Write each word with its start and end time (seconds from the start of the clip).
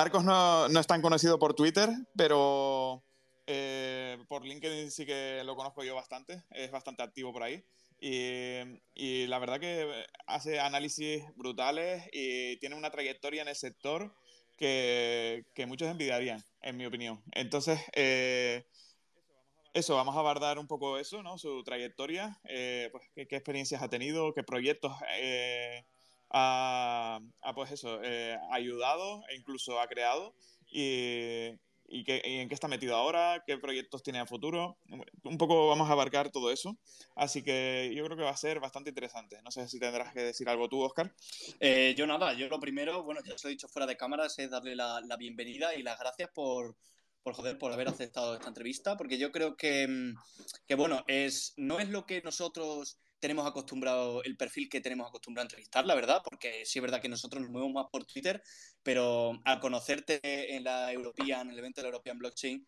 Marcos 0.00 0.24
no, 0.24 0.66
no, 0.70 0.80
es 0.80 0.86
tan 0.86 1.02
conocido 1.02 1.38
por 1.38 1.52
Twitter, 1.52 1.90
pero 2.16 3.04
eh, 3.46 4.16
por 4.28 4.46
LinkedIn 4.46 4.90
sí 4.90 5.04
que 5.04 5.42
lo 5.44 5.54
conozco 5.54 5.84
yo 5.84 5.94
bastante, 5.94 6.42
es 6.52 6.70
bastante 6.70 7.02
activo 7.02 7.34
por 7.34 7.42
ahí. 7.42 7.62
Y, 8.00 8.60
y, 8.94 9.26
la 9.26 9.38
verdad 9.38 9.60
que 9.60 10.06
hace 10.26 10.58
análisis 10.58 11.22
brutales 11.36 12.02
y 12.14 12.56
tiene 12.60 12.76
una 12.76 12.90
trayectoria 12.90 13.42
en 13.42 13.48
el 13.48 13.56
sector 13.56 14.14
que, 14.56 15.44
que 15.54 15.66
muchos 15.66 15.90
envidiarían, 15.90 16.42
en 16.62 16.78
mi 16.78 16.86
opinión. 16.86 17.22
Entonces, 17.32 17.78
eh, 17.92 18.64
eso, 19.74 19.96
vamos 19.96 20.16
a 20.16 20.20
abordar 20.20 20.58
un 20.58 20.66
poco 20.66 20.96
eso, 20.96 21.22
¿no? 21.22 21.36
Su 21.36 21.62
trayectoria, 21.62 22.40
eh, 22.48 22.88
pues, 22.90 23.04
qué, 23.14 23.28
qué, 23.28 23.36
experiencias 23.36 23.82
ha 23.82 23.90
tenido, 23.90 24.32
qué 24.32 24.44
proyectos 24.44 24.94
eh, 25.18 25.84
ha, 26.30 27.20
ha, 27.42 27.54
pues 27.54 27.72
eso, 27.72 28.00
eh, 28.02 28.38
ayudado 28.50 29.22
e 29.28 29.36
incluso 29.36 29.80
ha 29.80 29.88
creado 29.88 30.34
y, 30.70 31.48
y, 31.88 32.04
qué, 32.04 32.22
y, 32.24 32.36
en 32.36 32.48
qué 32.48 32.54
está 32.54 32.68
metido 32.68 32.94
ahora, 32.96 33.42
qué 33.46 33.58
proyectos 33.58 34.02
tiene 34.02 34.20
a 34.20 34.26
futuro. 34.26 34.78
Un 35.24 35.38
poco 35.38 35.68
vamos 35.68 35.88
a 35.88 35.92
abarcar 35.92 36.30
todo 36.30 36.50
eso. 36.52 36.78
Así 37.16 37.42
que 37.42 37.92
yo 37.94 38.04
creo 38.04 38.16
que 38.16 38.22
va 38.22 38.30
a 38.30 38.36
ser 38.36 38.60
bastante 38.60 38.90
interesante. 38.90 39.40
No 39.42 39.50
sé 39.50 39.68
si 39.68 39.80
tendrás 39.80 40.12
que 40.12 40.20
decir 40.22 40.48
algo 40.48 40.68
tú, 40.68 40.80
Oscar. 40.82 41.12
Eh, 41.58 41.94
yo 41.96 42.06
nada, 42.06 42.32
yo 42.32 42.48
lo 42.48 42.60
primero, 42.60 43.02
bueno, 43.02 43.20
ya 43.24 43.34
os 43.34 43.44
lo 43.44 43.50
he 43.50 43.52
dicho 43.52 43.68
fuera 43.68 43.86
de 43.86 43.96
cámaras, 43.96 44.38
es 44.38 44.50
darle 44.50 44.76
la, 44.76 45.00
la 45.00 45.16
bienvenida 45.16 45.74
y 45.74 45.82
las 45.82 45.98
gracias 45.98 46.30
por, 46.32 46.76
por 47.22 47.34
joder, 47.34 47.58
por 47.58 47.72
haber 47.72 47.88
aceptado 47.88 48.34
esta 48.34 48.48
entrevista, 48.48 48.96
porque 48.96 49.18
yo 49.18 49.32
creo 49.32 49.56
que, 49.56 50.14
que 50.66 50.74
bueno, 50.74 51.04
es, 51.06 51.54
no 51.56 51.80
es 51.80 51.88
lo 51.88 52.06
que 52.06 52.22
nosotros 52.22 52.98
tenemos 53.20 53.46
acostumbrado, 53.46 54.22
el 54.24 54.36
perfil 54.36 54.68
que 54.68 54.80
tenemos 54.80 55.08
acostumbrado 55.08 55.44
a 55.44 55.48
entrevistar, 55.48 55.86
la 55.86 55.94
verdad, 55.94 56.22
porque 56.24 56.64
sí 56.64 56.78
es 56.78 56.82
verdad 56.82 57.00
que 57.00 57.08
nosotros 57.08 57.42
nos 57.42 57.50
movemos 57.50 57.74
más 57.74 57.86
por 57.92 58.04
Twitter, 58.04 58.42
pero 58.82 59.38
al 59.44 59.60
conocerte 59.60 60.56
en 60.56 60.64
la 60.64 60.92
European, 60.92 61.42
en 61.42 61.52
el 61.52 61.58
evento 61.58 61.80
de 61.80 61.84
la 61.84 61.90
European 61.90 62.18
Blockchain, 62.18 62.66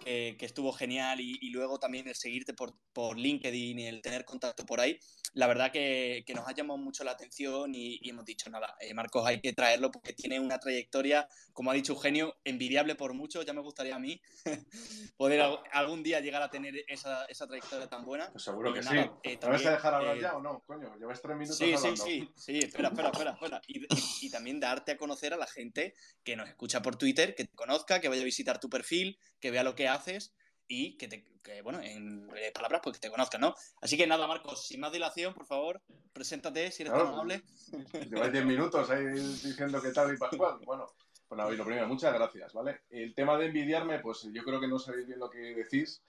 que, 0.00 0.36
que 0.38 0.46
estuvo 0.46 0.72
genial, 0.72 1.20
y, 1.20 1.38
y, 1.40 1.50
luego 1.50 1.78
también 1.78 2.08
el 2.08 2.14
seguirte 2.14 2.54
por, 2.54 2.74
por, 2.92 3.18
LinkedIn 3.18 3.78
y 3.78 3.86
el 3.86 4.02
tener 4.02 4.24
contacto 4.24 4.64
por 4.64 4.80
ahí, 4.80 4.98
la 5.34 5.46
verdad 5.46 5.70
que, 5.70 6.24
que 6.26 6.34
nos 6.34 6.46
ha 6.46 6.52
llamado 6.52 6.78
mucho 6.78 7.04
la 7.04 7.12
atención 7.12 7.74
y, 7.74 7.98
y 8.02 8.10
hemos 8.10 8.24
dicho, 8.24 8.50
nada, 8.50 8.74
eh, 8.80 8.92
Marcos 8.94 9.26
hay 9.26 9.40
que 9.40 9.52
traerlo 9.52 9.90
porque 9.90 10.12
tiene 10.12 10.40
una 10.40 10.58
trayectoria, 10.58 11.28
como 11.52 11.70
ha 11.70 11.74
dicho 11.74 11.92
Eugenio, 11.92 12.36
envidiable 12.44 12.94
por 12.94 13.14
mucho, 13.14 13.42
ya 13.42 13.52
me 13.52 13.60
gustaría 13.60 13.96
a 13.96 13.98
mí 13.98 14.20
poder 15.16 15.42
algún 15.72 16.02
día 16.02 16.20
llegar 16.20 16.42
a 16.42 16.50
tener 16.50 16.84
esa, 16.88 17.24
esa 17.26 17.46
trayectoria 17.46 17.88
tan 17.88 18.04
buena. 18.04 18.30
Pues 18.32 18.44
seguro 18.44 18.72
que 18.72 18.80
nada, 18.80 19.02
sí. 19.02 19.30
Eh, 19.30 19.38
¿Me 19.42 19.48
vas 19.48 19.66
a 19.66 19.70
dejar 19.72 19.94
hablar 19.94 20.16
eh, 20.16 20.20
ya 20.20 20.36
o 20.36 20.42
no? 20.42 20.62
Coño, 20.66 20.96
llevas 20.98 21.20
tres 21.22 21.36
minutos 21.36 21.58
sí, 21.58 21.72
hablando. 21.72 22.04
Sí, 22.04 22.20
sí, 22.20 22.32
sí, 22.36 22.58
espera, 22.58 22.88
espera, 22.88 23.10
espera. 23.10 23.30
espera. 23.32 23.62
Y, 23.66 24.26
y 24.26 24.30
también 24.30 24.60
darte 24.60 24.92
a 24.92 24.96
conocer 24.96 25.32
a 25.34 25.36
la 25.36 25.46
gente 25.46 25.94
que 26.22 26.36
nos 26.36 26.48
escucha 26.48 26.82
por 26.82 26.96
Twitter, 26.96 27.34
que 27.34 27.44
te 27.44 27.54
conozca, 27.54 28.00
que 28.00 28.08
vaya 28.08 28.22
a 28.22 28.24
visitar 28.24 28.60
tu 28.60 28.68
perfil, 28.68 29.18
que 29.40 29.50
vea 29.50 29.62
lo 29.62 29.74
que 29.74 29.81
haces 29.88 30.34
y 30.68 30.96
que, 30.96 31.08
te, 31.08 31.24
que 31.42 31.62
bueno, 31.62 31.80
en 31.82 32.28
palabras, 32.54 32.80
pues 32.82 32.96
que 32.96 33.00
te 33.00 33.10
conozcan, 33.10 33.40
¿no? 33.40 33.54
Así 33.80 33.96
que 33.96 34.06
nada, 34.06 34.26
Marcos, 34.26 34.66
sin 34.66 34.80
más 34.80 34.92
dilación, 34.92 35.34
por 35.34 35.46
favor, 35.46 35.82
preséntate, 36.12 36.70
si 36.70 36.82
eres 36.82 36.92
claro, 36.92 37.06
tan 37.06 37.14
amable. 37.14 37.42
Lleváis 38.10 38.32
10 38.32 38.44
minutos 38.44 38.88
ahí 38.90 39.04
diciendo 39.06 39.82
qué 39.82 39.90
tal 39.90 40.14
y 40.14 40.16
Pascual. 40.16 40.58
Bueno, 40.64 40.86
pues 41.28 41.36
nada, 41.36 41.50
lo 41.50 41.64
primero, 41.64 41.88
muchas 41.88 42.12
gracias, 42.14 42.52
¿vale? 42.52 42.82
El 42.90 43.14
tema 43.14 43.36
de 43.36 43.46
envidiarme, 43.46 43.98
pues 43.98 44.28
yo 44.32 44.42
creo 44.44 44.60
que 44.60 44.68
no 44.68 44.78
sabéis 44.78 45.06
bien 45.06 45.18
lo 45.18 45.30
que 45.30 45.38
decís, 45.38 46.02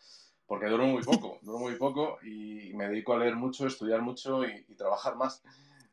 porque 0.45 0.67
duro 0.67 0.85
muy 0.85 1.03
poco, 1.03 1.39
duro 1.41 1.59
muy 1.59 1.75
poco 1.75 2.19
y 2.23 2.73
me 2.73 2.87
dedico 2.87 3.13
a 3.13 3.17
leer 3.17 3.35
mucho, 3.35 3.67
estudiar 3.67 4.01
mucho 4.01 4.45
y, 4.45 4.65
y 4.67 4.75
trabajar 4.75 5.15
más, 5.15 5.41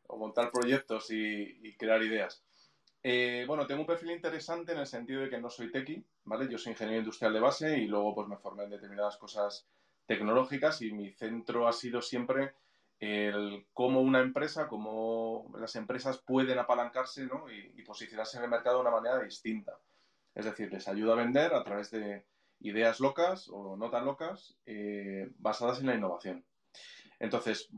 o 0.07 0.17
montar 0.17 0.51
proyectos 0.51 1.09
y, 1.11 1.59
y 1.63 1.75
crear 1.75 2.01
ideas. 2.03 2.43
Eh, 3.03 3.45
bueno, 3.47 3.65
tengo 3.65 3.81
un 3.81 3.87
perfil 3.87 4.11
interesante 4.11 4.73
en 4.73 4.79
el 4.79 4.85
sentido 4.85 5.21
de 5.21 5.29
que 5.29 5.39
no 5.39 5.49
soy 5.49 5.71
tequi, 5.71 6.05
¿vale? 6.25 6.47
Yo 6.49 6.57
soy 6.57 6.73
ingeniero 6.73 6.99
industrial 6.99 7.33
de 7.33 7.39
base 7.39 7.77
y 7.77 7.87
luego 7.87 8.13
pues 8.13 8.27
me 8.27 8.37
formé 8.37 8.65
en 8.65 8.69
determinadas 8.69 9.17
cosas 9.17 9.67
tecnológicas 10.05 10.81
y 10.81 10.91
mi 10.91 11.11
centro 11.11 11.67
ha 11.67 11.73
sido 11.73 12.01
siempre 12.01 12.53
el 12.99 13.65
cómo 13.73 14.01
una 14.01 14.19
empresa, 14.19 14.67
cómo 14.67 15.51
las 15.57 15.75
empresas 15.75 16.19
pueden 16.19 16.59
apalancarse 16.59 17.25
¿no? 17.25 17.45
y, 17.51 17.81
posicionarse 17.81 18.37
en 18.37 18.43
el 18.43 18.49
mercado 18.49 18.77
de 18.77 18.81
una 18.81 18.91
manera 18.91 19.19
distinta. 19.23 19.79
Es 20.35 20.45
decir, 20.45 20.71
les 20.71 20.87
ayuda 20.87 21.13
a 21.13 21.17
vender 21.17 21.53
a 21.55 21.63
través 21.63 21.89
de 21.89 22.23
ideas 22.59 22.99
locas 22.99 23.49
o 23.51 23.75
no 23.75 23.89
tan 23.89 24.05
locas 24.05 24.55
eh, 24.67 25.29
basadas 25.39 25.79
en 25.79 25.87
la 25.87 25.95
innovación. 25.95 26.45
Entonces, 27.21 27.69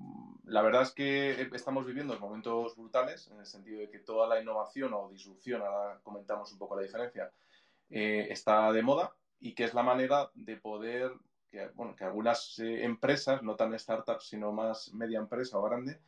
la 0.45 0.61
verdad 0.61 0.83
es 0.83 0.91
que 0.91 1.49
estamos 1.51 1.85
viviendo 1.85 2.17
momentos 2.17 2.77
brutales 2.77 3.27
en 3.27 3.41
el 3.41 3.45
sentido 3.45 3.81
de 3.81 3.89
que 3.89 3.99
toda 3.99 4.25
la 4.25 4.41
innovación 4.41 4.93
o 4.93 5.09
disrupción, 5.09 5.61
ahora 5.61 5.99
comentamos 6.01 6.53
un 6.53 6.59
poco 6.59 6.77
la 6.77 6.83
diferencia, 6.83 7.29
eh, 7.89 8.27
está 8.29 8.71
de 8.71 8.81
moda 8.81 9.13
y 9.41 9.53
que 9.53 9.65
es 9.65 9.73
la 9.73 9.83
manera 9.83 10.31
de 10.33 10.55
poder 10.55 11.11
que, 11.51 11.67
bueno, 11.75 11.93
que 11.93 12.05
algunas 12.05 12.57
eh, 12.59 12.85
empresas, 12.85 13.43
no 13.43 13.57
tan 13.57 13.77
startups, 13.77 14.29
sino 14.29 14.53
más 14.53 14.93
media 14.93 15.19
empresa 15.19 15.59
o 15.59 15.63
grande, 15.63 15.99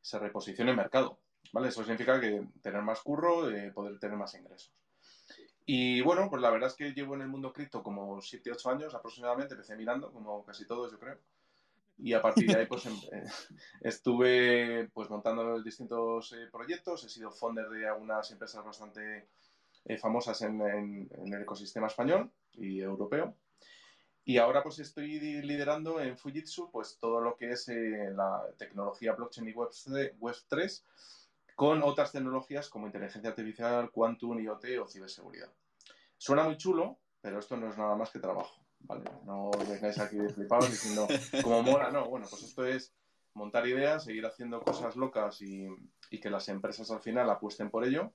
se 0.00 0.18
reposicionen 0.18 0.72
en 0.72 0.76
mercado. 0.78 1.18
¿vale? 1.52 1.68
Eso 1.68 1.82
significa 1.82 2.18
que 2.18 2.42
tener 2.62 2.80
más 2.80 3.02
curro, 3.02 3.50
eh, 3.50 3.70
poder 3.70 3.98
tener 3.98 4.16
más 4.16 4.34
ingresos. 4.34 4.72
Y 5.66 6.00
bueno, 6.00 6.30
pues 6.30 6.40
la 6.40 6.48
verdad 6.48 6.70
es 6.70 6.74
que 6.74 6.92
llevo 6.92 7.16
en 7.16 7.20
el 7.20 7.28
mundo 7.28 7.52
cripto 7.52 7.82
como 7.82 8.22
7-8 8.22 8.70
años 8.70 8.94
aproximadamente, 8.94 9.52
empecé 9.52 9.76
mirando, 9.76 10.10
como 10.10 10.42
casi 10.42 10.66
todos 10.66 10.90
yo 10.90 10.98
creo 10.98 11.18
y 11.98 12.12
a 12.12 12.22
partir 12.22 12.46
de 12.46 12.60
ahí 12.60 12.66
pues 12.66 12.86
eh, 13.12 13.24
estuve 13.80 14.88
pues 14.92 15.10
montando 15.10 15.60
distintos 15.62 16.32
eh, 16.32 16.48
proyectos, 16.50 17.04
he 17.04 17.08
sido 17.08 17.30
founder 17.30 17.68
de 17.68 17.88
algunas 17.88 18.30
empresas 18.30 18.64
bastante 18.64 19.28
eh, 19.84 19.98
famosas 19.98 20.40
en, 20.42 20.60
en, 20.60 21.08
en, 21.12 21.34
el 21.34 21.42
ecosistema 21.42 21.88
español 21.88 22.30
y 22.52 22.80
europeo 22.80 23.36
y 24.28 24.36
ahora 24.36 24.62
pues 24.62 24.78
estoy 24.78 25.18
liderando 25.40 26.02
en 26.02 26.18
Fujitsu 26.18 26.70
pues 26.70 26.98
todo 26.98 27.18
lo 27.22 27.34
que 27.34 27.52
es 27.52 27.66
eh, 27.70 28.10
la 28.14 28.42
tecnología 28.58 29.14
blockchain 29.14 29.48
y 29.48 29.52
web, 29.54 29.70
web 30.18 30.36
3 30.48 30.84
con 31.56 31.82
otras 31.82 32.12
tecnologías 32.12 32.68
como 32.68 32.84
inteligencia 32.84 33.30
artificial, 33.30 33.90
quantum, 33.90 34.38
IoT 34.38 34.66
o 34.82 34.86
ciberseguridad. 34.86 35.50
Suena 36.18 36.44
muy 36.44 36.58
chulo, 36.58 36.98
pero 37.22 37.38
esto 37.38 37.56
no 37.56 37.70
es 37.70 37.78
nada 37.78 37.96
más 37.96 38.10
que 38.10 38.18
trabajo. 38.18 38.60
¿Vale? 38.80 39.04
No 39.24 39.50
os 39.50 39.68
vengáis 39.68 39.98
aquí 39.98 40.16
de 40.16 40.28
flipados 40.28 40.70
diciendo, 40.70 41.06
como 41.42 41.62
mola, 41.62 41.90
no, 41.90 42.08
bueno, 42.08 42.26
pues 42.28 42.42
esto 42.42 42.66
es 42.66 42.92
montar 43.34 43.66
ideas, 43.66 44.04
seguir 44.04 44.26
haciendo 44.26 44.60
cosas 44.60 44.96
locas 44.96 45.40
y, 45.42 45.66
y, 46.10 46.20
que 46.20 46.30
las 46.30 46.48
empresas 46.48 46.90
al 46.90 47.00
final 47.00 47.30
apuesten 47.30 47.70
por 47.70 47.84
ello. 47.84 48.12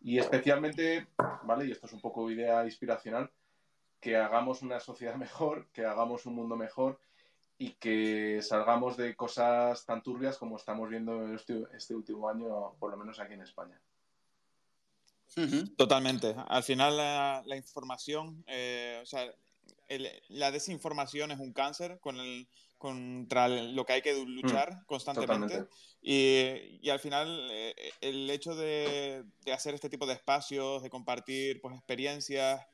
Y 0.00 0.18
especialmente, 0.18 1.08
¿vale? 1.44 1.66
Y 1.66 1.72
esto 1.72 1.86
es 1.86 1.92
un 1.92 2.00
poco 2.00 2.30
idea 2.30 2.64
inspiracional, 2.64 3.30
que 4.00 4.16
hagamos 4.16 4.62
una 4.62 4.80
sociedad 4.80 5.14
mejor, 5.16 5.68
que 5.72 5.84
hagamos 5.84 6.26
un 6.26 6.34
mundo 6.34 6.56
mejor 6.56 6.98
y 7.58 7.72
que 7.74 8.40
salgamos 8.42 8.96
de 8.96 9.14
cosas 9.14 9.84
tan 9.84 10.02
turbias 10.02 10.38
como 10.38 10.56
estamos 10.56 10.88
viendo 10.88 11.34
este, 11.34 11.62
este 11.74 11.94
último 11.94 12.28
año, 12.28 12.72
por 12.78 12.90
lo 12.90 12.96
menos 12.96 13.20
aquí 13.20 13.34
en 13.34 13.42
España. 13.42 13.78
Totalmente. 15.76 16.34
Al 16.48 16.62
final 16.62 16.96
la, 16.96 17.42
la 17.44 17.56
información, 17.56 18.42
eh, 18.46 18.98
o 19.02 19.06
sea, 19.06 19.30
el, 19.90 20.08
la 20.28 20.50
desinformación 20.50 21.32
es 21.32 21.40
un 21.40 21.52
cáncer 21.52 21.98
con 22.00 22.18
el, 22.18 22.48
contra 22.78 23.48
lo 23.48 23.84
que 23.84 23.92
hay 23.92 24.02
que 24.02 24.24
luchar 24.24 24.72
mm, 24.72 24.84
constantemente. 24.86 25.66
Y, 26.00 26.78
y, 26.80 26.88
al 26.88 27.00
final, 27.00 27.48
eh, 27.50 27.74
el 28.00 28.30
hecho 28.30 28.54
de, 28.54 29.24
de, 29.44 29.52
hacer 29.52 29.74
este 29.74 29.90
tipo 29.90 30.06
de 30.06 30.14
espacios, 30.14 30.82
de 30.82 30.88
compartir 30.88 31.60
pues, 31.60 31.76
experiencias 31.76 32.64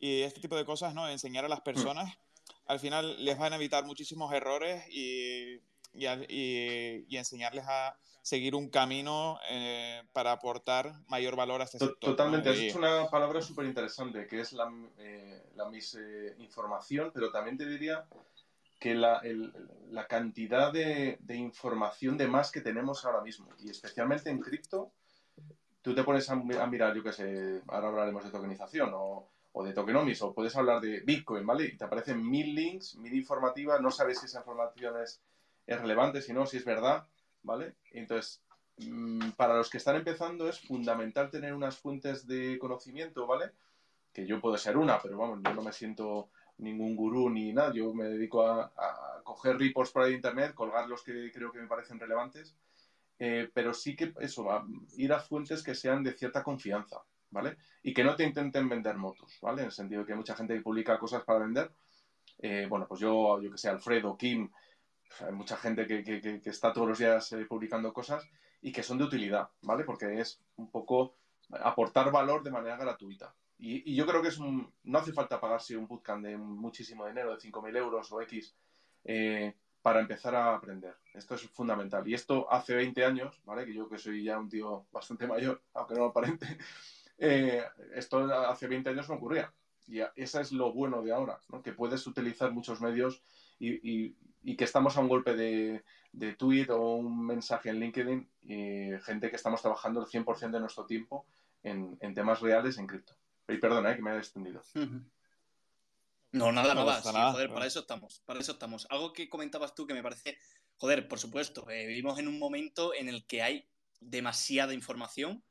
y 0.00 0.22
este 0.22 0.40
tipo 0.40 0.56
de 0.56 0.64
cosas, 0.64 0.94
¿no? 0.94 1.08
enseñar 1.08 1.44
a 1.44 1.48
las 1.48 1.60
personas, 1.60 2.08
mm. 2.08 2.52
al 2.66 2.80
final 2.80 3.24
les 3.24 3.38
van 3.38 3.52
a 3.52 3.56
evitar 3.56 3.84
muchísimos 3.84 4.32
errores 4.32 4.82
y, 4.88 5.60
y, 5.92 6.06
y, 6.28 7.06
y 7.08 7.16
enseñarles 7.16 7.64
a 7.68 7.96
seguir 8.24 8.54
un 8.54 8.70
camino 8.70 9.38
eh, 9.50 10.02
para 10.14 10.32
aportar 10.32 10.94
mayor 11.08 11.36
valor 11.36 11.60
a 11.60 11.64
este 11.64 11.78
sector. 11.78 11.98
Totalmente, 12.12 12.48
¿no? 12.48 12.54
has 12.54 12.58
dicho 12.58 12.78
una 12.78 13.06
palabra 13.10 13.42
súper 13.42 13.66
interesante, 13.66 14.26
que 14.26 14.40
es 14.40 14.54
la, 14.54 14.72
eh, 14.96 15.42
la 15.54 15.68
misinformación, 15.68 17.10
pero 17.12 17.30
también 17.30 17.58
te 17.58 17.66
diría 17.66 18.06
que 18.80 18.94
la, 18.94 19.18
el, 19.18 19.52
la 19.90 20.06
cantidad 20.06 20.72
de, 20.72 21.18
de, 21.20 21.36
información 21.36 22.16
de 22.16 22.26
más 22.26 22.50
que 22.50 22.62
tenemos 22.62 23.04
ahora 23.04 23.20
mismo, 23.20 23.50
y 23.58 23.68
especialmente 23.68 24.30
en 24.30 24.40
cripto, 24.40 24.92
tú 25.82 25.94
te 25.94 26.02
pones 26.02 26.30
a, 26.30 26.32
a 26.32 26.66
mirar, 26.66 26.96
yo 26.96 27.02
qué 27.02 27.12
sé, 27.12 27.60
ahora 27.68 27.88
hablaremos 27.88 28.24
de 28.24 28.30
tokenización 28.30 28.90
o, 28.94 29.28
o 29.52 29.64
de 29.64 29.74
tokenomics, 29.74 30.22
o 30.22 30.32
puedes 30.32 30.56
hablar 30.56 30.80
de 30.80 31.00
Bitcoin, 31.00 31.44
¿vale? 31.44 31.66
Y 31.66 31.76
te 31.76 31.84
aparecen 31.84 32.26
mil 32.26 32.54
links, 32.54 32.96
mil 32.96 33.12
informativas, 33.12 33.82
no 33.82 33.90
sabes 33.90 34.18
si 34.18 34.26
esa 34.26 34.38
información 34.38 34.94
es 35.02 35.20
es 35.66 35.80
relevante, 35.80 36.20
si 36.20 36.32
no, 36.32 36.46
si 36.46 36.58
es 36.58 36.64
verdad, 36.64 37.06
¿vale? 37.44 37.76
Entonces, 37.92 38.42
mmm, 38.78 39.30
para 39.36 39.56
los 39.56 39.70
que 39.70 39.78
están 39.78 39.96
empezando 39.96 40.48
es 40.48 40.58
fundamental 40.60 41.30
tener 41.30 41.54
unas 41.54 41.78
fuentes 41.78 42.26
de 42.26 42.58
conocimiento, 42.58 43.26
¿vale? 43.26 43.52
Que 44.12 44.26
yo 44.26 44.40
puedo 44.40 44.58
ser 44.58 44.76
una, 44.76 45.00
pero 45.00 45.16
vamos, 45.16 45.40
yo 45.44 45.54
no 45.54 45.62
me 45.62 45.72
siento 45.72 46.30
ningún 46.58 46.96
gurú 46.96 47.30
ni 47.30 47.52
nada, 47.52 47.72
yo 47.72 47.94
me 47.94 48.04
dedico 48.04 48.46
a, 48.46 48.72
a 48.76 49.22
coger 49.24 49.58
reports 49.58 49.92
por 49.92 50.02
ahí 50.02 50.10
de 50.10 50.16
internet, 50.16 50.54
colgar 50.54 50.88
los 50.88 51.02
que 51.02 51.30
creo 51.32 51.52
que 51.52 51.60
me 51.60 51.66
parecen 51.68 51.98
relevantes, 51.98 52.56
eh, 53.18 53.48
pero 53.52 53.72
sí 53.72 53.94
que 53.94 54.12
eso, 54.20 54.50
a 54.50 54.64
ir 54.96 55.12
a 55.12 55.20
fuentes 55.20 55.62
que 55.62 55.74
sean 55.74 56.02
de 56.02 56.12
cierta 56.12 56.42
confianza, 56.42 57.02
¿vale? 57.30 57.56
Y 57.82 57.92
que 57.92 58.04
no 58.04 58.16
te 58.16 58.24
intenten 58.24 58.68
vender 58.68 58.96
motos, 58.96 59.38
¿vale? 59.40 59.62
En 59.62 59.66
el 59.66 59.72
sentido 59.72 60.00
de 60.00 60.06
que 60.06 60.14
mucha 60.14 60.34
gente 60.34 60.60
publica 60.60 60.98
cosas 60.98 61.24
para 61.24 61.40
vender. 61.40 61.70
Eh, 62.38 62.66
bueno, 62.68 62.86
pues 62.86 63.00
yo, 63.00 63.40
yo 63.40 63.50
que 63.50 63.58
sé, 63.58 63.68
Alfredo, 63.68 64.16
Kim, 64.16 64.50
hay 65.20 65.32
mucha 65.32 65.56
gente 65.56 65.86
que, 65.86 66.02
que, 66.02 66.50
está 66.50 66.72
todos 66.72 66.88
los 66.88 66.98
días 66.98 67.32
eh, 67.32 67.44
publicando 67.46 67.92
cosas 67.92 68.28
y 68.60 68.72
que 68.72 68.82
son 68.82 68.98
de 68.98 69.04
utilidad, 69.04 69.48
¿vale? 69.62 69.84
Porque 69.84 70.20
es 70.20 70.40
un 70.56 70.70
poco 70.70 71.16
aportar 71.50 72.10
valor 72.10 72.42
de 72.42 72.50
manera 72.50 72.76
gratuita. 72.76 73.34
Y, 73.58 73.94
yo 73.94 74.06
creo 74.06 74.22
que 74.22 74.28
es 74.28 74.38
no 74.40 74.98
hace 74.98 75.12
falta 75.12 75.40
pagarse 75.40 75.76
un 75.76 75.86
bootcamp 75.86 76.24
de 76.24 76.36
muchísimo 76.36 77.06
dinero, 77.06 77.30
de 77.30 77.40
5.000 77.40 77.76
euros 77.76 78.12
o 78.12 78.20
X, 78.22 78.54
eh, 79.04 79.54
para 79.82 80.00
empezar 80.00 80.34
a 80.34 80.54
aprender. 80.54 80.96
Esto 81.12 81.34
es 81.34 81.42
fundamental. 81.50 82.06
Y 82.08 82.14
esto 82.14 82.50
hace 82.50 82.74
20 82.74 83.04
años, 83.04 83.42
¿vale? 83.44 83.64
Que 83.64 83.74
yo 83.74 83.88
que 83.88 83.98
soy 83.98 84.24
ya 84.24 84.38
un 84.38 84.48
tío 84.48 84.86
bastante 84.90 85.26
mayor, 85.26 85.62
aunque 85.74 85.94
no 85.94 86.06
aparente, 86.06 86.58
eh, 87.18 87.62
esto 87.94 88.18
hace 88.48 88.66
20 88.66 88.90
años 88.90 89.08
no 89.08 89.16
ocurría. 89.16 89.52
Y 89.86 90.00
eso 90.16 90.40
es 90.40 90.52
lo 90.52 90.72
bueno 90.72 91.02
de 91.02 91.12
ahora, 91.12 91.38
¿no? 91.50 91.62
Que 91.62 91.72
puedes 91.72 92.06
utilizar 92.06 92.50
muchos 92.52 92.80
medios 92.80 93.22
y, 93.58 94.16
y 94.44 94.56
que 94.56 94.64
estamos 94.64 94.96
a 94.96 95.00
un 95.00 95.08
golpe 95.08 95.34
de, 95.34 95.82
de, 96.12 96.34
tweet 96.34 96.68
o 96.70 96.96
un 96.96 97.26
mensaje 97.26 97.70
en 97.70 97.80
LinkedIn 97.80 98.30
y 98.42 98.90
gente 99.02 99.30
que 99.30 99.36
estamos 99.36 99.62
trabajando 99.62 100.00
el 100.00 100.06
100% 100.06 100.50
de 100.50 100.60
nuestro 100.60 100.84
tiempo 100.84 101.26
en, 101.62 101.96
en, 102.00 102.14
temas 102.14 102.40
reales 102.40 102.76
en 102.78 102.86
cripto. 102.86 103.16
Y 103.48 103.56
perdona, 103.56 103.92
eh, 103.92 103.96
que 103.96 104.02
me 104.02 104.10
haya 104.10 104.20
extendido. 104.20 104.62
Uh 104.74 104.80
-huh. 104.80 105.04
No, 106.32 106.52
nada, 106.52 106.74
no 106.74 106.84
nada. 106.84 107.00
Sí, 107.00 107.12
nada. 107.12 107.32
Joder, 107.32 107.52
para 107.52 107.66
eso 107.66 107.80
estamos. 107.80 108.20
Para 108.26 108.40
eso 108.40 108.52
estamos. 108.52 108.86
Algo 108.90 109.12
que 109.12 109.28
comentabas 109.28 109.74
tú 109.74 109.86
que 109.86 109.94
me 109.94 110.02
parece. 110.02 110.36
Joder, 110.76 111.08
por 111.08 111.18
supuesto, 111.18 111.68
eh, 111.70 111.86
vivimos 111.86 112.18
en 112.18 112.28
un 112.28 112.38
momento 112.38 112.92
en 112.92 113.08
el 113.08 113.24
que 113.26 113.42
hay 113.42 113.68
demasiada 114.00 114.74
información, 114.74 115.42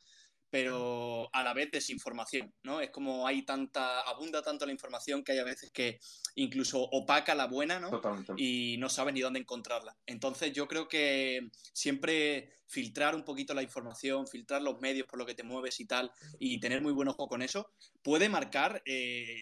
pero 0.53 1.31
a 1.33 1.41
la 1.41 1.51
vez 1.55 1.71
desinformación, 1.71 2.53
¿no? 2.61 2.79
Es 2.79 2.91
como 2.91 3.25
hay 3.25 3.41
tanta, 3.41 4.01
abunda 4.01 4.44
tanto 4.44 4.67
la 4.67 4.71
información 4.71 5.23
que 5.23 5.31
hay 5.31 5.39
a 5.39 5.44
veces 5.44 5.71
que 5.71 6.00
incluso 6.35 6.79
opaca 6.79 7.33
la 7.33 7.47
buena, 7.47 7.79
¿no? 7.79 7.89
Totalmente. 7.89 8.33
Y 8.38 8.77
no 8.77 8.88
sabes 8.88 9.15
ni 9.15 9.21
dónde 9.21 9.39
encontrarla. 9.39 9.97
Entonces 10.05 10.53
yo 10.53 10.67
creo 10.67 10.88
que 10.88 11.50
siempre 11.73 12.51
filtrar 12.67 13.15
un 13.15 13.25
poquito 13.25 13.55
la 13.55 13.63
información, 13.63 14.27
filtrar 14.27 14.61
los 14.61 14.79
medios 14.79 15.07
por 15.07 15.17
lo 15.17 15.25
que 15.25 15.33
te 15.33 15.41
mueves 15.41 15.79
y 15.79 15.88
tal, 15.88 16.11
y 16.38 16.59
tener 16.59 16.83
muy 16.83 16.94
buen 16.94 17.07
ojo 17.07 17.27
con 17.27 17.41
eso, 17.41 17.71
puede 18.03 18.29
marcar 18.29 18.83
eh, 18.85 19.41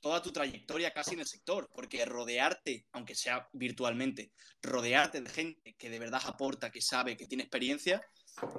toda 0.00 0.20
tu 0.22 0.32
trayectoria 0.32 0.92
casi 0.92 1.14
en 1.14 1.20
el 1.20 1.26
sector, 1.26 1.70
porque 1.72 2.04
rodearte, 2.04 2.88
aunque 2.90 3.14
sea 3.14 3.48
virtualmente, 3.52 4.32
rodearte 4.60 5.20
de 5.20 5.30
gente 5.30 5.76
que 5.78 5.88
de 5.88 6.00
verdad 6.00 6.22
aporta, 6.24 6.72
que 6.72 6.80
sabe, 6.80 7.16
que 7.16 7.28
tiene 7.28 7.44
experiencia, 7.44 8.02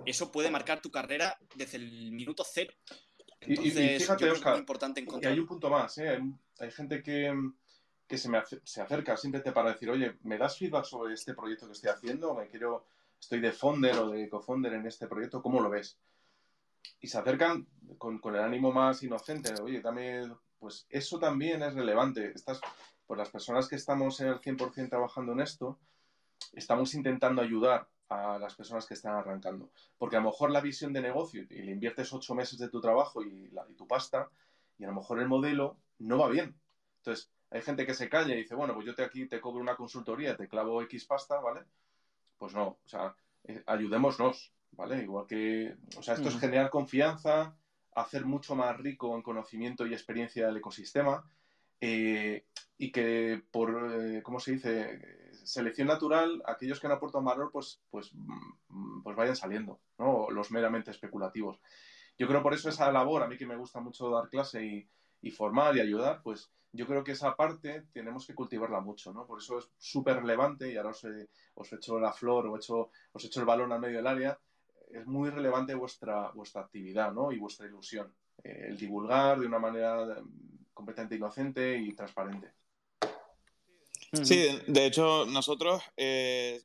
eso 0.06 0.32
puede 0.32 0.50
marcar 0.50 0.82
tu 0.82 0.92
carrera 0.92 1.38
desde 1.56 1.78
el 1.78 2.12
minuto 2.12 2.44
cero. 2.50 2.74
Entonces, 3.40 3.76
y, 3.76 3.80
y 3.80 4.00
fíjate, 4.00 4.32
Oscar, 4.32 4.54
es 4.54 4.60
importante 4.60 5.00
encontrar. 5.00 5.32
hay 5.32 5.40
un 5.40 5.48
punto 5.48 5.70
más, 5.70 5.98
¿eh? 6.00 6.10
hay, 6.10 6.22
hay, 6.60 6.72
gente 6.72 7.04
que, 7.04 7.34
que 8.08 8.18
se 8.18 8.30
me 8.30 8.42
se 8.64 8.82
acerca 8.82 9.16
simplemente 9.16 9.52
para 9.52 9.72
decir, 9.72 9.90
oye, 9.90 10.18
¿me 10.24 10.38
das 10.38 10.58
feedback 10.58 10.86
sobre 10.86 11.14
este 11.14 11.34
proyecto 11.34 11.68
que 11.68 11.74
estoy 11.74 11.92
haciendo? 11.92 12.34
Me 12.34 12.48
quiero, 12.48 12.88
estoy 13.20 13.40
de 13.40 13.52
founder 13.52 13.98
o 14.00 14.10
de 14.10 14.28
co-founder 14.28 14.74
en 14.74 14.88
este 14.88 15.08
proyecto, 15.08 15.42
¿cómo 15.42 15.62
lo 15.62 15.70
ves? 15.70 16.00
Y 17.00 17.08
se 17.08 17.18
acercan 17.18 17.68
con, 17.98 18.20
con 18.20 18.36
el 18.36 18.42
ánimo 18.42 18.72
más 18.72 19.04
inocente, 19.04 19.54
oye, 19.62 19.82
dame 19.82 20.24
pues 20.60 20.88
eso 20.90 21.20
también 21.20 21.62
es 21.62 21.74
relevante. 21.74 22.32
Estas, 22.34 22.60
pues 23.06 23.18
las 23.18 23.30
personas 23.30 23.68
que 23.68 23.76
estamos 23.76 24.20
en 24.22 24.28
el 24.28 24.40
100% 24.40 24.90
trabajando 24.90 25.32
en 25.34 25.42
esto, 25.42 25.80
estamos 26.54 26.94
intentando 26.94 27.42
ayudar 27.42 27.88
a 28.10 28.38
las 28.40 28.56
personas 28.56 28.86
que 28.86 28.94
están 28.94 29.16
arrancando. 29.16 29.70
Porque 29.98 30.16
a 30.16 30.20
lo 30.20 30.26
mejor 30.26 30.52
la 30.52 30.62
visión 30.62 30.94
de 30.94 31.02
negocio, 31.02 31.46
y 31.50 31.62
le 31.62 31.72
inviertes 31.72 32.14
ocho 32.14 32.36
meses 32.36 32.60
de 32.60 32.70
tu 32.70 32.80
trabajo 32.82 33.24
y, 33.24 33.50
la, 33.50 33.66
y 33.70 33.74
tu 33.74 33.88
pasta, 33.88 34.30
y 34.78 34.84
a 34.84 34.88
lo 34.88 34.94
mejor 34.94 35.20
el 35.20 35.28
modelo 35.28 35.78
no 36.00 36.18
va 36.18 36.30
bien. 36.30 36.56
Entonces, 36.98 37.32
hay 37.50 37.62
gente 37.62 37.86
que 37.86 37.94
se 37.94 38.10
calla 38.10 38.34
y 38.34 38.38
dice, 38.38 38.56
bueno, 38.56 38.74
pues 38.74 38.86
yo 38.86 38.96
te 38.96 39.04
aquí 39.04 39.26
te 39.28 39.42
cobro 39.42 39.62
una 39.62 39.76
consultoría, 39.76 40.36
te 40.36 40.48
clavo 40.48 40.82
X 40.84 41.06
pasta, 41.06 41.40
¿vale? 41.40 41.62
Pues 42.38 42.54
no, 42.54 42.78
o 42.84 42.88
sea, 42.88 43.16
eh, 43.46 43.64
ayudémonos, 43.66 44.54
¿vale? 44.72 45.04
Igual 45.04 45.26
que, 45.28 45.76
o 45.98 46.04
sea, 46.04 46.16
esto 46.16 46.30
mm. 46.30 46.34
es 46.34 46.40
generar 46.40 46.70
confianza, 46.70 47.56
hacer 47.96 48.26
mucho 48.26 48.56
más 48.56 48.78
rico 48.78 49.16
en 49.16 49.22
conocimiento 49.22 49.86
y 49.88 49.94
experiencia 49.94 50.46
del 50.48 50.58
ecosistema 50.58 51.24
eh, 51.80 52.46
y 52.78 52.92
que 52.92 53.42
por, 53.52 53.92
eh, 53.94 54.22
¿cómo 54.22 54.40
se 54.40 54.52
dice? 54.54 55.27
Selección 55.48 55.88
natural, 55.88 56.44
aquellos 56.46 56.80
que 56.80 56.88
no 56.88 56.96
aportan 56.96 57.24
valor, 57.24 57.52
pues, 57.52 57.82
pues, 57.90 58.12
mm, 58.14 59.02
pues 59.02 59.16
vayan 59.16 59.36
saliendo, 59.36 59.80
¿no? 59.98 60.30
Los 60.30 60.52
meramente 60.52 60.92
especulativos. 60.92 61.62
Yo 62.18 62.28
creo 62.28 62.44
por 62.44 62.54
eso 62.54 62.70
esa 62.70 62.92
labor, 62.92 63.24
a 63.24 63.28
mí 63.28 63.38
que 63.38 63.46
me 63.46 63.56
gusta 63.56 63.80
mucho 63.80 64.10
dar 64.10 64.30
clase 64.30 64.88
y, 65.22 65.32
formar 65.32 65.76
y 65.76 65.82
ayudar, 65.82 66.22
pues 66.24 66.52
yo 66.72 66.88
creo 66.88 67.04
que 67.04 67.12
esa 67.12 67.36
parte 67.36 67.86
tenemos 67.92 68.26
que 68.26 68.34
cultivarla 68.34 68.80
mucho, 68.80 69.14
¿no? 69.14 69.26
Por 69.26 69.40
eso 69.40 69.60
es 69.60 69.70
súper 69.78 70.18
relevante 70.18 70.72
y 70.72 70.78
ahora 70.78 70.92
os 70.92 71.04
he, 71.04 71.30
os 71.56 71.72
he 71.72 71.76
hecho 71.76 72.00
la 72.00 72.14
flor 72.14 72.48
o 72.48 72.56
he 72.56 72.60
hecho, 72.60 72.92
os 73.12 73.24
he 73.24 73.28
hecho 73.28 73.42
el 73.42 73.46
balón 73.46 73.74
al 73.74 73.82
medio 73.82 73.98
del 73.98 74.08
área, 74.08 74.40
es 74.90 75.06
muy 75.06 75.30
relevante 75.30 75.76
vuestra, 75.76 76.32
vuestra 76.32 76.62
actividad 76.62 77.12
¿no? 77.14 77.32
y 77.32 77.40
vuestra 77.40 77.68
ilusión. 77.68 78.14
Eh, 78.44 78.68
el 78.70 78.78
divulgar 78.78 79.40
de 79.40 79.48
una 79.48 79.60
manera 79.60 80.22
completamente 80.74 81.16
inocente 81.16 81.78
y 81.78 81.94
transparente. 81.94 82.54
Sí, 84.14 84.48
de 84.68 84.86
hecho, 84.86 85.26
nosotros 85.26 85.84
eh, 85.98 86.62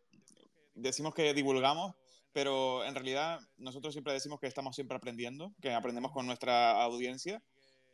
decimos 0.75 1.15
que 1.15 1.35
divulgamos, 1.35 1.95
pero 2.33 2.85
en 2.85 2.95
realidad 2.95 3.41
nosotros 3.57 3.93
siempre 3.93 4.13
decimos 4.13 4.41
que 4.41 4.47
estamos 4.47 4.75
siempre 4.75 4.97
aprendiendo, 4.97 5.53
que 5.61 5.73
aprendemos 5.73 6.13
con 6.13 6.27
nuestra 6.27 6.83
audiencia 6.83 7.43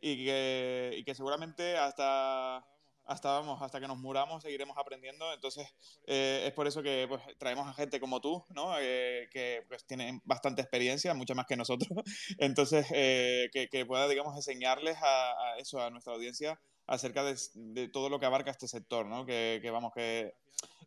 y 0.01 0.25
que, 0.25 0.95
y 0.97 1.03
que 1.03 1.15
seguramente 1.15 1.77
hasta 1.77 2.65
hasta 3.09 3.31
vamos, 3.31 3.59
hasta 3.63 3.79
que 3.79 3.87
nos 3.87 3.97
muramos 3.97 4.43
seguiremos 4.43 4.77
aprendiendo. 4.77 5.33
Entonces, 5.33 5.67
eh, 6.05 6.43
es 6.45 6.53
por 6.53 6.67
eso 6.67 6.83
que 6.83 7.07
pues, 7.09 7.21
traemos 7.39 7.67
a 7.67 7.73
gente 7.73 7.99
como 7.99 8.21
tú, 8.21 8.45
¿no? 8.49 8.75
Eh, 8.79 9.27
que 9.31 9.65
pues, 9.67 9.83
tienen 9.85 10.21
bastante 10.25 10.61
experiencia, 10.61 11.15
mucha 11.15 11.33
más 11.33 11.47
que 11.47 11.57
nosotros. 11.57 11.89
Entonces, 12.37 12.85
eh, 12.91 13.49
que, 13.51 13.67
que, 13.67 13.85
pueda, 13.85 14.07
digamos, 14.07 14.35
enseñarles 14.35 14.97
a, 15.01 15.31
a, 15.31 15.57
eso, 15.57 15.81
a 15.81 15.89
nuestra 15.89 16.13
audiencia, 16.13 16.61
acerca 16.89 17.23
de, 17.23 17.37
de, 17.55 17.87
todo 17.87 18.09
lo 18.09 18.19
que 18.19 18.25
abarca 18.25 18.51
este 18.51 18.67
sector, 18.67 19.05
¿no? 19.05 19.25
Que, 19.25 19.59
que, 19.61 19.71
vamos, 19.71 19.93
que 19.93 20.35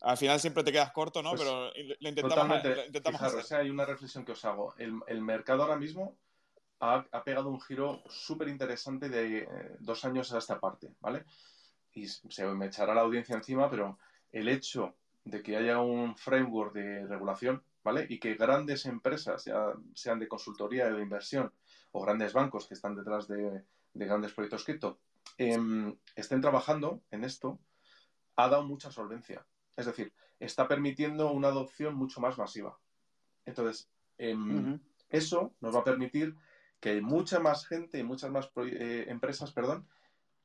al 0.02 0.16
final 0.16 0.38
siempre 0.40 0.64
te 0.64 0.72
quedas 0.72 0.92
corto, 0.92 1.22
¿no? 1.22 1.30
Pues, 1.30 1.42
Pero 1.42 1.70
lo 2.00 2.08
intentamos, 2.08 2.64
lo 2.64 2.86
intentamos 2.86 3.20
fijaros, 3.20 3.34
hacer. 3.34 3.44
O 3.44 3.46
sea, 3.46 3.58
hay 3.58 3.70
una 3.70 3.84
reflexión 3.84 4.24
que 4.24 4.32
os 4.32 4.44
hago. 4.44 4.74
El, 4.78 5.00
el 5.06 5.20
mercado 5.20 5.62
ahora 5.62 5.76
mismo 5.76 6.16
ha, 6.80 7.06
ha 7.10 7.24
pegado 7.24 7.48
un 7.48 7.60
giro 7.60 8.02
súper 8.08 8.48
interesante 8.48 9.08
de 9.08 9.48
dos 9.80 10.04
años 10.04 10.32
a 10.32 10.38
esta 10.38 10.60
parte, 10.60 10.90
¿vale? 11.00 11.24
y 11.94 12.06
se 12.06 12.46
me 12.46 12.66
echará 12.66 12.94
la 12.94 13.02
audiencia 13.02 13.36
encima, 13.36 13.70
pero 13.70 13.98
el 14.30 14.48
hecho 14.48 14.94
de 15.24 15.42
que 15.42 15.56
haya 15.56 15.80
un 15.80 16.16
framework 16.16 16.74
de 16.74 17.06
regulación, 17.06 17.62
¿vale? 17.84 18.06
Y 18.08 18.18
que 18.18 18.34
grandes 18.34 18.86
empresas, 18.86 19.44
ya 19.44 19.72
sean 19.94 20.18
de 20.18 20.28
consultoría 20.28 20.86
o 20.86 20.94
de 20.94 21.02
inversión, 21.02 21.52
o 21.92 22.02
grandes 22.02 22.32
bancos 22.32 22.66
que 22.66 22.74
están 22.74 22.96
detrás 22.96 23.28
de, 23.28 23.62
de 23.92 24.06
grandes 24.06 24.32
proyectos 24.32 24.64
cripto, 24.64 24.98
eh, 25.38 25.58
estén 26.16 26.40
trabajando 26.40 27.02
en 27.10 27.24
esto, 27.24 27.58
ha 28.36 28.48
dado 28.48 28.64
mucha 28.64 28.90
solvencia. 28.90 29.46
Es 29.76 29.86
decir, 29.86 30.12
está 30.38 30.68
permitiendo 30.68 31.32
una 31.32 31.48
adopción 31.48 31.94
mucho 31.94 32.20
más 32.20 32.38
masiva. 32.38 32.78
Entonces, 33.44 33.90
eh, 34.18 34.34
uh 34.34 34.38
-huh. 34.38 34.80
eso 35.08 35.54
nos 35.60 35.74
va 35.74 35.80
a 35.80 35.84
permitir 35.84 36.36
que 36.80 37.00
mucha 37.00 37.38
más 37.38 37.66
gente 37.66 37.98
y 37.98 38.02
muchas 38.02 38.30
más 38.30 38.50
eh, 38.56 39.06
empresas, 39.08 39.52
perdón, 39.52 39.86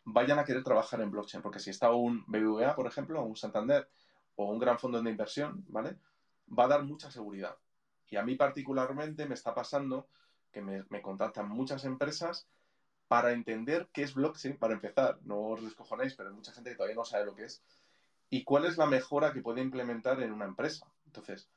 vayan 0.04 0.40
a 0.40 0.46
querer 0.46 0.64
trabajar 0.64 1.02
en 1.02 1.12
blockchain, 1.12 1.42
porque 1.42 1.60
si 1.60 1.72
está 1.72 1.92
un 1.92 2.24
BBVA, 2.28 2.76
por 2.76 2.88
ejemplo, 2.88 3.22
o 3.22 3.26
un 3.26 3.36
Santander, 3.36 3.90
o 4.36 4.52
un 4.52 4.60
gran 4.60 4.78
fondo 4.78 5.02
de 5.02 5.10
inversión, 5.10 5.66
¿vale? 5.68 5.98
Va 6.48 6.66
a 6.66 6.68
dar 6.68 6.84
mucha 6.84 7.10
seguridad. 7.10 7.58
Y 8.10 8.16
a 8.18 8.24
mí 8.24 8.36
particularmente 8.36 9.26
me 9.26 9.34
está 9.34 9.54
pasando 9.54 10.08
que 10.52 10.62
me, 10.62 10.86
me 10.90 11.02
contactan 11.02 11.50
muchas 11.50 11.84
empresas 11.84 12.48
para 13.08 13.32
entender 13.32 13.90
qué 13.94 14.04
es 14.04 14.14
blockchain, 14.14 14.58
para 14.58 14.74
empezar, 14.74 15.20
no 15.24 15.40
os 15.40 15.64
descojonéis, 15.64 16.16
pero 16.16 16.30
hay 16.30 16.36
mucha 16.36 16.54
gente 16.54 16.70
que 16.70 16.76
todavía 16.76 16.96
no 16.96 17.06
sabe 17.06 17.26
lo 17.26 17.36
que 17.36 17.46
es, 17.46 17.64
y 18.30 18.44
cuál 18.44 18.66
es 18.66 18.78
la 18.78 18.86
mejora 18.86 19.32
que 19.32 19.42
puede 19.42 19.62
implementar 19.62 20.22
en 20.22 20.34
una 20.34 20.46
empresa. 20.46 20.86
Entonces, 21.06 21.50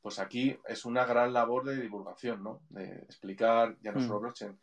pues 0.00 0.18
aquí 0.18 0.56
es 0.66 0.84
una 0.84 1.04
gran 1.04 1.32
labor 1.32 1.64
de 1.64 1.80
divulgación, 1.80 2.42
¿no? 2.42 2.62
De 2.70 2.84
explicar 3.00 3.76
ya 3.82 3.92
no 3.92 4.00
solo 4.00 4.20
blockchain, 4.20 4.58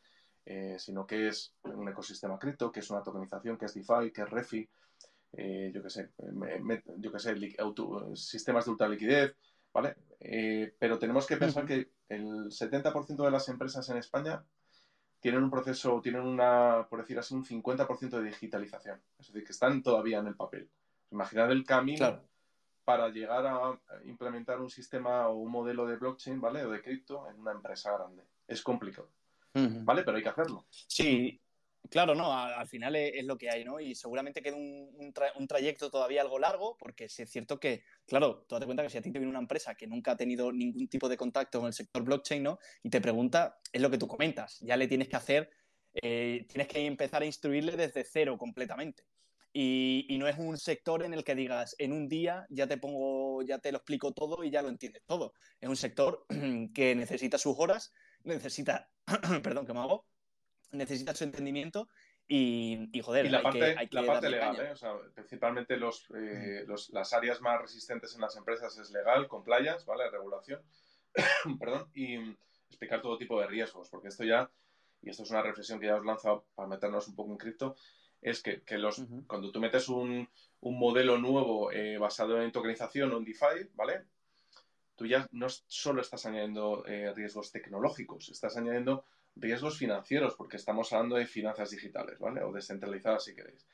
eh, 0.46 0.78
sino 0.80 1.06
que 1.06 1.28
es 1.28 1.54
un 1.64 1.88
ecosistema 1.88 2.40
cripto, 2.40 2.72
que 2.72 2.80
es 2.80 2.90
una 2.90 3.04
tokenización, 3.04 3.58
que 3.58 3.66
es 3.66 3.74
DeFi, 3.74 4.12
que 4.12 4.22
es 4.24 4.30
ReFi, 4.30 4.70
eh, 5.34 5.72
yo 5.74 5.82
qué 5.84 5.90
sé, 5.90 6.12
me, 6.32 6.60
me, 6.60 6.84
yo 6.98 7.12
qué 7.12 7.20
sé, 7.20 7.36
auto, 7.60 8.16
sistemas 8.16 8.66
de 8.66 8.72
ultraliquidez, 8.72 9.36
¿vale? 9.74 9.96
Eh, 10.20 10.74
pero 10.80 10.98
tenemos 11.00 11.28
que 11.28 11.38
pensar 11.38 11.66
que 11.66 11.92
el 12.10 12.50
70% 12.50 13.24
de 13.24 13.32
las 13.32 13.50
empresas 13.50 13.88
en 13.90 13.98
España 13.98 14.44
tienen 15.24 15.42
un 15.42 15.50
proceso, 15.50 16.02
tienen 16.02 16.22
una, 16.22 16.86
por 16.90 17.00
decir 17.00 17.18
así, 17.18 17.34
un 17.34 17.46
50% 17.46 18.10
de 18.10 18.24
digitalización. 18.26 19.02
Es 19.18 19.28
decir, 19.28 19.46
que 19.46 19.54
están 19.54 19.82
todavía 19.82 20.20
en 20.20 20.28
el 20.28 20.36
papel. 20.36 20.70
Imaginad 21.12 21.50
el 21.50 21.64
camino 21.64 21.98
claro. 22.00 22.28
para 22.84 23.08
llegar 23.08 23.48
a 23.48 23.80
implementar 24.04 24.60
un 24.60 24.70
sistema 24.70 25.30
o 25.30 25.36
un 25.36 25.50
modelo 25.50 25.86
de 25.86 25.96
blockchain, 25.96 26.42
¿vale? 26.42 26.66
O 26.66 26.70
de 26.70 26.82
cripto 26.82 27.30
en 27.30 27.40
una 27.40 27.54
empresa 27.54 27.94
grande. 27.98 28.24
Es 28.46 28.62
complicado. 28.62 29.08
¿vale? 29.54 30.04
Pero 30.04 30.18
hay 30.18 30.24
que 30.24 30.30
hacerlo. 30.30 30.66
Sí, 30.70 31.40
Claro, 31.90 32.16
no, 32.16 32.34
al, 32.34 32.68
final 32.68 32.96
es, 32.96 33.26
lo 33.26 33.38
que 33.38 33.50
hay, 33.50 33.66
¿no? 33.66 33.80
Y 33.80 33.94
seguramente 33.94 34.42
queda 34.42 34.56
un, 34.56 35.48
trayecto 35.48 35.92
todavía 35.92 36.22
algo 36.22 36.40
largo, 36.40 36.78
porque 36.78 37.10
sí 37.10 37.24
es 37.24 37.30
cierto 37.30 37.60
que, 37.60 37.84
claro, 38.08 38.46
tú 38.48 38.56
date 38.56 38.66
cuenta 38.66 38.84
que 38.84 38.90
si 38.90 38.98
a 38.98 39.02
ti 39.02 39.12
te 39.12 39.20
viene 39.20 39.30
una 39.30 39.40
empresa 39.40 39.76
que 39.76 39.86
nunca 39.86 40.12
ha 40.12 40.18
tenido 40.18 40.52
ningún 40.52 40.88
tipo 40.88 41.10
de 41.10 41.18
contacto 41.18 41.60
con 41.60 41.68
el 41.68 41.74
sector 41.74 42.04
blockchain, 42.04 42.42
¿no? 42.42 42.58
Y 42.84 42.90
te 42.90 43.02
pregunta, 43.02 43.60
es 43.72 43.82
lo 43.82 43.92
que 43.92 43.98
tú 43.98 44.08
comentas, 44.08 44.60
ya 44.62 44.78
le 44.78 44.88
tienes 44.88 45.10
que 45.10 45.18
hacer, 45.18 45.50
eh, 45.94 46.46
tienes 46.50 46.68
que 46.68 46.86
empezar 46.86 47.22
a 47.22 47.26
instruirle 47.26 47.74
desde 47.76 48.04
cero 48.04 48.38
completamente. 48.38 49.04
Y, 49.52 50.08
y, 50.10 50.18
no 50.18 50.28
es 50.28 50.40
un 50.40 50.58
sector 50.58 51.04
en 51.04 51.14
el 51.14 51.24
que 51.24 51.36
digas, 51.36 51.76
en 51.78 51.94
un 51.94 52.08
día 52.10 52.48
ya 52.50 52.66
te 52.66 52.78
pongo, 52.78 53.44
ya 53.44 53.60
te 53.60 53.72
lo 53.72 53.78
explico 53.78 54.12
todo 54.14 54.44
y 54.44 54.50
ya 54.50 54.64
lo 54.64 54.70
entiendes 54.70 55.04
todo. 55.06 55.34
Es 55.60 55.70
un 55.70 55.76
sector 55.76 56.26
que 56.74 56.96
necesita 56.96 57.38
sus 57.38 57.56
horas, 57.60 57.94
necesita, 58.24 58.90
perdón, 59.44 59.68
que 59.68 59.74
me 59.74 59.82
hago, 59.82 60.08
necesita 60.74 61.14
su 61.16 61.24
entendimiento 61.24 61.88
y, 62.28 63.02
joder, 63.04 63.26
y 63.26 63.30
la 63.30 63.42
parte, 63.42 63.76
la 63.92 64.06
parte 64.06 64.30
legal, 64.30 64.60
¿eh? 64.60 64.72
o 64.72 64.76
sea, 64.76 64.98
principalmente 65.14 65.76
los, 65.78 66.06
eh, 66.16 66.64
los, 66.66 66.90
las 66.92 67.12
áreas 67.14 67.42
más 67.42 67.62
resistentes 67.62 68.16
en 68.16 68.22
las 68.22 68.36
empresas 68.38 68.78
es 68.78 68.92
legal, 68.92 69.28
compliance, 69.28 69.86
¿vale? 69.86 70.10
Regulación, 70.10 70.62
perdón, 71.60 71.90
y 71.94 72.16
explicar 72.70 73.02
todo 73.02 73.18
tipo 73.18 73.40
de 73.40 73.48
riesgos, 73.48 73.90
porque 73.90 74.08
esto 74.08 74.24
ya, 74.24 74.50
y 75.02 75.10
esto 75.10 75.24
es 75.24 75.32
una 75.32 75.42
reflexión 75.42 75.80
que 75.80 75.88
ya 75.88 75.98
os 75.98 76.06
lanzo 76.06 76.46
para 76.56 76.70
meternos 76.70 77.08
un 77.10 77.16
poco 77.16 77.32
en 77.32 77.38
cripto, 77.38 77.76
es 78.22 78.42
que, 78.42 78.62
que 78.62 78.78
los, 78.78 79.04
cuando 79.28 79.52
tú 79.52 79.60
metes 79.60 79.90
un, 79.90 80.30
un 80.62 80.80
modelo 80.80 81.18
nuevo 81.18 81.72
eh, 81.74 81.98
basado 81.98 82.42
en 82.42 82.54
tokenización 82.54 83.12
o 83.12 83.18
en 83.18 83.26
DeFi, 83.26 83.70
¿vale? 83.76 84.06
Tú 84.96 85.06
ya 85.06 85.28
no 85.32 85.50
solo 85.50 86.02
estás 86.02 86.26
añadiendo 86.26 86.84
riesgos 87.16 87.52
tecnológicos, 87.52 88.30
estás 88.30 88.56
añadiendo 88.56 89.06
riesgos 89.36 89.78
financieros, 89.78 90.36
porque 90.36 90.58
estamos 90.58 90.92
hablando 90.94 91.16
de 91.16 91.26
finanzas 91.26 91.72
digitales, 91.72 92.20
¿vale? 92.20 92.44
O 92.44 92.52
descentralizadas, 92.52 93.26
si 93.26 93.36
queréis. 93.36 93.66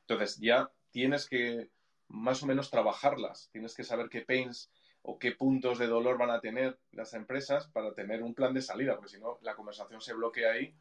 Entonces, 0.00 0.38
ya 0.38 0.70
tienes 0.90 1.28
que 1.28 1.68
más 2.08 2.42
o 2.42 2.46
menos 2.46 2.70
trabajarlas, 2.70 3.48
tienes 3.52 3.74
que 3.74 3.84
saber 3.84 4.08
qué 4.08 4.22
pains 4.22 4.70
o 5.02 5.18
qué 5.18 5.32
puntos 5.32 5.78
de 5.78 5.86
dolor 5.86 6.18
van 6.18 6.30
a 6.30 6.40
tener 6.40 6.78
las 6.92 7.14
empresas 7.14 7.66
para 7.68 7.92
tener 7.92 8.22
un 8.22 8.34
plan 8.34 8.54
de 8.54 8.62
salida, 8.62 8.94
porque 8.94 9.10
si 9.10 9.20
no, 9.20 9.38
la 9.42 9.54
conversación 9.54 10.00
se 10.00 10.14
bloquea 10.14 10.52
ahí 10.52 10.74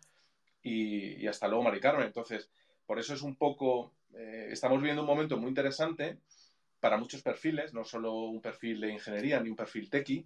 y, 0.61 1.25
hasta 1.27 1.47
luego, 1.47 1.63
Mari 1.63 1.79
Carmen. 1.79 2.05
Entonces, 2.05 2.49
por 2.85 2.99
eso 2.99 3.13
es 3.13 3.21
un 3.21 3.35
poco, 3.35 3.93
eh, 4.13 4.49
estamos 4.51 4.79
viviendo 4.79 5.01
un 5.01 5.07
momento 5.07 5.37
muy 5.37 5.49
interesante 5.49 6.17
para 6.79 6.97
muchos 6.97 7.21
perfiles, 7.21 7.73
no 7.73 7.83
solo 7.83 8.13
un 8.13 8.41
perfil 8.41 8.81
de 8.81 8.91
ingeniería 8.91 9.39
ni 9.39 9.49
un 9.49 9.55
perfil 9.55 9.89
tequi, 9.89 10.25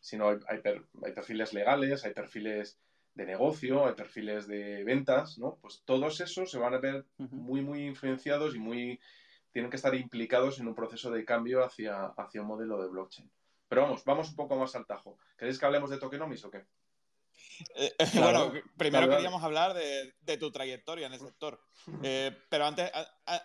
sino 0.00 0.28
hay, 0.28 0.38
hay 0.48 1.12
perfiles 1.12 1.52
legales, 1.52 2.04
hay 2.04 2.12
perfiles 2.12 2.78
de 3.14 3.26
negocio, 3.26 3.86
hay 3.86 3.94
perfiles 3.94 4.46
de 4.46 4.84
ventas, 4.84 5.38
¿no? 5.38 5.58
Pues 5.60 5.82
todos 5.84 6.20
esos 6.20 6.50
se 6.50 6.58
van 6.58 6.74
a 6.74 6.78
ver 6.78 7.06
muy, 7.18 7.60
muy 7.60 7.84
influenciados 7.84 8.54
y 8.54 8.58
muy 8.58 9.00
tienen 9.50 9.70
que 9.70 9.76
estar 9.76 9.94
implicados 9.94 10.58
en 10.60 10.68
un 10.68 10.74
proceso 10.74 11.10
de 11.10 11.24
cambio 11.24 11.62
hacia, 11.62 12.06
hacia 12.16 12.40
un 12.40 12.48
modelo 12.48 12.80
de 12.80 12.88
blockchain. 12.88 13.30
Pero 13.68 13.82
vamos, 13.82 14.04
vamos 14.04 14.30
un 14.30 14.36
poco 14.36 14.56
más 14.56 14.74
al 14.76 14.86
tajo. 14.86 15.18
¿Queréis 15.36 15.58
que 15.58 15.66
hablemos 15.66 15.90
de 15.90 15.98
tokenomics 15.98 16.44
o 16.44 16.50
qué? 16.50 16.64
Eh, 17.76 17.92
bueno, 18.14 18.52
primero 18.76 19.08
queríamos 19.08 19.42
hablar 19.42 19.74
de, 19.74 20.36
tu 20.36 20.50
trayectoria 20.50 21.06
en 21.06 21.12
el 21.14 21.20
sector. 21.20 21.60
Eh, 22.04 22.30
pero 22.48 22.66
antes, 22.66 22.92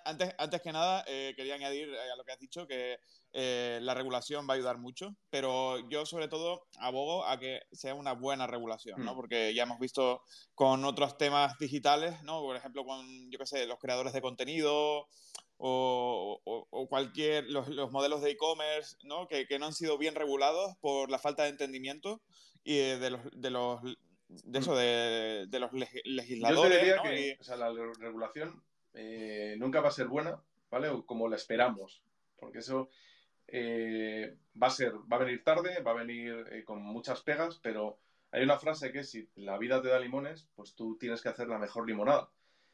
antes, 0.05 0.35
antes 0.37 0.61
que 0.61 0.71
nada, 0.71 1.03
eh, 1.07 1.33
quería 1.35 1.55
añadir 1.55 1.89
a 1.95 2.15
lo 2.15 2.23
que 2.23 2.31
has 2.31 2.39
dicho 2.39 2.67
que 2.67 2.99
la 3.33 3.95
regulación 3.95 4.47
va 4.47 4.53
a 4.53 4.57
ayudar 4.57 4.77
mucho, 4.77 5.15
pero 5.31 5.89
yo 5.89 6.05
sobre 6.05 6.27
todo 6.27 6.67
abogo 6.77 7.25
a 7.25 7.39
que 7.39 7.61
sea 7.71 7.95
una 7.95 8.13
buena 8.13 8.45
regulación, 8.45 9.03
¿no? 9.03 9.13
Mm. 9.13 9.15
Porque 9.15 9.53
ya 9.55 9.63
hemos 9.63 9.79
visto 9.79 10.21
con 10.53 10.85
otros 10.85 11.17
temas 11.17 11.57
digitales, 11.57 12.21
¿no? 12.23 12.41
Por 12.41 12.55
ejemplo, 12.55 12.85
con, 12.85 13.05
yo 13.31 13.39
qué 13.39 13.47
sé, 13.47 13.65
los 13.65 13.79
creadores 13.79 14.13
de 14.13 14.21
contenido 14.21 15.07
o, 15.57 16.87
cualquier, 16.89 17.45
los, 17.45 17.91
modelos 17.91 18.21
de 18.21 18.31
e-commerce, 18.31 18.97
¿no? 19.03 19.27
Que, 19.27 19.47
que, 19.47 19.57
no 19.57 19.65
han 19.65 19.73
sido 19.73 19.97
bien 19.97 20.13
regulados 20.13 20.75
por 20.79 21.09
la 21.09 21.17
falta 21.17 21.43
de 21.43 21.49
entendimiento 21.49 22.21
y 22.67 22.79
de 22.79 23.09
los, 23.11 23.21
de 23.31 23.49
los 23.49 23.81
de 24.27 24.59
eso, 24.59 24.75
de, 24.75 25.47
los 25.57 25.71
legisladores. 25.71 26.73
Yo 26.73 26.79
diría 26.79 27.01
que 27.01 27.37
la 27.55 27.71
regulación 27.97 28.61
eh, 28.93 29.55
nunca 29.57 29.79
va 29.79 29.87
a 29.87 29.93
ser 29.93 30.07
buena, 30.07 30.41
¿vale? 30.69 30.89
como 31.05 31.29
la 31.29 31.37
esperamos, 31.37 32.03
porque 32.35 32.59
eso 32.59 32.89
eh, 33.47 34.35
va 34.61 34.67
a 34.67 34.71
ser, 34.71 34.95
va 35.09 35.15
a 35.15 35.19
venir 35.19 35.45
tarde, 35.45 35.79
va 35.81 35.91
a 35.91 36.03
venir 36.03 36.45
eh, 36.51 36.65
con 36.65 36.81
muchas 36.81 37.21
pegas, 37.21 37.57
pero 37.63 37.99
hay 38.31 38.43
una 38.43 38.59
frase 38.59 38.91
que 38.91 38.99
es, 38.99 39.11
si 39.11 39.29
la 39.35 39.57
vida 39.57 39.81
te 39.81 39.87
da 39.87 39.97
limones, 39.97 40.49
pues 40.53 40.75
tú 40.75 40.97
tienes 40.97 41.21
que 41.21 41.29
hacer 41.29 41.47
la 41.47 41.59
mejor 41.59 41.87
limonada. 41.87 42.29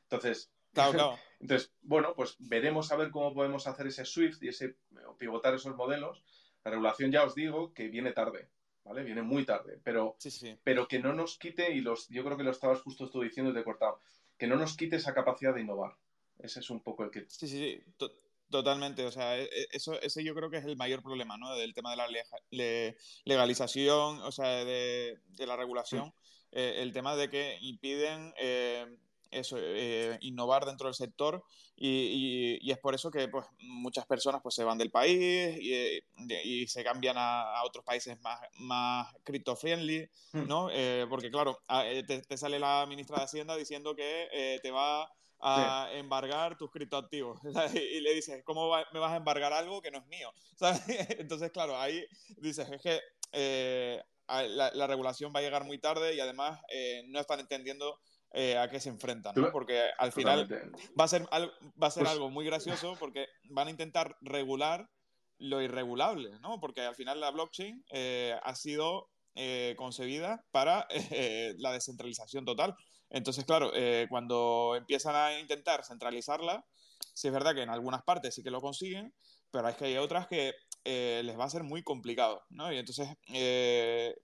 Entonces, 0.09 0.51
entonces, 1.39 1.71
bueno, 1.83 2.15
pues 2.15 2.35
veremos 2.39 2.91
a 2.91 2.95
ver 2.95 3.11
cómo 3.11 3.31
podemos 3.31 3.67
hacer 3.67 3.85
ese 3.85 4.05
Swift 4.05 4.41
y 4.41 4.47
ese 4.47 4.75
pivotar 5.19 5.53
esos 5.53 5.75
modelos. 5.75 6.23
La 6.65 6.71
regulación 6.71 7.11
ya 7.11 7.23
os 7.23 7.35
digo 7.35 7.75
que 7.75 7.89
viene 7.89 8.11
tarde, 8.11 8.49
¿vale? 8.83 9.03
Viene 9.03 9.21
muy 9.21 9.45
tarde, 9.45 9.79
pero, 9.83 10.17
pero 10.63 10.87
que 10.87 10.99
no 10.99 11.13
nos 11.13 11.37
quite, 11.37 11.71
y 11.71 11.81
los, 11.81 12.07
yo 12.09 12.23
creo 12.23 12.37
que 12.37 12.43
lo 12.43 12.51
estabas 12.51 12.81
justo 12.81 13.09
tú 13.09 13.21
diciendo 13.21 13.51
y 13.51 13.53
te 13.53 13.61
he 13.61 13.63
cortado, 13.63 13.99
que 14.37 14.47
no 14.47 14.55
nos 14.55 14.75
quite 14.75 14.97
esa 14.97 15.13
capacidad 15.13 15.53
de 15.53 15.61
innovar. 15.61 15.95
Ese 16.39 16.59
es 16.59 16.69
un 16.69 16.81
poco 16.81 17.03
el 17.03 17.11
que... 17.11 17.25
Sí, 17.29 17.47
sí, 17.47 17.57
sí, 17.57 18.07
totalmente. 18.49 19.05
O 19.05 19.11
sea, 19.11 19.37
e, 19.37 19.43
e, 19.43 19.67
eso, 19.71 19.99
ese 20.01 20.23
yo 20.23 20.35
creo 20.35 20.49
que 20.49 20.57
es 20.57 20.65
el 20.65 20.77
mayor 20.77 21.01
problema, 21.01 21.37
¿no? 21.37 21.55
Del 21.55 21.73
tema 21.73 21.91
de 21.91 21.97
la 21.97 22.87
legalización, 23.25 24.19
o 24.21 24.31
sea, 24.31 24.65
de, 24.65 25.19
la 25.37 25.55
regulación. 25.55 26.13
Eh, 26.51 26.81
el 26.81 26.93
tema 26.93 27.15
de 27.15 27.29
que 27.29 27.57
impiden 27.61 28.33
eh, 28.37 28.85
eso, 29.33 29.57
eh, 29.59 30.17
innovar 30.21 30.65
dentro 30.65 30.87
del 30.87 30.95
sector 30.95 31.43
y, 31.75 32.71
es 32.71 32.77
por 32.77 32.95
eso 32.95 33.11
que 33.11 33.27
pues, 33.27 33.45
muchas 33.59 34.05
personas 34.05 34.41
pues, 34.41 34.55
se 34.55 34.63
van 34.63 34.77
del 34.77 34.91
país 34.91 35.57
y, 35.59 36.67
se 36.67 36.83
cambian 36.83 37.15
a, 37.17 37.63
otros 37.63 37.83
países 37.83 38.19
más, 38.21 38.39
más 38.59 39.13
crypto-friendly, 39.23 40.09
hmm. 40.33 40.47
¿no? 40.47 40.69
Eh, 40.71 41.05
porque 41.09 41.29
claro, 41.29 41.59
eh, 41.85 42.03
te, 42.03 42.37
sale 42.37 42.59
la 42.59 42.85
ministra 42.87 43.17
de 43.17 43.23
Hacienda 43.23 43.55
diciendo 43.55 43.95
que 43.95 44.59
te 44.61 44.71
va 44.71 45.11
a 45.39 45.89
embargar 45.93 46.57
tus 46.57 46.71
criptoactivos. 46.71 47.39
Y, 47.73 47.99
le 47.99 48.13
dices, 48.13 48.43
¿cómo 48.45 48.71
me 48.91 48.99
vas 48.99 49.11
a 49.11 49.17
embargar 49.17 49.51
algo 49.53 49.81
que 49.81 49.91
no 49.91 49.99
es 49.99 50.05
mío? 50.07 50.31
Entonces, 51.19 51.51
claro, 51.51 51.77
ahí 51.77 52.05
dices, 52.37 52.69
es 52.69 52.81
que 52.81 53.01
la, 54.27 54.71
la, 54.73 54.87
regulación 54.87 55.33
va 55.35 55.39
a 55.39 55.43
llegar 55.43 55.65
muy 55.65 55.79
tarde 55.79 56.15
y 56.15 56.19
además 56.19 56.61
no 57.07 57.19
están 57.19 57.39
entendiendo 57.39 57.99
eh, 58.35 58.57
a 58.57 58.67
qué 58.67 58.79
se 58.79 58.89
enfrentan, 58.89 59.35
Porque 59.51 59.91
al 59.95 60.11
final 60.11 60.49
va 60.99 61.03
a 61.03 61.07
ser, 61.07 61.21
va 61.23 61.87
a 61.87 61.91
ser 61.91 62.01
pues 62.01 62.13
algo 62.13 62.31
muy 62.31 62.43
gracioso 62.43 62.95
porque 62.99 63.27
van 63.43 63.67
a 63.67 63.69
intentar 63.69 64.17
regular 64.21 64.89
lo 65.37 65.61
irregulable, 65.61 66.31
¿no? 66.39 66.59
Porque 66.59 66.81
al 66.81 66.95
final 66.95 67.19
la 67.19 67.29
blockchain 67.29 67.85
eh, 67.91 68.35
ha 68.41 68.55
sido 68.55 69.11
eh, 69.35 69.75
concebida 69.77 70.43
para 70.49 70.87
la 71.57 71.73
descentralización 71.73 72.43
total. 72.43 72.75
Entonces, 73.11 73.45
claro, 73.45 73.71
cuando 74.09 74.73
empiezan 74.75 75.15
a 75.15 75.39
intentar 75.39 75.85
centralizarla, 75.85 76.65
sí 77.13 77.27
es 77.27 77.33
verdad 77.33 77.53
que 77.53 77.61
en 77.61 77.69
algunas 77.69 78.01
partes 78.01 78.33
sí 78.33 78.41
que 78.41 78.49
lo 78.49 78.61
consiguen, 78.61 79.13
pero 79.51 79.69
es 79.69 79.75
que 79.75 79.85
hay 79.85 79.97
otras 79.97 80.25
que 80.25 80.55
les 80.83 81.37
va 81.37 81.45
a 81.45 81.49
ser 81.51 81.61
muy 81.61 81.83
complicado, 81.83 82.43
¿no? 82.49 82.73
Y 82.73 82.79
entonces 82.79 83.09
eh, 83.31 84.15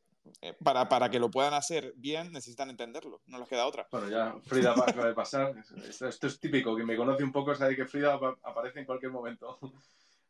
para, 0.63 0.87
para, 0.89 1.09
que 1.09 1.19
lo 1.19 1.29
puedan 1.29 1.53
hacer 1.53 1.93
bien, 1.97 2.31
necesitan 2.31 2.69
entenderlo, 2.69 3.21
no 3.27 3.39
les 3.39 3.47
queda 3.47 3.65
otra. 3.65 3.87
Bueno, 3.91 4.09
ya 4.09 4.35
Frida 4.43 4.71
acaba 4.71 5.07
de 5.07 5.13
pasar. 5.13 5.55
Esto, 5.87 6.27
es 6.27 6.39
típico, 6.39 6.75
quien 6.75 6.87
me 6.87 6.97
conoce 6.97 7.23
un 7.23 7.31
poco 7.31 7.55
sabe 7.55 7.75
que 7.75 7.85
Frida 7.85 8.19
aparece 8.43 8.79
en 8.79 8.85
cualquier 8.85 9.11
momento. 9.11 9.59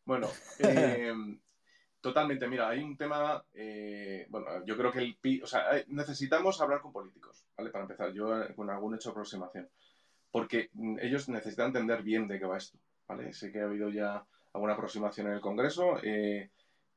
Bueno, 0.06 0.28
eh, 0.58 1.14
totalmente, 2.02 2.48
mira, 2.48 2.68
hay 2.68 2.82
un 2.82 2.98
tema, 2.98 3.44
eh, 3.54 4.26
bueno, 4.30 4.66
yo 4.66 4.76
creo 4.76 4.92
que 4.92 5.00
el 5.00 5.44
o 5.44 5.46
sea, 5.46 5.66
necesitamos 5.86 6.60
hablar 6.62 6.82
con 6.82 6.92
políticos, 6.92 7.46
¿vale? 7.56 7.70
Para 7.70 7.84
empezar, 7.84 8.12
yo 8.12 8.32
con 8.56 8.72
algún 8.72 8.96
hecho 8.96 9.10
de 9.10 9.12
aproximación, 9.12 9.70
porque 10.32 10.72
ellos 11.00 11.30
necesitan 11.30 11.68
entender 11.68 12.02
bien 12.02 12.28
de 12.28 12.40
qué 12.40 12.46
va 12.46 12.58
esto, 12.58 12.80
¿vale? 13.08 13.34
Sé 13.34 13.52
que 13.52 13.62
ha 13.62 13.66
habido 13.66 13.92
ya 13.92 14.26
alguna 14.54 14.74
aproximación 14.74 15.28
en 15.28 15.34
el 15.34 15.42
Congreso, 15.42 16.00
eh, 16.02 16.50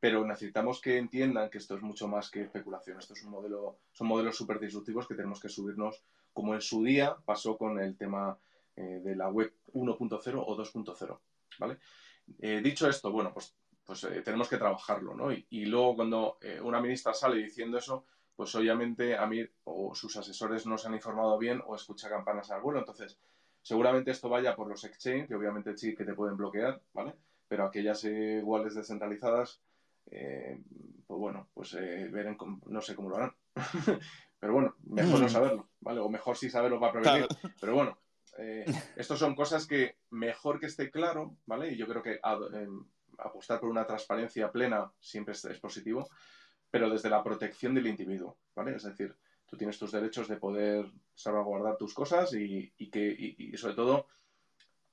pero 0.02 0.26
necesitamos 0.26 0.80
que 0.80 0.98
entiendan 0.98 1.48
que 1.48 1.58
esto 1.58 1.76
es 1.76 1.82
mucho 1.82 2.08
más 2.08 2.28
que 2.28 2.42
especulación. 2.42 2.98
Esto 2.98 3.14
es 3.14 3.22
un 3.22 3.30
modelo, 3.30 3.78
son 3.92 4.08
modelos 4.08 4.36
súper 4.36 4.58
disruptivos 4.58 5.06
que 5.06 5.14
tenemos 5.14 5.38
que 5.38 5.48
subirnos, 5.48 6.02
como 6.32 6.54
en 6.54 6.60
su 6.60 6.82
día 6.82 7.16
pasó 7.24 7.56
con 7.56 7.78
el 7.78 7.96
tema 7.96 8.36
eh, 8.74 9.00
de 9.04 9.14
la 9.14 9.28
web 9.28 9.54
1.0 9.72 10.44
o 10.44 10.56
2.0. 10.56 11.18
¿vale? 11.60 11.78
Eh, 12.40 12.60
dicho 12.64 12.88
esto, 12.88 13.12
bueno, 13.12 13.32
pues, 13.32 13.54
pues 13.84 14.02
eh, 14.02 14.22
tenemos 14.22 14.48
que 14.48 14.56
trabajarlo, 14.56 15.14
¿no? 15.14 15.30
Y, 15.30 15.66
luego 15.66 15.94
cuando 15.94 16.36
una 16.64 16.80
ministra 16.80 17.14
sale 17.14 17.36
diciendo 17.36 17.78
eso, 17.78 18.04
pues 18.34 18.52
obviamente 18.56 19.16
a 19.16 19.24
mí 19.28 19.46
o 19.62 19.94
sus 19.94 20.16
asesores 20.16 20.66
no 20.66 20.78
se 20.78 20.88
han 20.88 20.94
informado 20.94 21.38
bien 21.38 21.62
o 21.64 21.76
escucha 21.76 22.08
campanas 22.08 22.50
al 22.50 22.60
vuelo. 22.60 22.80
Entonces, 22.80 23.20
seguramente 23.60 24.10
esto 24.10 24.28
vaya 24.28 24.56
por 24.56 24.66
los 24.66 24.82
exchange, 24.82 25.28
que 25.28 25.36
obviamente 25.36 25.76
sí 25.76 25.94
que 25.94 26.04
te 26.04 26.14
pueden 26.14 26.36
bloquear, 26.36 26.82
¿vale? 26.92 27.14
Pero 27.46 27.66
aquellas 27.66 28.02
iguales 28.02 28.74
descentralizadas 28.74 29.62
eh, 30.10 30.60
pues 31.06 31.20
bueno, 31.20 31.48
pues 31.54 31.74
eh, 31.78 32.10
no 32.66 32.80
sé 32.80 32.94
cómo 32.94 33.10
lo 33.10 33.16
harán. 33.16 33.34
Pero 34.40 34.54
bueno, 34.54 34.74
mejor 34.84 35.20
no 35.20 35.28
saberlo, 35.28 35.68
¿vale? 35.80 36.00
O 36.00 36.08
mejor 36.08 36.36
sí 36.36 36.50
saberlo 36.50 36.80
para 36.80 36.92
prevenir. 36.92 37.28
Pero 37.60 37.74
bueno, 37.74 37.96
eh, 38.38 38.64
estos 38.96 39.18
son 39.18 39.34
cosas 39.34 39.66
que 39.66 39.98
mejor 40.10 40.58
que 40.58 40.66
esté 40.66 40.90
claro, 40.90 41.36
¿vale? 41.46 41.72
Y 41.72 41.76
yo 41.76 41.86
creo 41.86 42.02
que 42.02 42.20
em, 42.54 42.84
apostar 43.18 43.60
por 43.60 43.68
una 43.68 43.86
transparencia 43.86 44.50
plena 44.50 44.90
siempre 44.98 45.34
es, 45.34 45.60
positivo, 45.60 46.08
pero 46.70 46.88
desde 46.88 47.10
la 47.10 47.22
protección 47.22 47.74
del 47.74 47.86
individuo, 47.86 48.38
¿vale? 48.54 48.74
Es 48.74 48.82
decir, 48.84 49.14
tú 49.46 49.56
tienes 49.56 49.78
tus 49.78 49.92
derechos 49.92 50.28
de 50.28 50.38
poder 50.38 50.90
salvaguardar 51.14 51.76
tus 51.76 51.94
cosas 51.94 52.32
y, 52.34 52.72
que, 52.90 53.34
y, 53.38 53.56
sobre 53.56 53.74
todo, 53.74 54.06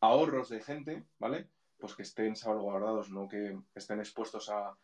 ahorros 0.02 0.50
de 0.50 0.62
gente, 0.62 1.06
¿vale? 1.18 1.48
Pues 1.78 1.96
que 1.96 2.04
estén 2.04 2.36
salvaguardados, 2.36 3.10
no 3.10 3.28
que 3.28 3.58
estén 3.74 4.00
expuestos 4.00 4.50
a, 4.50 4.78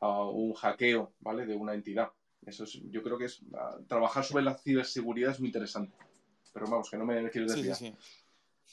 a 0.00 0.24
un 0.24 0.54
hackeo, 0.54 1.12
¿vale? 1.20 1.46
De 1.46 1.54
una 1.54 1.74
entidad. 1.74 2.10
Eso 2.44 2.64
es, 2.64 2.80
yo 2.90 3.02
creo 3.02 3.18
que 3.18 3.26
es 3.26 3.40
ah, 3.54 3.78
trabajar 3.86 4.24
sobre 4.24 4.44
la 4.44 4.54
ciberseguridad 4.54 5.30
es 5.30 5.40
muy 5.40 5.48
interesante. 5.48 5.96
Pero 6.52 6.66
vamos, 6.66 6.90
que 6.90 6.96
no 6.96 7.04
me 7.04 7.30
quiero 7.30 7.46
decir. 7.46 7.74
Sí, 7.74 7.94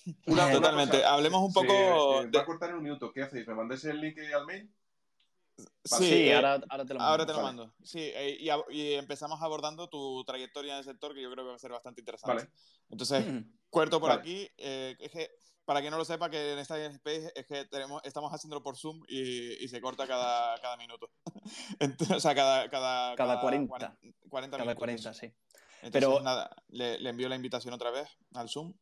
sí, 0.03 0.15
Totalmente. 0.51 1.03
Hablemos 1.03 1.41
un 1.41 1.53
poco. 1.53 2.27
Va 2.33 2.41
a 2.41 2.45
cortar 2.45 2.71
en 2.71 2.77
un 2.77 2.83
minuto. 2.83 3.11
¿Qué 3.11 3.21
hacéis? 3.21 3.47
¿Me 3.47 3.55
mandáis 3.55 3.85
el 3.85 4.01
link 4.01 4.17
al 4.35 4.45
mail? 4.45 4.69
Sí, 5.83 6.31
ahora, 6.31 6.61
ahora, 6.69 6.85
te 6.85 6.93
lo 6.93 6.99
mando. 6.99 7.11
Ahora 7.11 7.25
te 7.25 7.33
lo 7.33 7.41
mando. 7.41 7.73
Sí, 7.83 7.99
eh, 8.01 8.37
y, 8.69 8.93
empezamos 8.93 9.41
abordando 9.41 9.89
tu 9.89 10.23
trayectoria 10.25 10.73
en 10.73 10.79
el 10.79 10.85
sector, 10.85 11.13
que 11.13 11.21
yo 11.21 11.31
creo 11.31 11.45
que 11.45 11.49
va 11.49 11.55
a 11.55 11.59
ser 11.59 11.71
bastante 11.71 12.01
interesante. 12.01 12.43
Vale. 12.43 12.49
Entonces, 12.89 13.25
mm. 13.25 13.51
cuarto 13.69 13.99
por 13.99 14.11
aquí. 14.11 14.49
Eh, 14.57 14.95
es 14.99 15.11
que 15.11 15.31
para 15.69 15.81
quien 15.81 15.91
no 15.91 15.97
lo 15.97 16.05
sepa, 16.05 16.31
que 16.31 16.53
en 16.53 16.57
esta 16.57 16.83
Space 16.83 17.31
es 17.35 17.45
que 17.45 17.65
tenemos, 17.65 18.01
estamos 18.03 18.33
haciéndolo 18.33 18.63
por 18.63 18.75
Zoom 18.75 19.03
y, 19.07 19.67
se 19.67 19.79
corta 19.79 20.07
cada, 20.07 20.59
cada 20.61 20.75
minuto. 20.77 21.11
o 22.15 22.19
sea, 22.19 22.33
cada, 22.33 22.67
cada, 22.69 23.15
cada 23.15 23.39
40. 23.39 23.97
40, 24.29 24.57
cada 24.57 24.75
40, 24.75 25.13
sí. 25.13 25.27
Entonces, 25.27 25.91
Pero 25.91 26.21
nada, 26.21 26.49
le, 26.69 27.07
envío 27.07 27.29
la 27.29 27.35
invitación 27.35 27.71
otra 27.71 27.91
vez 27.91 28.09
al 28.33 28.49
Zoom. 28.49 28.73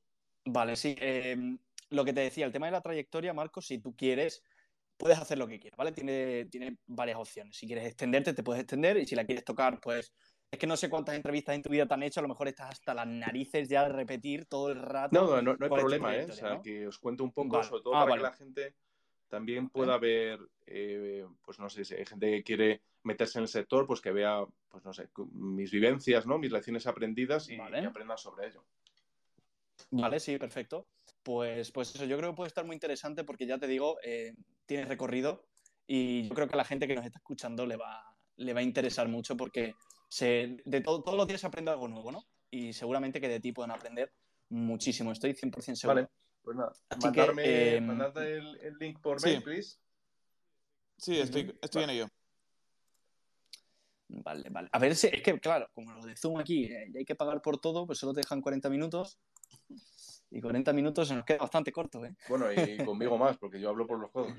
Vale, 0.46 0.78
sí. 0.78 0.96
Em, 1.00 1.60
lo 1.90 2.06
que 2.06 2.14
te 2.14 2.22
decía, 2.22 2.46
el 2.46 2.54
tema 2.54 2.68
de 2.68 2.72
la 2.72 2.82
trayectoria, 2.82 3.34
Marcos, 3.34 3.68
si 3.68 3.80
tú 3.80 3.94
quieres, 3.94 4.42
puedes 4.98 5.20
hacer 5.20 5.38
lo 5.38 5.48
que 5.48 5.60
quieras, 5.60 5.78
¿vale? 5.78 5.92
Tiene, 5.92 6.46
tiene 6.46 6.78
varias 6.88 7.18
opciones. 7.18 7.56
Si 7.56 7.68
quieres 7.68 7.86
extenderte, 7.86 8.34
te 8.34 8.44
puedes 8.44 8.62
extender 8.62 8.98
y 8.98 9.06
si 9.06 9.16
la 9.16 9.26
quieres 9.26 9.46
tocar, 9.46 9.80
pues 9.80 10.12
es 10.50 10.60
que 10.60 10.68
no 10.68 10.78
sé 10.78 10.90
cuántas 10.90 11.16
entrevistas 11.16 11.56
en 11.56 11.62
tu 11.62 11.70
vida 11.70 11.86
te 11.86 11.94
han 11.94 12.04
hecho, 12.04 12.20
a 12.20 12.24
lo 12.24 12.30
mejor 12.30 12.48
estás 12.48 12.72
hasta 12.72 12.94
las 12.94 13.08
narices 13.08 13.68
ya 13.68 13.84
de 13.84 13.90
repetir 13.90 14.46
todo 14.46 14.72
el 14.72 14.82
rato. 14.82 15.14
No, 15.14 15.42
no, 15.42 15.56
no, 15.56 15.66
hay 15.66 15.70
problema, 15.70 16.16
¿eh? 16.16 16.26
O 16.26 16.34
sea, 16.34 16.62
que 16.62 16.88
os 16.88 16.98
cuento 16.98 17.24
un 17.24 17.32
poco, 17.32 17.62
sobre 17.64 17.84
todo 17.84 17.96
ah, 17.96 18.06
para 18.06 18.16
que 18.16 18.22
la 18.22 18.34
gente 18.34 18.76
también 19.28 19.70
pueda 19.70 19.98
ver, 19.98 20.40
eh, 20.66 21.26
pues 21.44 21.60
no 21.60 21.70
sé, 21.70 21.84
si 21.84 21.96
hay 21.96 22.06
gente 22.06 22.32
que 22.32 22.44
quiere 22.44 22.82
meterse 23.04 23.40
en 23.40 23.44
el 23.44 23.50
sector, 23.50 23.86
pues 23.86 24.00
que 24.00 24.12
vea, 24.12 24.46
pues 24.70 24.86
no 24.86 24.94
sé, 24.94 25.10
mis 25.34 25.70
vivencias, 25.70 26.26
¿no? 26.26 26.38
Mis 26.38 26.52
lecciones 26.52 26.88
aprendidas 26.88 27.50
y, 27.50 27.58
aprenda 27.60 28.16
sobre 28.16 28.48
ello. 28.48 28.64
Vale, 29.92 30.20
sí, 30.20 30.38
perfecto. 30.38 30.88
Pues, 31.28 31.72
pues 31.72 31.94
eso, 31.94 32.06
yo 32.06 32.18
creo 32.18 32.30
que 32.30 32.38
puede 32.38 32.48
estar 32.48 32.64
muy 32.64 32.74
interesante 32.74 33.26
porque 33.26 33.46
ya 33.46 33.58
te 33.58 33.68
digo, 33.68 33.98
eh, 34.02 34.34
tiene 34.66 34.86
recorrido 34.86 35.44
y 35.86 36.30
yo 36.30 36.34
creo 36.34 36.48
que 36.48 36.54
a 36.54 36.56
la 36.56 36.64
gente 36.64 36.88
que 36.88 36.96
nos 36.96 37.06
está 37.06 37.20
escuchando 37.20 37.66
le 37.66 37.76
va, 37.76 38.16
le 38.38 38.54
va 38.54 38.62
a 38.62 38.64
interesar 38.64 39.10
mucho 39.10 39.36
porque 39.36 39.76
de 40.10 40.82
todos 40.86 41.18
los 41.18 41.28
días 41.28 41.42
se 41.42 41.48
aprende 41.48 41.70
algo 41.70 41.90
nuevo, 41.90 42.14
¿no? 42.14 42.24
Y 42.50 42.72
seguramente 42.72 43.20
que 43.20 43.28
de 43.28 43.42
ti 43.42 43.52
pueden 43.52 43.72
aprender 43.72 44.14
muchísimo. 44.48 45.12
Estoy 45.12 45.34
100% 45.34 45.76
seguro. 45.76 45.96
Vale, 45.96 46.08
pues 46.42 46.56
nada. 46.56 46.72
mandarme, 47.04 47.76
em, 47.76 47.92
el, 47.92 48.78
link 48.80 49.02
por 49.02 49.22
mail, 49.22 49.44
please. 49.44 49.80
Sí, 50.96 51.20
estoy, 51.20 51.54
estoy 51.62 51.84
en 51.84 51.90
ello. 51.90 52.08
Vale, 54.08 54.50
vale. 54.50 54.70
A 54.72 54.80
ver, 54.80 54.96
si, 54.96 55.08
es 55.08 55.22
que, 55.22 55.38
claro, 55.42 55.68
como 55.74 55.92
lo 55.92 56.06
de 56.06 56.16
Zoom 56.16 56.38
aquí, 56.38 56.72
eh, 56.72 56.90
hay 56.96 57.04
que 57.04 57.16
pagar 57.16 57.42
por 57.42 57.60
todo, 57.60 57.86
pues 57.86 58.00
solo 58.00 58.14
te 58.14 58.22
dejan 58.22 58.40
40 58.40 58.70
minutos. 58.70 59.20
Y 60.30 60.42
40 60.42 60.74
minutos 60.74 61.08
se 61.08 61.16
nos 61.16 61.26
queda 61.26 61.38
bastante 61.38 61.72
corto, 61.72 62.04
¿eh? 62.04 62.16
Bueno, 62.28 62.52
y 62.52 62.84
conmigo 62.84 63.18
más, 63.18 63.38
porque 63.38 63.60
yo 63.60 63.70
hablo 63.70 63.88
por 63.88 64.00
los 64.00 64.12
juegos. 64.12 64.34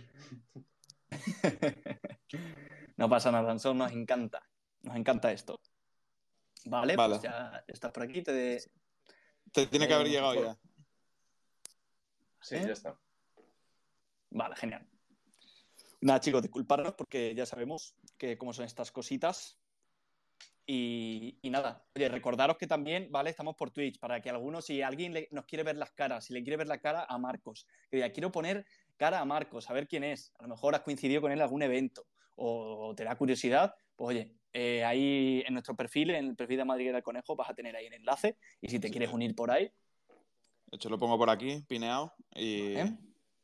no 2.96 3.08
pasa 3.08 3.32
nada, 3.32 3.54
eso 3.54 3.72
nos 3.72 3.92
encanta. 3.92 4.42
Nos 4.82 4.96
encanta 4.96 5.32
esto. 5.32 5.60
Vale, 6.66 6.94
pues 6.94 7.22
ya 7.22 7.64
estás 7.66 7.92
por 7.92 8.02
aquí. 8.02 8.22
Te, 8.22 8.60
te 9.52 9.66
tiene 9.66 9.88
que 9.88 9.94
haber 9.94 10.08
llegado 10.08 10.34
ya. 10.34 10.58
Sí, 12.40 12.56
¿Eh? 12.56 12.64
ya 12.66 12.72
está. 12.72 12.98
Vale, 14.30 14.56
genial. 14.56 14.86
Nada, 16.00 16.20
chicos, 16.20 16.42
disculparnos 16.42 16.94
porque 16.94 17.34
ya 17.34 17.46
sabemos 17.46 17.94
que 18.18 18.38
cómo 18.38 18.52
son 18.52 18.66
estas 18.66 18.92
cositas. 18.92 19.58
Y, 20.70 21.38
nada, 21.44 21.82
oye, 21.96 22.10
recordaros 22.10 22.58
que 22.58 22.66
también, 22.66 23.08
¿vale? 23.10 23.30
Estamos 23.30 23.56
por 23.56 23.70
Twitch 23.70 23.98
para 23.98 24.20
que 24.20 24.28
algunos, 24.28 24.66
si 24.66 24.82
alguien 24.82 25.14
nos 25.30 25.46
quiere 25.46 25.62
ver 25.62 25.76
las 25.76 25.92
caras, 25.92 26.26
si 26.26 26.34
le 26.34 26.42
quiere 26.42 26.58
ver 26.58 26.66
la 26.66 26.78
cara 26.78 27.06
a 27.08 27.16
Marcos, 27.16 27.66
que 27.90 27.98
ya 27.98 28.12
quiero 28.12 28.30
poner 28.30 28.66
cara 28.98 29.20
a 29.20 29.24
Marcos, 29.24 29.70
a 29.70 29.72
ver 29.72 29.88
quién 29.88 30.04
es. 30.04 30.30
A 30.38 30.42
lo 30.42 30.50
mejor 30.50 30.74
has 30.74 30.82
coincidido 30.82 31.22
con 31.22 31.32
él 31.32 31.38
en 31.38 31.42
algún 31.42 31.62
evento 31.62 32.06
o 32.36 32.94
te 32.94 33.04
da 33.04 33.16
curiosidad, 33.16 33.74
pues 33.96 34.10
oye, 34.10 34.32
eh, 34.52 34.84
ahí 34.84 35.42
en 35.46 35.54
nuestro 35.54 35.74
perfil, 35.74 36.10
en 36.10 36.26
el 36.26 36.36
perfil 36.36 36.58
de 36.58 36.64
Madrid 36.64 36.92
del 36.92 37.02
Conejo, 37.02 37.34
vas 37.34 37.50
a 37.50 37.54
tener 37.54 37.74
ahí 37.74 37.86
el 37.86 37.94
enlace 37.94 38.36
y 38.60 38.68
si 38.68 38.78
te 38.78 38.90
quieres 38.90 39.12
unir 39.12 39.34
por 39.34 39.50
ahí. 39.50 39.70
De 40.66 40.76
hecho, 40.76 40.88
lo 40.88 40.98
pongo 40.98 41.16
por 41.16 41.30
aquí, 41.30 41.64
pineado, 41.66 42.12
y, 42.34 42.74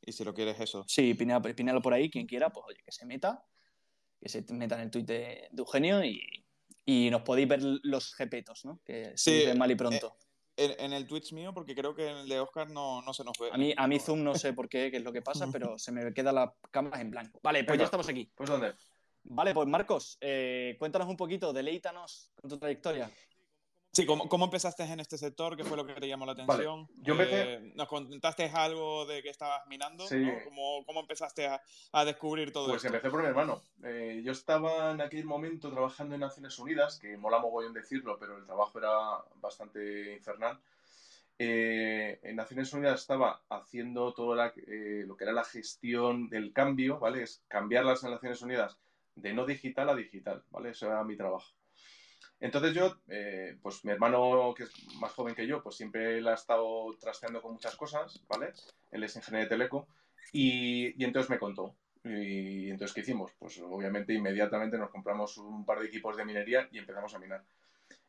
y 0.03 0.13
si 0.13 0.25
lo 0.25 0.35
quieres 0.35 0.61
eso. 0.61 0.85
Sí, 0.87 1.15
pinealo, 1.15 1.81
por 1.81 1.95
ahí, 1.95 2.11
quien 2.11 2.27
quiera, 2.27 2.51
pues 2.51 2.67
oye, 2.69 2.81
que 2.85 2.93
se 2.93 3.07
meta, 3.07 3.43
que 4.21 4.29
se 4.29 4.45
meta 4.53 4.77
en 4.77 4.83
el 4.83 4.91
tuit 4.91 5.07
de, 5.07 5.49
Eugenio 5.57 6.05
y, 6.05 6.44
y, 6.85 7.11
nos 7.11 7.23
podéis 7.23 7.49
ver 7.49 7.61
los 7.63 8.15
jepetos, 8.15 8.65
¿no? 8.65 8.81
Que 8.85 9.13
sí, 9.17 9.43
se 9.43 9.55
mal 9.55 9.71
y 9.71 9.75
pronto. 9.75 10.17
Eh, 10.57 10.77
en, 10.79 10.93
el 10.93 11.07
Twitch 11.07 11.33
mío, 11.33 11.53
porque 11.53 11.75
creo 11.75 11.95
que 11.95 12.09
en 12.09 12.17
el 12.19 12.29
de 12.29 12.39
Oscar 12.39 12.71
no, 12.71 13.03
no 13.03 13.13
se 13.13 13.25
nos 13.25 13.37
ve. 13.39 13.49
A 13.53 13.59
mí, 13.59 13.75
a 13.77 13.89
mí 13.89 13.99
Zoom 13.99 14.23
no 14.23 14.35
sé 14.35 14.53
por 14.53 14.69
qué, 14.69 14.91
qué 14.91 14.99
es 14.99 15.03
lo 15.03 15.13
que 15.13 15.23
pasa, 15.23 15.49
pero 15.51 15.79
se 15.79 15.91
me 15.91 16.15
queda 16.15 16.33
la 16.33 16.55
cámara 16.71 17.01
en 17.01 17.11
blanco. 17.11 17.41
Vale, 17.43 17.65
pues 17.65 17.79
ya 17.79 17.87
estamos 17.87 18.09
aquí. 18.09 18.31
Pues 18.35 18.49
¿dónde? 18.49 18.73
Vale, 19.25 19.55
pues 19.55 19.67
Marcos, 19.67 20.19
eh, 20.21 20.77
cuéntanos 20.79 21.09
un 21.09 21.17
poquito, 21.17 21.53
deleítanos 21.53 22.31
con 22.41 22.51
tu 22.51 22.59
trayectoria. 22.59 23.11
Sí, 23.95 24.07
¿cómo, 24.07 24.29
¿cómo, 24.29 24.47
empezaste 24.47 24.83
en 24.83 24.99
este 24.99 25.17
sector? 25.17 25.57
¿Qué 25.57 25.63
fue 25.63 25.77
lo 25.77 25.87
que 25.87 25.95
te 25.95 26.09
llamó 26.09 26.27
la 26.27 26.33
atención? 26.33 26.89
Yo 26.97 27.13
empecé... 27.13 27.55
Eh, 27.55 27.73
¿Nos 27.77 27.87
contaste 27.87 28.51
algo 28.53 29.07
de 29.07 29.23
que 29.23 29.29
estabas 29.29 29.65
minando? 29.69 30.05
Sí. 30.09 30.29
¿Cómo, 30.45 30.85
¿Cómo, 30.85 31.01
empezaste 31.01 31.47
a, 31.47 31.63
a, 31.93 32.05
descubrir 32.05 32.53
todo 32.53 32.67
pues 32.67 32.79
esto? 32.79 32.89
Pues 32.89 32.97
empecé 32.97 33.11
por 33.11 33.23
mi 33.23 33.29
hermano. 33.29 33.63
Eh, 33.85 34.21
yo 34.25 34.33
estaba 34.33 34.91
en 34.91 35.01
aquel 35.01 35.25
momento 35.25 35.71
trabajando 35.71 36.17
en 36.17 36.23
Naciones 36.23 36.59
Unidas, 36.59 36.99
que 36.99 37.17
mola 37.17 37.39
mogollón 37.39 37.73
decirlo, 37.73 38.19
pero 38.19 38.37
el 38.37 38.47
trabajo 38.47 38.79
era 38.81 38.91
bastante 39.37 40.15
infernal. 40.15 40.59
en 41.39 42.35
Naciones 42.35 42.73
Unidas 42.73 43.01
estaba 43.01 43.43
haciendo 43.49 44.13
todo 44.13 44.35
lo 44.35 44.53
que 45.17 45.25
era 45.25 45.33
la 45.33 45.45
gestión 45.45 46.29
del 46.29 46.53
cambio, 46.53 46.99
¿vale? 46.99 47.23
Es 47.23 47.45
cambiar 47.47 47.85
las 47.85 48.03
Naciones 48.03 48.43
Unidas 48.43 48.77
de 49.15 49.33
no 49.33 49.47
digital 49.47 49.89
a 49.89 49.95
digital, 49.95 50.43
¿vale? 50.51 50.71
Eso 50.71 50.87
era 50.87 51.05
mi 51.05 51.17
trabajo. 51.17 51.55
Entonces 52.45 52.75
yo, 52.75 52.95
eh, 53.09 53.57
pues 53.63 53.83
mi 53.87 53.93
hermano, 53.93 54.53
que 54.55 54.65
es 54.65 54.71
más 55.01 55.13
joven 55.13 55.35
que 55.35 55.47
yo, 55.47 55.63
pues 55.63 55.77
siempre 55.77 56.21
le 56.21 56.29
ha 56.29 56.35
estado 56.35 56.95
trasteando 57.01 57.41
con 57.41 57.55
muchas 57.55 57.75
cosas, 57.75 58.23
¿vale? 58.29 58.53
Él 58.91 59.03
es 59.03 59.17
ingeniero 59.17 59.45
de 59.45 59.49
teleco 59.49 59.89
y, 60.31 61.03
entonces 61.03 61.31
me 61.31 61.39
contó. 61.39 61.75
Y, 62.05 62.69
entonces, 62.69 62.95
¿qué 62.95 63.01
hicimos? 63.01 63.33
Pues 63.39 63.59
obviamente 63.61 64.13
inmediatamente 64.13 64.77
nos 64.77 64.91
compramos 64.91 65.39
un 65.39 65.65
par 65.65 65.81
de 65.81 65.87
equipos 65.87 66.19
de 66.19 66.27
minería 66.27 66.69
y 66.71 66.77
empezamos 66.77 67.15
a 67.15 67.19
minar. 67.19 67.43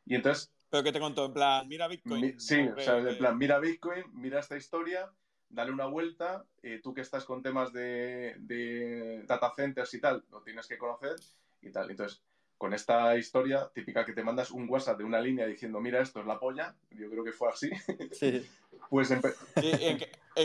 Y 0.04 0.16
entonces... 0.16 0.52
¿Pero 0.68 0.84
qué 0.84 0.92
te 0.92 1.00
contó? 1.00 1.24
En 1.24 1.32
plan, 1.32 1.66
mira 1.66 1.88
Bitcoin. 1.88 2.38
sí, 2.38 2.60
o 2.60 2.78
sea, 2.78 2.98
en 2.98 3.16
plan, 3.16 3.38
mira 3.38 3.58
Bitcoin, 3.58 4.04
mira 4.12 4.40
esta 4.40 4.58
historia, 4.58 5.10
dale 5.48 5.72
una 5.72 5.86
vuelta, 5.86 6.44
eh, 6.62 6.80
tú 6.82 6.92
que 6.92 7.00
estás 7.00 7.24
con 7.24 7.42
temas 7.42 7.72
de, 7.72 9.24
data 9.26 9.50
centers 9.56 9.94
y 9.94 10.00
tal, 10.02 10.26
lo 10.30 10.42
tienes 10.42 10.66
que 10.66 10.76
conocer 10.76 11.16
y 11.62 11.72
tal. 11.72 11.90
Entonces, 11.90 12.22
con 12.58 12.72
esta 12.72 13.16
historia 13.16 13.70
típica 13.74 14.04
que 14.04 14.12
te 14.12 14.22
mandas 14.22 14.50
un 14.50 14.68
WhatsApp 14.68 14.98
de 14.98 15.04
una 15.04 15.20
línea 15.20 15.46
diciendo, 15.46 15.80
mira, 15.80 16.00
esto 16.00 16.20
es 16.20 16.26
la 16.26 16.38
polla, 16.38 16.74
yo 16.90 17.10
creo 17.10 17.24
que 17.24 17.32
fue 17.32 17.50
así. 17.50 17.70
Sí. 18.12 18.46
pues 18.90 19.10
en, 19.10 19.20
qué, 19.20 19.30
en, 19.54 19.98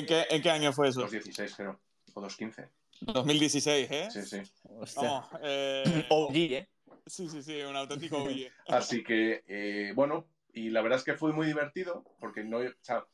qué, 0.06 0.26
¿En, 0.30 0.42
qué, 0.42 0.50
año 0.50 0.74
fue 0.74 0.90
eso? 0.90 1.02
2016, 1.02 1.56
creo, 1.56 1.80
o 2.14 2.22
2015. 2.22 2.70
2016, 3.02 3.92
¿eh? 3.92 4.08
Sí, 4.12 4.22
sí. 4.24 4.42
Vamos, 4.96 5.28
eh... 5.42 6.06
OG, 6.10 6.36
¿eh? 6.36 6.70
Sí, 7.06 7.28
sí, 7.30 7.42
sí, 7.42 7.62
un 7.62 7.76
auténtico 7.76 8.18
OG. 8.18 8.52
Así 8.68 9.04
que, 9.04 9.44
eh, 9.48 9.92
bueno, 9.96 10.28
y 10.54 10.70
la 10.70 10.82
verdad 10.82 11.00
es 11.00 11.06
que 11.06 11.16
fue 11.16 11.34
muy 11.34 11.48
divertido, 11.48 12.04
porque 12.20 12.44
no, 12.44 12.60
o 12.60 12.74
sea, 12.82 13.06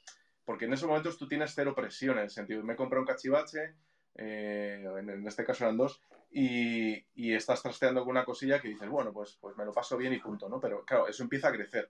porque 0.44 0.66
en 0.66 0.74
esos 0.74 0.88
momentos 0.88 1.18
tú 1.18 1.28
tienes 1.28 1.54
cero 1.54 1.74
presión, 1.76 2.18
en 2.18 2.26
el 2.26 2.30
sentido, 2.30 2.64
me 2.64 2.74
he 2.74 2.76
comprado 2.76 3.02
un 3.02 3.08
cachivache, 3.08 3.76
eh, 4.18 4.84
en, 4.98 5.28
este 5.28 5.46
caso 5.46 5.64
eran 5.64 5.78
dos, 5.78 6.02
y, 6.32 7.06
estás 7.34 7.62
trasteando 7.62 8.02
con 8.02 8.12
una 8.12 8.26
cosilla 8.26 8.60
que 8.60 8.70
dices, 8.70 8.90
bueno, 8.90 9.14
pues, 9.14 9.38
pues 9.40 9.56
me 9.58 9.66
lo 9.66 9.72
paso 9.72 9.98
bien 9.98 10.14
y 10.14 10.20
punto, 10.20 10.50
¿no? 10.50 10.60
Pero 10.60 10.84
claro, 10.84 11.08
eso 11.08 11.24
empieza 11.24 11.50
a 11.50 11.52
crecer. 11.52 11.90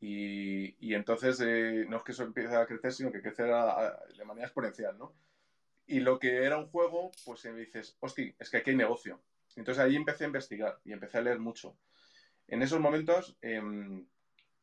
Y, 0.00 0.94
entonces 0.94 1.40
eh, 1.40 1.86
no 1.88 1.98
es 1.98 2.02
que 2.02 2.12
eso 2.12 2.24
empiece 2.24 2.54
a 2.56 2.66
crecer, 2.66 2.92
sino 2.92 3.12
que 3.12 3.22
crece 3.22 3.44
de 3.44 4.24
manera 4.24 4.46
exponencial, 4.46 4.98
¿no? 4.98 5.14
Y 5.86 6.00
lo 6.00 6.18
que 6.18 6.44
era 6.44 6.58
un 6.58 6.68
juego, 6.68 7.10
pues 7.24 7.44
me 7.44 7.60
dices, 7.60 7.96
hostia, 8.00 8.34
es 8.38 8.50
que 8.50 8.58
aquí 8.58 8.70
hay 8.70 8.76
negocio. 8.76 9.20
Entonces 9.56 9.82
ahí 9.82 9.96
empecé 9.96 10.24
a 10.24 10.28
investigar 10.28 10.80
y 10.84 10.92
empecé 10.92 11.18
a 11.18 11.22
leer 11.22 11.38
mucho. 11.38 11.76
En 12.48 12.62
esos 12.62 12.80
momentos, 12.80 13.36
em, 13.42 14.06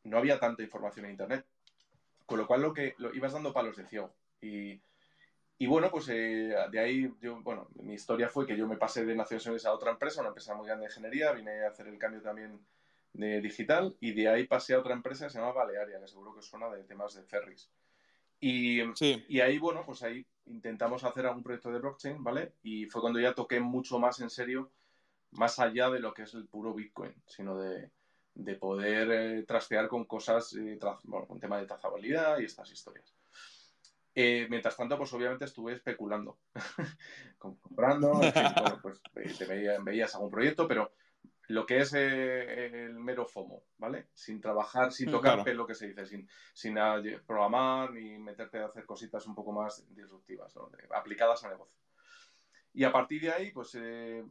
no 0.03 0.17
había 0.17 0.39
tanta 0.39 0.63
información 0.63 1.05
en 1.05 1.11
Internet. 1.11 1.45
Con 2.25 2.37
lo 2.37 2.47
cual 2.47 2.61
lo 2.61 2.73
que 2.73 2.93
lo, 2.97 3.13
ibas 3.13 3.33
dando 3.33 3.53
palos 3.53 3.77
de 3.77 3.85
ciego. 3.87 4.13
Y, 4.41 4.81
y 5.61 5.67
bueno, 5.67 5.91
pues 5.91 6.07
eh, 6.07 6.55
de 6.71 6.79
ahí, 6.79 7.13
yo, 7.21 7.41
bueno, 7.41 7.67
mi 7.83 7.93
historia 7.93 8.29
fue 8.29 8.47
que 8.47 8.55
yo 8.55 8.65
me 8.65 8.77
pasé 8.77 9.05
de 9.05 9.13
Naciones 9.13 9.45
Unidas 9.45 9.65
a 9.65 9.73
otra 9.73 9.91
empresa, 9.91 10.21
una 10.21 10.29
empresa 10.29 10.55
muy 10.55 10.65
grande 10.65 10.85
de 10.85 10.91
ingeniería, 10.91 11.33
vine 11.33 11.65
a 11.65 11.67
hacer 11.67 11.87
el 11.87 11.99
cambio 11.99 12.21
también 12.21 12.65
de 13.11 13.41
digital 13.41 13.97
y 13.99 14.13
de 14.13 14.29
ahí 14.29 14.47
pasé 14.47 14.73
a 14.73 14.79
otra 14.79 14.93
empresa 14.93 15.25
que 15.25 15.31
se 15.31 15.39
llama 15.39 15.51
Balearia, 15.51 15.99
que 15.99 16.07
seguro 16.07 16.33
que 16.33 16.41
suena 16.41 16.69
de 16.69 16.85
temas 16.85 17.13
de 17.13 17.23
ferries. 17.23 17.69
Y, 18.39 18.79
y 19.27 19.41
ahí, 19.41 19.57
bueno, 19.57 19.83
pues 19.85 20.01
ahí 20.01 20.25
intentamos 20.45 21.03
hacer 21.03 21.25
algún 21.25 21.43
proyecto 21.43 21.71
de 21.71 21.79
blockchain, 21.79 22.23
¿vale? 22.23 22.53
Y 22.63 22.85
fue 22.85 23.01
cuando 23.01 23.19
ya 23.19 23.35
toqué 23.35 23.59
mucho 23.59 23.99
más 23.99 24.21
en 24.21 24.29
serio, 24.29 24.71
más 25.31 25.59
allá 25.59 25.89
de 25.89 25.99
lo 25.99 26.13
que 26.13 26.23
es 26.23 26.33
el 26.35 26.47
puro 26.47 26.73
Bitcoin, 26.73 27.13
sino 27.27 27.59
de, 27.59 27.91
de 28.33 28.55
poder 28.55 29.11
eh, 29.11 29.43
trastear 29.43 29.89
con 29.89 30.05
cosas, 30.05 30.53
eh, 30.53 30.79
bueno, 31.03 31.27
con 31.27 31.39
tema 31.41 31.57
de 31.59 31.65
trazabilidad 31.65 32.39
y 32.39 32.45
estas 32.45 32.71
historias. 32.71 33.18
Eh, 34.21 34.47
mientras 34.49 34.75
tanto, 34.75 34.97
pues 34.97 35.13
obviamente 35.13 35.45
estuve 35.45 35.71
especulando, 35.71 36.39
comprando, 37.37 38.19
pues 38.81 39.01
te 39.37 39.45
veías 39.45 40.13
algún 40.13 40.29
proyecto, 40.29 40.67
pero 40.67 40.91
lo 41.47 41.65
que 41.65 41.77
es 41.77 41.93
eh, 41.93 42.83
el 42.83 42.99
mero 42.99 43.25
FOMO, 43.25 43.63
¿vale? 43.77 44.09
Sin 44.13 44.41
trabajar, 44.41 44.91
sin 44.91 45.07
mm, 45.07 45.11
tocar 45.13 45.41
pelo, 45.45 45.65
que 45.65 45.73
se 45.73 45.87
dice, 45.87 46.05
sin, 46.05 46.27
sin 46.53 46.75
programar 47.25 47.93
ni 47.93 48.19
meterte 48.19 48.57
a 48.57 48.65
hacer 48.65 48.85
cositas 48.85 49.25
un 49.25 49.35
poco 49.35 49.53
más 49.53 49.85
disruptivas, 49.95 50.53
¿no? 50.53 50.69
aplicadas 50.93 51.45
a 51.45 51.51
negocio. 51.51 51.79
Y 52.73 52.83
a 52.83 52.91
partir 52.91 53.21
de 53.21 53.31
ahí, 53.31 53.51
pues 53.51 53.73
eh, 53.75 54.21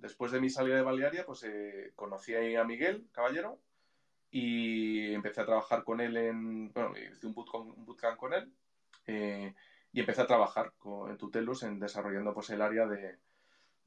después 0.00 0.32
de 0.32 0.40
mi 0.40 0.50
salida 0.50 0.74
de 0.74 0.82
Balearia, 0.82 1.24
pues 1.24 1.44
eh, 1.44 1.92
conocí 1.94 2.34
a 2.34 2.64
Miguel 2.64 3.08
Caballero 3.12 3.60
y 4.32 5.14
empecé 5.14 5.42
a 5.42 5.46
trabajar 5.46 5.84
con 5.84 6.00
él 6.00 6.16
en, 6.16 6.72
bueno, 6.72 6.92
hice 6.98 7.28
un 7.28 7.34
bootcamp, 7.34 7.78
un 7.78 7.84
bootcamp 7.84 8.16
con 8.16 8.34
él 8.34 8.52
y 9.08 10.00
empecé 10.00 10.22
a 10.22 10.26
trabajar 10.26 10.72
con, 10.78 11.10
en 11.10 11.16
Tutelus 11.16 11.62
en 11.62 11.78
desarrollando 11.78 12.34
pues 12.34 12.50
el 12.50 12.62
área 12.62 12.86
de, 12.86 13.18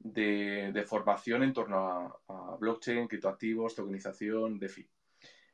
de, 0.02 0.84
formación 0.84 1.42
en 1.42 1.52
torno 1.52 2.20
a, 2.28 2.56
blockchain, 2.58 3.08
criptoactivos, 3.08 3.74
tokenización, 3.74 4.58
DeFi. 4.58 4.88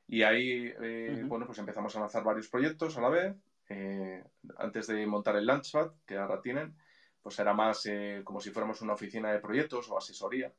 Y 0.08 0.22
ahí, 0.22 0.72
eh, 0.80 1.22
bueno, 1.26 1.46
pues 1.46 1.58
empezamos 1.58 1.94
a 1.94 2.00
lanzar 2.00 2.24
varios 2.24 2.48
proyectos 2.48 2.96
a 2.96 3.02
la 3.02 3.08
vez. 3.10 3.36
Eh, 3.68 4.24
antes 4.56 4.86
de 4.86 5.06
montar 5.06 5.36
el 5.36 5.46
Launchpad, 5.46 5.92
que 6.06 6.16
ahora 6.16 6.40
tienen, 6.40 6.74
pues 7.22 7.38
era 7.38 7.52
más 7.52 7.84
eh, 7.86 8.22
como 8.24 8.40
si 8.40 8.50
fuéramos 8.50 8.80
una 8.80 8.94
oficina 8.94 9.30
de 9.30 9.40
proyectos 9.40 9.90
o 9.90 9.98
asesoría. 9.98 10.52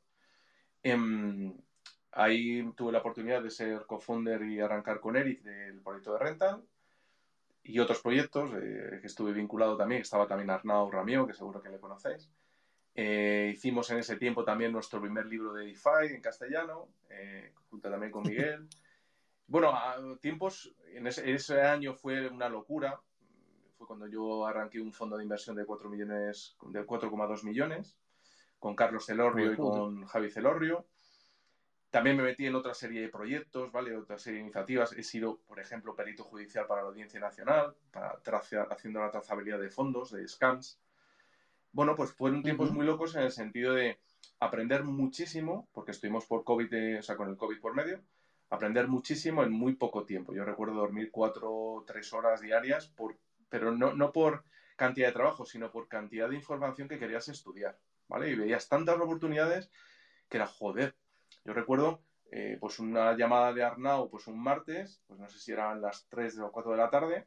Em, 0.82 1.52
ahí 2.12 2.72
tuve 2.76 2.92
la 2.92 3.00
oportunidad 3.00 3.42
de 3.42 3.50
ser 3.50 3.86
co-founder 3.86 4.42
y 4.44 4.60
arrancar 4.60 5.00
con 5.00 5.16
Eric 5.16 5.42
del 5.42 5.82
proyecto 5.82 6.12
de 6.12 6.18
Rental 6.20 6.62
y 7.62 7.78
otros 7.78 8.00
proyectos 8.00 8.50
que 8.52 9.06
estuve 9.06 9.32
vinculado 9.32 9.76
también, 9.76 10.02
estaba 10.02 10.26
también 10.26 10.50
Arnau 10.50 10.90
Ramio, 10.90 11.26
que 11.26 11.34
seguro 11.34 11.60
que 11.60 11.68
le 11.68 11.78
conocéis. 11.78 12.30
Eh, 12.94 13.52
hicimos 13.54 13.88
en 13.90 13.98
ese 13.98 14.16
tiempo 14.16 14.44
también 14.44 14.72
nuestro 14.72 15.00
primer 15.00 15.26
libro 15.26 15.52
de 15.52 15.66
DeFi 15.66 16.14
en 16.14 16.20
castellano, 16.20 16.88
eh, 17.08 17.52
junto 17.70 17.90
también 17.90 18.12
con 18.12 18.22
Miguel. 18.22 18.68
Bueno, 19.46 19.70
a 19.70 19.96
tiempos, 20.20 20.72
en 20.92 21.08
ese, 21.08 21.60
año 21.60 21.92
fue 21.92 22.28
una 22.28 22.48
locura. 22.48 23.00
Fue 23.76 23.84
cuando 23.84 24.06
yo 24.06 24.46
arranqué 24.46 24.80
un 24.80 24.92
fondo 24.92 25.16
de 25.16 25.24
inversión 25.24 25.56
de 25.56 25.64
4 25.64 25.90
millones, 25.90 26.56
de 26.66 26.86
4,2 26.86 27.42
millones, 27.42 27.98
con 28.60 28.76
Carlos 28.76 29.06
Celorrio 29.06 29.52
y 29.52 29.56
con 29.56 30.04
Javi 30.04 30.30
Celorrio. 30.30 30.86
También 31.90 32.16
me 32.16 32.22
metí 32.22 32.46
en 32.46 32.54
otra 32.54 32.72
serie 32.72 33.00
de 33.00 33.08
proyectos, 33.08 33.72
¿vale? 33.72 33.96
Otra 33.96 34.16
serie 34.16 34.38
de 34.38 34.44
iniciativas. 34.44 34.92
He 34.92 35.02
sido, 35.02 35.40
por 35.40 35.58
ejemplo, 35.58 35.96
perito 35.96 36.22
judicial 36.22 36.66
para 36.66 36.82
la 36.82 36.88
Audiencia 36.88 37.18
Nacional, 37.18 37.74
para 37.90 38.20
haciendo 38.70 39.00
la 39.00 39.10
trazabilidad 39.10 39.58
de 39.58 39.70
fondos, 39.70 40.12
de 40.12 40.26
scams. 40.28 40.80
Bueno, 41.72 41.96
pues 41.96 42.12
fueron 42.12 42.42
tiempos 42.42 42.70
muy 42.72 42.86
locos 42.86 43.16
en 43.16 43.22
el 43.22 43.32
sentido 43.32 43.74
de 43.74 43.98
aprender 44.38 44.84
muchísimo, 44.84 45.68
porque 45.72 45.90
estuvimos 45.90 46.26
por 46.26 46.44
COVID, 46.44 46.72
eh, 46.72 46.98
o 46.98 47.02
sea, 47.02 47.16
con 47.16 47.28
el 47.28 47.36
COVID 47.36 47.60
por 47.60 47.74
medio, 47.74 48.00
aprender 48.50 48.88
muchísimo 48.88 49.42
en 49.42 49.52
muy 49.52 49.74
poco 49.74 50.04
tiempo. 50.04 50.32
Yo 50.32 50.44
recuerdo 50.44 50.74
dormir 50.74 51.10
cuatro 51.10 51.50
o 51.52 51.84
tres 51.84 52.12
horas 52.12 52.40
diarias, 52.40 52.86
por, 52.86 53.18
pero 53.48 53.72
no, 53.72 53.94
no 53.94 54.12
por 54.12 54.44
cantidad 54.76 55.08
de 55.08 55.12
trabajo, 55.12 55.44
sino 55.44 55.70
por 55.70 55.88
cantidad 55.88 56.28
de 56.28 56.36
información 56.36 56.88
que 56.88 56.98
querías 56.98 57.28
estudiar, 57.28 57.78
¿vale? 58.08 58.30
Y 58.30 58.34
veías 58.34 58.68
tantas 58.68 58.98
oportunidades 58.98 59.70
que 60.28 60.38
era 60.38 60.46
joder. 60.46 60.96
Yo 61.44 61.52
recuerdo, 61.52 62.02
eh, 62.30 62.56
pues 62.60 62.78
una 62.78 63.16
llamada 63.16 63.52
de 63.52 63.62
Arnau, 63.62 64.10
pues 64.10 64.26
un 64.26 64.42
martes, 64.42 65.02
pues 65.06 65.18
no 65.18 65.28
sé 65.28 65.38
si 65.38 65.52
eran 65.52 65.80
las 65.80 66.06
3 66.08 66.38
o 66.40 66.52
4 66.52 66.72
de 66.72 66.78
la 66.78 66.90
tarde, 66.90 67.26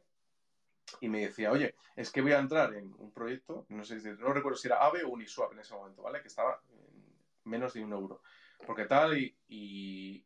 y 1.00 1.08
me 1.08 1.20
decía, 1.20 1.50
oye, 1.50 1.74
es 1.96 2.10
que 2.10 2.22
voy 2.22 2.32
a 2.32 2.38
entrar 2.38 2.74
en 2.74 2.92
un 2.98 3.12
proyecto, 3.12 3.66
no 3.68 3.84
sé, 3.84 3.96
no 4.16 4.32
recuerdo 4.32 4.56
si 4.56 4.68
era 4.68 4.84
AVE 4.84 5.04
o 5.04 5.08
Uniswap 5.10 5.52
en 5.52 5.60
ese 5.60 5.74
momento, 5.74 6.02
¿vale? 6.02 6.20
Que 6.20 6.28
estaba 6.28 6.60
en 6.70 7.14
menos 7.44 7.74
de 7.74 7.82
un 7.84 7.92
euro. 7.92 8.22
Porque 8.66 8.86
tal, 8.86 9.18
y, 9.18 9.36
y, 9.48 10.24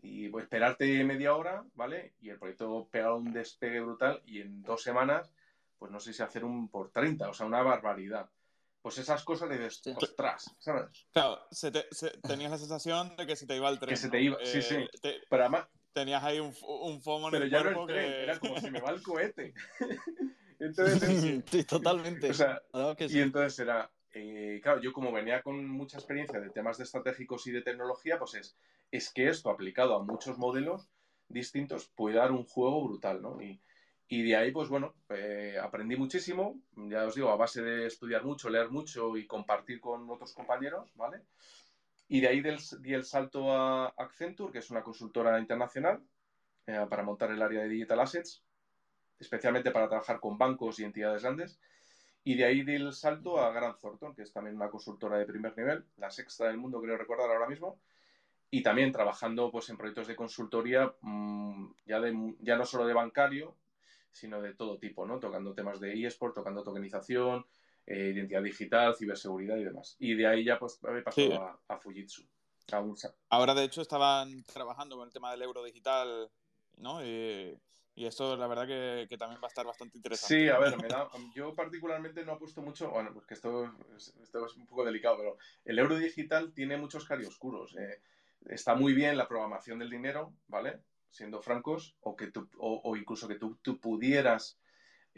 y 0.00 0.34
a 0.34 0.40
esperarte 0.40 1.04
media 1.04 1.34
hora, 1.34 1.64
¿vale? 1.74 2.14
Y 2.20 2.30
el 2.30 2.38
proyecto 2.38 2.88
pega 2.90 3.14
un 3.14 3.32
despegue 3.32 3.80
brutal 3.80 4.22
y 4.24 4.40
en 4.40 4.62
dos 4.62 4.82
semanas, 4.82 5.32
pues 5.78 5.92
no 5.92 6.00
sé 6.00 6.12
si 6.12 6.22
hacer 6.22 6.44
un 6.44 6.68
por 6.68 6.90
30, 6.90 7.28
o 7.28 7.34
sea, 7.34 7.46
una 7.46 7.62
barbaridad. 7.62 8.30
Pues 8.86 8.98
esas 8.98 9.24
cosas 9.24 9.48
le 9.48 9.58
dices, 9.58 9.82
ostras, 9.96 10.54
¿sabes? 10.60 11.08
Claro, 11.12 11.40
tenías 12.22 12.52
la 12.52 12.56
sensación 12.56 13.16
de 13.16 13.26
que 13.26 13.34
se 13.34 13.44
te 13.44 13.56
iba 13.56 13.68
el 13.68 13.80
tren. 13.80 13.88
Que 13.88 13.96
se 13.96 14.08
te 14.08 14.22
iba, 14.22 14.38
sí, 14.44 14.62
sí. 14.62 14.76
Eh, 15.02 15.22
Pero 15.28 15.42
además, 15.42 15.66
tenías 15.92 16.22
ahí 16.22 16.38
un, 16.38 16.54
un 16.62 17.02
FOMO 17.02 17.26
en 17.26 17.32
Pero 17.32 17.44
el 17.46 17.50
ya 17.50 17.62
cuerpo 17.62 17.84
no 17.84 17.88
el 17.92 17.94
que... 17.96 18.22
era 18.22 18.38
como 18.38 18.60
si 18.60 18.70
me 18.70 18.80
va 18.80 18.90
el 18.92 19.02
cohete. 19.02 19.54
entonces, 20.60 21.42
sí, 21.50 21.64
totalmente. 21.64 22.30
O 22.30 22.34
sea, 22.34 22.62
Y 23.08 23.18
entonces 23.18 23.58
era, 23.58 23.90
eh, 24.12 24.60
claro, 24.62 24.80
yo 24.80 24.92
como 24.92 25.10
venía 25.10 25.42
con 25.42 25.68
mucha 25.68 25.98
experiencia 25.98 26.38
de 26.38 26.50
temas 26.50 26.78
de 26.78 26.84
estratégicos 26.84 27.44
y 27.48 27.50
de 27.50 27.62
tecnología, 27.62 28.20
pues 28.20 28.34
es, 28.34 28.56
es 28.92 29.12
que 29.12 29.28
esto 29.28 29.50
aplicado 29.50 29.96
a 29.96 30.04
muchos 30.04 30.38
modelos 30.38 30.88
distintos 31.26 31.88
puede 31.96 32.18
dar 32.18 32.30
un 32.30 32.44
juego 32.44 32.84
brutal, 32.84 33.20
¿no? 33.20 33.42
Y, 33.42 33.60
y 34.08 34.22
de 34.22 34.36
ahí, 34.36 34.52
pues 34.52 34.68
bueno, 34.68 34.94
eh, 35.08 35.56
aprendí 35.60 35.96
muchísimo, 35.96 36.60
ya 36.76 37.04
os 37.04 37.14
digo, 37.16 37.30
a 37.30 37.36
base 37.36 37.62
de 37.62 37.86
estudiar 37.86 38.24
mucho, 38.24 38.48
leer 38.48 38.70
mucho 38.70 39.16
y 39.16 39.26
compartir 39.26 39.80
con 39.80 40.08
otros 40.08 40.32
compañeros, 40.32 40.92
¿vale? 40.94 41.22
Y 42.08 42.20
de 42.20 42.28
ahí 42.28 42.40
di 42.40 42.94
el 42.94 43.04
salto 43.04 43.52
a 43.52 43.88
Accenture, 43.96 44.52
que 44.52 44.60
es 44.60 44.70
una 44.70 44.82
consultora 44.82 45.40
internacional 45.40 46.00
eh, 46.66 46.86
para 46.88 47.02
montar 47.02 47.32
el 47.32 47.42
área 47.42 47.62
de 47.62 47.68
Digital 47.68 47.98
Assets, 47.98 48.44
especialmente 49.18 49.72
para 49.72 49.88
trabajar 49.88 50.20
con 50.20 50.38
bancos 50.38 50.78
y 50.78 50.84
entidades 50.84 51.22
grandes. 51.22 51.58
Y 52.22 52.36
de 52.36 52.44
ahí 52.44 52.62
di 52.62 52.76
el 52.76 52.92
salto 52.92 53.40
a 53.40 53.50
Grant 53.52 53.80
Thornton, 53.80 54.14
que 54.14 54.22
es 54.22 54.32
también 54.32 54.54
una 54.54 54.70
consultora 54.70 55.18
de 55.18 55.26
primer 55.26 55.56
nivel, 55.58 55.84
la 55.96 56.10
sexta 56.10 56.46
del 56.46 56.58
mundo, 56.58 56.80
creo 56.80 56.96
recordar 56.96 57.30
ahora 57.30 57.48
mismo. 57.48 57.80
Y 58.50 58.62
también 58.62 58.92
trabajando 58.92 59.50
pues, 59.50 59.68
en 59.68 59.76
proyectos 59.76 60.06
de 60.06 60.14
consultoría, 60.14 60.94
mm, 61.00 61.66
ya, 61.86 62.00
de, 62.00 62.34
ya 62.38 62.56
no 62.56 62.64
solo 62.64 62.86
de 62.86 62.94
bancario, 62.94 63.56
sino 64.16 64.40
de 64.40 64.54
todo 64.54 64.78
tipo, 64.78 65.06
¿no? 65.06 65.20
Tocando 65.20 65.54
temas 65.54 65.78
de 65.80 66.06
eSport, 66.06 66.34
tocando 66.34 66.62
tokenización, 66.62 67.46
eh, 67.86 68.12
identidad 68.14 68.42
digital, 68.42 68.96
ciberseguridad 68.96 69.56
y 69.56 69.64
demás. 69.64 69.96
Y 69.98 70.14
de 70.14 70.26
ahí 70.26 70.44
ya 70.44 70.58
pues 70.58 70.80
me 70.82 71.02
pasado 71.02 71.60
a, 71.68 71.78
Fujitsu. 71.78 72.22
Ahora, 73.28 73.54
de 73.54 73.64
hecho, 73.64 73.80
estaban 73.80 74.42
trabajando 74.44 74.96
con 74.96 75.06
el 75.06 75.12
tema 75.12 75.30
del 75.30 75.42
euro 75.42 75.62
digital, 75.62 76.28
¿no? 76.78 77.04
Y, 77.04 77.56
esto, 77.94 78.36
la 78.36 78.46
verdad, 78.46 78.66
que, 78.66 79.16
también 79.16 79.40
va 79.40 79.46
a 79.46 79.48
estar 79.48 79.64
bastante 79.64 79.96
interesante. 79.96 80.34
Sí, 80.34 80.48
a 80.48 80.58
ver, 80.58 80.76
me 80.76 80.88
da, 80.88 81.08
yo 81.34 81.54
particularmente 81.54 82.24
no 82.24 82.32
apuesto 82.32 82.60
mucho, 82.60 82.90
bueno, 82.90 83.12
porque 83.14 83.34
esto, 83.34 83.72
esto 83.96 84.46
es 84.46 84.56
un 84.56 84.66
poco 84.66 84.84
delicado, 84.84 85.16
pero 85.16 85.38
el 85.64 85.78
euro 85.78 85.96
digital 85.96 86.52
tiene 86.52 86.76
muchos 86.76 87.06
carioscuros. 87.06 87.74
Eh, 87.76 88.02
está 88.48 88.74
muy 88.74 88.92
bien 88.92 89.16
la 89.16 89.28
programación 89.28 89.78
del 89.78 89.90
dinero, 89.90 90.34
¿vale? 90.48 90.80
Siendo 91.10 91.40
francos, 91.40 91.96
o, 92.00 92.16
que 92.16 92.28
tú, 92.28 92.48
o, 92.58 92.96
incluso 92.96 93.26
que 93.28 93.36
tú, 93.36 93.58
tú 93.62 93.80
pudieras 93.80 94.58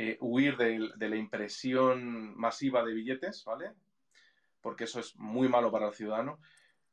eh, 0.01 0.17
huir 0.21 0.57
de, 0.57 1.09
la 1.09 1.17
impresión 1.17 2.39
masiva 2.39 2.85
de 2.85 2.95
billetes, 2.95 3.45
¿vale? 3.45 3.73
Porque 4.61 4.85
eso 4.85 5.01
es 5.01 5.17
muy 5.17 5.49
malo 5.49 5.73
para 5.73 5.89
el 5.89 5.95
ciudadano. 5.95 6.39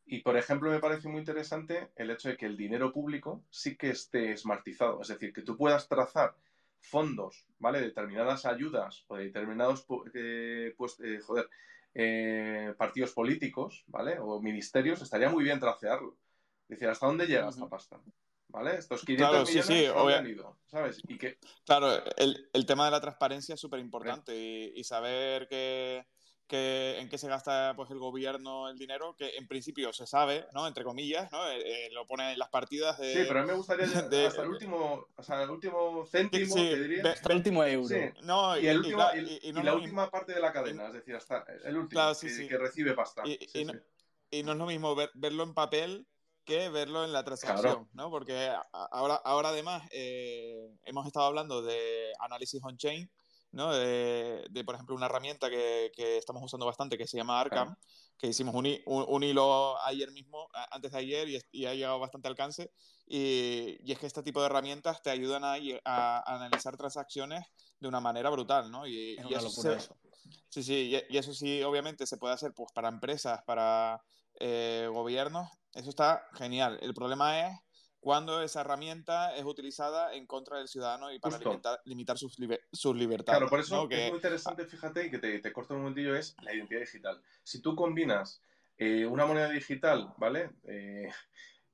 Y, 0.08 0.22
por 0.22 0.38
ejemplo, 0.38 0.72
me 0.72 0.80
parece 0.80 1.08
muy 1.08 1.20
interesante 1.20 1.92
el 1.96 2.10
hecho 2.10 2.30
de 2.30 2.38
que 2.38 2.48
el 2.48 2.58
dinero 2.58 2.92
público 2.92 3.44
sí 3.52 3.76
que 3.78 3.92
esté 3.92 4.36
smartizado, 4.36 5.02
es 5.02 5.10
decir, 5.10 5.34
que 5.34 5.44
tú 5.44 5.56
puedas 5.56 5.88
trazar 5.88 6.36
fondos, 6.80 7.46
¿vale? 7.60 7.80
Determinadas 7.80 8.48
ayudas 8.48 9.06
o 9.08 9.18
de 9.18 9.26
determinados, 9.26 9.86
eh, 10.16 10.74
pues, 10.76 11.00
eh, 11.00 11.20
joder, 11.22 11.48
partidos 12.76 13.12
políticos, 13.14 13.84
¿vale? 13.86 14.18
O 14.20 14.42
ministerios, 14.42 15.02
estaría 15.04 15.30
muy 15.30 15.44
bien 15.44 15.60
tracearlo. 15.60 16.18
Decir, 16.68 16.90
¿hasta 16.90 17.06
dónde 17.06 17.28
llega 17.28 17.50
esta 17.50 17.70
pasta? 17.70 18.00
¿Vale? 18.56 18.78
Estos 18.78 19.04
500 19.04 19.30
claro, 19.30 19.46
millones 19.46 19.66
sí, 19.66 19.74
sí, 19.74 19.86
han 19.86 20.28
ido, 20.28 20.58
¿sabes? 20.68 21.02
Y 21.10 21.18
que... 21.18 21.40
Claro, 21.66 21.92
el, 22.16 22.50
el 22.54 22.66
tema 22.66 22.86
de 22.86 22.92
la 22.92 23.02
transparencia 23.02 23.56
es 23.56 23.60
súper 23.60 23.82
importante 23.82 24.34
y, 24.34 24.80
y, 24.80 24.84
saber 24.86 25.50
que, 25.50 26.06
que, 26.48 26.98
en 26.98 27.10
qué 27.10 27.18
se 27.18 27.28
gasta 27.28 27.74
pues, 27.76 27.92
el 27.92 28.00
gobierno 28.00 28.70
el 28.70 28.78
dinero, 28.78 29.14
que 29.18 29.36
en 29.36 29.46
principio 29.50 29.92
se 29.92 30.08
sabe, 30.08 30.48
¿no? 30.54 30.70
Entre 30.70 30.86
comillas, 30.86 31.30
¿no? 31.34 31.46
Eh, 31.50 31.58
eh, 31.66 31.90
lo 31.92 32.08
pone 32.08 32.32
en 32.32 32.40
las 32.40 32.48
partidas 32.48 32.98
de... 32.98 33.12
Sí, 33.12 33.20
pero 33.28 33.42
a 33.42 33.44
mí 33.44 33.50
me 33.50 33.58
gustaría 33.58 33.88
de, 34.10 34.28
hasta 34.28 34.44
el 34.44 34.48
último, 34.48 35.06
o 35.14 35.24
sea, 35.24 35.44
el 35.44 35.50
último 35.50 36.06
céntimo, 36.06 36.56
te 36.56 36.80
diría. 36.80 37.12
hasta 37.12 37.32
el 37.32 37.38
último 37.40 37.62
euro. 37.62 37.90
Sí. 37.90 38.22
No, 38.24 38.58
y, 38.58 38.68
el 38.68 38.78
último, 38.78 39.04
y, 39.16 39.52
la 39.52 39.74
última 39.74 40.10
parte 40.10 40.34
de 40.34 40.40
la 40.40 40.54
cadena, 40.54 40.88
es 40.88 40.94
decir, 40.94 41.14
hasta 41.14 41.46
el 41.66 41.76
último, 41.76 41.90
claro, 41.90 42.18
que, 42.18 42.48
que, 42.48 42.58
recibe 42.58 42.94
pasta. 42.94 43.24
Y, 43.26 43.66
no, 43.66 43.74
no, 43.74 44.54
es 44.54 44.58
lo 44.60 44.66
mismo 44.66 44.96
verlo 45.14 45.44
en 45.44 45.54
papel 45.54 46.08
que 46.46 46.70
verlo 46.70 47.04
en 47.04 47.12
la 47.12 47.24
transacción, 47.24 47.90
¿no? 47.94 48.10
Porque 48.10 48.52
ahora, 48.72 49.16
ahora 49.16 49.50
además 49.50 49.84
eh, 49.92 50.70
hemos 50.84 51.06
estado 51.08 51.26
hablando 51.26 51.62
de 51.62 52.14
análisis 52.20 52.62
on-chain, 52.64 53.10
¿no? 53.52 53.74
De, 53.74 54.64
por 54.66 54.76
ejemplo, 54.76 54.96
una 54.96 55.08
herramienta 55.08 55.50
que, 55.50 55.92
que, 55.96 56.18
estamos 56.18 56.44
usando 56.44 56.66
bastante 56.66 56.98
que 56.98 57.08
se 57.08 57.18
llama 57.18 57.40
Arkham, 57.40 57.76
que 58.18 58.28
hicimos 58.28 58.54
un, 58.54 58.68
un, 58.86 59.24
hilo 59.24 59.82
ayer 59.84 60.12
mismo, 60.12 60.48
antes 60.72 60.92
de 60.92 60.98
ayer, 60.98 61.42
y, 61.52 61.66
ha 61.66 61.74
llegado 61.74 62.00
bastante 62.00 62.28
alcance. 62.28 62.72
Y, 63.08 63.78
y, 63.84 63.92
es 63.92 64.00
que 64.00 64.08
este 64.08 64.24
tipo 64.24 64.42
de 64.42 64.48
herramientas 64.48 65.02
te 65.02 65.10
ayudan 65.10 65.44
a, 65.44 65.56
a, 65.86 66.36
analizar 66.36 66.76
transacciones 66.76 67.46
de 67.80 67.88
una 67.88 68.00
manera 68.00 68.30
brutal, 68.30 68.70
¿no? 68.70 68.86
Y, 68.86 69.14
es 69.18 69.26
una 69.26 69.38
eso, 69.38 69.48
locura 69.48 69.78
eso. 69.78 69.98
Sí, 70.50 70.64
sí, 70.64 71.00
y, 71.10 71.18
eso 71.18 71.34
sí, 71.34 71.64
obviamente 71.64 72.06
se 72.06 72.18
puede 72.18 72.34
hacer 72.34 72.54
pues, 72.54 72.72
para 72.74 72.90
empresas, 72.90 73.42
para 73.44 74.02
eh, 74.40 74.88
gobiernos, 74.92 75.50
eso 75.74 75.90
está 75.90 76.28
genial. 76.34 76.80
El 76.82 76.94
problema 76.94 77.48
es 77.48 77.60
cuando 78.06 78.44
esa 78.44 78.62
herramienta 78.62 79.36
es 79.36 79.44
utilizada 79.46 80.14
en 80.14 80.28
contra 80.28 80.60
del 80.60 80.68
ciudadano 80.68 81.12
y 81.12 81.18
para 81.18 81.40
limitar, 81.40 81.82
limitar, 81.86 82.18
sus, 82.20 82.38
sus 82.72 82.96
libertades. 82.96 83.40
Claro, 83.40 83.50
por 83.50 83.60
eso 83.60 83.88
es 83.90 84.10
muy 84.10 84.18
interesante, 84.18 84.66
fíjate, 84.68 85.08
y 85.08 85.10
que 85.10 85.18
te, 85.18 85.40
te 85.40 85.52
corto 85.52 85.74
un 85.74 85.82
momentillo, 85.82 86.16
es 86.16 86.36
la 86.44 86.54
identidad 86.54 86.82
digital. 86.82 87.20
Si 87.44 87.62
tú 87.62 87.76
combinas 87.76 88.44
eh, 88.78 89.06
una 89.06 89.26
moneda 89.26 89.50
digital, 89.50 90.14
¿vale? 90.18 90.52
Eh, 90.68 91.10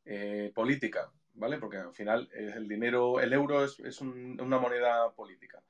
eh, 0.05 0.51
política, 0.53 1.11
¿vale? 1.33 1.57
Porque 1.57 1.77
al 1.77 1.93
final 1.93 2.29
el 2.31 2.67
dinero, 2.67 3.19
el 3.19 3.33
euro 3.33 3.65
es, 3.65 3.79
es 3.79 4.01
un, 4.01 4.39
una 4.39 4.59
moneda 4.59 5.11
política. 5.11 5.61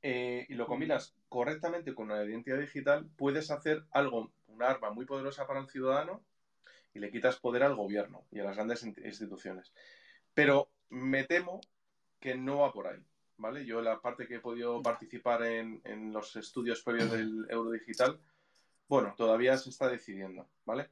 y 0.00 0.54
lo 0.54 0.66
combinas 0.66 1.14
correctamente 1.28 1.94
con 1.94 2.10
una 2.10 2.24
identidad 2.24 2.58
digital, 2.58 3.06
puedes 3.16 3.50
hacer 3.50 3.84
algo, 3.90 4.32
un 4.46 4.62
arma 4.62 4.90
muy 4.90 5.04
poderosa 5.04 5.46
para 5.46 5.60
el 5.60 5.68
ciudadano 5.68 6.22
y 6.94 6.98
le 6.98 7.10
quitas 7.10 7.38
poder 7.38 7.62
al 7.62 7.74
gobierno 7.74 8.26
y 8.30 8.40
a 8.40 8.44
las 8.44 8.56
grandes 8.56 8.82
instituciones. 8.84 9.72
Pero 10.34 10.70
me 10.90 11.24
temo 11.24 11.60
que 12.20 12.36
no 12.36 12.58
va 12.58 12.72
por 12.72 12.88
ahí, 12.88 13.02
¿vale? 13.36 13.64
Yo 13.64 13.80
la 13.80 14.00
parte 14.00 14.26
que 14.26 14.36
he 14.36 14.40
podido 14.40 14.82
participar 14.82 15.42
en, 15.44 15.80
en 15.84 16.12
los 16.12 16.34
estudios 16.36 16.82
previos 16.82 17.10
del 17.10 17.46
euro 17.50 17.70
digital, 17.70 18.18
bueno, 18.88 19.14
todavía 19.16 19.56
se 19.58 19.70
está 19.70 19.88
decidiendo, 19.88 20.48
¿vale? 20.64 20.88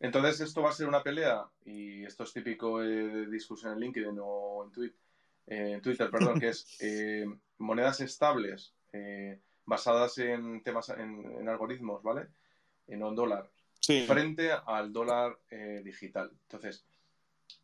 Entonces 0.00 0.40
esto 0.40 0.62
va 0.62 0.70
a 0.70 0.72
ser 0.72 0.88
una 0.88 1.02
pelea 1.02 1.48
y 1.64 2.04
esto 2.04 2.24
es 2.24 2.32
típico 2.32 2.80
de 2.80 3.26
discusión 3.28 3.72
en 3.72 3.80
LinkedIn 3.80 4.18
o 4.20 4.64
en, 4.64 4.72
Twitter, 4.72 5.00
en 5.46 5.80
Twitter, 5.80 6.10
perdón, 6.10 6.38
que 6.38 6.48
es 6.48 6.76
eh, 6.80 7.26
monedas 7.58 8.00
estables 8.00 8.74
eh, 8.92 9.40
basadas 9.64 10.18
en 10.18 10.62
temas, 10.62 10.90
en, 10.90 11.24
en 11.38 11.48
algoritmos, 11.48 12.02
¿vale? 12.02 12.28
En 12.88 13.02
un 13.02 13.14
dólar 13.14 13.50
frente 14.06 14.50
al 14.52 14.92
dólar 14.92 15.38
eh, 15.50 15.80
digital. 15.84 16.30
Entonces, 16.42 16.86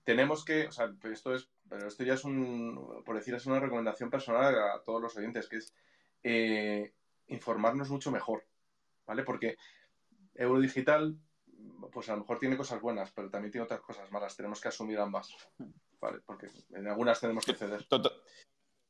tenemos 0.04 0.44
que, 0.44 0.66
o 0.66 0.72
sea, 0.72 0.92
esto 1.04 1.35
es, 1.35 1.48
pero 1.68 1.88
esto 1.88 2.04
ya 2.04 2.14
es 2.14 2.24
un, 2.24 3.02
por 3.04 3.16
decir, 3.16 3.35
es 3.35 3.46
una 3.46 3.61
recomendación 3.61 4.11
personal 4.11 4.54
a 4.54 4.82
todos 4.82 5.00
los 5.00 5.16
oyentes, 5.16 5.48
que 5.48 5.56
es 5.56 5.74
eh, 6.22 6.92
informarnos 7.28 7.90
mucho 7.90 8.11
mejor, 8.11 8.46
¿vale? 9.06 9.22
Porque 9.22 9.56
euro 10.35 10.61
digital, 10.61 11.16
pues 11.92 12.08
a 12.08 12.14
lo 12.14 12.20
mejor 12.20 12.38
tiene 12.38 12.56
cosas 12.56 12.80
buenas, 12.80 13.12
pero 13.12 13.30
también 13.30 13.52
tiene 13.52 13.64
otras 13.64 13.80
cosas 13.80 14.11
malas. 14.11 14.37
Tenemos 14.37 14.61
que 14.61 14.68
asumir 14.68 14.98
ambas, 14.98 15.35
¿vale? 16.00 16.20
Porque 16.24 16.48
en 16.70 16.88
algunas 16.88 17.20
tenemos 17.20 17.44
que 17.44 17.54
ceder. 17.54 17.87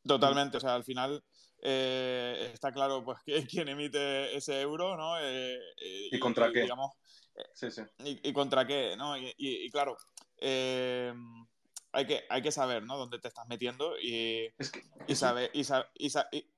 Totalmente, 0.04 0.56
o 0.56 0.60
sea, 0.60 0.74
al 0.74 0.82
final 0.82 1.22
eh, 1.60 2.50
está 2.52 2.72
claro 2.72 3.04
pues 3.04 3.18
quién 3.48 3.68
emite 3.68 4.36
ese 4.36 4.60
euro, 4.60 4.96
¿no? 4.96 5.14
¿Y, 6.10 6.18
contra 6.18 6.52
qué? 6.52 6.62
Digamos, 6.62 6.92
Sí, 7.54 7.70
sí. 7.70 7.82
¿Y, 7.98 8.32
contra 8.32 8.66
qué? 8.66 8.94
¿no? 8.96 9.16
Y, 9.16 9.70
claro, 9.70 9.96
eh, 10.38 11.14
hay, 11.92 12.06
que, 12.06 12.24
hay 12.28 12.42
que 12.42 12.52
saber 12.52 12.82
¿no? 12.82 12.96
dónde 12.96 13.18
te 13.18 13.28
estás 13.28 13.46
metiendo 13.48 13.98
y, 13.98 14.48
y, 15.06 15.14
saber, 15.14 15.50
y, 15.54 15.62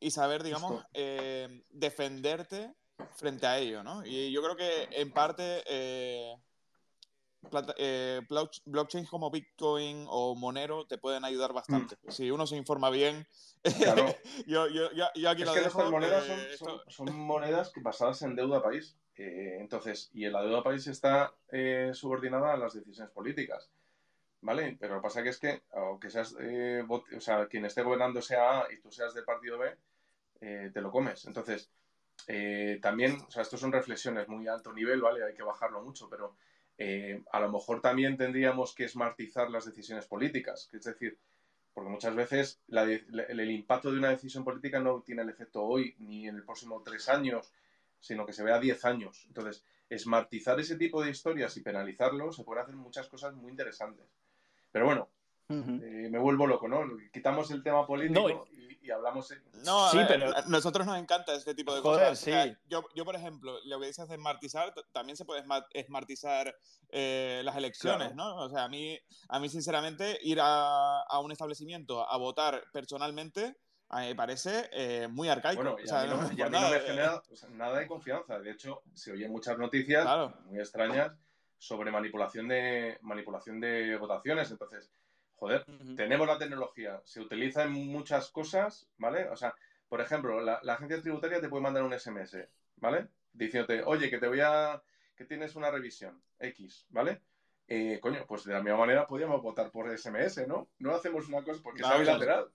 y, 0.01 0.11
saber, 0.11 0.43
digamos, 0.43 0.85
eh, 0.95 1.63
defenderte 1.71 2.75
frente 3.17 3.47
a 3.47 3.59
ello. 3.59 3.83
¿no? 3.83 4.05
Y 4.05 4.33
yo 4.33 4.43
creo 4.43 4.57
que 4.57 4.89
en 4.93 5.13
parte 5.13 5.63
eh, 5.67 6.35
eh, 7.79 8.23
blockchains 8.65 9.09
como 9.09 9.31
Bitcoin 9.31 10.07
o 10.09 10.35
Monero 10.35 10.87
te 10.87 10.99
pueden 10.99 11.25
ayudar 11.25 11.53
bastante. 11.53 11.97
Mm. 12.03 12.11
Si 12.11 12.31
uno 12.31 12.47
se 12.47 12.57
informa 12.57 12.91
bien, 12.91 13.27
claro. 13.79 14.07
yo, 14.47 14.69
yo, 14.69 14.91
yo, 14.93 15.31
aquí 15.31 15.43
es 15.43 15.49
lo 15.49 15.55
que 15.55 15.61
dejo, 15.61 15.91
monedas 15.91 16.25
son, 16.59 16.81
son, 16.89 17.17
monedas 17.17 17.73
basadas 17.83 18.23
en 18.23 18.37
deuda 18.37 18.63
país. 18.63 18.97
Eh, 19.17 19.59
entonces, 19.61 20.11
y 20.13 20.29
la 20.29 20.43
deuda 20.43 20.63
país 20.63 20.87
está 20.87 21.33
eh, 21.51 21.91
subordinada 21.95 22.53
a 22.53 22.57
las 22.57 22.75
decisiones 22.75 23.13
políticas. 23.13 23.71
¿Vale? 24.41 24.77
Pero 24.79 24.95
lo 24.95 25.01
que 25.01 25.05
pasa 25.05 25.23
es 25.23 25.39
que, 25.39 25.63
aunque 25.73 26.11
seas, 26.11 26.37
eh, 26.39 26.85
o 26.87 27.21
sea, 27.21 27.47
quien 27.47 27.65
esté 27.65 27.83
gobernando 27.83 28.21
sea 28.21 28.61
A 28.61 28.73
y 28.73 28.77
tú 28.79 28.91
seas 28.93 29.15
del 29.15 29.25
partido 29.25 29.59
B, 29.59 29.75
te 30.39 30.81
lo 30.83 30.91
comes. 30.91 31.25
Entonces, 31.25 31.71
también, 32.83 33.17
o 33.27 33.31
sea, 33.31 33.41
esto 33.41 33.57
son 33.57 33.73
reflexiones 33.73 34.29
muy 34.29 34.47
alto 34.47 34.75
nivel, 34.75 35.01
¿vale? 35.01 35.25
Hay 35.25 35.33
que 35.33 35.43
bajarlo 35.43 35.83
mucho, 35.83 36.11
pero 36.11 36.37
a 37.33 37.41
lo 37.41 37.51
mejor 37.51 37.81
también 37.81 38.19
tendríamos 38.19 38.75
que 38.75 38.85
esmartizar 38.85 39.49
las 39.49 39.65
decisiones 39.65 40.05
políticas. 40.05 40.69
Es 40.75 40.85
decir, 40.85 41.17
porque 41.73 41.89
muchas 41.89 42.15
veces 42.15 42.61
el 42.69 43.51
impacto 43.51 43.91
de 43.91 43.99
una 43.99 44.11
decisión 44.11 44.45
política 44.45 44.79
no 44.79 45.01
tiene 45.01 45.23
el 45.23 45.31
efecto 45.31 45.63
hoy 45.63 45.95
ni 46.01 46.29
en 46.29 46.37
el 46.37 46.45
próximo 46.45 46.83
tres 46.85 47.09
años 47.09 47.51
sino 48.05 48.27
que 48.27 48.35
se 48.35 48.45
vea 48.45 48.59
10 48.59 48.85
años. 48.85 49.25
Entonces, 49.29 49.65
esmartizar 49.89 50.61
ese 50.61 50.77
tipo 50.77 51.03
de 51.03 51.11
historias 51.11 51.57
y 51.57 51.63
penalizarlo, 51.63 52.33
se 52.33 52.45
pueden 52.45 52.63
hacer 52.63 52.77
muchas 52.77 53.09
cosas 53.09 53.35
muy 53.35 53.51
interesantes. 53.51 54.07
Pero 54.71 54.85
bueno, 54.85 55.09
eh, 55.49 56.09
me 56.11 56.19
vuelvo 56.19 56.47
loco, 56.47 56.69
¿no? 56.69 56.83
Quitamos 57.11 57.51
el 57.51 57.63
tema 57.63 57.87
político 57.87 58.47
y, 58.83 58.91
hablamos... 58.91 59.33
No, 59.65 59.91
sí, 59.91 59.99
pero 60.07 60.37
a 60.37 60.43
nosotros 60.43 60.87
nos 60.87 60.99
encanta 60.99 61.35
este 61.35 61.55
tipo 61.55 61.75
de 61.75 61.81
cosas. 61.81 62.19
Sí. 62.19 62.33
yo, 62.67 62.85
yo, 62.95 63.07
por 63.07 63.17
ejemplo, 63.17 63.59
lo 63.65 63.81
que 63.81 63.87
dices 63.87 64.07
de 64.07 64.17
esmartizar, 64.17 64.75
también 64.93 65.17
se 65.17 65.25
puede 65.25 65.43
esmartizar 65.73 66.55
eh, 66.91 67.41
las 67.43 67.57
elecciones, 67.57 68.15
¿no? 68.15 68.37
O 68.37 68.51
sea, 68.51 68.65
a 68.65 68.69
mí, 68.69 68.99
a 69.31 69.41
mí 69.41 69.49
sinceramente, 69.49 70.19
ir 70.23 70.41
a, 70.43 71.01
a 71.01 71.21
un 71.21 71.33
establecimiento 71.33 72.07
a 72.07 72.19
votar 72.19 72.65
personalmente 72.71 73.57
me 74.01 74.15
parece 74.15 74.69
eh, 74.73 75.09
muy 75.09 75.29
arcaico. 75.29 75.63
Bueno, 75.63 75.77
y 75.85 75.91
a 75.91 76.03
mí 76.05 76.11
no, 76.51 76.71
me 76.71 76.77
eh, 76.77 76.81
genera 76.81 77.23
nada 77.51 77.79
de 77.79 77.87
confianza. 77.87 78.39
De 78.39 78.51
hecho, 78.51 78.83
se 78.93 79.13
oyen 79.13 79.31
muchas 79.31 79.59
noticias 79.59 80.07
muy 80.47 80.59
extrañas 80.59 81.13
sobre 81.59 81.91
manipulación 81.91 82.49
de, 82.49 82.99
manipulación 83.03 83.61
de 83.61 83.97
votaciones. 83.97 84.51
Entonces, 84.51 84.91
joder, 85.37 85.65
tenemos 85.97 86.27
la 86.27 86.39
tecnología, 86.39 87.01
se 87.05 87.21
utiliza 87.21 87.65
en 87.65 87.73
muchas 87.73 88.31
cosas, 88.31 88.89
¿vale? 88.99 89.29
O 89.29 89.37
sea, 89.37 89.55
por 89.89 90.01
ejemplo, 90.01 90.41
la, 90.41 90.55
agencia 90.55 91.01
tributaria 91.01 91.41
te 91.41 91.49
puede 91.49 91.63
mandar 91.63 91.85
un 91.85 91.99
SMS, 91.99 92.37
¿vale? 92.77 93.09
Diciéndote, 93.33 93.83
oye, 93.85 94.11
que 94.11 94.19
te 94.19 94.29
voy 94.29 94.41
a. 94.41 94.83
que 95.17 95.25
tienes 95.25 95.55
una 95.57 95.71
revisión 95.71 96.21
X, 96.39 96.87
¿vale? 96.91 97.23
Eh, 97.67 97.99
coño, 98.01 98.27
pues 98.27 98.45
de 98.45 98.53
la 98.53 98.63
misma 98.63 98.79
manera 98.79 99.07
podríamos 99.07 99.41
votar 99.41 99.71
por 99.71 99.97
SMS, 99.97 100.47
¿no? 100.47 100.69
No 100.79 100.95
hacemos 100.95 101.29
una 101.29 101.43
cosa 101.43 101.61
porque 101.63 101.83
es 101.83 101.99
bilateral. 101.99 102.51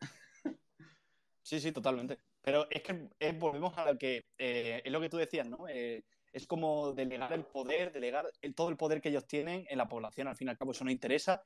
Sí, 1.50 1.60
sí, 1.60 1.72
totalmente. 1.72 2.20
Pero 2.44 2.68
es 2.70 2.84
que 2.84 3.10
volvemos 3.40 3.76
a 3.76 3.92
lo 3.92 3.98
que 3.98 4.28
eh, 4.38 4.84
es 4.86 4.92
lo 4.92 5.02
que 5.02 5.10
tú 5.10 5.18
decías, 5.18 5.48
¿no? 5.48 5.68
Eh, 5.68 6.04
es 6.32 6.46
como 6.46 6.94
delegar 6.94 7.34
el 7.34 7.44
poder, 7.44 7.92
delegar 7.92 8.30
todo 8.56 8.70
el 8.70 8.78
poder 8.78 9.02
que 9.02 9.10
ellos 9.10 9.26
tienen 9.26 9.66
en 9.68 9.80
la 9.80 9.90
población. 9.90 10.28
Al 10.28 10.36
fin 10.36 10.48
y 10.48 10.52
al 10.52 10.60
cabo, 10.60 10.74
eso 10.74 10.86
no 10.86 10.92
interesa. 10.92 11.44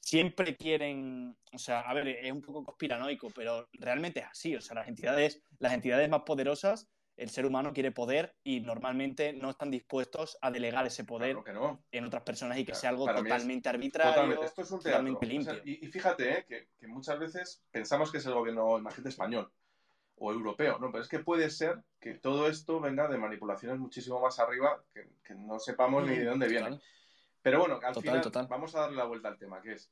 Siempre 0.00 0.56
quieren, 0.56 1.36
o 1.52 1.58
sea, 1.58 1.80
a 1.80 1.92
ver, 1.92 2.08
es 2.08 2.32
un 2.32 2.40
poco 2.40 2.64
conspiranoico, 2.64 3.28
pero 3.28 3.68
realmente 3.74 4.20
es 4.20 4.26
así. 4.30 4.56
O 4.56 4.62
sea, 4.62 4.76
las 4.76 4.88
entidades, 4.88 5.42
las 5.58 5.74
entidades 5.74 6.08
más 6.08 6.22
poderosas, 6.22 6.88
el 7.18 7.30
ser 7.30 7.44
humano 7.44 7.72
quiere 7.72 7.90
poder 7.90 8.36
y 8.44 8.60
normalmente 8.60 9.32
no 9.32 9.50
están 9.50 9.70
dispuestos 9.70 10.38
a 10.40 10.50
delegar 10.50 10.86
ese 10.86 11.04
poder 11.04 11.36
en 11.90 12.04
otras 12.04 12.22
personas 12.22 12.58
y 12.58 12.64
que 12.64 12.74
sea 12.74 12.90
algo 12.90 13.06
totalmente 13.06 13.68
arbitrario, 13.68 14.14
totalmente. 14.14 14.46
Esto 14.46 14.62
es 14.62 14.70
un 14.70 14.80
totalmente 14.80 15.26
limpio. 15.26 15.60
y, 15.64 15.86
fíjate, 15.88 16.38
¿eh? 16.38 16.44
que, 16.46 16.86
muchas 16.86 17.18
veces 17.18 17.62
pensamos 17.70 18.12
que 18.12 18.18
es 18.18 18.26
el 18.26 18.34
gobierno, 18.34 18.78
imagínate, 18.78 19.08
español 19.08 19.50
o 20.16 20.32
europeo, 20.32 20.78
¿no? 20.78 20.90
Pero 20.90 21.02
es 21.02 21.08
que 21.08 21.18
puede 21.18 21.50
ser 21.50 21.82
que 22.00 22.14
todo 22.14 22.48
esto 22.48 22.80
venga 22.80 23.08
de 23.08 23.18
manipulaciones 23.18 23.78
muchísimo 23.78 24.20
más 24.20 24.38
arriba 24.38 24.82
que, 24.92 25.34
no 25.34 25.58
sepamos 25.58 26.06
ni 26.06 26.16
de 26.16 26.24
dónde 26.24 26.48
vienen. 26.48 26.80
Pero 27.42 27.60
bueno, 27.60 27.80
al 27.82 27.94
final 27.94 28.22
vamos 28.48 28.74
a 28.74 28.80
darle 28.80 28.96
la 28.96 29.04
vuelta 29.04 29.28
al 29.28 29.38
tema, 29.38 29.60
que 29.60 29.72
es 29.72 29.90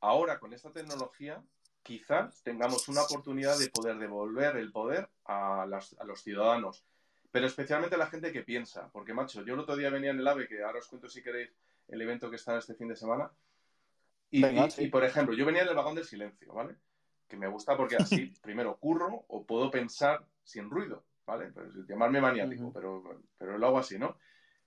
ahora 0.00 0.38
con 0.38 0.52
esta 0.52 0.72
tecnología 0.72 1.42
quizás 1.82 2.42
tengamos 2.42 2.88
una 2.88 3.02
oportunidad 3.02 3.58
de 3.58 3.70
poder 3.70 3.98
devolver 3.98 4.56
el 4.56 4.70
poder 4.70 5.08
a, 5.24 5.66
los 5.66 6.22
ciudadanos. 6.22 6.84
pero 7.30 7.46
especialmente 7.46 7.96
la 7.96 8.06
gente 8.06 8.32
que 8.32 8.42
piensa, 8.42 8.90
porque 8.92 9.14
macho, 9.14 9.44
yo 9.44 9.54
el 9.54 9.60
otro 9.60 9.76
día 9.76 9.90
venía 9.90 10.10
en 10.10 10.18
el 10.18 10.28
AVE, 10.28 10.48
que 10.48 10.62
ahora 10.62 10.80
os 10.80 10.88
cuento 10.88 11.08
si 11.08 11.22
queréis 11.22 11.50
el 11.88 12.00
evento 12.02 12.28
que 12.30 12.36
está 12.36 12.58
este 12.58 12.74
fin 12.74 12.88
de 12.88 12.96
semana, 12.96 13.30
y, 14.30 14.44
y, 14.78 14.88
por 14.88 15.04
ejemplo, 15.04 15.34
yo 15.34 15.44
venía 15.44 15.62
en 15.62 15.68
el 15.68 15.74
vagón 15.74 15.96
del 15.96 16.04
silencio, 16.04 16.52
¿vale? 16.52 16.76
Que 17.26 17.36
me 17.36 17.48
gusta 17.48 17.76
porque 17.76 17.96
así, 17.96 18.26
primero, 18.42 18.76
curro 18.76 19.24
o 19.28 19.44
puedo 19.44 19.70
pensar 19.70 20.24
sin 20.44 20.70
ruido, 20.70 21.04
¿vale? 21.26 21.50
Pues, 21.52 21.74
llamarme 21.88 22.20
maniático, 22.20 22.72
pero, 22.72 23.22
pero 23.36 23.58
lo 23.58 23.66
hago 23.66 23.78
así, 23.78 23.98
¿no? 23.98 24.16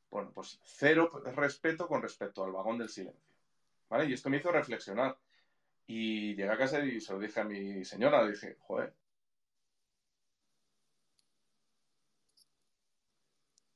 Bueno, 0.10 0.32
pues 0.32 0.60
cero 0.64 1.12
respeto 1.36 1.88
con 1.88 2.02
respecto 2.02 2.44
al 2.44 2.52
vagón 2.52 2.78
del 2.78 2.90
silencio, 2.90 3.34
¿vale? 3.90 4.06
Y 4.06 4.14
esto 4.14 4.30
me 4.30 4.38
hizo 4.38 4.52
reflexionar. 4.52 5.18
Y 5.86 6.36
llegué 6.36 6.50
a 6.50 6.58
casa 6.58 6.84
y 6.84 7.02
se 7.02 7.14
lo 7.14 7.20
dije 7.20 7.40
a 7.40 7.44
mi 7.44 7.84
señora, 7.84 8.24
le 8.24 8.32
dije, 8.32 8.58
joder. 8.60 8.94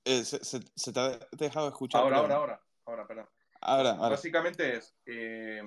Eh, 0.06 0.24
se, 0.24 0.60
te 0.93 1.00
ha 1.00 1.20
dejado 1.32 1.67
escuchar. 1.67 2.02
Ahora, 2.02 2.17
ahora, 2.17 2.36
ahora, 2.36 2.62
ahora, 2.86 3.02
espera. 3.02 3.30
Ahora, 3.60 3.93
Básicamente 3.93 4.78
es, 4.78 4.96
eh, 5.06 5.62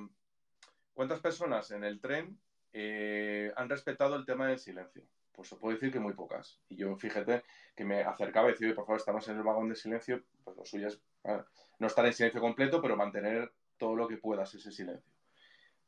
¿cuántas 0.95 1.21
personas 1.21 1.71
en 1.73 1.85
el 1.85 2.01
tren 2.01 2.41
eh, 2.73 3.53
han 3.57 3.69
respetado 3.69 4.17
el 4.17 4.25
tema 4.25 4.47
del 4.47 4.59
silencio? 4.59 5.03
Pues 5.33 5.49
se 5.49 5.57
puede 5.57 5.75
decir 5.75 5.93
que 5.93 6.01
muy 6.01 6.15
pocas. 6.15 6.59
Y 6.69 6.77
yo, 6.77 6.97
fíjate, 6.97 7.45
que 7.77 7.85
me 7.85 8.03
acercaba 8.03 8.49
y 8.49 8.53
decía, 8.53 8.75
por 8.75 8.87
favor, 8.87 9.01
estamos 9.01 9.29
en 9.29 9.37
el 9.37 9.43
vagón 9.43 9.69
de 9.69 9.77
silencio, 9.77 10.25
pues 10.43 10.57
lo 10.57 10.65
suyo 10.65 10.89
es 10.89 11.03
no 11.79 11.87
estar 11.87 12.07
en 12.07 12.13
silencio 12.13 12.41
completo, 12.41 12.81
pero 12.81 12.97
mantener 12.97 13.53
todo 13.77 13.97
lo 13.97 14.07
que 14.07 14.19
puedas 14.19 14.55
ese 14.55 14.71
silencio. 14.71 15.13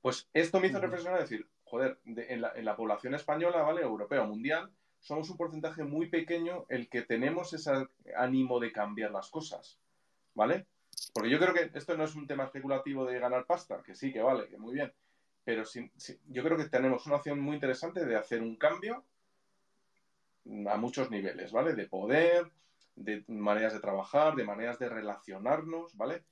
Pues 0.03 0.29
esto 0.35 0.61
me 0.61 0.67
hizo 0.67 0.81
reflexionar 0.81 1.21
y 1.21 1.23
decir, 1.23 1.47
joder, 1.65 1.99
en, 2.05 2.41
la, 2.41 2.77
población 2.77 3.15
española, 3.15 3.63
¿vale? 3.63 3.83
Europea 3.83 4.23
o 4.23 4.27
mundial, 4.27 4.71
somos 4.99 5.31
un 5.31 5.37
porcentaje 5.37 5.85
muy 5.85 6.09
pequeño 6.09 6.67
el 6.69 6.89
que 6.89 7.03
tenemos 7.03 7.53
ese 7.55 7.71
ánimo 8.17 8.61
de 8.61 8.73
cambiar 8.73 9.13
las 9.13 9.31
cosas, 9.31 9.79
¿vale? 10.35 10.67
Porque 11.15 11.31
yo 11.31 11.39
creo 11.39 11.55
que 11.55 11.71
esto 11.79 11.97
no 11.97 12.05
es 12.05 12.15
un 12.17 12.27
tema 12.27 12.45
especulativo 12.45 13.07
de 13.07 13.19
ganar 13.19 13.47
pasta, 13.47 13.83
que 13.83 13.95
sí, 13.95 14.13
que 14.13 14.21
vale, 14.21 14.49
que 14.49 14.59
muy 14.59 14.75
bien, 14.75 14.93
pero 15.45 15.63
yo 16.29 16.45
creo 16.45 16.57
que 16.57 16.69
tenemos 16.69 17.07
una 17.07 17.17
opción 17.17 17.41
muy 17.41 17.55
interesante 17.55 18.05
de 18.05 18.17
hacer 18.17 18.43
un 18.43 18.57
cambio 18.57 19.05
a 20.69 20.77
muchos 20.77 21.11
niveles, 21.11 21.53
¿vale? 21.53 21.75
De 21.75 21.87
poder, 21.87 22.51
de 22.97 23.25
maneras 23.29 23.73
de 23.73 23.81
trabajar, 23.81 24.35
de 24.35 24.45
maneras 24.45 24.79
de 24.79 24.89
relacionarnos, 24.89 25.97
¿vale? 25.97 26.25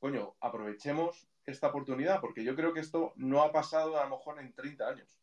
Coño, 0.00 0.34
aprovechemos 0.40 1.28
esta 1.46 1.68
oportunidad, 1.68 2.20
porque 2.20 2.44
yo 2.44 2.54
creo 2.54 2.72
que 2.72 2.80
esto 2.80 3.12
no 3.16 3.42
ha 3.42 3.52
pasado 3.52 3.98
a 3.98 4.04
lo 4.04 4.16
mejor 4.16 4.38
en 4.38 4.52
30 4.52 4.88
años. 4.88 5.20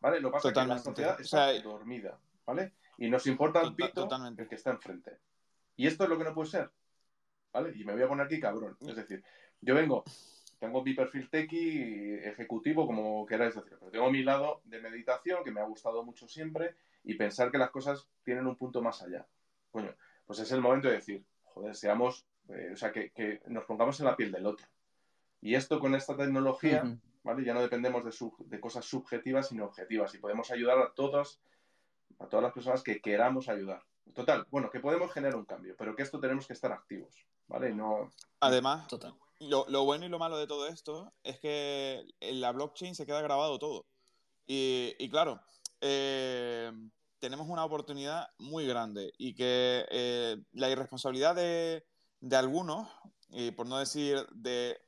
¿Vale? 0.00 0.20
Lo 0.20 0.30
pasa 0.30 0.48
es 0.48 0.54
que 0.54 0.64
la 0.64 0.78
sociedad 0.78 1.20
está 1.20 1.52
dormida, 1.60 2.18
¿vale? 2.46 2.72
Y 2.98 3.10
nos 3.10 3.26
importa 3.26 3.60
el 3.60 3.74
pito 3.74 4.08
el 4.36 4.48
que 4.48 4.54
está 4.54 4.70
enfrente. 4.70 5.18
Y 5.76 5.86
esto 5.86 6.04
es 6.04 6.10
lo 6.10 6.18
que 6.18 6.24
no 6.24 6.34
puede 6.34 6.50
ser. 6.50 6.70
¿Vale? 7.52 7.72
Y 7.76 7.84
me 7.84 7.92
voy 7.92 8.02
a 8.02 8.08
poner 8.08 8.26
aquí 8.26 8.38
cabrón. 8.38 8.76
Es 8.80 8.96
decir, 8.96 9.24
yo 9.60 9.74
vengo, 9.74 10.04
tengo 10.58 10.82
mi 10.82 10.94
perfil 10.94 11.28
tequi 11.30 12.14
ejecutivo, 12.22 12.86
como 12.86 13.26
queráis 13.26 13.54
decir, 13.54 13.76
pero 13.78 13.90
tengo 13.90 14.10
mi 14.10 14.22
lado 14.22 14.60
de 14.64 14.80
meditación 14.80 15.44
que 15.44 15.50
me 15.50 15.60
ha 15.60 15.64
gustado 15.64 16.04
mucho 16.04 16.28
siempre 16.28 16.76
y 17.04 17.14
pensar 17.14 17.50
que 17.50 17.58
las 17.58 17.70
cosas 17.70 18.08
tienen 18.24 18.46
un 18.46 18.56
punto 18.56 18.82
más 18.82 19.02
allá. 19.02 19.26
Coño, 19.70 19.94
pues 20.26 20.40
es 20.40 20.50
el 20.52 20.60
momento 20.60 20.88
de 20.88 20.94
decir, 20.94 21.24
joder, 21.44 21.74
seamos, 21.74 22.26
eh, 22.48 22.70
o 22.72 22.76
sea, 22.76 22.92
que, 22.92 23.10
que, 23.10 23.40
nos 23.46 23.64
pongamos 23.64 23.98
en 24.00 24.06
la 24.06 24.16
piel 24.16 24.32
del 24.32 24.46
otro. 24.46 24.66
Y 25.40 25.54
esto 25.54 25.78
con 25.78 25.94
esta 25.94 26.16
tecnología, 26.16 26.82
¿vale? 27.22 27.44
Ya 27.44 27.54
no 27.54 27.60
dependemos 27.60 28.04
de, 28.04 28.30
de, 28.46 28.60
cosas 28.60 28.84
subjetivas, 28.84 29.48
sino 29.48 29.64
objetivas. 29.64 30.14
Y 30.14 30.18
podemos 30.18 30.50
ayudar 30.50 30.78
a 30.78 30.92
todas, 30.94 31.40
a 32.18 32.26
todas 32.26 32.42
las 32.42 32.52
personas 32.52 32.82
que 32.82 33.00
queramos 33.00 33.48
ayudar. 33.48 33.82
Total, 34.14 34.46
bueno, 34.50 34.70
que 34.70 34.80
podemos 34.80 35.12
generar 35.12 35.36
un 35.36 35.44
cambio, 35.44 35.74
pero 35.78 35.94
que 35.94 36.02
esto 36.02 36.18
tenemos 36.18 36.46
que 36.46 36.54
estar 36.54 36.72
activos, 36.72 37.14
¿vale? 37.46 37.72
No... 37.74 38.10
Además, 38.40 38.88
Total. 38.88 39.14
Lo, 39.40 39.66
lo, 39.68 39.84
bueno 39.84 40.06
y 40.06 40.08
lo 40.08 40.18
malo 40.18 40.36
de 40.36 40.48
todo 40.48 40.66
esto 40.66 41.12
es 41.22 41.38
que 41.38 42.04
en 42.18 42.40
la 42.40 42.50
blockchain 42.50 42.94
se 42.94 43.06
queda 43.06 43.22
grabado 43.22 43.58
todo. 43.58 43.86
Y, 44.46 44.96
y 44.98 45.08
claro, 45.08 45.40
eh, 45.80 46.72
tenemos 47.18 47.48
una 47.48 47.64
oportunidad 47.64 48.28
muy 48.38 48.66
grande 48.66 49.12
y 49.18 49.34
que 49.34 49.86
eh, 49.90 50.36
la 50.52 50.70
irresponsabilidad 50.70 51.34
de, 51.34 51.84
de, 52.20 52.36
algunos, 52.36 52.88
y 53.30 53.50
por 53.50 53.66
no 53.66 53.78
decir 53.78 54.26
de 54.32 54.80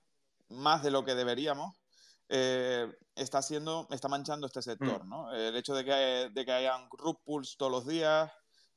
más 0.50 0.82
de 0.82 0.90
lo 0.90 1.04
que 1.04 1.14
deberíamos, 1.14 1.76
eh, 2.28 2.86
está 3.16 3.38
haciendo, 3.38 3.88
está 3.90 4.08
manchando 4.08 4.46
este 4.46 4.62
sector, 4.62 5.04
mm. 5.04 5.08
¿no? 5.08 5.34
El 5.34 5.56
hecho 5.56 5.74
de 5.74 5.84
que, 5.84 6.30
de 6.32 6.44
que 6.44 6.52
hayan 6.52 6.88
group 6.88 7.20
pools 7.24 7.56
todos 7.56 7.72
los 7.72 7.86
días, 7.86 8.30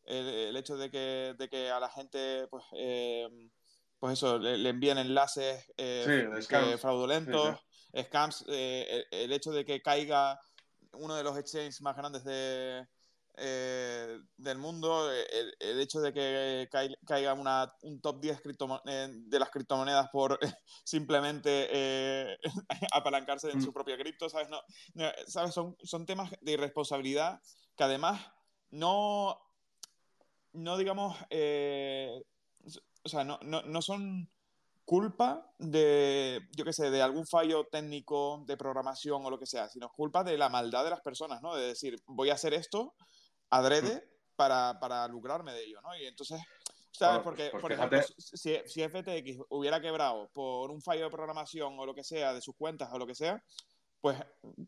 el, 0.06 0.56
hecho 0.58 0.76
de 0.76 0.90
que, 0.90 1.36
de 1.38 1.50
que, 1.50 1.70
a 1.70 1.80
la 1.80 1.90
gente, 1.90 2.48
pues, 2.48 2.64
eh, 2.78 3.28
pues 4.00 4.14
eso, 4.14 4.38
le, 4.38 4.68
envíen 4.68 4.98
enlaces 4.98 5.72
eh, 5.78 6.78
fraudulentos, 6.80 7.60
scams, 7.96 8.44
el, 8.48 9.32
hecho 9.32 9.52
de 9.52 9.64
que 9.64 9.82
caiga 9.82 10.40
uno 10.94 11.16
de 11.16 11.24
los 11.24 11.38
exchanges 11.38 11.82
más 11.82 11.96
grandes 11.96 12.24
de, 12.24 12.86
eh, 13.36 14.20
del 14.38 14.60
mundo, 14.60 15.12
eh, 15.12 15.26
el, 15.60 15.80
hecho 15.80 16.00
de 16.02 16.14
que 16.14 16.70
caiga 17.04 17.34
una, 17.34 17.74
un 17.82 18.00
top 18.00 18.22
10 18.22 18.42
eh, 18.86 19.10
de 19.12 19.40
las 19.40 19.50
criptomonedas 19.50 20.10
por 20.12 20.38
simplemente 20.84 22.38
apalancarse 22.94 23.50
en 23.50 23.62
su 23.62 23.72
mm. 23.72 23.74
propia 23.74 23.98
cripto, 23.98 24.30
¿sabes? 24.30 24.50
No, 24.50 24.62
¿sabes? 25.26 25.54
Son, 25.54 25.76
son 25.82 26.06
temas 26.06 26.32
de 26.42 26.52
irresponsabilidad 26.52 27.42
que 27.76 27.84
además 27.84 28.22
no, 28.70 29.40
no 30.52 30.78
digamos, 30.78 31.18
o 31.20 33.10
sea, 33.10 33.24
no, 33.24 33.40
no, 33.42 33.64
no 33.64 33.82
son 33.82 34.30
culpa 34.86 35.52
de, 35.58 36.48
yo 36.56 36.66
qué 36.66 36.74
sé, 36.74 36.92
de 36.92 37.02
algún 37.02 37.26
fallo 37.26 37.66
técnico 37.72 38.44
de 38.46 38.58
programación 38.58 39.26
o 39.26 39.30
lo 39.30 39.40
que 39.40 39.46
sea, 39.46 39.70
sino 39.70 39.92
culpa 39.92 40.24
de 40.24 40.38
la 40.38 40.50
maldad 40.50 40.84
de 40.84 40.90
las 40.90 41.02
personas, 41.02 41.42
¿no? 41.42 41.56
De 41.56 41.68
decir, 41.68 42.02
voy 42.06 42.30
a 42.30 42.34
hacer 42.34 42.54
esto 42.54 42.94
adrede 43.54 44.04
para, 44.36 44.80
para 44.80 45.08
lucrarme 45.08 45.54
de 45.54 45.64
ello, 45.64 45.82
¿no? 45.82 45.96
Y 45.96 46.06
entonces, 46.06 46.42
¿sabes? 46.92 47.22
Porque, 47.24 47.50
pues 47.52 47.62
por 47.62 47.72
ejemplo, 47.72 48.02
si, 48.18 48.60
si, 48.66 48.88
FTX 48.88 49.46
hubiera 49.50 49.80
quebrado 49.80 50.30
por 50.34 50.72
un 50.72 50.82
fallo 50.82 51.06
de 51.06 51.12
programación 51.12 51.78
o 51.80 51.86
lo 51.86 51.94
que 51.94 52.04
sea, 52.04 52.34
de 52.34 52.42
sus 52.42 52.56
cuentas 52.56 52.90
o 52.92 52.98
lo 52.98 53.06
que 53.06 53.16
sea, 53.16 53.44
pues, 54.02 54.18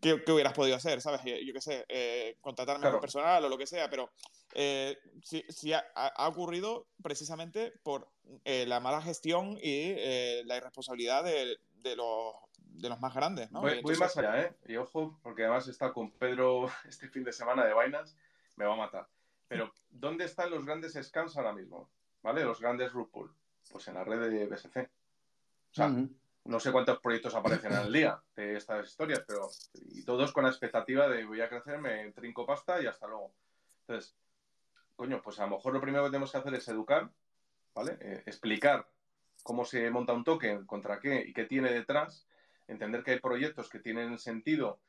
¿qué, 0.02 0.24
qué 0.24 0.32
hubieras 0.32 0.54
podido 0.54 0.78
hacer? 0.78 1.02
¿Sabes? 1.02 1.22
Yo 1.24 1.54
qué 1.54 1.62
sé, 1.62 1.86
eh, 1.90 2.38
contratar 2.42 2.80
mejor 2.80 3.02
personal 3.02 3.44
o 3.44 3.50
lo 3.50 3.58
que 3.58 3.68
sea, 3.68 3.90
pero 3.90 4.10
eh, 4.54 4.98
si, 5.24 5.44
si 5.50 5.74
ha, 5.74 5.84
ha, 5.96 6.28
ocurrido 6.30 6.88
precisamente 7.04 7.74
por 7.84 8.08
eh, 8.46 8.66
la 8.66 8.80
mala 8.80 9.02
gestión 9.02 9.58
y 9.62 9.94
eh, 9.98 10.44
la 10.46 10.58
irresponsabilidad 10.58 11.24
de, 11.26 11.58
de, 11.74 11.96
los, 11.98 12.36
de 12.60 12.88
los 12.88 13.02
más 13.02 13.14
grandes, 13.14 13.52
¿no? 13.52 13.60
Voy, 13.60 13.82
voy, 13.82 13.98
más 13.98 14.16
allá, 14.16 14.42
¿eh? 14.42 14.56
Y 14.68 14.78
ojo, 14.78 15.20
porque 15.22 15.44
además 15.44 15.68
está 15.68 15.92
con 15.92 16.12
Pedro 16.12 16.68
este 16.88 17.10
fin 17.10 17.26
de 17.26 17.34
semana 17.34 17.66
de 17.66 17.74
Binance 17.74 18.16
me 18.56 18.66
va 18.66 18.74
a 18.74 18.78
matar. 18.78 19.08
Pero, 19.48 19.72
¿dónde 19.90 20.26
están 20.26 20.50
los 20.50 20.66
grandes 20.66 20.94
scams 20.94 21.38
ahora 21.38 21.54
mismo? 21.54 21.90
¿Vale? 22.22 22.44
Los 22.44 22.60
grandes 22.60 22.92
RuPaul. 22.92 23.32
Pues 23.72 23.88
en 23.88 23.96
la 23.96 24.04
red 24.04 24.30
de 24.30 24.48
BSC. 24.48 24.78
O 24.78 25.74
sea, 25.74 25.94
no 26.46 26.60
sé 26.60 26.72
cuántos 26.72 27.00
proyectos 27.00 27.36
aparecen 27.36 27.74
al 27.74 27.92
día 27.92 28.22
de 28.36 28.56
estas 28.56 28.88
historias, 28.88 29.24
pero. 29.28 29.50
Y 29.74 30.04
todos 30.04 30.32
con 30.32 30.44
la 30.44 30.50
expectativa 30.50 31.08
de 31.08 31.26
voy 31.26 31.42
a 31.42 31.50
crecer, 31.50 31.80
me 31.80 32.12
trinco 32.12 32.46
pasta 32.46 32.82
y 32.82 32.88
hasta 32.88 33.08
luego. 33.08 33.34
Entonces, 33.82 34.16
coño, 34.96 35.22
pues 35.22 35.40
a 35.40 35.46
lo 35.46 35.56
mejor 35.56 35.74
lo 35.74 35.82
primero 35.82 36.04
que 36.06 36.12
tenemos 36.12 36.32
que 36.32 36.38
hacer 36.38 36.54
es 36.54 36.68
educar, 36.68 37.10
¿vale? 37.74 37.98
Eh, 38.00 38.24
explicar 38.26 38.88
cómo 39.44 39.66
se 39.66 39.90
monta 39.90 40.14
un 40.14 40.24
token, 40.24 40.66
contra 40.66 41.00
qué 41.00 41.24
y 41.28 41.34
qué 41.34 41.46
tiene 41.46 41.72
detrás, 41.72 42.28
entender 42.68 43.04
que 43.04 43.12
hay 43.12 43.20
proyectos 43.20 43.70
que 43.70 43.80
tienen 43.80 44.18
sentido 44.18 44.80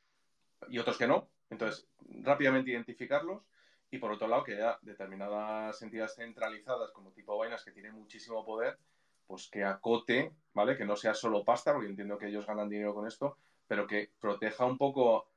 y 0.69 0.79
otros 0.79 0.97
que 0.97 1.07
no. 1.07 1.29
Entonces, 1.49 1.87
rápidamente 2.23 2.71
identificarlos 2.71 3.43
y 3.89 3.97
por 3.99 4.11
otro 4.11 4.27
lado, 4.27 4.43
que 4.43 4.53
haya 4.55 4.77
determinadas 4.81 5.81
entidades 5.81 6.15
centralizadas 6.15 6.91
como 6.91 7.11
tipo 7.11 7.37
Vainas 7.37 7.63
que 7.63 7.71
tienen 7.71 7.93
muchísimo 7.93 8.45
poder, 8.45 8.77
pues 9.25 9.49
que 9.49 9.63
acote, 9.63 10.33
¿vale? 10.53 10.75
Que 10.77 10.85
no 10.85 10.95
sea 10.95 11.13
solo 11.13 11.43
pasta, 11.43 11.73
porque 11.73 11.89
entiendo 11.89 12.17
que 12.17 12.27
ellos 12.27 12.45
ganan 12.45 12.69
dinero 12.69 12.93
con 12.93 13.07
esto, 13.07 13.37
pero 13.67 13.87
que 13.87 14.11
proteja 14.19 14.65
un 14.65 14.77
poco 14.77 15.29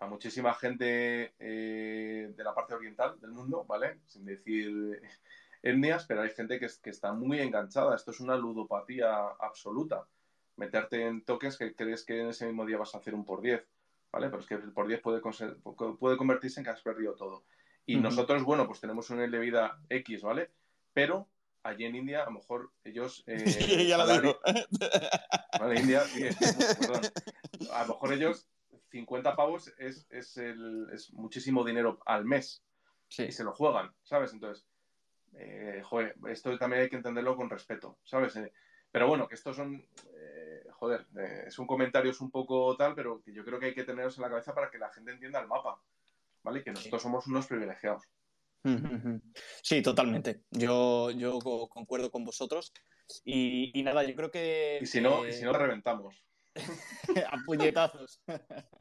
a 0.00 0.06
muchísima 0.06 0.54
gente 0.54 1.34
eh, 1.38 2.32
de 2.36 2.44
la 2.44 2.54
parte 2.54 2.74
oriental 2.74 3.18
del 3.20 3.32
mundo, 3.32 3.64
¿vale? 3.64 3.98
Sin 4.06 4.24
decir 4.24 5.00
etnias, 5.62 6.06
pero 6.06 6.22
hay 6.22 6.30
gente 6.30 6.60
que, 6.60 6.68
que, 6.82 6.90
está 6.90 7.12
muy 7.12 7.40
enganchada. 7.40 7.96
Esto 7.96 8.12
es 8.12 8.20
una 8.20 8.36
ludopatía 8.36 9.28
absoluta. 9.40 10.06
Meterte 10.56 11.04
en 11.04 11.24
toques 11.24 11.56
que 11.56 11.74
crees 11.74 12.04
que 12.04 12.20
en 12.20 12.28
ese 12.28 12.46
mismo 12.46 12.64
día 12.64 12.78
vas 12.78 12.94
a 12.94 12.98
hacer 12.98 13.14
un 13.14 13.24
por 13.24 13.40
10, 13.40 13.64
¿vale? 14.12 14.28
Pero 14.28 14.40
es 14.40 14.46
que 14.46 14.54
el 14.54 14.72
por 14.72 14.86
10 14.86 15.00
puede, 15.00 15.20
puede 15.20 16.16
convertirse 16.16 16.60
en 16.60 16.64
que 16.64 16.70
has 16.70 16.82
perdido 16.82 17.14
todo. 17.14 17.44
Y 17.88 17.96
nosotros, 17.96 18.44
bueno, 18.44 18.66
pues 18.66 18.80
tenemos 18.80 19.08
un 19.08 19.16
nivel 19.16 19.30
de 19.30 19.38
vida 19.38 19.80
X, 19.88 20.20
¿vale? 20.20 20.50
Pero 20.92 21.26
allí 21.62 21.86
en 21.86 21.96
India, 21.96 22.22
a 22.22 22.26
lo 22.26 22.32
mejor 22.32 22.70
ellos. 22.84 23.24
Eh, 23.26 23.86
ya 23.88 23.96
lo 23.96 24.06
digo. 24.06 24.38
Vale, 25.58 25.80
India, 25.80 26.02
perdón. 26.78 27.00
A 27.72 27.82
lo 27.82 27.88
mejor 27.88 28.12
ellos, 28.12 28.46
50 28.90 29.34
pavos 29.34 29.72
es, 29.78 30.06
es, 30.10 30.36
el, 30.36 30.88
es 30.92 31.12
muchísimo 31.14 31.64
dinero 31.64 31.98
al 32.04 32.26
mes. 32.26 32.62
Sí. 33.08 33.24
Y 33.24 33.32
se 33.32 33.42
lo 33.42 33.54
juegan, 33.54 33.90
¿sabes? 34.02 34.34
Entonces, 34.34 34.66
eh, 35.32 35.80
joder, 35.82 36.14
esto 36.28 36.58
también 36.58 36.82
hay 36.82 36.88
que 36.90 36.96
entenderlo 36.96 37.36
con 37.36 37.48
respeto, 37.48 37.98
¿sabes? 38.04 38.36
Eh, 38.36 38.52
pero 38.92 39.08
bueno, 39.08 39.26
que 39.26 39.34
estos 39.34 39.56
son, 39.56 39.82
eh, 40.14 40.66
joder, 40.72 41.06
es 41.46 41.58
un 41.58 41.66
comentario, 41.66 42.10
es 42.10 42.20
un 42.20 42.30
poco 42.30 42.76
tal, 42.76 42.94
pero 42.94 43.22
que 43.22 43.32
yo 43.32 43.46
creo 43.46 43.58
que 43.58 43.66
hay 43.66 43.74
que 43.74 43.84
tenerlos 43.84 44.18
en 44.18 44.22
la 44.22 44.28
cabeza 44.28 44.54
para 44.54 44.70
que 44.70 44.78
la 44.78 44.90
gente 44.90 45.12
entienda 45.12 45.40
el 45.40 45.48
mapa, 45.48 45.80
¿vale? 46.42 46.62
Que 46.62 46.72
nosotros 46.72 47.02
somos 47.02 47.26
unos 47.26 47.46
privilegiados. 47.46 48.02
Sí, 49.62 49.82
totalmente. 49.82 50.42
Yo, 50.50 51.10
yo 51.10 51.38
concuerdo 51.38 52.10
con 52.10 52.24
vosotros. 52.24 52.72
Y, 53.24 53.82
nada, 53.82 54.04
yo 54.04 54.14
creo 54.14 54.30
que. 54.30 54.78
Y 54.82 54.86
si 54.86 55.00
no, 55.00 55.26
y 55.26 55.32
si 55.32 55.44
no 55.44 55.52
reventamos. 55.52 56.24
a 57.30 57.36
puñetazos. 57.46 58.22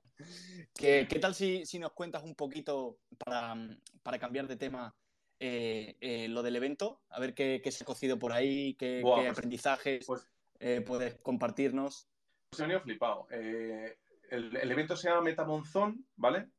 ¿Qué, 0.73 1.05
tal 1.21 1.35
si, 1.35 1.63
nos 1.79 1.93
cuentas 1.93 2.23
un 2.23 2.35
poquito 2.35 2.99
para, 3.17 4.19
cambiar 4.19 4.47
de 4.47 4.57
tema 4.57 4.95
eh, 5.39 5.95
eh, 6.01 6.27
lo 6.27 6.41
del 6.43 6.55
evento? 6.55 7.01
A 7.09 7.19
ver 7.19 7.33
qué, 7.33 7.61
se 7.69 7.83
ha 7.83 7.85
cocido 7.85 8.17
por 8.17 8.33
ahí, 8.33 8.75
qué, 8.75 8.99
pues, 9.01 9.29
aprendizajes 9.29 10.05
pues 10.05 10.27
eh, 10.59 10.81
puedes 10.85 11.15
compartirnos. 11.15 12.09
Se 12.51 12.63
ha 12.63 12.79
flipado. 12.79 13.27
el, 13.29 14.71
evento 14.71 14.95
se 14.95 15.09
llama 15.09 15.21
Metamonzón, 15.21 16.05
¿vale? 16.15 16.49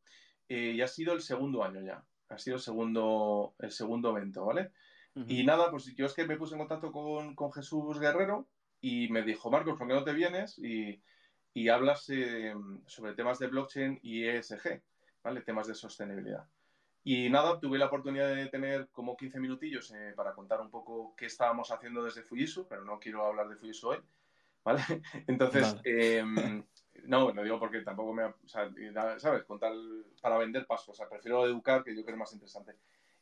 Y 0.48 0.80
ha 0.80 0.88
sido 0.88 1.12
el 1.12 1.20
segundo 1.20 1.62
año 1.62 1.80
ya. 1.80 2.04
Ha 2.28 2.38
sido 2.38 2.56
el 2.56 2.62
segundo, 2.62 3.54
el 3.58 3.70
segundo 3.70 4.10
evento, 4.10 4.44
¿vale? 4.44 4.72
Y 5.26 5.44
nada, 5.44 5.70
pues 5.70 5.86
yo 5.96 6.06
es 6.06 6.14
que 6.14 6.26
me 6.26 6.36
puse 6.36 6.54
en 6.54 6.60
contacto 6.60 6.92
con, 6.92 7.34
con 7.34 7.52
Jesús 7.52 7.98
Guerrero 7.98 8.46
y 8.80 9.08
me 9.08 9.22
dijo, 9.22 9.50
Marcos, 9.50 9.76
¿por 9.76 9.88
qué 9.88 9.94
no 9.94 10.04
te 10.04 10.12
vienes? 10.12 10.58
Y, 10.58 11.02
y 11.54 11.68
hablas 11.68 12.08
eh, 12.10 12.54
sobre 12.86 13.14
temas 13.14 13.38
de 13.38 13.48
blockchain 13.48 13.98
y 14.02 14.26
ESG, 14.26 14.82
¿vale? 15.24 15.40
Temas 15.40 15.66
de 15.66 15.74
sostenibilidad. 15.74 16.46
Y 17.02 17.30
nada, 17.30 17.58
tuve 17.58 17.78
la 17.78 17.86
oportunidad 17.86 18.34
de 18.34 18.46
tener 18.46 18.88
como 18.90 19.16
15 19.16 19.40
minutillos 19.40 19.90
eh, 19.92 20.12
para 20.14 20.34
contar 20.34 20.60
un 20.60 20.70
poco 20.70 21.14
qué 21.16 21.26
estábamos 21.26 21.70
haciendo 21.70 22.02
desde 22.04 22.22
Fujitsu, 22.22 22.68
pero 22.68 22.84
no 22.84 22.98
quiero 23.00 23.24
hablar 23.24 23.48
de 23.48 23.56
Fujitsu 23.56 23.88
hoy, 23.88 23.98
¿vale? 24.62 24.82
Entonces, 25.26 25.76
em, 25.84 26.62
no, 27.04 27.32
no 27.32 27.42
digo 27.42 27.58
porque 27.58 27.80
tampoco 27.82 28.12
me... 28.12 28.24
O 28.24 28.34
sea, 28.46 28.70
¿sabes? 29.18 29.44
Contar 29.44 29.72
para 30.20 30.38
vender 30.38 30.66
pasos, 30.66 30.90
o 30.90 30.94
sea, 30.94 31.08
prefiero 31.08 31.44
educar, 31.46 31.84
que 31.84 31.94
yo 31.94 32.04
creo 32.04 32.16
más 32.16 32.32
interesante. 32.32 32.76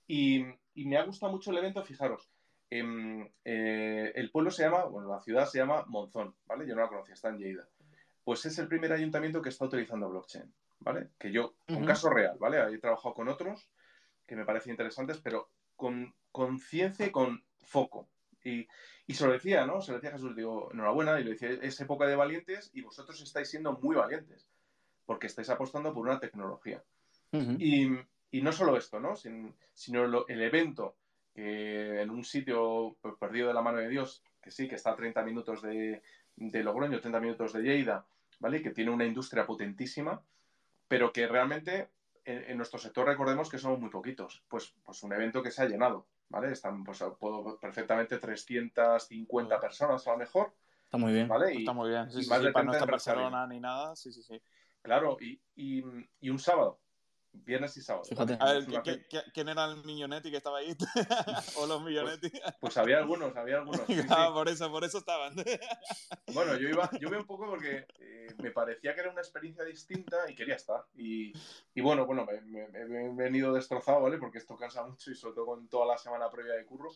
Y, 0.06 0.44
y 0.74 0.86
me 0.86 0.96
ha 0.96 1.04
gustado 1.04 1.32
mucho 1.32 1.50
el 1.50 1.58
evento, 1.58 1.82
fijaros, 1.82 2.30
em, 2.70 3.28
eh, 3.44 4.12
el 4.14 4.30
pueblo 4.30 4.50
se 4.50 4.62
llama, 4.62 4.84
bueno, 4.84 5.08
la 5.08 5.20
ciudad 5.20 5.46
se 5.46 5.58
llama 5.58 5.84
Monzón, 5.86 6.34
¿vale? 6.46 6.66
Yo 6.66 6.74
no 6.74 6.82
la 6.82 6.88
conocía, 6.88 7.14
está 7.14 7.28
en 7.28 7.38
Lleida 7.38 7.68
pues 8.26 8.44
es 8.44 8.58
el 8.58 8.66
primer 8.66 8.92
ayuntamiento 8.92 9.40
que 9.40 9.50
está 9.50 9.66
utilizando 9.66 10.10
blockchain, 10.10 10.52
¿vale? 10.80 11.10
Que 11.16 11.30
yo, 11.30 11.54
un 11.68 11.86
caso 11.86 12.10
real, 12.10 12.36
¿vale? 12.40 12.58
He 12.74 12.78
trabajado 12.78 13.14
con 13.14 13.28
otros 13.28 13.70
que 14.26 14.34
me 14.34 14.44
parecen 14.44 14.72
interesantes, 14.72 15.18
pero 15.18 15.48
con 15.76 16.12
conciencia 16.32 17.06
y 17.06 17.12
con 17.12 17.44
foco. 17.64 18.08
Y, 18.46 19.14
se 19.14 19.26
lo 19.26 19.32
decía, 19.32 19.66
¿no? 19.66 19.80
Se 19.80 19.92
lo 19.92 19.98
decía 19.98 20.10
a 20.10 20.14
Jesús, 20.14 20.36
digo, 20.36 20.70
enhorabuena, 20.72 21.18
y 21.20 21.24
le 21.24 21.30
decía, 21.30 21.50
es 21.50 21.80
época 21.80 22.06
de 22.06 22.16
valientes 22.16 22.70
y 22.74 22.82
vosotros 22.82 23.20
estáis 23.20 23.48
siendo 23.48 23.72
muy 23.74 23.96
valientes, 23.96 24.48
porque 25.04 25.26
estáis 25.26 25.50
apostando 25.50 25.92
por 25.92 26.06
una 26.06 26.20
tecnología. 26.20 26.82
y, 27.32 27.88
no 28.42 28.52
solo 28.52 28.76
esto, 28.76 29.00
¿no? 29.00 29.14
sino 29.16 30.24
el 30.28 30.42
evento 30.42 30.94
que 31.34 32.02
en 32.02 32.10
un 32.10 32.24
sitio 32.24 32.96
pues, 33.00 33.14
perdido 33.18 33.48
de 33.48 33.54
la 33.54 33.62
mano 33.62 33.78
de 33.78 33.88
Dios, 33.88 34.22
que 34.42 34.50
sí, 34.50 34.68
que 34.68 34.74
está 34.74 34.90
a 34.90 34.96
30 34.96 35.22
minutos 35.22 35.62
de, 35.62 36.02
de 36.36 36.62
Logroño, 36.62 37.00
30 37.00 37.20
minutos 37.20 37.52
de 37.52 37.62
Lleida, 37.62 38.06
¿vale? 38.38 38.62
Que 38.62 38.70
tiene 38.70 38.90
una 38.90 39.04
industria 39.04 39.46
potentísima, 39.46 40.20
pero 40.88 41.12
que 41.12 41.26
realmente 41.26 41.88
en, 42.24 42.56
nuestro 42.56 42.78
sector 42.78 43.06
recordemos 43.06 43.48
que 43.48 43.58
somos 43.58 43.78
muy 43.78 43.90
poquitos. 43.90 44.42
Pues, 44.48 44.74
pues 44.84 45.02
un 45.02 45.12
evento 45.12 45.42
que 45.42 45.50
se 45.50 45.62
ha 45.62 45.68
llenado, 45.68 46.06
¿vale? 46.28 46.52
Están 46.52 46.84
pues, 46.84 47.02
puedo, 47.18 47.58
perfectamente 47.58 48.18
350 48.18 49.60
personas 49.60 50.06
a 50.06 50.12
lo 50.12 50.18
mejor. 50.18 50.54
Está 50.84 50.98
muy 50.98 51.12
bien. 51.12 51.28
¿vale? 51.28 51.54
Está 51.54 51.72
muy 51.72 51.90
bien. 51.90 52.10
Sí, 52.10 52.22
sí, 52.22 52.28
para 52.28 52.64
no 52.64 52.72
estar 52.72 52.90
Barcelona 52.90 53.46
ni 53.46 53.60
nada, 53.60 53.96
sí, 53.96 54.12
sí, 54.12 54.22
sí. 54.22 54.40
Claro, 54.82 55.16
y, 55.20 55.40
y 56.20 56.30
un 56.30 56.38
sábado, 56.38 56.80
viernes 57.44 57.76
y 57.76 57.82
sábado. 57.82 58.04
A 58.40 58.52
ver, 58.52 58.66
¿quién 59.32 59.48
era 59.48 59.66
el 59.66 59.84
Millonetti 59.84 60.30
que 60.30 60.36
estaba 60.36 60.58
ahí? 60.58 60.76
¿O 61.56 61.66
los 61.66 61.82
Millonetti? 61.82 62.30
Pues, 62.30 62.54
pues, 62.60 62.76
había 62.76 62.98
algunos, 62.98 63.36
había 63.36 63.58
algunos. 63.58 63.82
ah, 64.10 64.30
por 64.32 64.48
eso, 64.48 64.70
por 64.70 64.84
eso 64.84 64.98
estaban. 64.98 65.34
bueno, 66.32 66.56
yo 66.56 66.68
iba, 66.68 66.90
yo 66.98 67.08
iba 67.08 67.18
un 67.18 67.26
poco 67.26 67.46
porque 67.46 67.86
eh, 67.98 68.28
me 68.38 68.50
parecía 68.50 68.94
que 68.94 69.00
era 69.00 69.10
una 69.10 69.20
experiencia 69.20 69.64
distinta 69.64 70.30
y 70.30 70.34
quería 70.34 70.56
estar. 70.56 70.84
Y, 70.94 71.32
y 71.74 71.80
bueno, 71.80 72.06
bueno, 72.06 72.26
me, 72.46 72.60
he 72.60 73.14
venido 73.14 73.52
destrozado, 73.52 74.02
¿vale? 74.02 74.18
Porque 74.18 74.38
esto 74.38 74.56
cansa 74.56 74.84
mucho 74.84 75.10
y 75.10 75.14
sobre 75.14 75.34
todo 75.34 75.46
con 75.46 75.68
toda 75.68 75.86
la 75.86 75.98
semana 75.98 76.30
previa 76.30 76.54
de 76.54 76.64
curro. 76.66 76.90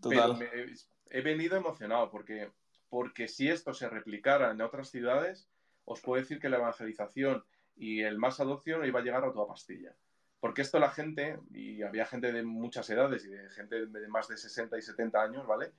Total. 0.00 0.36
Pero 0.38 0.72
he 1.10 1.20
venido 1.22 1.56
emocionado 1.56 2.10
porque, 2.10 2.50
porque 2.88 3.28
si 3.28 3.48
esto 3.48 3.74
se 3.74 3.88
replicara 3.88 4.50
en 4.50 4.60
otras 4.60 4.90
ciudades, 4.90 5.48
os 5.84 6.00
puedo 6.00 6.20
decir 6.20 6.38
que 6.38 6.48
la 6.48 6.58
evangelización 6.58 7.44
y 7.80 8.02
el 8.02 8.18
más 8.18 8.38
adopción 8.40 8.84
iba 8.84 9.00
a 9.00 9.02
llegar 9.02 9.24
a 9.24 9.32
toda 9.32 9.48
pastilla. 9.48 9.94
Porque 10.38 10.60
esto 10.60 10.78
la 10.78 10.90
gente, 10.90 11.38
y 11.50 11.82
había 11.82 12.04
gente 12.04 12.30
de 12.30 12.42
muchas 12.42 12.88
edades 12.90 13.24
y 13.24 13.28
de 13.28 13.48
gente 13.48 13.86
de 13.86 14.08
más 14.08 14.28
de 14.28 14.36
60 14.36 14.76
y 14.78 14.82
70 14.82 15.22
años, 15.22 15.46
¿vale? 15.46 15.72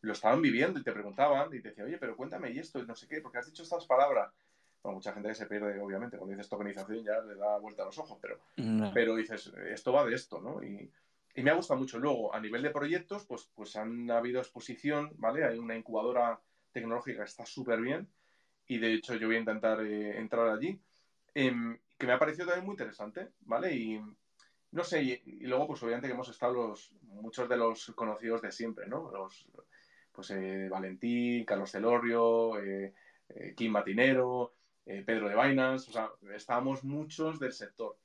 Lo 0.00 0.12
estaban 0.12 0.40
viviendo 0.40 0.78
y 0.78 0.84
te 0.84 0.92
preguntaban 0.92 1.52
y 1.52 1.60
te 1.60 1.70
decían, 1.70 1.88
oye, 1.88 1.98
pero 1.98 2.16
cuéntame 2.16 2.52
y 2.52 2.60
esto 2.60 2.78
y 2.78 2.86
no 2.86 2.94
sé 2.94 3.08
qué, 3.08 3.20
porque 3.20 3.38
has 3.38 3.46
dicho 3.46 3.64
estas 3.64 3.84
palabras. 3.84 4.32
Bueno, 4.80 4.96
mucha 4.96 5.12
gente 5.12 5.34
se 5.34 5.46
pierde, 5.46 5.80
obviamente, 5.80 6.16
cuando 6.16 6.34
dices 6.34 6.48
tokenización 6.48 7.04
ya 7.04 7.20
le 7.20 7.34
da 7.34 7.58
vuelta 7.58 7.82
a 7.82 7.86
los 7.86 7.98
ojos, 7.98 8.18
pero, 8.22 8.38
pero 8.94 9.16
dices, 9.16 9.52
esto 9.68 9.92
va 9.92 10.06
de 10.06 10.14
esto, 10.14 10.40
¿no? 10.40 10.62
Y, 10.62 10.88
y, 11.34 11.42
me 11.42 11.50
ha 11.50 11.54
gustado 11.54 11.80
mucho. 11.80 11.98
Luego, 11.98 12.32
a 12.32 12.40
nivel 12.40 12.62
de 12.62 12.70
proyectos, 12.70 13.26
pues, 13.26 13.50
pues 13.54 13.74
han 13.74 14.08
habido 14.10 14.40
exposición, 14.40 15.12
¿vale? 15.16 15.44
Hay 15.44 15.58
una 15.58 15.76
incubadora 15.76 16.40
tecnológica 16.72 17.18
que 17.18 17.28
está 17.28 17.44
súper 17.44 17.80
bien 17.80 18.08
y 18.70 18.78
de 18.78 18.94
hecho 18.94 19.16
yo 19.16 19.26
voy 19.26 19.34
a 19.34 19.40
intentar 19.40 19.84
eh, 19.84 20.16
entrar 20.16 20.48
allí. 20.48 20.80
Em, 21.34 21.78
que 21.98 22.06
me 22.06 22.12
ha 22.12 22.18
parecido 22.18 22.46
también 22.46 22.66
muy 22.66 22.72
interesante, 22.72 23.28
¿vale? 23.40 23.74
Y 23.74 24.00
no 24.72 24.84
sé, 24.84 25.02
y, 25.02 25.46
luego 25.46 25.66
pues 25.66 25.82
obviamente 25.82 26.08
que 26.08 26.14
hemos 26.14 26.28
estado 26.28 26.68
los, 26.68 26.92
muchos 27.02 27.48
de 27.48 27.56
los 27.56 27.92
conocidos 27.94 28.42
de 28.42 28.52
siempre, 28.52 28.86
¿no? 28.86 29.10
Los, 29.10 29.46
pues 30.12 30.30
eh, 30.30 30.68
Valentín, 30.68 31.44
Carlos 31.44 31.70
Celorrio, 31.70 32.58
eh, 32.58 32.94
eh, 33.28 33.54
Kim 33.56 33.72
Matinero, 33.72 34.54
Pedro 34.84 35.28
de 35.28 35.36
Binance, 35.36 35.88
o 35.88 35.92
sea, 35.92 36.10
estábamos 36.34 36.82
muchos 36.82 37.38
del 37.38 37.52
sector. 37.52 37.96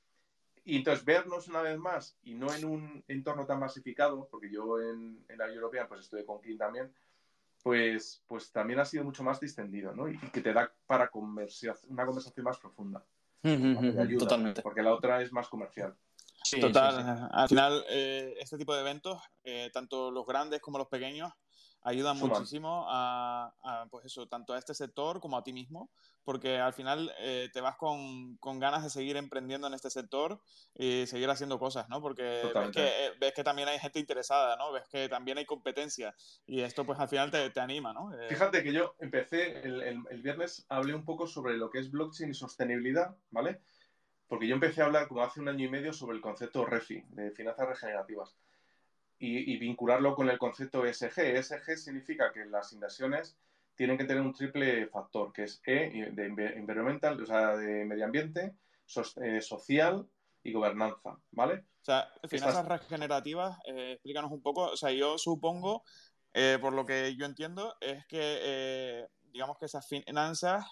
Y 0.66 0.78
entonces 0.78 1.04
vernos 1.04 1.48
una 1.48 1.62
vez 1.62 1.78
más 1.80 2.18
y 2.22 2.36
no 2.36 2.54
en 2.54 2.66
un 2.66 3.04
entorno 3.08 3.46
tan 3.46 3.60
masificado, 3.60 4.28
porque 4.30 4.52
yo 4.52 4.80
en, 4.80 5.26
la 5.36 5.48
Europea 5.52 5.88
pues 5.88 6.02
estuve 6.02 6.26
con 6.26 6.42
Kim 6.42 6.58
también, 6.58 6.94
pues, 7.64 8.24
pues 8.28 8.52
también 8.52 8.80
ha 8.80 8.86
sido 8.86 9.04
mucho 9.04 9.24
más 9.24 9.40
distendido, 9.40 9.96
¿no? 9.96 10.08
Y, 10.10 10.18
que 10.18 10.42
te 10.42 10.54
da 10.54 10.72
para 10.86 11.10
una 11.14 12.06
conversación 12.06 12.46
más 12.46 12.60
profunda. 12.60 13.04
Totalmente. 14.20 14.62
Porque 14.62 14.82
la 14.82 14.94
otra 14.94 15.22
es 15.22 15.32
más 15.32 15.48
comercial. 15.48 15.96
Total. 16.60 17.30
Al 17.32 17.50
final, 17.50 17.84
eh, 17.90 18.36
este 18.40 18.58
tipo 18.58 18.74
de 18.76 18.82
eventos, 18.82 19.20
eh, 19.44 19.70
tanto 19.74 20.12
los 20.12 20.26
grandes 20.26 20.62
como 20.62 20.78
los 20.78 20.88
pequeños, 20.88 21.32
ayudan 21.86 22.18
muchísimo 22.18 22.86
a, 22.90 23.54
pues 23.92 24.06
eso, 24.06 24.28
tanto 24.28 24.54
a 24.54 24.58
este 24.58 24.74
sector 24.74 25.22
como 25.22 25.38
a 25.38 25.44
ti 25.44 25.54
mismo, 25.54 25.92
porque 26.24 26.58
al 26.58 26.74
final 26.74 27.14
eh, 27.20 27.50
te 27.54 27.62
vas 27.62 27.78
con, 27.78 28.38
con, 28.38 28.60
ganas 28.60 28.84
de 28.84 28.90
seguir 28.90 29.18
emprendiendo 29.18 29.68
en 29.68 29.76
este 29.76 29.92
sector 29.92 30.42
y 30.74 31.06
seguir 31.06 31.30
haciendo 31.30 31.60
cosas, 31.60 31.88
¿no? 31.88 32.02
Porque 32.02 32.24
ves 32.54 32.72
que, 32.72 32.88
eh, 32.88 33.12
ves 33.20 33.34
que, 33.34 33.44
también 33.44 33.68
hay 33.68 33.78
gente 33.78 34.00
interesada, 34.00 34.58
¿no? 34.58 34.72
Ves 34.72 34.88
que 34.90 35.08
también 35.08 35.38
hay 35.38 35.46
competencia 35.46 36.16
y 36.48 36.62
esto 36.62 36.86
pues 36.86 37.00
al 37.00 37.08
final 37.08 37.30
te, 37.30 37.52
te 37.52 37.60
anima, 37.60 37.94
¿no? 37.94 38.12
Eh, 38.14 38.30
Fíjate 38.30 38.64
que 38.64 38.74
yo 38.74 38.96
empecé 39.00 39.60
el, 39.60 39.84
el, 39.84 40.04
el 40.10 40.22
viernes, 40.24 40.66
hablé 40.70 40.96
un 40.96 41.06
poco 41.06 41.28
sobre 41.28 41.56
lo 41.56 41.70
que 41.70 41.80
es 41.80 41.92
blockchain 41.92 42.32
y 42.32 42.34
sostenibilidad, 42.34 43.16
¿vale? 43.30 43.62
Porque 44.28 44.48
yo 44.48 44.56
empecé 44.56 44.82
a 44.82 44.86
hablar 44.86 45.08
como 45.08 45.22
hace 45.22 45.40
un 45.40 45.50
año 45.50 45.66
y 45.66 45.70
medio 45.70 45.94
sobre 45.94 46.16
el 46.16 46.22
concepto 46.22 46.66
REFI, 46.66 47.04
de 47.10 47.30
finanzas 47.30 47.68
regenerativas 47.68 48.36
y, 49.18 49.58
vincularlo 49.58 50.16
con 50.16 50.30
el 50.30 50.38
concepto 50.38 50.86
ESG. 50.86 51.20
ESG 51.20 51.78
significa 51.78 52.32
que 52.32 52.46
las 52.46 52.74
inversiones 52.74 53.38
tienen 53.76 53.98
que 53.98 54.06
tener 54.06 54.22
un 54.22 54.34
triple 54.34 54.88
factor, 54.88 55.32
que 55.34 55.44
es 55.44 55.62
E, 55.66 56.12
de 56.12 56.26
environmental, 56.56 57.22
o 57.22 57.26
sea, 57.26 57.56
de 57.58 57.86
medio 57.86 58.06
ambiente, 58.06 58.56
eh, 59.22 59.42
social 59.42 60.08
y 60.44 60.54
gobernanza, 60.54 61.18
¿vale? 61.32 61.66
O 61.82 61.86
sea, 61.86 62.10
finanzas 62.28 62.68
regenerativas, 62.68 63.58
eh, 63.66 63.94
explícanos 63.94 64.32
un 64.32 64.42
poco. 64.42 64.72
O 64.72 64.78
sea, 64.78 64.92
yo 64.92 65.18
supongo, 65.18 65.84
eh, 66.34 66.58
por 66.62 66.74
lo 66.74 66.86
que 66.86 67.16
yo 67.16 67.26
entiendo, 67.26 67.76
es 67.82 68.06
que, 68.08 69.08
digamos 69.32 69.58
que 69.58 69.66
esas 69.66 69.88
finanzas 69.88 70.66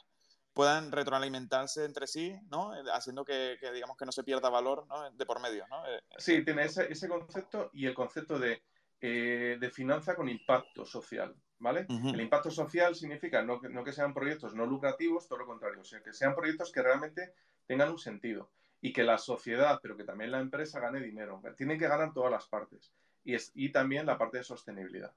puedan 0.54 0.92
retroalimentarse 0.92 1.84
entre 1.86 2.08
sí, 2.08 2.36
¿no? 2.50 2.72
Haciendo 2.94 3.26
que, 3.26 3.58
digamos, 3.74 3.98
que 3.98 4.06
no 4.06 4.12
se 4.12 4.24
pierda 4.24 4.50
valor 4.50 4.86
de 5.14 5.26
por 5.26 5.42
medio, 5.42 5.68
¿no? 5.68 5.86
Eh, 5.88 6.02
sí, 6.18 6.44
tiene 6.46 6.66
ese, 6.66 6.92
ese 6.92 7.10
concepto 7.10 7.70
y 7.74 7.88
el 7.88 7.94
concepto 7.94 8.38
de, 8.38 8.64
eh, 9.02 9.58
de 9.60 9.70
finanza 9.72 10.16
con 10.16 10.30
impacto 10.30 10.86
social, 10.86 11.36
¿vale? 11.60 11.88
El 11.90 12.22
impacto 12.22 12.52
social 12.52 12.96
significa 12.96 13.42
no, 13.42 13.60
no, 13.62 13.84
que 13.84 13.92
sean 13.92 14.14
proyectos 14.14 14.54
no 14.54 14.66
lucrativos, 14.66 15.28
todo 15.28 15.40
lo 15.40 15.48
contrario, 15.48 15.84
sino 15.84 16.04
que 16.04 16.14
sean 16.14 16.36
proyectos 16.36 16.72
que 16.72 16.82
realmente 16.82 17.34
tengan 17.66 17.90
un 17.90 18.00
sentido 18.00 18.52
y 18.80 18.94
que 18.94 19.04
la 19.04 19.18
sociedad, 19.18 19.80
pero 19.82 19.98
que 19.98 20.04
también 20.04 20.32
la 20.32 20.40
empresa 20.40 20.80
gane 20.80 21.00
dinero. 21.00 21.42
Tienen 21.58 21.80
que 21.80 21.88
ganar 21.88 22.14
todas 22.14 22.32
las 22.32 22.48
partes. 22.48 22.94
y, 23.24 23.34
es, 23.34 23.52
y 23.56 23.72
también 23.72 24.06
la 24.06 24.18
parte 24.18 24.38
de 24.38 24.44
sostenibilidad. 24.44 25.14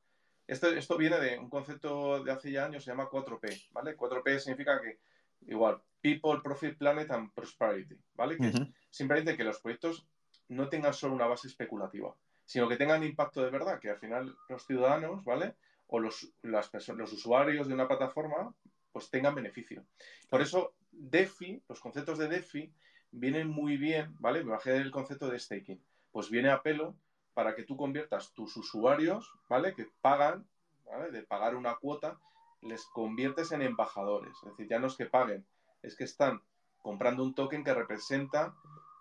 Esto, 0.46 0.68
esto 0.68 0.96
viene 0.96 1.18
de 1.18 1.38
un 1.38 1.50
concepto 1.50 2.22
de 2.22 2.30
hace 2.30 2.52
ya 2.52 2.64
años, 2.64 2.84
se 2.84 2.92
llama 2.92 3.10
4P, 3.10 3.68
¿vale? 3.72 3.96
4P 3.96 4.38
significa 4.38 4.80
que, 4.80 5.00
igual, 5.46 5.80
People, 6.00 6.40
Profit, 6.42 6.78
Planet 6.78 7.10
and 7.10 7.32
Prosperity, 7.32 7.96
¿vale? 8.14 8.36
Que 8.36 8.52
simplemente 8.90 9.36
que 9.36 9.44
los 9.44 9.60
proyectos 9.60 10.06
no 10.48 10.68
tengan 10.68 10.94
solo 10.94 11.14
una 11.14 11.26
base 11.26 11.48
especulativa, 11.48 12.14
sino 12.44 12.68
que 12.68 12.76
tengan 12.76 13.02
impacto 13.02 13.42
de 13.42 13.50
verdad, 13.50 13.80
que 13.80 13.90
al 13.90 13.98
final 13.98 14.36
los 14.48 14.64
ciudadanos, 14.64 15.24
¿vale? 15.24 15.56
O 15.88 15.98
los, 15.98 16.32
las 16.42 16.70
los 16.88 17.12
usuarios 17.12 17.66
de 17.66 17.74
una 17.74 17.88
plataforma, 17.88 18.54
pues 18.92 19.10
tengan 19.10 19.34
beneficio. 19.34 19.84
Por 20.30 20.40
eso, 20.40 20.74
DeFi, 20.92 21.62
los 21.68 21.80
conceptos 21.80 22.18
de 22.18 22.28
DeFi, 22.28 22.72
vienen 23.10 23.48
muy 23.48 23.76
bien, 23.76 24.14
¿vale? 24.20 24.44
Me 24.44 24.52
bajé 24.52 24.72
del 24.72 24.90
concepto 24.90 25.28
de 25.28 25.38
staking. 25.38 25.82
Pues 26.12 26.30
viene 26.30 26.50
a 26.50 26.62
pelo 26.62 26.96
para 27.34 27.54
que 27.54 27.64
tú 27.64 27.76
conviertas 27.76 28.32
tus 28.32 28.56
usuarios, 28.56 29.30
¿vale? 29.48 29.74
Que 29.74 29.88
pagan, 30.00 30.46
¿vale? 30.86 31.10
De 31.10 31.22
pagar 31.22 31.54
una 31.54 31.76
cuota, 31.76 32.18
les 32.60 32.84
conviertes 32.86 33.52
en 33.52 33.62
embajadores. 33.62 34.36
Es 34.42 34.50
decir, 34.50 34.68
ya 34.68 34.78
no 34.78 34.86
es 34.86 34.96
que 34.96 35.06
paguen, 35.06 35.46
es 35.82 35.96
que 35.96 36.04
están 36.04 36.42
comprando 36.82 37.22
un 37.22 37.34
token 37.34 37.64
que 37.64 37.74
representa 37.74 38.54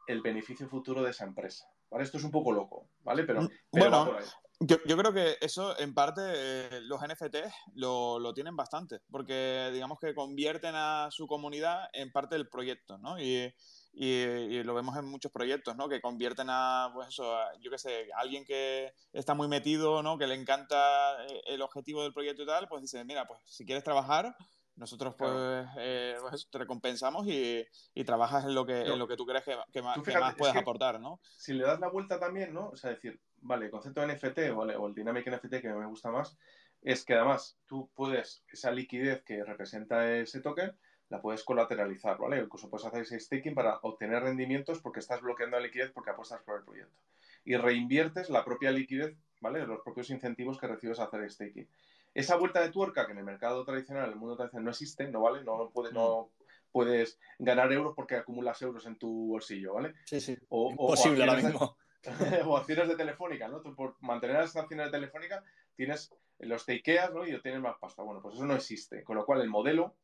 el 0.07 0.21
beneficio 0.21 0.67
futuro 0.67 1.03
de 1.03 1.11
esa 1.11 1.25
empresa. 1.25 1.67
¿Vale? 1.89 2.03
Esto 2.03 2.17
es 2.17 2.23
un 2.23 2.31
poco 2.31 2.51
loco, 2.51 2.89
¿vale? 3.03 3.23
Pero, 3.23 3.43
mm, 3.43 3.49
bueno, 3.71 4.17
Yo, 4.61 4.77
creo 4.79 5.13
que 5.13 5.37
eso 5.41 5.77
en 5.79 5.93
parte 5.93 6.21
eh, 6.23 6.81
los 6.83 7.01
NFTs 7.01 7.53
lo, 7.73 8.19
lo, 8.19 8.33
tienen 8.33 8.55
bastante, 8.55 9.01
porque 9.11 9.69
digamos 9.73 9.99
que 9.99 10.15
convierten 10.15 10.73
a 10.75 11.09
su 11.11 11.27
comunidad 11.27 11.89
en 11.91 12.11
parte 12.11 12.35
del 12.35 12.47
proyecto, 12.47 12.97
¿no? 12.97 13.19
Y, 13.19 13.53
y, 13.91 14.63
lo 14.63 14.73
vemos 14.73 14.97
en 14.97 15.05
muchos 15.05 15.31
proyectos, 15.31 15.75
¿no? 15.75 15.89
Que 15.89 15.99
convierten 15.99 16.47
a, 16.49 16.89
pues 16.93 17.09
eso, 17.09 17.37
yo 17.59 17.69
qué 17.69 17.77
sé, 17.77 18.09
alguien 18.15 18.45
que 18.45 18.93
está 19.11 19.33
muy 19.33 19.49
metido, 19.49 20.01
¿no? 20.01 20.17
Que 20.17 20.27
le 20.27 20.35
encanta 20.35 21.25
eh, 21.25 21.41
el 21.47 21.61
objetivo 21.61 22.03
del 22.03 22.13
proyecto 22.13 22.43
y 22.43 22.45
tal, 22.45 22.69
pues 22.69 22.81
dice, 22.81 23.03
mira, 23.03 23.27
pues 23.27 23.41
si 23.43 23.65
quieres 23.65 23.83
trabajar, 23.83 24.37
nosotros 24.75 25.15
pues, 25.17 25.31
eh, 25.77 26.15
pues 26.21 26.49
te 26.49 26.57
recompensamos 26.57 27.25
y, 27.27 27.65
y, 27.93 28.03
trabajas 28.03 28.45
en 28.45 28.53
lo 28.53 28.65
que, 28.65 28.81
en 28.81 28.99
lo 28.99 29.07
que 29.07 29.15
tú 29.15 29.25
crees 29.25 29.43
que, 29.43 29.57
que 29.71 29.81
más, 29.81 29.97
puedes 30.37 30.55
aportar, 30.55 30.99
¿no? 30.99 31.19
Si 31.37 31.53
le 31.53 31.63
das 31.63 31.79
la 31.79 31.89
vuelta 31.89 32.19
también, 32.19 32.53
¿no? 32.53 32.69
O 32.69 32.75
sea, 32.75 32.89
decir, 32.89 33.21
vale, 33.45 33.65
el 33.65 33.71
concepto 33.71 34.01
de 34.01 34.13
NFT 34.13 34.39
o, 34.53 34.59
o 34.59 34.87
el 34.87 34.95
Dynamic 34.95 35.29
NFT 35.29 35.61
que 35.61 35.73
me 35.73 35.85
gusta 35.85 36.11
más, 36.11 36.37
es 36.81 37.03
que 37.03 37.15
además 37.15 37.57
tú 37.65 37.89
puedes, 37.95 38.43
esa 38.51 38.71
liquidez 38.71 39.23
que 39.23 39.43
representa 39.43 40.15
ese 40.17 40.41
token, 40.41 40.75
la 41.09 41.21
puedes 41.21 41.43
colateralizar, 41.43 42.17
¿vale? 42.17 42.39
Incluso 42.39 42.69
puedes 42.69 42.85
hacer 42.85 43.01
ese 43.01 43.19
staking 43.19 43.53
para 43.53 43.79
obtener 43.83 44.23
rendimientos 44.23 44.79
porque 44.81 44.99
estás 44.99 45.21
bloqueando 45.21 45.57
la 45.57 45.63
liquidez 45.63 45.91
porque 45.91 46.11
apuestas 46.11 46.41
por 46.41 46.57
el 46.57 46.65
proyecto. 46.65 46.95
Y 47.43 47.55
reinviertes 47.57 48.29
la 48.29 48.43
propia 48.43 48.71
liquidez, 48.71 49.15
¿vale? 49.39 49.65
Los 49.65 49.81
propios 49.81 50.09
incentivos 50.09 50.59
que 50.59 50.67
recibes 50.67 50.99
a 50.99 51.05
hacer 51.05 51.29
staking. 51.29 51.67
Esa 52.13 52.37
vuelta 52.37 52.61
de 52.61 52.71
tuerca 52.71 53.05
que 53.05 53.11
en 53.11 53.19
el 53.19 53.23
mercado 53.23 53.63
tradicional, 53.65 54.05
en 54.05 54.13
el 54.13 54.15
mundo 54.15 54.35
tradicional 54.35 54.65
no 54.65 54.71
existe, 54.71 55.07
¿no 55.09 55.21
vale? 55.21 55.43
No, 55.43 55.69
puede, 55.69 55.93
no 55.93 56.23
mm. 56.23 56.43
puedes 56.71 57.19
ganar 57.37 57.71
euros 57.71 57.93
porque 57.95 58.15
acumulas 58.15 58.61
euros 58.61 58.85
en 58.87 58.97
tu 58.97 59.27
bolsillo, 59.27 59.73
¿vale? 59.73 59.93
Sí, 60.05 60.19
sí. 60.19 60.37
O, 60.49 60.71
Imposible 60.71 61.23
ahora 61.23 61.41
mismo. 61.41 61.77
o 62.45 62.57
acciones 62.57 62.87
de 62.87 62.95
telefónica, 62.95 63.47
¿no? 63.47 63.61
Tú 63.61 63.75
por 63.75 63.95
mantener 64.01 64.37
las 64.37 64.55
acciones 64.55 64.87
de 64.87 64.91
telefónica 64.91 65.43
tienes 65.75 66.13
los 66.39 66.65
takeas, 66.65 67.13
¿no? 67.13 67.27
Y 67.27 67.33
obtienes 67.33 67.61
más 67.61 67.77
pasta. 67.77 68.03
Bueno, 68.03 68.21
pues 68.21 68.35
eso 68.35 68.45
no 68.45 68.55
existe. 68.55 69.03
Con 69.03 69.15
lo 69.15 69.25
cual 69.25 69.41
el 69.41 69.49
modelo 69.49 69.95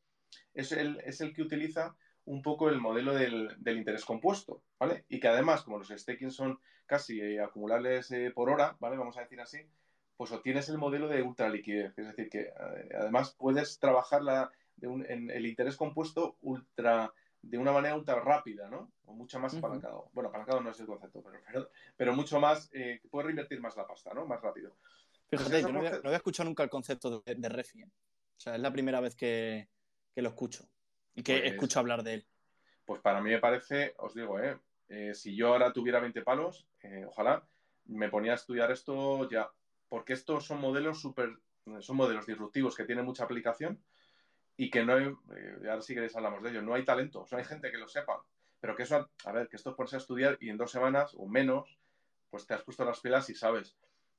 es 0.53 0.71
el, 0.71 0.99
es 1.01 1.21
el 1.21 1.33
que 1.33 1.41
utiliza 1.41 1.95
un 2.25 2.41
poco 2.41 2.69
el 2.69 2.79
modelo 2.79 3.13
del, 3.13 3.57
interés 3.65 4.05
compuesto, 4.05 4.63
¿vale? 4.79 5.05
Y 5.09 5.19
que 5.19 5.27
además, 5.27 5.63
como 5.63 5.79
los 5.79 5.89
staking 5.89 6.31
son 6.31 6.59
casi 6.85 7.19
eh, 7.19 7.41
acumulables 7.41 8.11
eh, 8.11 8.31
por 8.33 8.49
hora, 8.49 8.77
¿vale? 8.79 8.97
Vamos 8.97 9.17
a 9.17 9.21
decir 9.21 9.41
así, 9.41 9.59
pues 10.17 10.31
obtienes 10.31 10.69
el 10.69 10.77
modelo 10.77 11.07
de 11.07 11.23
ultraliquidez. 11.23 11.97
Es 11.97 12.07
decir, 12.07 12.29
que 12.29 12.41
eh, 12.41 12.89
además 12.99 13.35
puedes 13.37 13.79
trabajar 13.79 14.21
en 14.81 15.29
el 15.29 15.45
interés 15.45 15.75
compuesto 15.77 16.37
ultra 16.41 17.13
de 17.41 17.57
una 17.57 17.71
manera 17.71 17.95
ultra 17.95 18.19
rápida, 18.19 18.69
¿no? 18.69 18.91
O 19.05 19.13
mucho 19.13 19.39
más 19.39 19.53
apalancado. 19.55 20.09
Bueno, 20.13 20.29
apalancado 20.29 20.61
no 20.61 20.69
es 20.69 20.79
el 20.79 20.85
concepto, 20.85 21.23
pero, 21.23 21.69
pero, 21.97 22.15
mucho 22.15 22.39
más, 22.39 22.69
eh, 22.73 23.01
puedes 23.09 23.25
reinvertir 23.25 23.59
más 23.59 23.75
la 23.75 23.87
pasta, 23.87 24.13
¿no? 24.13 24.25
Más 24.25 24.41
rápido. 24.41 24.77
Fíjate, 25.29 25.61
yo 25.61 25.71
no 25.71 25.79
había, 25.79 26.15
escuchado 26.15 26.49
nunca 26.49 26.63
el 26.63 26.69
concepto 26.69 27.21
de, 27.21 27.35
de 27.35 27.49
Refi. 27.49 27.83
O 27.83 27.87
sea, 28.37 28.55
es 28.55 28.61
la 28.61 28.71
primera 28.71 28.99
vez 28.99 29.15
que, 29.15 29.69
que 30.13 30.21
lo 30.21 30.29
escucho 30.29 30.67
y 31.15 31.23
que 31.23 31.39
pues 31.39 31.51
escucho 31.53 31.79
hablar 31.79 32.03
de 32.03 32.15
él. 32.15 32.27
Pues 32.85 33.01
para 33.01 33.21
mí 33.21 33.29
me 33.29 33.39
parece, 33.39 33.93
os 33.97 34.13
digo, 34.13 34.39
¿eh? 34.39 34.57
eh 34.89 35.13
si 35.13 35.35
yo 35.35 35.49
ahora 35.49 35.73
tuviera 35.73 35.99
20 35.99 36.21
palos, 36.21 36.67
eh, 36.81 37.05
ojalá 37.07 37.43
me 37.85 38.09
ponía 38.09 38.33
a 38.33 38.35
estudiar 38.35 38.71
esto 38.71 39.29
ya, 39.29 39.49
porque 39.89 40.13
estos 40.13 40.45
son 40.45 40.59
modelos 40.59 41.01
súper, 41.01 41.37
son 41.79 41.97
modelos 41.97 42.25
disruptivos 42.25 42.75
que 42.75 42.85
tienen 42.85 43.05
mucha 43.05 43.23
aplicación 43.23 43.81
y 44.61 44.69
que 44.69 44.85
no 44.85 44.93
hay, 44.93 45.05
eh, 45.05 45.67
ahora 45.67 45.81
sí 45.81 45.95
queréis 45.95 46.15
hablamos 46.15 46.43
de 46.43 46.51
ello, 46.51 46.61
no 46.61 46.75
hay 46.75 46.85
talento, 46.85 47.21
o 47.21 47.25
sea, 47.25 47.39
hay 47.39 47.45
gente 47.45 47.71
que 47.71 47.79
lo 47.79 47.87
sepa, 47.87 48.23
pero 48.59 48.75
que 48.75 48.83
eso, 48.83 49.09
a 49.25 49.31
ver, 49.31 49.49
que 49.49 49.55
esto 49.55 49.71
es 49.71 49.75
ponerse 49.75 49.95
a 49.95 49.97
estudiar 49.97 50.37
y 50.39 50.51
en 50.51 50.57
dos 50.57 50.69
semanas 50.69 51.15
o 51.17 51.27
menos, 51.27 51.79
pues 52.29 52.45
te 52.45 52.53
has 52.53 52.61
puesto 52.61 52.85
las 52.85 52.99
pilas 52.99 53.27
y 53.31 53.33
sabes, 53.33 53.75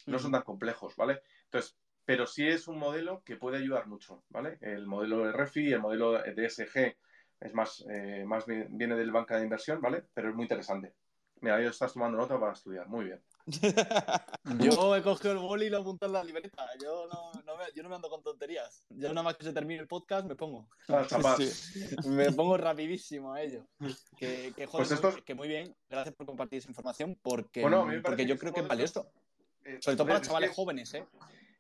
no 0.06 0.18
son 0.18 0.32
tan 0.32 0.42
complejos, 0.42 0.96
¿vale? 0.96 1.22
Entonces, 1.44 1.76
pero 2.04 2.26
sí 2.26 2.44
es 2.48 2.66
un 2.66 2.80
modelo 2.80 3.22
que 3.24 3.36
puede 3.36 3.58
ayudar 3.58 3.86
mucho, 3.86 4.24
¿vale? 4.30 4.58
El 4.62 4.84
modelo 4.88 5.24
de 5.24 5.30
REFI, 5.30 5.74
el 5.74 5.80
modelo 5.80 6.20
de 6.20 6.34
DSG 6.34 6.96
es 7.38 7.54
más, 7.54 7.84
eh, 7.88 8.24
más 8.26 8.44
viene 8.44 8.96
del 8.96 9.12
banca 9.12 9.36
de 9.36 9.44
inversión, 9.44 9.80
¿vale? 9.80 10.06
Pero 10.12 10.30
es 10.30 10.34
muy 10.34 10.42
interesante. 10.42 10.92
Mira, 11.40 11.56
ahí 11.56 11.66
estás 11.66 11.92
tomando 11.92 12.18
nota 12.18 12.38
para 12.40 12.52
estudiar, 12.52 12.88
muy 12.88 13.04
bien. 13.04 13.22
yo 14.58 14.96
he 14.96 15.02
cogido 15.02 15.32
el 15.32 15.38
boli 15.38 15.66
y 15.66 15.70
lo 15.70 15.78
he 15.78 15.80
apuntado 15.80 16.10
en 16.10 16.14
la 16.14 16.24
libreta. 16.24 16.68
Yo 16.80 17.06
no, 17.06 17.41
me, 17.64 17.72
yo 17.74 17.82
no 17.82 17.88
me 17.88 17.96
ando 17.96 18.08
con 18.08 18.22
tonterías. 18.22 18.84
Yo 18.90 19.08
nada 19.08 19.22
más 19.22 19.36
que 19.36 19.44
se 19.44 19.52
termine 19.52 19.80
el 19.80 19.88
podcast 19.88 20.26
me 20.26 20.36
pongo. 20.36 20.68
Ah, 20.88 21.06
me 22.06 22.32
pongo 22.32 22.56
rapidísimo 22.56 23.32
a 23.32 23.42
ello. 23.42 23.66
Que, 24.16 24.52
que, 24.56 24.66
joder, 24.66 25.00
pues 25.00 25.16
que 25.24 25.34
muy 25.34 25.48
bien. 25.48 25.74
Gracias 25.88 26.14
por 26.14 26.26
compartir 26.26 26.58
esa 26.58 26.68
información 26.68 27.18
porque, 27.22 27.62
porque 28.02 28.26
yo 28.26 28.38
creo 28.38 28.52
que 28.52 28.60
es 28.60 28.68
valioso. 28.68 29.10
Eh, 29.64 29.78
Sobre 29.80 29.96
todo 29.96 30.08
para 30.08 30.20
chavales 30.20 30.54
jóvenes, 30.54 30.92
¿eh? 30.94 31.06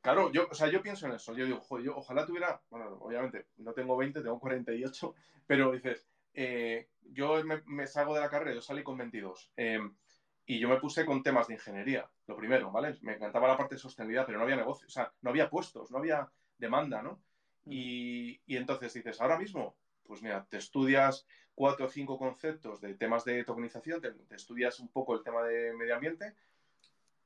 Claro, 0.00 0.32
yo, 0.32 0.48
o 0.50 0.54
sea, 0.54 0.68
yo 0.68 0.82
pienso 0.82 1.06
en 1.06 1.12
eso. 1.12 1.32
Yo 1.34 1.44
digo, 1.44 1.60
joder, 1.60 1.86
yo 1.86 1.96
ojalá 1.96 2.26
tuviera, 2.26 2.60
bueno, 2.70 2.98
obviamente 3.00 3.46
no 3.58 3.72
tengo 3.72 3.96
20, 3.96 4.20
tengo 4.20 4.40
48, 4.40 5.14
pero 5.46 5.70
dices, 5.70 6.08
eh, 6.34 6.88
yo 7.12 7.42
me, 7.44 7.86
salgo 7.86 8.14
de 8.14 8.20
la 8.20 8.28
carrera, 8.28 8.54
yo 8.54 8.62
salí 8.62 8.82
con 8.82 8.96
22. 8.98 9.52
Em, 9.56 9.94
y 10.46 10.58
yo 10.58 10.68
me 10.68 10.78
puse 10.78 11.04
con 11.06 11.22
temas 11.22 11.48
de 11.48 11.54
ingeniería, 11.54 12.08
lo 12.26 12.36
primero, 12.36 12.70
¿vale? 12.70 12.98
Me 13.02 13.14
encantaba 13.14 13.48
la 13.48 13.56
parte 13.56 13.76
de 13.76 13.80
sostenibilidad, 13.80 14.26
pero 14.26 14.38
no 14.38 14.44
había 14.44 14.56
negocio, 14.56 14.86
o 14.86 14.90
sea, 14.90 15.12
no 15.22 15.30
había 15.30 15.48
puestos, 15.48 15.90
no 15.90 15.98
había 15.98 16.28
demanda, 16.58 17.02
¿no? 17.02 17.20
Y, 17.66 18.40
y 18.46 18.56
entonces 18.56 18.92
dices, 18.92 19.20
ahora 19.20 19.38
mismo, 19.38 19.76
pues 20.04 20.22
mira, 20.22 20.46
te 20.48 20.56
estudias 20.56 21.26
cuatro 21.54 21.86
o 21.86 21.88
cinco 21.88 22.18
conceptos 22.18 22.80
de 22.80 22.94
temas 22.94 23.24
de 23.24 23.44
tokenización, 23.44 24.00
te, 24.00 24.10
te 24.10 24.34
estudias 24.34 24.80
un 24.80 24.88
poco 24.88 25.14
el 25.14 25.22
tema 25.22 25.42
de 25.44 25.72
medio 25.74 25.94
ambiente 25.94 26.34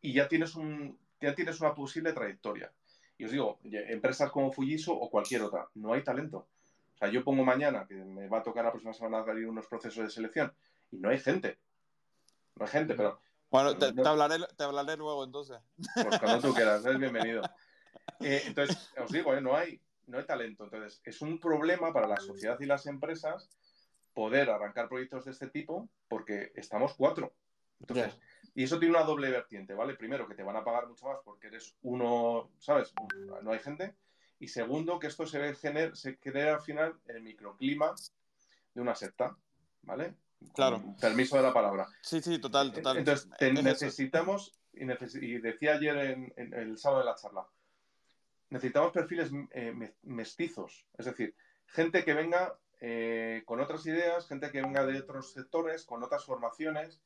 y 0.02 0.12
ya 0.12 0.28
tienes 0.28 0.54
un, 0.54 0.98
ya 1.20 1.34
tienes 1.34 1.60
una 1.60 1.74
posible 1.74 2.12
trayectoria. 2.12 2.72
Y 3.18 3.24
os 3.24 3.30
digo, 3.30 3.58
empresas 3.62 4.30
como 4.30 4.52
Fujiso 4.52 4.92
o 4.92 5.10
cualquier 5.10 5.42
otra, 5.42 5.68
no 5.74 5.94
hay 5.94 6.02
talento. 6.04 6.48
O 6.94 6.98
sea, 6.98 7.08
yo 7.08 7.24
pongo 7.24 7.44
mañana, 7.44 7.86
que 7.86 7.94
me 7.94 8.28
va 8.28 8.38
a 8.38 8.42
tocar 8.42 8.64
la 8.64 8.70
próxima 8.70 8.92
semana 8.92 9.18
abrir 9.18 9.48
unos 9.48 9.66
procesos 9.66 10.04
de 10.04 10.10
selección, 10.10 10.52
y 10.90 10.98
no 10.98 11.08
hay 11.08 11.18
gente. 11.18 11.58
No 12.56 12.64
hay 12.64 12.70
gente, 12.70 12.94
pero... 12.94 13.20
Bueno, 13.50 13.76
te, 13.76 13.86
hablaré, 14.06 14.38
te 14.56 14.64
hablaré 14.64 14.96
luego 14.96 15.24
entonces. 15.24 15.58
Pues 15.94 16.18
cuando 16.18 16.48
tú 16.48 16.54
quieras, 16.54 16.84
eres 16.84 16.98
bienvenido. 16.98 17.42
Eh, 18.20 18.44
entonces, 18.46 18.92
os 18.96 19.10
digo, 19.10 19.34
eh, 19.34 19.40
no, 19.40 19.56
hay, 19.56 19.80
no 20.06 20.16
hay 20.18 20.24
talento. 20.24 20.64
Entonces, 20.64 21.02
es 21.04 21.20
un 21.20 21.40
problema 21.40 21.92
para 21.92 22.06
la 22.06 22.16
sociedad 22.16 22.58
y 22.60 22.64
las 22.64 22.86
empresas 22.86 23.50
poder 24.14 24.48
arrancar 24.48 24.88
proyectos 24.88 25.24
de 25.24 25.32
este 25.32 25.48
tipo 25.48 25.88
porque 26.08 26.52
estamos 26.54 26.94
cuatro. 26.94 27.34
Entonces, 27.80 28.16
y 28.54 28.62
eso 28.64 28.78
tiene 28.78 28.96
una 28.96 29.04
doble 29.04 29.30
vertiente, 29.30 29.74
¿vale? 29.74 29.94
Primero, 29.94 30.26
que 30.26 30.34
te 30.34 30.42
van 30.42 30.56
a 30.56 30.64
pagar 30.64 30.86
mucho 30.86 31.06
más 31.06 31.18
porque 31.24 31.48
eres 31.48 31.76
uno, 31.82 32.50
¿sabes? 32.58 32.94
No 33.42 33.52
hay 33.52 33.58
gente. 33.58 33.94
Y 34.38 34.48
segundo, 34.48 34.98
que 34.98 35.08
esto 35.08 35.26
se, 35.26 35.54
gener, 35.54 35.96
se 35.96 36.18
crea 36.18 36.54
al 36.54 36.62
final 36.62 36.98
el 37.06 37.22
microclima 37.22 37.94
de 38.72 38.80
una 38.80 38.94
secta, 38.94 39.36
¿vale? 39.82 40.14
Claro. 40.54 40.82
permiso 41.00 41.36
de 41.36 41.42
la 41.42 41.52
palabra. 41.52 41.86
Sí, 42.02 42.20
sí, 42.20 42.38
total, 42.38 42.72
total. 42.72 42.98
Entonces, 42.98 43.28
necesitamos, 43.40 44.52
y, 44.72 44.84
decía 45.38 45.74
ayer 45.74 45.96
en, 46.36 46.52
el 46.54 46.78
sábado 46.78 47.00
de 47.00 47.06
la 47.06 47.14
charla, 47.14 47.46
necesitamos 48.50 48.92
perfiles 48.92 49.30
eh, 49.50 49.94
mestizos, 50.02 50.86
es 50.98 51.06
decir, 51.06 51.34
gente 51.66 52.04
que 52.04 52.14
venga 52.14 52.58
eh, 52.80 53.42
con 53.44 53.60
otras 53.60 53.86
ideas, 53.86 54.28
gente 54.28 54.50
que 54.50 54.60
venga 54.60 54.84
de 54.86 55.00
otros 55.00 55.32
sectores, 55.32 55.84
con 55.84 56.02
otras 56.02 56.24
formaciones, 56.24 57.00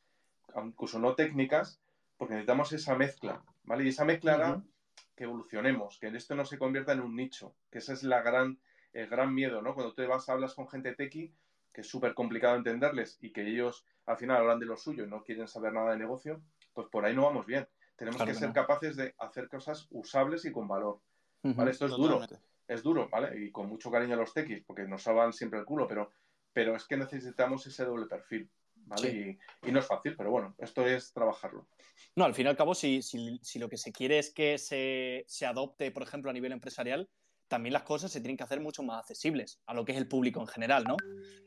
incluso 0.57 0.99
no 0.99 1.15
técnicas, 1.15 1.81
porque 2.17 2.35
necesitamos 2.35 2.73
esa 2.73 2.97
mezcla, 2.97 3.43
¿vale? 3.63 3.85
Y 3.85 3.89
esa 3.89 4.05
mezcla 4.05 4.35
hará 4.35 4.63
que 5.17 5.25
evolucionemos, 5.25 5.99
que 5.99 6.09
esto 6.09 6.35
no 6.35 6.45
se 6.45 6.59
convierta 6.59 6.93
en 6.93 7.01
un 7.01 7.17
nicho, 7.17 7.55
que 7.71 7.79
ese 7.79 7.93
es 7.93 8.03
la 8.03 8.21
gran, 8.23 8.59
el 8.93 9.09
gran 9.09 9.35
miedo, 9.35 9.63
¿no? 9.63 9.75
Cuando 9.75 9.95
tú 9.95 10.07
vas, 10.07 10.29
hablas 10.29 10.55
con 10.55 10.69
gente 10.69 10.95
tequi, 10.95 11.33
que 11.73 11.83
es 11.83 11.89
súper 11.89 12.15
complicado 12.15 12.57
entenderles 12.57 13.19
y 13.21 13.33
que 13.33 13.47
ellos 13.47 13.85
al 14.07 14.17
final 14.17 14.39
hablan 14.39 14.59
de 14.59 14.67
lo 14.67 14.77
suyo 14.77 15.05
y 15.05 15.09
no 15.09 15.23
quieren 15.23 15.49
saber 15.49 15.73
nada 15.73 15.93
de 15.93 15.99
negocio, 15.99 16.43
pues 16.73 16.89
por 16.89 17.05
ahí 17.05 17.15
no 17.15 17.23
vamos 17.23 17.47
bien. 17.47 17.69
Tenemos 17.97 18.23
que 18.23 18.35
ser 18.35 18.53
capaces 18.53 18.97
de 18.97 19.15
hacer 19.19 19.49
cosas 19.49 19.87
usables 19.91 20.45
y 20.45 20.53
con 20.53 20.67
valor. 20.67 21.01
¿vale? 21.43 21.71
Esto 21.71 21.87
es 21.87 21.93
duro. 21.93 22.21
Es 22.67 22.83
duro, 22.83 23.09
¿vale? 23.11 23.45
Y 23.45 23.51
con 23.51 23.69
mucho 23.69 23.91
cariño 23.91 24.15
a 24.15 24.19
los 24.19 24.33
tequis, 24.33 24.65
porque 24.65 24.85
nos 24.85 25.03
salvan 25.03 25.33
siempre 25.33 25.59
el 25.59 25.65
culo, 25.65 25.87
pero, 25.87 26.11
pero 26.53 26.77
es 26.77 26.87
que 26.87 26.97
necesitamos 26.97 27.67
ese 27.67 27.85
doble 27.85 28.07
perfil. 28.07 28.49
¿vale? 28.75 29.39
Y, 29.63 29.71
no 29.71 29.81
es 29.81 29.87
fácil, 29.87 30.17
pero 30.17 30.31
bueno, 30.31 30.55
esto 30.59 30.87
es 30.87 31.13
trabajarlo. 31.13 31.69
No, 32.17 32.25
al 32.25 32.35
fin 32.35 32.47
y 32.47 32.49
al 32.49 32.57
cabo, 32.57 32.75
si, 32.75 33.03
si, 33.03 33.59
lo 33.59 33.69
que 33.69 33.77
se 33.77 33.93
quiere 33.93 34.19
es 34.19 34.33
que 34.33 34.57
se, 34.59 35.25
se, 35.29 35.47
adopte, 35.47 35.91
por 35.91 36.03
ejemplo, 36.03 36.31
a 36.31 36.35
nivel 36.35 36.53
empresarial, 36.53 37.09
también 37.51 37.73
las 37.73 37.83
cosas 37.83 38.13
se 38.13 38.21
tienen 38.21 38.37
que 38.37 38.45
hacer 38.45 38.61
mucho 38.61 38.85
más 38.85 39.01
accesibles 39.01 39.61
a 39.67 39.75
lo 39.75 39.85
que 39.85 39.91
es 39.91 39.99
el 39.99 40.07
público 40.07 40.41
en 40.41 40.47
general, 40.47 40.85
¿no? 40.85 40.97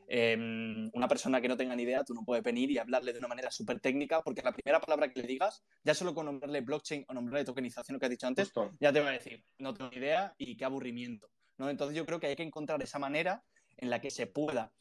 Em, 0.06 0.90
una 0.92 1.08
persona 1.08 1.40
que 1.40 1.48
no 1.48 1.56
tenga 1.56 1.74
ni 1.74 1.82
idea, 1.82 2.04
tú 2.04 2.12
no 2.12 2.22
puedes 2.26 2.44
venir 2.44 2.70
y 2.70 2.76
hablarle 2.76 3.14
de 3.14 3.18
una 3.18 3.26
manera 3.26 3.50
súper 3.50 3.80
técnica, 3.80 4.20
porque 4.20 4.42
la 4.42 4.52
primera 4.52 4.80
palabra 4.80 5.10
que 5.10 5.22
le 5.22 5.26
digas, 5.26 5.64
ya 5.82 5.94
solo 5.94 6.14
con 6.14 6.26
nombrarle 6.26 6.60
blockchain 6.60 7.06
o 7.08 7.14
nombrarle 7.14 7.46
tokenización, 7.46 7.94
lo 7.94 7.98
que 7.98 8.04
has 8.04 8.10
dicho 8.10 8.26
antes, 8.26 8.52
ya 8.78 8.92
te 8.92 9.00
va 9.00 9.08
a 9.08 9.12
decir, 9.12 9.42
no 9.58 9.72
tengo 9.72 9.90
ni 9.90 9.96
idea 9.96 10.34
y 10.36 10.58
qué 10.58 10.66
aburrimiento, 10.66 11.30
¿no? 11.56 11.70
Entonces 11.70 11.96
yo 11.96 12.04
creo 12.04 12.20
que 12.20 12.26
hay 12.26 12.36
que 12.36 12.42
encontrar 12.42 12.82
esa 12.82 12.98
manera 12.98 13.42
en 13.78 13.88
la 13.88 14.02
que 14.02 14.10
se 14.10 14.26
pueda 14.26 14.74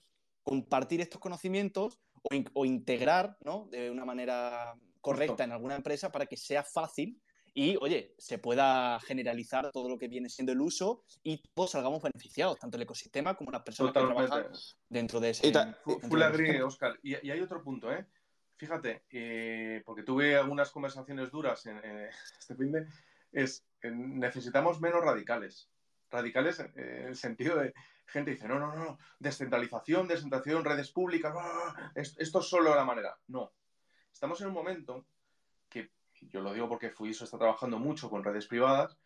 compartir 0.44 1.00
estos 1.00 1.22
conocimientos 1.22 2.02
o, 2.54 2.66
integrar, 2.66 3.38
¿no? 3.40 3.70
De 3.72 3.90
una 3.90 4.04
manera 4.04 4.76
correcta 5.00 5.46
en 5.46 5.54
alguna 5.54 5.78
empresa 5.78 6.12
para 6.12 6.26
que 6.26 6.36
sea 6.36 6.64
fácil 6.64 7.18
y, 7.56 7.78
oye, 7.82 8.16
se 8.18 8.40
pueda 8.40 9.00
generalizar 9.02 9.72
todo 9.72 9.88
lo 9.88 9.98
que 9.98 10.08
viene 10.08 10.28
siendo 10.28 10.54
el 10.54 10.62
uso 10.62 11.04
y 11.22 11.38
todos 11.54 11.72
salgamos 11.72 12.02
beneficiados, 12.02 12.58
tanto 12.58 12.78
el 12.78 12.84
ecosistema 12.84 13.36
como 13.36 13.52
las 13.52 13.62
personas 13.62 13.94
que 13.94 14.00
trabajan 14.00 14.48
dentro 14.90 15.20
de 15.20 15.30
ese. 15.30 15.48
Full 15.84 16.22
agree, 16.22 16.64
Oscar. 16.64 16.98
Y, 17.04 17.14
hay 17.14 17.42
otro 17.42 17.64
punto, 17.64 17.92
¿eh? 17.92 18.08
Fíjate, 18.56 19.04
eh, 19.12 19.84
porque 19.86 20.04
tuve 20.04 20.36
algunas 20.36 20.72
conversaciones 20.72 21.30
duras 21.32 21.66
en, 21.68 21.80
este 22.40 22.56
fin 22.56 22.72
de, 22.72 22.88
es 23.32 23.64
necesitamos 23.84 24.82
menos 24.82 25.04
radicales. 25.04 25.70
Radicales 26.10 26.60
en 26.60 27.08
el 27.08 27.16
sentido 27.16 27.58
de 27.60 27.74
gente 28.06 28.32
dice, 28.32 28.48
no, 28.48 28.58
no, 28.60 28.76
no, 28.76 28.98
descentralización, 29.20 30.08
descentralización, 30.08 30.66
redes 30.66 30.92
públicas, 30.92 31.34
¡ah! 31.36 31.92
esto 31.96 32.40
es 32.40 32.48
solo 32.48 32.76
la 32.76 32.86
manera. 32.86 33.18
No. 33.28 33.54
Estamos 34.12 34.40
en 34.42 34.48
un 34.48 34.54
momento 34.54 35.08
yo 36.32 36.42
lo 36.42 36.54
digo 36.54 36.70
porque 36.70 36.90
Fuiso 36.90 37.24
está 37.24 37.38
trabajando 37.38 37.80
mucho 37.80 38.10
con 38.10 38.24
redes 38.24 38.48
privadas, 38.48 38.98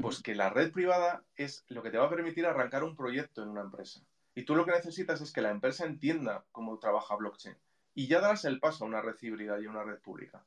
pues 0.00 0.22
que 0.22 0.34
la 0.34 0.50
red 0.50 0.72
privada 0.72 1.24
es 1.36 1.64
lo 1.68 1.82
que 1.82 1.90
te 1.90 1.98
va 1.98 2.06
a 2.06 2.10
permitir 2.10 2.46
arrancar 2.46 2.84
un 2.84 2.94
proyecto 2.94 3.42
en 3.42 3.48
una 3.48 3.62
empresa. 3.62 4.00
Y 4.34 4.44
tú 4.44 4.54
lo 4.54 4.64
que 4.64 4.72
necesitas 4.72 5.20
es 5.20 5.32
que 5.32 5.42
la 5.42 5.50
empresa 5.50 5.84
entienda 5.84 6.44
cómo 6.52 6.78
trabaja 6.78 7.16
blockchain. 7.16 7.56
Y 7.94 8.06
ya 8.06 8.20
darás 8.20 8.44
el 8.44 8.60
paso 8.60 8.84
a 8.84 8.88
una 8.88 9.02
red 9.02 9.16
híbrida 9.20 9.60
y 9.60 9.66
a 9.66 9.70
una 9.70 9.82
red 9.82 9.98
pública. 9.98 10.44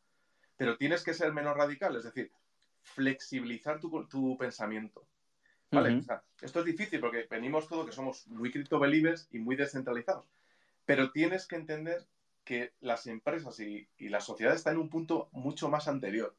Pero 0.56 0.78
tienes 0.78 1.04
que 1.04 1.14
ser 1.14 1.34
menos 1.34 1.58
radical, 1.58 1.96
es 1.96 2.04
decir, 2.04 2.32
flexibilizar 2.82 3.80
tu, 3.80 4.38
pensamiento. 4.38 5.06
¿Vale? 5.72 6.04
esto 6.42 6.60
es 6.60 6.66
difícil 6.66 7.00
porque 7.00 7.26
venimos 7.28 7.68
todos 7.68 7.88
que 7.88 7.92
somos 7.92 8.28
muy 8.28 8.52
believers 8.52 9.28
y 9.32 9.40
muy 9.40 9.56
descentralizados. 9.56 10.26
Pero 10.86 11.12
tienes 11.12 11.48
que 11.48 11.56
entender 11.56 12.06
que 12.44 12.74
las 12.82 13.08
empresas 13.08 13.60
y, 13.60 13.88
la 14.00 14.22
sociedad 14.22 14.54
están 14.54 14.76
en 14.76 14.82
un 14.82 14.90
punto 14.90 15.30
mucho 15.32 15.70
más 15.70 15.88
anterior. 15.88 16.36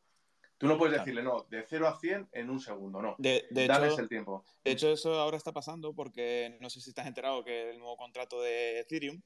Tú 0.59 0.68
no 0.68 0.78
puedes 0.78 0.98
decirle, 0.98 1.22
no, 1.22 1.46
de 1.50 1.64
0 1.68 1.88
a 1.88 1.98
100 1.98 2.28
en 2.32 2.50
un 2.50 2.61
segundo, 2.61 3.02
no. 3.02 3.16
De, 3.18 3.46
Dales 3.50 3.98
el 3.98 4.09
tiempo. 4.09 4.44
De 4.62 4.70
hecho, 4.70 4.92
eso 4.92 5.20
ahora 5.20 5.36
está 5.36 5.52
pasando 5.52 5.94
porque 5.94 6.57
no 6.61 6.70
sé 6.70 6.80
si 6.80 6.90
estás 6.90 7.07
enterado 7.07 7.44
que 7.44 7.70
el 7.70 7.78
nuevo 7.78 7.96
contrato 7.96 8.40
de 8.40 8.78
Ethereum, 8.80 9.20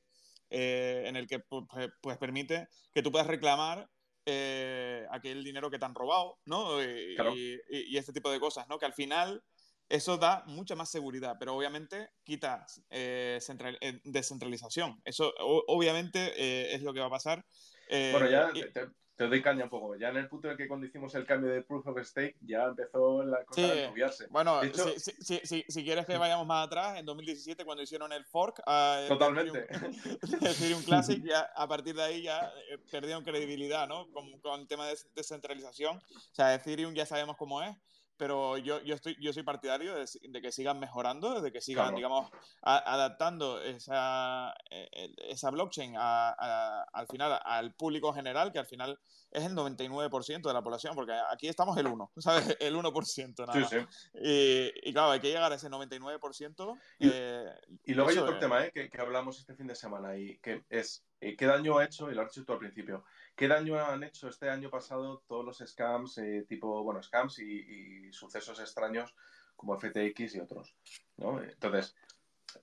eh, 0.51 1.05
en 1.07 1.17
el 1.17 1.27
que 1.27 1.41
pues, 1.41 2.17
permite 2.19 2.69
que 2.95 3.03
tú 3.03 3.13
puedas 3.13 3.27
reclamar 3.27 3.91
eh, 4.25 5.07
aquel 5.11 5.45
dinero 5.45 5.71
que 5.71 5.79
te 5.79 5.85
han 5.85 5.95
robado, 5.95 6.39
¿no? 6.47 6.83
Y, 6.83 7.61
y, 7.69 7.97
este 7.97 8.13
tipo 8.13 8.31
de 8.31 8.41
cosas, 8.41 8.67
¿no? 8.69 8.79
Que 8.79 8.87
al 8.87 8.95
final 8.95 9.43
eso 9.89 10.19
da 10.19 10.45
mucha 10.47 10.75
más 10.75 10.91
seguridad, 10.91 11.37
pero 11.39 11.57
obviamente 11.57 12.11
quita 12.23 12.67
eh, 12.91 13.39
eh, 13.81 14.01
descentralización. 14.05 15.01
Eso 15.05 15.33
obviamente 15.39 16.33
eh, 16.37 16.75
es 16.75 16.83
lo 16.83 16.93
que 16.93 17.01
va 17.01 17.07
a 17.07 17.11
pasar. 17.11 17.45
bueno, 17.91 18.29
ya 18.29 18.51
te, 19.17 19.27
doy 19.27 19.43
caña 19.43 19.65
un 19.65 19.71
poco. 19.71 19.97
Ya 19.97 20.11
en 20.11 20.19
el 20.19 20.29
punto 20.29 20.47
en 20.47 20.53
el 20.53 20.59
que 20.59 20.69
cuando 20.69 20.87
hicimos 20.87 21.15
el 21.15 21.25
cambio 21.25 21.51
de 21.51 21.63
Proof 21.63 21.87
of 21.87 21.99
Stake, 22.05 22.37
ya 22.43 22.65
empezó 22.65 23.23
la 23.25 23.45
cosa 23.45 23.65
a 23.65 23.85
cambiarse. 23.87 24.27
Bueno, 24.29 24.61
si, 25.09 25.85
quieres 25.85 26.07
que 26.07 26.19
vayamos 26.19 26.47
más 26.47 26.67
atrás, 26.67 26.99
en 26.99 27.07
2017, 27.07 27.65
cuando 27.65 27.83
hicieron 27.83 28.13
el 28.13 28.25
fork 28.27 28.63
Totalmente. 29.09 29.67
De 30.41 30.51
Ethereum, 30.51 30.83
Classic, 30.83 31.25
ya, 31.25 31.51
a 31.57 31.67
partir 31.67 31.95
de 31.95 32.03
ahí 32.03 32.23
ya 32.23 32.53
perdieron 32.91 33.25
credibilidad, 33.25 33.89
¿no? 33.89 34.11
Con, 34.13 34.39
con 34.41 34.61
el 34.61 34.69
tema 34.69 34.87
de 34.87 34.99
descentralización. 35.15 35.97
O 35.97 36.35
sea, 36.35 36.55
Ethereum 36.55 36.95
ya 36.95 37.07
sabemos 37.07 37.37
cómo 37.39 37.63
es 37.63 37.75
pero 38.19 38.59
yo, 38.59 38.83
yo, 38.83 38.95
estoy, 38.95 39.17
yo 39.21 39.33
soy 39.33 39.45
partidario 39.45 39.95
de, 39.95 40.43
que 40.43 40.53
sigan 40.53 40.79
mejorando, 40.79 41.41
de 41.41 41.53
que 41.53 41.61
sigan, 41.61 41.95
digamos, 41.95 42.31
adaptando 42.63 43.63
esa, 43.63 44.53
e, 44.71 45.15
esa 45.29 45.51
blockchain 45.51 45.95
al 45.97 47.07
final 47.09 47.41
al 47.45 47.75
público 47.75 48.13
general, 48.13 48.53
que 48.53 48.59
al 48.59 48.67
final 48.67 48.99
es 49.31 49.45
el 49.45 49.55
99% 49.55 50.43
de 50.43 50.53
la 50.53 50.63
población, 50.63 50.95
porque 50.95 51.13
aquí 51.31 51.49
estamos 51.49 51.77
el 51.79 51.87
1, 51.87 52.13
¿sabes? 52.19 52.57
El 52.61 52.75
1% 52.77 53.47
nada 53.47 53.69
sí, 53.69 53.77
Sí. 53.79 54.73
Y, 54.85 54.93
claro, 54.93 55.13
hay 55.13 55.21
que 55.21 55.29
llegar 55.29 55.53
a 55.53 55.55
ese 55.55 55.69
99%. 55.69 56.79
Y, 56.99 57.11
eh, 57.13 57.45
y 57.85 57.95
luego 57.95 58.11
hay 58.11 58.19
otro 58.19 58.39
tema 58.39 58.65
¿eh? 58.65 58.73
que, 58.73 58.89
que, 58.89 59.01
hablamos 59.01 59.39
este 59.39 59.55
fin 59.55 59.67
de 59.67 59.75
semana 59.75 60.17
y 60.17 60.39
que 60.39 60.65
es, 60.69 61.05
eh, 61.21 61.37
¿qué 61.37 61.47
daño 61.47 61.79
ha 61.79 61.85
hecho? 61.85 62.11
Y 62.11 62.15
lo 62.15 62.23
has 62.23 62.33
dicho 62.33 62.45
tú 62.45 62.53
al 62.53 62.59
principio 62.59 63.05
¿Qué 63.39 63.47
daño 63.47 63.79
han 63.79 64.03
hecho 64.03 64.29
este 64.29 64.51
año 64.51 64.69
pasado 64.69 65.23
todos 65.29 65.45
los 65.45 65.59
scams, 65.59 66.19
eh, 66.19 66.45
tipo, 66.49 66.83
bueno, 66.83 67.01
scams 67.01 67.39
y, 67.39 68.13
sucesos 68.13 68.59
extraños 68.59 69.15
como 69.55 69.79
FTX 69.79 70.35
y 70.35 70.41
otros? 70.41 70.75
¿no? 71.19 71.41
Entonces, 71.41 71.95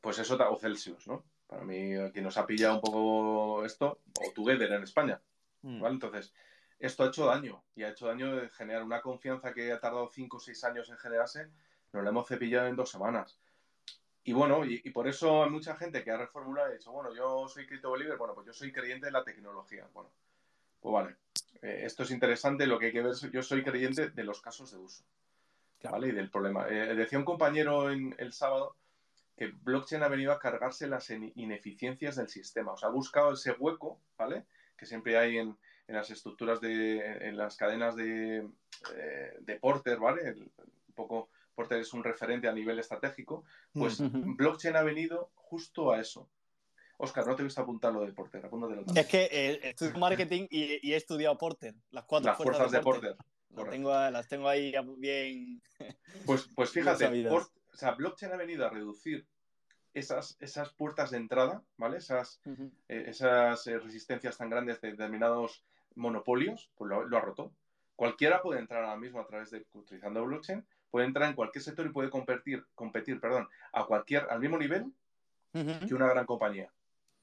pues 0.02 0.20
eso, 0.20 0.38
o 0.38 0.60
Celsius, 0.60 1.08
¿no? 1.08 1.24
Para 1.48 1.64
mí, 1.64 1.92
quien 2.12 2.26
nos 2.26 2.38
ha 2.38 2.46
pillado 2.46 2.76
un 2.76 2.82
poco 2.82 3.64
esto, 3.64 4.02
o 4.20 4.32
Together 4.34 4.70
en 4.74 4.84
España, 4.84 5.22
mm. 5.62 5.80
¿vale? 5.80 5.94
Entonces, 5.94 6.34
esto 6.78 7.06
ha 7.06 7.08
hecho 7.08 7.26
daño, 7.28 7.64
y 7.74 7.84
ha 7.84 7.92
hecho 7.92 8.08
daño 8.08 8.36
de 8.36 8.50
generar 8.50 8.84
una 8.84 9.02
confianza 9.02 9.54
que 9.54 9.72
ha 9.72 9.80
tardado 9.80 10.10
5 10.10 10.36
o 10.36 10.40
6 10.42 10.62
años 10.66 10.90
en 10.90 10.98
generarse, 10.98 11.48
nos 11.94 12.04
la 12.04 12.10
hemos 12.10 12.28
cepillado 12.28 12.68
en 12.68 12.76
dos 12.76 12.92
semanas. 12.92 13.40
Y 14.26 14.34
bueno, 14.34 14.66
y, 14.66 14.90
por 14.90 15.08
eso 15.08 15.46
hay 15.46 15.52
mucha 15.52 15.78
gente 15.78 16.04
que 16.04 16.12
ha 16.12 16.18
reformulado 16.18 16.74
y 16.74 16.80
dicho, 16.80 16.92
bueno, 16.92 17.14
yo 17.16 17.48
soy 17.48 17.66
cripto 17.66 17.92
believer, 17.92 18.18
bueno, 18.18 18.34
pues 18.34 18.48
yo 18.48 18.54
soy 18.54 18.74
creyente 18.74 19.06
de 19.06 19.14
la 19.14 19.24
tecnología. 19.24 19.88
Bueno, 19.94 20.10
pues 20.86 20.94
vale, 20.94 21.16
eh, 21.64 21.82
esto 21.84 22.04
es 22.04 22.12
interesante, 22.12 22.68
lo 22.68 22.78
que 22.78 22.86
hay 22.86 22.92
que 22.92 23.02
ver, 23.02 23.16
yo 23.32 23.42
soy 23.42 23.64
creyente 23.64 24.12
de 24.12 24.24
los 24.24 24.40
casos 24.40 24.72
de 24.72 24.78
uso, 24.78 25.04
¿vale? 25.82 26.10
Y 26.10 26.12
del 26.12 26.30
problema. 26.30 26.68
Eh, 26.70 26.94
decía 26.94 27.18
un 27.18 27.26
compañero 27.26 27.90
en, 27.92 28.14
el 28.20 28.34
sábado 28.34 28.76
que 29.36 29.48
blockchain 29.48 30.04
ha 30.04 30.10
venido 30.10 30.32
a 30.32 30.38
cargarse 30.38 30.86
las 30.86 31.10
ineficiencias 31.10 32.18
del 32.18 32.30
sistema, 32.30 32.74
o 32.74 32.78
sea, 32.78 32.90
ha 32.90 32.92
buscado 32.92 33.34
ese 33.34 33.54
hueco, 33.54 34.00
¿vale? 34.16 34.46
Que 34.78 34.86
siempre 34.86 35.18
hay 35.18 35.40
en, 35.40 35.58
las 35.88 36.12
estructuras 36.12 36.62
de, 36.62 37.00
en 37.30 37.36
las 37.36 37.58
cadenas 37.58 37.96
de, 37.96 38.48
eh, 38.96 39.38
de 39.40 39.56
Porter, 39.56 39.98
¿vale? 39.98 40.34
un 40.34 40.94
poco, 40.94 41.30
Porter 41.56 41.80
es 41.80 41.94
un 41.94 42.04
referente 42.04 42.48
a 42.48 42.54
nivel 42.54 42.78
estratégico, 42.78 43.44
pues 43.74 44.04
blockchain 44.12 44.76
ha 44.76 44.84
venido 44.84 45.32
justo 45.34 45.92
a 45.92 46.00
eso, 46.00 46.30
Oscar, 46.98 47.28
no 47.28 47.36
te 47.36 47.42
he 47.42 47.46
visto 47.46 47.62
apuntar 47.62 47.94
lo 47.94 48.06
de 48.06 48.14
Porter, 48.14 48.46
apúntatelo 48.46 48.84
Es 48.96 49.08
que 49.08 49.28
eh, 49.32 49.60
estudio 49.70 49.98
marketing 49.98 50.48
y, 50.50 50.92
he 50.92 50.96
estudiado 50.96 51.38
Porter, 51.38 51.76
las 51.92 52.06
cuatro 52.06 52.30
las 52.30 52.38
fuerzas, 52.38 52.72
de 52.72 52.80
Porter. 52.80 53.16
Las, 53.50 53.70
tengo, 53.70 53.90
las, 53.90 54.28
tengo, 54.28 54.48
ahí 54.48 54.74
bien. 54.98 55.62
Pues, 56.26 56.48
pues 56.56 56.72
fíjate, 56.72 57.30
o 57.30 57.78
sea, 57.78 57.92
blockchain 57.92 58.32
ha 58.32 58.38
venido 58.38 58.66
a 58.66 58.70
reducir 58.70 59.28
esas, 59.94 60.38
esas 60.40 60.74
puertas 60.74 61.12
de 61.12 61.18
entrada, 61.18 61.62
¿vale? 61.78 61.98
Esas, 61.98 62.42
eh, 62.88 63.06
esas 63.08 63.68
eh, 63.68 63.78
resistencias 63.80 64.38
tan 64.38 64.50
grandes 64.50 64.80
de 64.80 64.92
determinados 64.92 65.64
monopolios, 65.96 66.72
pues 66.76 66.90
lo, 66.90 67.18
ha 67.18 67.22
roto. 67.22 67.52
Cualquiera 67.96 68.42
puede 68.42 68.62
entrar 68.62 68.84
ahora 68.84 68.98
mismo 68.98 69.20
a 69.20 69.28
través 69.28 69.52
de, 69.52 69.66
utilizando 69.74 70.24
blockchain, 70.24 70.66
puede 70.90 71.08
entrar 71.08 71.30
en 71.30 71.36
cualquier 71.36 71.64
sector 71.64 71.86
y 71.86 71.90
puede 71.90 72.10
competir, 72.10 72.66
competir 72.76 73.20
perdón, 73.20 73.50
a 73.74 73.86
cualquier, 73.86 74.28
al 74.30 74.40
mismo 74.40 74.58
nivel 74.58 74.94
que 75.54 75.94
una 75.94 76.08
gran 76.08 76.26
compañía 76.26 76.70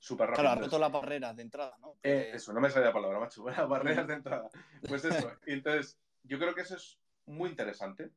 súper 0.02 0.30
rápido. 0.30 0.42
Claro, 0.42 0.60
ha 0.60 0.64
roto 0.64 0.78
las 0.80 0.92
barreras 0.92 1.36
de 1.36 1.42
entrada, 1.42 1.76
¿no? 1.80 1.96
Eh, 2.02 2.32
eso, 2.34 2.52
no 2.52 2.60
me 2.60 2.68
sale 2.68 2.86
la 2.86 2.92
palabra, 2.92 3.20
macho. 3.20 3.44
Las 3.48 3.68
barreras 3.68 4.06
de 4.06 4.14
entrada. 4.14 4.50
Pues 4.86 5.04
eso. 5.04 5.30
Entonces, 5.46 5.98
yo 6.24 6.38
creo 6.38 6.54
que 6.54 6.62
eso 6.62 6.74
es 6.74 6.98
muy 7.26 7.50
interesante. 7.50 8.10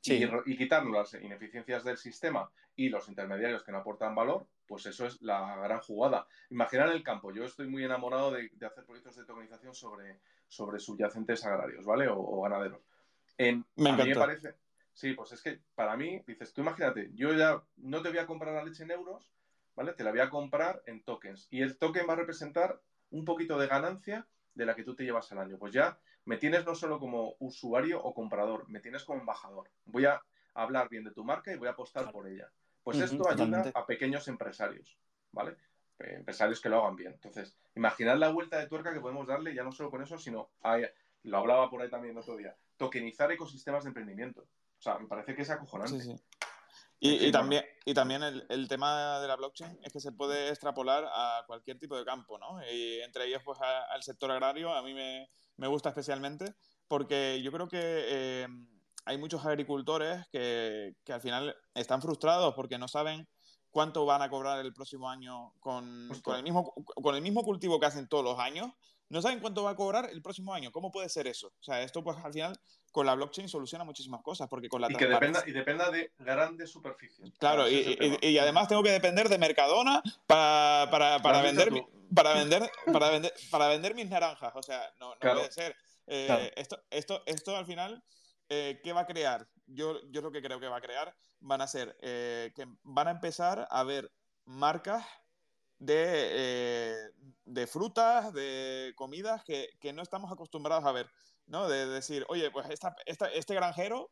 Sí. 0.00 0.22
Y, 0.44 0.56
quitando 0.58 0.90
las 0.90 1.14
ineficiencias 1.14 1.82
del 1.82 1.96
sistema 1.96 2.50
y 2.76 2.90
los 2.90 3.08
intermediarios 3.08 3.62
que 3.62 3.72
no 3.72 3.78
aportan 3.78 4.14
valor, 4.14 4.46
pues 4.66 4.84
eso 4.84 5.06
es 5.06 5.22
la 5.22 5.56
gran 5.56 5.80
jugada. 5.80 6.26
Imaginar 6.50 6.90
el 6.90 7.02
campo. 7.02 7.32
Yo 7.32 7.44
estoy 7.44 7.68
muy 7.68 7.84
enamorado 7.84 8.30
de, 8.30 8.50
hacer 8.66 8.84
proyectos 8.84 9.16
de 9.16 9.24
tokenización 9.24 9.74
sobre, 9.74 10.20
sobre 10.46 10.78
subyacentes 10.78 11.46
agrarios, 11.46 11.86
¿vale? 11.86 12.06
O, 12.10 12.42
ganaderos. 12.42 12.82
En, 13.38 13.64
me 13.76 13.90
a 13.90 13.96
mí 13.96 14.10
me 14.10 14.14
parece. 14.14 14.56
Sí, 14.92 15.14
pues 15.14 15.32
es 15.32 15.40
que 15.40 15.60
para 15.74 15.96
mí, 15.96 16.22
dices, 16.26 16.52
tú 16.52 16.60
imagínate, 16.60 17.10
yo 17.14 17.32
ya 17.32 17.62
no 17.78 18.02
te 18.02 18.10
voy 18.10 18.18
a 18.18 18.26
comprar 18.26 18.54
la 18.54 18.62
leche 18.62 18.82
en 18.82 18.90
euros, 18.90 19.33
¿vale? 19.74 19.92
Te 19.92 20.04
la 20.04 20.10
voy 20.10 20.20
a 20.20 20.30
comprar 20.30 20.82
en 20.86 21.02
tokens 21.02 21.48
y 21.50 21.62
el 21.62 21.78
token 21.78 22.06
va 22.08 22.14
a 22.14 22.16
representar 22.16 22.80
un 23.10 23.24
poquito 23.24 23.58
de 23.58 23.66
ganancia 23.66 24.26
de 24.54 24.66
la 24.66 24.74
que 24.74 24.84
tú 24.84 24.94
te 24.94 25.04
llevas 25.04 25.30
al 25.32 25.38
año. 25.38 25.58
Pues 25.58 25.72
ya 25.72 25.98
me 26.24 26.36
tienes 26.36 26.64
no 26.64 26.74
solo 26.74 26.98
como 26.98 27.36
usuario 27.38 28.02
o 28.02 28.14
comprador, 28.14 28.68
me 28.68 28.80
tienes 28.80 29.04
como 29.04 29.20
embajador. 29.20 29.70
Voy 29.84 30.04
a 30.06 30.22
hablar 30.54 30.88
bien 30.88 31.04
de 31.04 31.10
tu 31.10 31.24
marca 31.24 31.52
y 31.52 31.56
voy 31.56 31.68
a 31.68 31.72
apostar 31.72 32.10
por 32.10 32.28
ella. 32.28 32.50
Pues 32.82 33.00
esto 33.00 33.28
ayuda 33.28 33.72
a 33.74 33.86
pequeños 33.86 34.28
empresarios, 34.28 34.98
¿vale? 35.32 35.56
Empresarios 35.98 36.60
que 36.60 36.68
lo 36.68 36.82
hagan 36.82 36.96
bien. 36.96 37.12
Entonces, 37.12 37.56
imaginad 37.74 38.18
la 38.18 38.28
vuelta 38.28 38.58
de 38.58 38.66
tuerca 38.66 38.92
que 38.92 39.00
podemos 39.00 39.26
darle 39.26 39.54
ya 39.54 39.64
no 39.64 39.72
solo 39.72 39.90
con 39.90 40.02
eso, 40.02 40.18
sino, 40.18 40.50
lo 41.22 41.38
hablaba 41.38 41.70
por 41.70 41.80
ahí 41.80 41.88
también 41.88 42.16
otro 42.18 42.36
día, 42.36 42.54
tokenizar 42.76 43.32
ecosistemas 43.32 43.84
de 43.84 43.88
emprendimiento. 43.88 44.42
O 44.78 44.82
sea, 44.82 44.98
me 44.98 45.06
parece 45.06 45.34
que 45.34 45.42
es 45.42 45.50
acojonante. 45.50 46.00
Sí, 46.00 46.12
sí. 46.12 46.24
Y, 47.06 47.30
también, 47.30 47.62
y 47.84 47.92
también 47.92 48.22
el, 48.22 48.66
tema 48.66 49.20
de 49.20 49.28
la 49.28 49.36
blockchain 49.36 49.78
es 49.82 49.92
que 49.92 50.00
se 50.00 50.12
puede 50.12 50.48
extrapolar 50.48 51.04
a 51.06 51.44
cualquier 51.46 51.78
tipo 51.78 51.98
de 51.98 52.04
campo, 52.04 52.38
¿no? 52.38 52.62
Y 52.72 53.00
entre 53.00 53.26
ellos, 53.26 53.42
pues, 53.44 53.58
al 53.60 54.02
sector 54.02 54.30
agrario, 54.30 54.72
a 54.72 54.80
mí 54.82 54.94
me, 54.94 55.28
me, 55.58 55.66
gusta 55.66 55.90
especialmente, 55.90 56.54
porque 56.88 57.42
yo 57.42 57.52
creo 57.52 57.68
que 57.68 57.78
eh, 57.82 58.48
hay 59.04 59.18
muchos 59.18 59.44
agricultores 59.44 60.26
que, 60.32 60.96
que, 61.04 61.12
al 61.12 61.20
final 61.20 61.54
están 61.74 62.00
frustrados 62.00 62.54
porque 62.54 62.78
no 62.78 62.88
saben 62.88 63.28
cuánto 63.70 64.06
van 64.06 64.22
a 64.22 64.30
cobrar 64.30 64.64
el 64.64 64.72
próximo 64.72 65.10
año 65.10 65.52
con, 65.60 66.08
con, 66.22 66.36
el 66.36 66.42
mismo, 66.42 66.72
con 66.72 67.14
el 67.14 67.20
mismo 67.20 67.44
cultivo 67.44 67.78
que 67.78 67.84
hacen 67.84 68.08
todos 68.08 68.24
los 68.24 68.38
años. 68.38 68.70
No 69.10 69.20
saben 69.20 69.40
cuánto 69.40 69.62
va 69.62 69.72
a 69.72 69.76
cobrar 69.76 70.08
el 70.10 70.22
próximo 70.22 70.54
año. 70.54 70.72
¿Cómo 70.72 70.90
puede 70.90 71.10
ser 71.10 71.26
eso? 71.26 71.48
O 71.48 71.62
sea, 71.62 71.82
esto 71.82 72.02
pues 72.02 72.16
al 72.16 72.32
final 72.32 72.58
con 72.94 73.06
la 73.06 73.16
blockchain 73.16 73.48
soluciona 73.48 73.82
muchísimas 73.82 74.22
cosas, 74.22 74.48
porque 74.48 74.68
con 74.68 74.80
la 74.80 74.86
y 74.88 74.94
que 74.94 75.08
dependa, 75.08 75.42
y 75.44 75.50
dependa 75.50 75.90
de 75.90 76.12
grandes 76.16 76.70
superficies. 76.70 77.28
Claro, 77.40 77.68
y, 77.68 78.38
además 78.38 78.68
tengo 78.68 78.84
que 78.84 78.92
depender 78.92 79.28
de 79.28 79.36
Mercadona 79.36 80.00
para, 80.28 80.88
para, 80.92 81.20
para 81.20 81.42
vender, 81.42 81.72
para, 82.14 82.34
vender, 82.34 82.70
para, 82.92 83.10
vender, 83.10 83.34
para 83.50 83.66
vender 83.66 83.96
mis 83.96 84.08
naranjas. 84.08 84.52
O 84.54 84.62
sea, 84.62 84.94
no, 85.00 85.08
no 85.10 85.18
puede 85.18 85.50
ser. 85.50 85.74
Eh, 86.06 86.52
esto, 86.54 86.84
esto, 86.88 87.24
esto 87.26 87.56
al 87.56 87.66
final, 87.66 88.00
eh, 88.48 88.80
¿qué 88.84 88.92
va 88.92 89.00
a 89.00 89.06
crear? 89.06 89.48
Yo, 89.66 90.00
yo 90.12 90.20
lo 90.20 90.30
que 90.30 90.40
creo 90.40 90.60
que 90.60 90.68
va 90.68 90.76
a 90.76 90.80
crear 90.80 91.16
van 91.40 91.62
a 91.62 91.66
ser 91.66 91.96
eh, 92.00 92.52
que 92.54 92.68
van 92.84 93.08
a 93.08 93.10
empezar 93.10 93.66
a 93.68 93.82
ver 93.82 94.12
marcas 94.44 95.04
de, 95.84 97.10
de 97.44 97.66
frutas, 97.66 98.32
de 98.32 98.92
comidas 98.96 99.44
que, 99.44 99.70
que 99.80 99.92
no 99.92 100.02
estamos 100.02 100.30
acostumbrados 100.32 100.84
a 100.84 100.92
ver. 100.92 101.08
¿no? 101.46 101.68
De 101.68 101.86
decir, 101.86 102.24
oye, 102.28 102.50
pues 102.50 102.68
esta, 102.70 102.94
este 103.06 103.54
granjero 103.54 104.10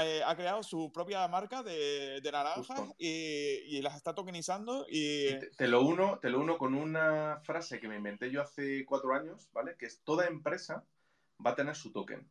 eh, 0.00 0.22
ha, 0.24 0.34
creado 0.36 0.62
su 0.62 0.90
propia 0.92 1.26
marca 1.28 1.62
de, 1.62 2.20
de 2.20 2.32
naranjas 2.32 2.94
y, 2.98 3.80
las 3.82 3.96
está 3.96 4.14
tokenizando 4.14 4.86
y... 4.88 5.38
te, 5.56 5.68
lo 5.68 5.82
uno, 5.82 6.18
te 6.20 6.30
lo 6.30 6.40
uno 6.40 6.58
con 6.58 6.74
una 6.74 7.40
frase 7.42 7.80
que 7.80 7.88
me 7.88 7.96
inventé 7.96 8.30
yo 8.30 8.42
hace 8.42 8.84
cuatro 8.84 9.14
años, 9.14 9.48
¿vale? 9.52 9.76
Que 9.76 9.86
es 9.86 10.00
toda 10.02 10.26
empresa 10.26 10.84
va 11.44 11.50
a 11.50 11.54
tener 11.54 11.76
su 11.76 11.92
token. 11.92 12.28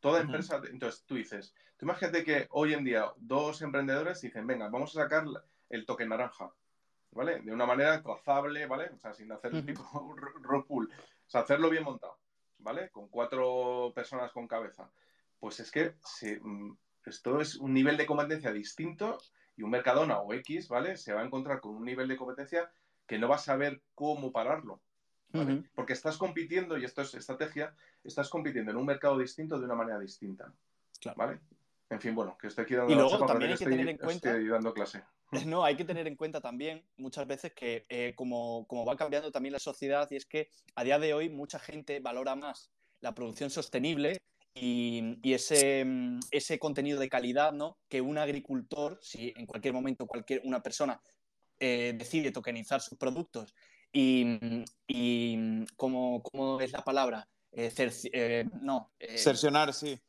Toda 0.00 0.20
empresa, 0.20 0.62
entonces 0.70 1.04
tú 1.04 1.16
dices, 1.16 1.52
tú 1.76 1.84
imagínate 1.84 2.24
que 2.24 2.46
hoy 2.50 2.72
en 2.72 2.84
día 2.84 3.12
dos 3.18 3.60
emprendedores 3.60 4.20
dicen, 4.22 4.46
venga, 4.46 4.68
vamos 4.68 4.96
a 4.96 5.02
sacar 5.02 5.24
el 5.68 5.84
token 5.84 6.08
naranja, 6.08 6.52
¿vale? 7.12 7.40
De 7.40 7.52
una 7.52 7.66
manera 7.66 8.02
trazable, 8.02 8.66
¿vale? 8.66 8.90
O 8.94 8.98
sea, 8.98 9.14
sin 9.14 9.30
hacer 9.32 9.54
el 9.54 9.66
tipo 9.66 9.82
rock 10.42 10.70
O 10.70 10.86
sea, 11.26 11.42
hacerlo 11.42 11.70
bien 11.70 11.84
montado. 11.84 12.16
¿vale? 12.62 12.90
Con 12.90 13.08
cuatro 13.08 13.92
personas 13.94 14.32
con 14.32 14.46
cabeza. 14.46 14.90
Pues 15.38 15.60
es 15.60 15.70
que 15.70 15.94
mm, 16.42 16.72
esto 17.06 17.40
es 17.40 17.56
un 17.56 17.72
nivel 17.72 17.96
de 17.96 18.06
competencia 18.06 18.52
distinto 18.52 19.18
y 19.56 19.62
un 19.62 19.70
Mercadona 19.70 20.18
o 20.20 20.32
X, 20.34 20.68
¿vale? 20.68 20.96
Se 20.96 21.12
va 21.12 21.22
a 21.22 21.24
encontrar 21.24 21.60
con 21.60 21.74
un 21.74 21.84
nivel 21.84 22.08
de 22.08 22.16
competencia 22.16 22.70
que 23.06 23.18
no 23.18 23.28
va 23.28 23.36
a 23.36 23.38
saber 23.38 23.82
cómo 23.94 24.32
pararlo. 24.32 24.80
Porque 25.76 25.92
estás 25.92 26.16
compitiendo, 26.16 26.76
y 26.76 26.84
esto 26.84 27.02
es 27.02 27.14
estrategia, 27.14 27.72
estás 28.02 28.28
compitiendo 28.28 28.72
en 28.72 28.76
un 28.76 28.86
mercado 28.86 29.16
distinto 29.16 29.58
de 29.58 29.64
una 29.64 29.76
manera 29.76 29.98
distinta. 30.00 30.52
¿Vale? 31.16 31.38
En 31.90 32.00
fin, 32.00 32.14
bueno, 32.14 32.38
que 32.40 32.46
estoy 32.46 32.64
aquí 32.64 32.76
dando, 32.76 32.92
y 32.92 32.94
luego, 32.94 33.26
también 33.26 33.50
hay 33.50 33.58
que 33.58 33.64
tener 33.64 33.88
en 33.88 33.98
cuenta, 33.98 34.38
dando 34.38 34.72
clase. 34.72 35.02
No, 35.46 35.64
hay 35.64 35.76
que 35.76 35.84
tener 35.84 36.06
en 36.06 36.16
cuenta 36.16 36.40
también 36.40 36.84
muchas 36.96 37.26
veces 37.26 37.52
que 37.52 37.84
eh, 37.88 38.14
como, 38.16 38.66
va 38.86 38.96
cambiando 38.96 39.30
también 39.30 39.52
la 39.52 39.58
sociedad 39.58 40.08
y 40.10 40.16
es 40.16 40.26
que 40.26 40.50
a 40.74 40.82
día 40.82 40.98
de 40.98 41.14
hoy 41.14 41.28
mucha 41.28 41.58
gente 41.58 42.00
valora 42.00 42.34
más 42.34 42.72
la 43.00 43.14
producción 43.14 43.48
sostenible 43.50 44.20
y, 44.54 45.18
ese, 45.22 45.84
mm, 45.84 46.20
ese, 46.32 46.58
contenido 46.58 46.98
de 46.98 47.08
calidad, 47.08 47.52
¿no? 47.52 47.78
Que 47.88 48.00
un 48.00 48.18
agricultor, 48.18 48.98
si 49.00 49.32
en 49.36 49.46
cualquier 49.46 49.72
momento 49.72 50.06
cualquier, 50.06 50.42
una 50.44 50.62
persona 50.62 51.00
eh, 51.60 51.94
decide 51.96 52.32
tokenizar 52.32 52.80
sus 52.80 52.98
productos 52.98 53.54
y, 53.92 54.24
mm, 54.24 54.64
y 54.88 55.36
mm, 55.36 55.64
¿cómo, 55.76 56.60
es 56.60 56.72
la 56.72 56.82
palabra? 56.82 57.28
Eh, 57.52 58.44
no. 58.60 58.92
Cercionar, 59.16 59.72
sí. 59.72 60.00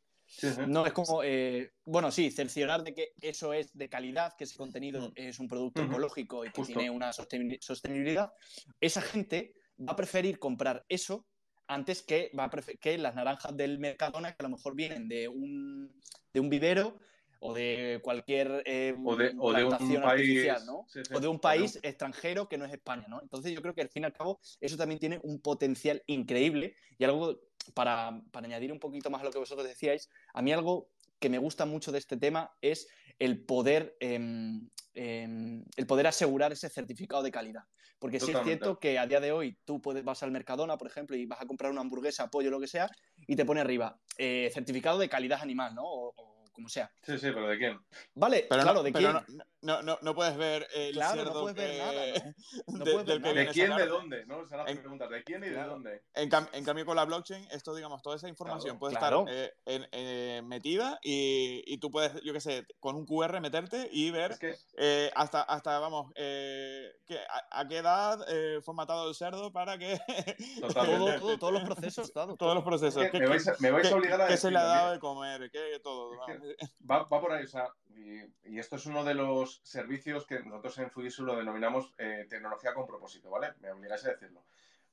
No, 0.66 0.86
es 0.86 0.92
como, 0.92 1.22
eh, 1.22 1.72
bueno, 1.84 2.10
sí, 2.10 2.30
cerciorar 2.30 2.82
de 2.82 2.94
que 2.94 3.12
eso 3.20 3.52
es 3.52 3.76
de 3.76 3.88
calidad, 3.88 4.34
que 4.36 4.44
ese 4.44 4.56
contenido 4.56 5.10
mm. 5.10 5.12
es 5.16 5.38
un 5.38 5.48
producto 5.48 5.82
ecológico 5.82 6.44
y 6.44 6.50
que 6.50 6.62
tiene 6.62 6.90
una 6.90 7.12
sostenibilidad. 7.12 8.32
Esa 8.80 9.02
gente 9.02 9.54
va 9.78 9.92
a 9.92 9.96
preferir 9.96 10.38
comprar 10.38 10.84
eso 10.88 11.26
antes 11.66 12.02
que, 12.02 12.30
va 12.38 12.50
que 12.80 12.98
las 12.98 13.14
naranjas 13.14 13.56
del 13.56 13.78
Mercadona, 13.78 14.32
que 14.32 14.44
a 14.44 14.48
lo 14.48 14.56
mejor 14.56 14.74
vienen 14.74 15.08
de 15.08 15.28
un, 15.28 15.92
de 16.32 16.40
un 16.40 16.50
vivero 16.50 16.98
o 17.44 17.52
de 17.52 18.00
cualquier 18.02 18.62
eh, 18.66 18.94
o 19.04 19.16
de, 19.16 19.34
un 19.34 20.04
artificial, 20.04 20.64
¿no? 20.64 20.86
o 21.12 21.20
de 21.20 21.26
un 21.26 21.40
país 21.40 21.78
extranjero 21.82 22.48
que 22.48 22.56
no 22.56 22.64
es 22.64 22.72
España, 22.72 23.04
¿no? 23.08 23.20
Entonces 23.20 23.52
yo 23.52 23.60
creo 23.60 23.74
que 23.74 23.82
al 23.82 23.88
fin 23.88 24.04
y 24.04 24.06
al 24.06 24.12
cabo 24.12 24.40
eso 24.60 24.76
también 24.76 25.00
tiene 25.00 25.18
un 25.24 25.40
potencial 25.40 26.02
increíble 26.06 26.76
y 26.98 27.04
algo 27.04 27.40
para, 27.74 28.20
añadir 28.32 28.72
un 28.72 28.78
poquito 28.78 29.10
más 29.10 29.22
a 29.22 29.24
lo 29.24 29.30
que 29.30 29.38
vosotros 29.38 29.66
decíais, 29.66 30.08
a 30.34 30.42
mí 30.42 30.52
algo 30.52 30.88
que 31.18 31.28
me 31.28 31.38
gusta 31.38 31.64
mucho 31.64 31.92
de 31.92 31.98
este 31.98 32.16
tema 32.16 32.52
es 32.60 32.88
el 33.18 33.44
poder, 33.44 33.96
em, 34.00 34.68
em, 34.94 35.64
el 35.76 35.86
poder 35.86 36.06
asegurar 36.08 36.52
ese 36.52 36.68
certificado 36.68 37.22
de 37.22 37.30
calidad. 37.30 37.62
Porque 37.98 38.18
sí 38.18 38.32
es 38.32 38.42
cierto 38.42 38.80
que 38.80 38.98
a 38.98 39.06
día 39.06 39.20
de 39.20 39.30
hoy 39.30 39.56
tú 39.64 39.80
puedes, 39.80 40.02
vas 40.02 40.24
al 40.24 40.32
Mercadona, 40.32 40.76
por 40.76 40.88
ejemplo, 40.88 41.16
y 41.16 41.24
vas 41.24 41.40
a 41.40 41.46
comprar 41.46 41.70
una 41.70 41.82
hamburguesa, 41.82 42.28
pollo, 42.28 42.50
lo 42.50 42.58
que 42.58 42.66
sea, 42.66 42.90
y 43.28 43.36
te 43.36 43.44
pone 43.44 43.60
arriba 43.60 44.00
eh, 44.18 44.50
certificado 44.52 44.98
de 44.98 45.08
calidad 45.08 45.40
animal, 45.40 45.76
¿no? 45.76 46.12
Como 46.52 46.68
sea. 46.68 46.90
Sí, 47.02 47.18
sí, 47.18 47.30
pero 47.32 47.48
¿de 47.48 47.58
quién? 47.58 47.80
Vale, 48.14 48.46
pero 48.48 48.62
claro, 48.62 48.82
¿de 48.82 48.92
quién? 48.92 49.12
No, 49.62 49.80
no, 49.80 49.96
no, 50.02 50.14
puedes 50.14 50.36
ver 50.36 50.66
el 50.74 50.92
claro, 50.94 51.24
no 51.24 51.32
puedes 51.32 51.56
ver 51.56 51.78
nada. 51.78 51.92
de, 53.32 53.48
quién, 53.52 53.76
de 53.76 53.86
dónde? 53.86 54.26
¿no? 54.26 54.44
Se 54.44 54.56
en, 54.56 54.78
preguntas, 54.78 55.08
¿de 55.08 55.22
quién 55.22 55.44
y 55.44 55.50
de 55.50 55.62
dónde? 55.62 56.02
En, 56.14 56.30
en, 56.52 56.64
cambio, 56.64 56.84
con 56.84 56.96
la 56.96 57.04
blockchain, 57.04 57.46
esto, 57.52 57.72
digamos, 57.72 58.02
toda 58.02 58.16
esa 58.16 58.28
información 58.28 58.80
puede 58.80 58.94
estar 58.94 59.14
eh, 59.28 59.52
eh, 59.66 60.42
metida 60.44 60.98
y, 61.02 61.62
y, 61.66 61.78
tú 61.78 61.92
puedes, 61.92 62.20
yo 62.22 62.32
qué 62.32 62.40
sé, 62.40 62.66
con 62.80 62.96
un 62.96 63.06
QR 63.06 63.40
meterte 63.40 63.88
y 63.92 64.10
ver 64.10 64.36
eh, 64.76 65.12
hasta, 65.14 65.42
hasta, 65.42 65.78
vamos, 65.78 66.12
que, 66.14 67.18
a, 67.50 67.68
qué 67.68 67.78
edad 67.78 68.18
fue 68.62 68.74
matado 68.74 69.08
el 69.08 69.14
cerdo 69.14 69.52
para 69.52 69.78
que... 69.78 69.96
todo, 70.74 71.38
todos 71.38 71.52
los 71.52 71.62
procesos, 71.66 72.12
Todos 72.12 72.54
los 72.54 72.64
procesos. 72.64 73.04
me, 73.12 73.26
vais 73.28 73.46
a, 73.46 73.54
me 73.60 73.70
vais 73.70 73.92
a 73.92 73.96
obligar 73.96 74.20
a 74.22 74.26
¿Qué 74.26 74.36
se 74.36 74.50
le 74.50 74.58
ha 74.58 74.64
dado 74.64 74.92
de 74.92 74.98
comer? 74.98 75.50
¿Qué 75.52 75.78
todo? 75.84 76.18
Va, 76.90 77.04
va 77.04 77.20
por 77.20 77.32
ahí, 77.32 77.44
o 77.44 77.48
sea, 77.48 77.68
y, 77.96 78.58
esto 78.58 78.76
es 78.76 78.86
uno 78.86 79.04
de 79.04 79.14
los 79.14 79.60
servicios 79.62 80.26
que 80.26 80.40
nosotros 80.40 80.78
en 80.78 80.90
Fujitsu 80.90 81.24
lo 81.24 81.36
denominamos 81.36 81.94
eh, 81.98 82.26
tecnología 82.28 82.74
con 82.74 82.86
propósito, 82.86 83.30
¿vale? 83.30 83.54
Me 83.60 83.70
obligáis 83.70 84.04
a 84.04 84.10
decirlo. 84.10 84.44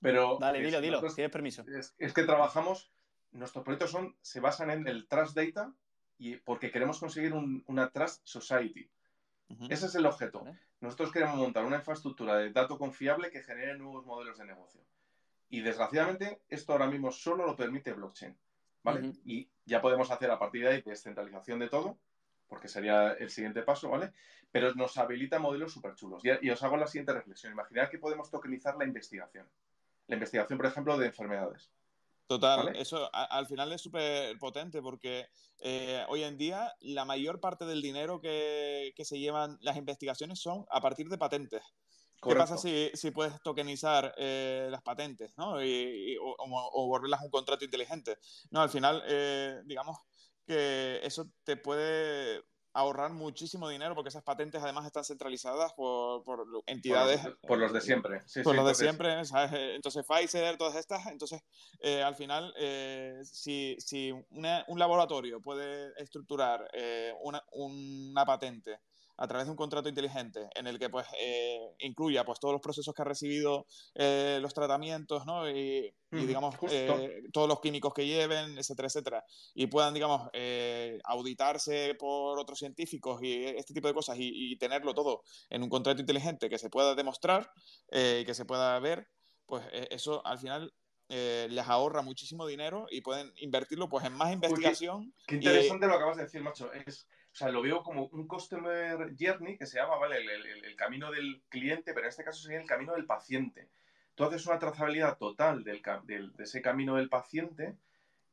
Pero 0.01 0.37
Dale, 0.39 0.61
dilo, 0.61 0.79
dilo, 0.79 1.01
tienes 1.13 1.31
permiso. 1.31 1.65
Es, 1.67 2.13
que 2.13 2.23
trabajamos, 2.23 2.91
nuestros 3.31 3.63
proyectos 3.63 3.91
son, 3.91 4.15
se 4.21 4.39
basan 4.39 4.69
en 4.69 4.87
el 4.87 5.07
Trust 5.07 5.35
Data 5.35 5.73
y 6.17 6.37
porque 6.37 6.71
queremos 6.71 6.99
conseguir 6.99 7.33
una 7.33 7.89
Trust 7.89 8.21
Society. 8.25 8.89
Ese 9.69 9.87
es 9.87 9.95
el 9.95 10.05
objeto. 10.05 10.45
Nosotros 10.79 11.11
queremos 11.11 11.35
montar 11.35 11.65
una 11.65 11.77
infraestructura 11.77 12.37
de 12.37 12.51
dato 12.51 12.77
confiable 12.77 13.31
que 13.31 13.43
genere 13.43 13.77
nuevos 13.77 14.05
modelos 14.05 14.37
de 14.37 14.45
negocio. 14.45 14.81
Y 15.49 15.61
desgraciadamente, 15.61 16.41
esto 16.47 16.71
ahora 16.71 16.87
mismo 16.87 17.11
solo 17.11 17.45
lo 17.45 17.55
permite 17.55 17.93
blockchain. 17.93 18.37
¿Vale? 18.95 19.13
Y 19.25 19.49
ya 19.65 19.81
podemos 19.81 20.09
hacer 20.11 20.31
a 20.31 20.39
partir 20.39 20.63
de 20.63 20.69
ahí 20.69 20.81
descentralización 20.81 21.59
de 21.59 21.69
todo 21.69 21.97
porque 22.49 22.67
sería 22.67 23.13
el 23.13 23.29
siguiente 23.29 23.61
paso, 23.61 23.89
¿vale? 23.89 24.11
Pero 24.51 24.73
nos 24.73 24.97
habilita 24.97 25.39
modelos 25.39 25.71
súper 25.71 25.93
chulos. 25.93 26.23
Y, 26.25 26.49
os 26.49 26.63
hago 26.63 26.75
la 26.75 26.87
siguiente 26.87 27.13
reflexión. 27.13 27.53
Imaginad 27.53 27.89
que 27.89 27.99
podemos 27.99 28.29
tokenizar 28.29 28.75
la 28.75 28.85
investigación. 28.85 29.47
La 30.07 30.15
investigación, 30.15 30.57
por 30.57 30.65
ejemplo, 30.65 30.97
de 30.97 31.05
enfermedades. 31.05 31.71
Total, 32.25 32.75
eso 32.75 33.09
al 33.11 33.47
final 33.47 33.71
es 33.73 33.81
súper 33.81 34.37
potente 34.37 34.83
porque 34.83 35.29
eh, 35.59 36.03
hoy 36.09 36.21
en 36.21 36.37
día 36.37 36.75
la 36.81 37.03
mayor 37.03 37.39
parte 37.39 37.65
del 37.65 37.81
dinero 37.81 38.21
que, 38.21 38.93
se 38.99 39.17
llevan 39.17 39.57
las 39.61 39.77
investigaciones 39.77 40.39
son 40.39 40.65
a 40.69 40.79
partir 40.79 41.09
de 41.09 41.17
patentes. 41.17 41.63
¿Qué 42.21 42.35
pasa 42.35 42.57
si, 42.57 43.11
puedes 43.11 43.41
tokenizar 43.41 44.13
eh, 44.17 44.67
las 44.69 44.81
patentes 44.81 45.37
¿no? 45.37 45.55
o, 45.55 46.87
volverlas 46.87 47.21
a 47.21 47.25
un 47.25 47.31
contrato 47.31 47.63
inteligente? 47.63 48.17
No, 48.51 48.61
al 48.61 48.69
final, 48.69 49.03
eh, 49.07 49.61
digamos, 49.65 49.97
que 50.45 50.99
eso 51.03 51.31
te 51.43 51.57
puede 51.57 52.43
ahorrar 52.73 53.11
muchísimo 53.11 53.67
dinero 53.67 53.95
porque 53.95 54.09
esas 54.09 54.23
patentes 54.23 54.61
además 54.61 54.85
están 54.85 55.03
centralizadas 55.03 55.73
por, 55.73 56.23
por 56.23 56.45
entidades. 56.67 57.21
Por 57.21 57.29
los, 57.29 57.39
por 57.41 57.57
los, 57.59 57.73
de 57.73 57.81
siempre. 57.81 58.21
Sí, 58.25 58.41
por 58.41 58.53
sí, 58.53 58.57
los 58.57 58.67
entonces... 58.71 58.77
de 58.77 58.83
siempre, 58.85 59.25
¿sabes? 59.25 59.75
Entonces 59.75 60.05
Pfizer, 60.05 60.57
todas 60.57 60.75
estas. 60.75 61.05
Entonces, 61.07 61.41
eh, 61.79 62.03
al 62.03 62.15
final, 62.15 62.53
eh, 62.57 63.19
si, 63.23 63.75
si 63.79 64.11
una, 64.29 64.63
un 64.67 64.79
laboratorio 64.79 65.41
puede 65.41 65.91
estructurar 66.01 66.69
eh, 66.73 67.13
una, 67.21 67.43
una 67.51 68.25
patente 68.25 68.79
a 69.21 69.27
través 69.27 69.47
de 69.47 69.51
un 69.51 69.57
contrato 69.57 69.89
inteligente 69.89 70.47
en 70.55 70.65
el 70.65 70.79
que 70.79 70.89
pues 70.89 71.05
eh, 71.19 71.75
incluya 71.79 72.23
pues 72.23 72.39
todos 72.39 72.53
los 72.53 72.61
procesos 72.61 72.93
que 72.93 73.01
ha 73.01 73.05
recibido 73.05 73.67
eh, 73.93 74.39
los 74.41 74.53
tratamientos 74.53 75.25
¿no? 75.25 75.49
y, 75.49 75.93
y 76.11 76.25
digamos 76.25 76.55
eh, 76.71 77.23
todos 77.33 77.49
los 77.49 77.59
químicos 77.59 77.93
que 77.93 78.07
lleven 78.07 78.57
etcétera 78.57 78.87
etcétera 78.87 79.25
y 79.53 79.67
puedan 79.67 79.93
digamos 79.93 80.29
eh, 80.31 80.99
auditarse 81.03 81.95
por 81.99 82.39
otros 82.39 82.59
científicos 82.59 83.21
y 83.21 83.43
este 83.45 83.73
tipo 83.73 83.89
de 83.89 83.93
cosas 83.93 84.17
y, 84.17 84.53
y 84.53 84.57
tenerlo 84.57 84.93
todo 84.93 85.23
en 85.49 85.63
un 85.63 85.69
contrato 85.69 85.99
inteligente 85.99 86.49
que 86.49 86.57
se 86.57 86.69
pueda 86.69 86.95
demostrar 86.95 87.51
y 87.91 88.23
que 88.23 88.33
se 88.33 88.45
pueda 88.45 88.79
ver 88.79 89.07
pues 89.45 89.65
eso 89.89 90.25
al 90.25 90.39
final 90.39 90.73
eh, 91.11 91.47
les 91.49 91.67
ahorra 91.67 92.03
muchísimo 92.03 92.45
dinero 92.45 92.85
y 92.91 93.01
pueden 93.01 93.33
invertirlo 93.37 93.89
pues 93.89 94.05
en 94.05 94.13
más 94.13 94.31
investigación. 94.31 95.11
Qué, 95.25 95.39
qué 95.39 95.47
interesante 95.47 95.87
y... 95.87 95.89
lo 95.89 95.93
que 95.95 95.97
acabas 95.97 96.17
de 96.17 96.23
decir, 96.23 96.41
macho. 96.43 96.71
Es, 96.71 97.07
sea, 97.39 97.49
lo 97.49 97.61
veo 97.61 97.83
como 97.83 98.05
un 98.05 98.27
customer 98.27 99.13
journey 99.19 99.57
que 99.57 99.65
se 99.65 99.77
llama, 99.79 99.97
¿vale? 99.97 100.17
El, 100.17 100.29
el, 100.29 100.65
el, 100.65 100.75
camino 100.75 101.11
del 101.11 101.41
cliente, 101.49 101.93
pero 101.93 102.05
en 102.05 102.09
este 102.09 102.23
caso 102.23 102.41
sería 102.41 102.59
el 102.61 102.67
camino 102.67 102.93
del 102.93 103.05
paciente. 103.05 103.69
Tú 104.15 104.23
haces 104.25 104.45
una 104.45 104.59
trazabilidad 104.59 105.17
total 105.17 105.63
del, 105.63 105.81
del, 106.03 106.35
de 106.35 106.43
ese 106.43 106.61
camino 106.61 106.95
del 106.95 107.09
paciente 107.09 107.75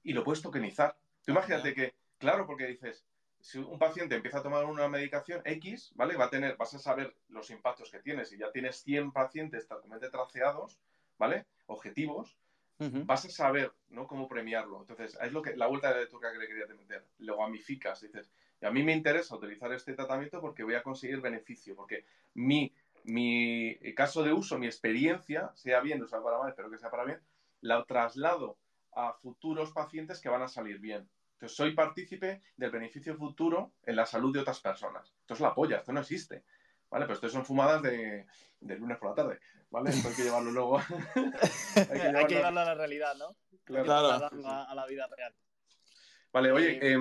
y 0.02 0.12
lo 0.12 0.24
puedes 0.24 0.42
tokenizar. 0.42 0.96
Tú 1.24 1.32
imagínate 1.32 1.74
que, 1.74 1.94
claro, 2.18 2.46
porque 2.46 2.66
dices, 2.66 3.04
si 3.40 3.58
un 3.58 3.78
paciente 3.78 4.16
empieza 4.16 4.38
a 4.38 4.42
tomar 4.42 4.64
una 4.64 4.88
medicación 4.88 5.40
X, 5.44 5.92
¿vale? 5.94 6.16
Va 6.16 6.24
a 6.26 6.30
tener, 6.30 6.56
vas 6.56 6.74
a 6.74 6.78
saber 6.78 7.14
los 7.28 7.50
impactos 7.50 7.90
que 7.90 8.00
tienes. 8.00 8.28
Si 8.30 8.38
ya 8.38 8.50
tienes 8.50 8.82
100 8.82 9.12
pacientes 9.12 9.68
totalmente 9.68 10.10
traceados, 10.10 10.78
¿vale? 11.18 11.46
Objetivos, 11.66 12.36
Uh 12.78 12.84
-huh. 12.84 13.06
vas 13.06 13.24
a 13.24 13.30
saber 13.30 13.72
¿no? 13.88 14.06
cómo 14.06 14.28
premiarlo. 14.28 14.80
Entonces, 14.80 15.16
es 15.22 15.32
lo 15.32 15.40
que 15.40 15.56
la 15.56 15.66
vuelta 15.66 15.94
de 15.94 16.06
tuerca 16.08 16.30
que 16.30 16.38
le 16.38 16.46
quería 16.46 16.66
meter. 16.66 17.06
Lo 17.20 17.38
gamificas, 17.38 18.02
dices, 18.02 18.30
a 18.66 18.70
mí 18.70 18.82
me 18.82 18.92
interesa 18.92 19.36
utilizar 19.36 19.72
este 19.72 19.94
tratamiento 19.94 20.40
porque 20.40 20.64
voy 20.64 20.74
a 20.74 20.82
conseguir 20.82 21.20
beneficio, 21.20 21.74
porque 21.74 22.04
mi, 22.34 22.72
mi 23.04 23.76
caso 23.94 24.22
de 24.22 24.32
uso, 24.32 24.58
mi 24.58 24.66
experiencia, 24.66 25.50
sea 25.54 25.80
bien 25.80 26.02
o 26.02 26.06
sea 26.06 26.22
para 26.22 26.38
mal, 26.38 26.48
espero 26.48 26.70
que 26.70 26.78
sea 26.78 26.90
para 26.90 27.04
bien, 27.04 27.20
la 27.60 27.84
traslado 27.84 28.58
a 28.92 29.12
futuros 29.12 29.72
pacientes 29.72 30.20
que 30.20 30.28
van 30.28 30.42
a 30.42 30.48
salir 30.48 30.78
bien. 30.78 31.08
Entonces, 31.34 31.54
soy 31.54 31.74
partícipe 31.74 32.40
del 32.56 32.70
beneficio 32.70 33.14
futuro 33.14 33.72
en 33.84 33.96
la 33.96 34.06
salud 34.06 34.32
de 34.32 34.40
otras 34.40 34.60
personas. 34.60 35.12
Esto 35.20 35.34
es 35.34 35.40
la 35.40 35.54
polla, 35.54 35.78
esto 35.78 35.92
no 35.92 36.00
existe. 36.00 36.44
¿Vale? 36.88 37.04
Pero 37.04 37.14
esto 37.14 37.28
son 37.28 37.44
fumadas 37.44 37.82
de, 37.82 38.26
de, 38.60 38.76
lunes 38.76 38.96
por 38.96 39.10
la 39.10 39.14
tarde, 39.16 39.40
¿vale? 39.70 39.90
Esto 39.90 40.08
hay 40.08 40.14
que 40.14 40.22
llevarlo 40.22 40.52
luego. 40.52 40.78
hay, 41.14 41.86
que 41.86 41.94
llevarlo... 41.94 42.18
hay, 42.18 42.26
que 42.26 42.34
llevarlo... 42.36 42.60
a 42.60 42.64
la 42.64 42.74
realidad, 42.74 43.14
¿no? 43.16 43.36
Claro. 43.64 43.84
claro. 43.84 44.06
A, 44.06 44.18
la, 44.30 44.62
a, 44.62 44.74
la, 44.74 44.86
vida 44.86 45.06
real. 45.08 45.34
Vale, 46.36 46.52
oye, 46.52 46.78
eh, 46.82 46.98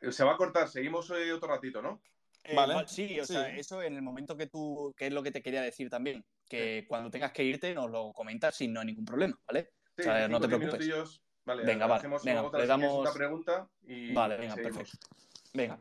eh, 0.00 0.12
se 0.12 0.24
va 0.24 0.32
a 0.32 0.36
cortar, 0.38 0.66
seguimos 0.66 1.10
hoy 1.10 1.30
otro 1.30 1.46
ratito, 1.46 1.82
¿no? 1.82 2.00
Eh, 2.42 2.56
vale. 2.56 2.88
Sí, 2.88 3.20
o 3.20 3.26
sí. 3.26 3.34
sea, 3.34 3.54
eso 3.54 3.82
en 3.82 3.96
el 3.96 4.00
momento 4.00 4.34
que 4.34 4.46
tú, 4.46 4.94
que 4.96 5.08
es 5.08 5.12
lo 5.12 5.22
que 5.22 5.30
te 5.30 5.42
quería 5.42 5.60
decir 5.60 5.90
también, 5.90 6.24
que 6.48 6.80
sí. 6.80 6.86
cuando 6.86 7.10
tengas 7.10 7.32
que 7.32 7.44
irte 7.44 7.74
nos 7.74 7.90
lo 7.90 8.14
comentas 8.14 8.56
sin 8.56 8.72
no 8.72 8.80
hay 8.80 8.86
ningún 8.86 9.04
problema, 9.04 9.38
¿vale? 9.46 9.72
Sí, 9.94 10.00
o 10.00 10.04
sea, 10.04 10.26
no 10.26 10.40
te 10.40 10.46
preocupes. 10.46 10.80
Minutillos. 10.80 11.22
Vale, 11.44 11.66
venga, 11.66 11.86
vale. 11.86 11.98
Hacemos 11.98 12.24
venga, 12.24 12.42
otra, 12.42 12.60
le 12.60 12.66
damos 12.66 12.98
una 12.98 13.12
pregunta 13.12 13.68
y 13.82 14.14
Vale, 14.14 14.38
venga, 14.38 14.54
seguimos. 14.54 14.78
perfecto. 14.78 15.06
Venga. 15.52 15.78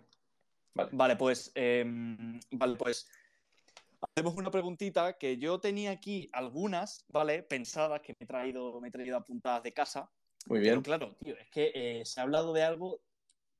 Vale. 0.74 0.90
Vale, 0.92 1.16
pues, 1.16 1.50
eh, 1.56 1.86
vale, 2.52 2.76
pues 2.76 3.10
hacemos 4.02 4.36
una 4.36 4.52
preguntita 4.52 5.18
que 5.18 5.38
yo 5.38 5.62
tenía 5.62 5.92
aquí 5.92 6.30
algunas, 6.34 7.06
¿vale? 7.08 7.42
Pensadas 7.44 8.02
que 8.02 8.14
me 8.20 8.26
he 8.26 8.28
traído, 8.28 8.82
me 8.82 8.90
he 8.90 8.92
traído 8.92 9.16
apuntadas 9.16 9.64
de 9.64 9.72
casa. 9.72 10.12
Muy 10.48 10.60
bien. 10.60 10.82
Pero 10.82 10.84
claro, 10.84 11.16
tío, 11.24 11.38
es 11.38 11.50
que 11.50 11.72
eh, 11.74 12.06
se 12.06 12.20
ha 12.20 12.24
hablado 12.24 12.54
de 12.54 12.64
algo 12.64 13.02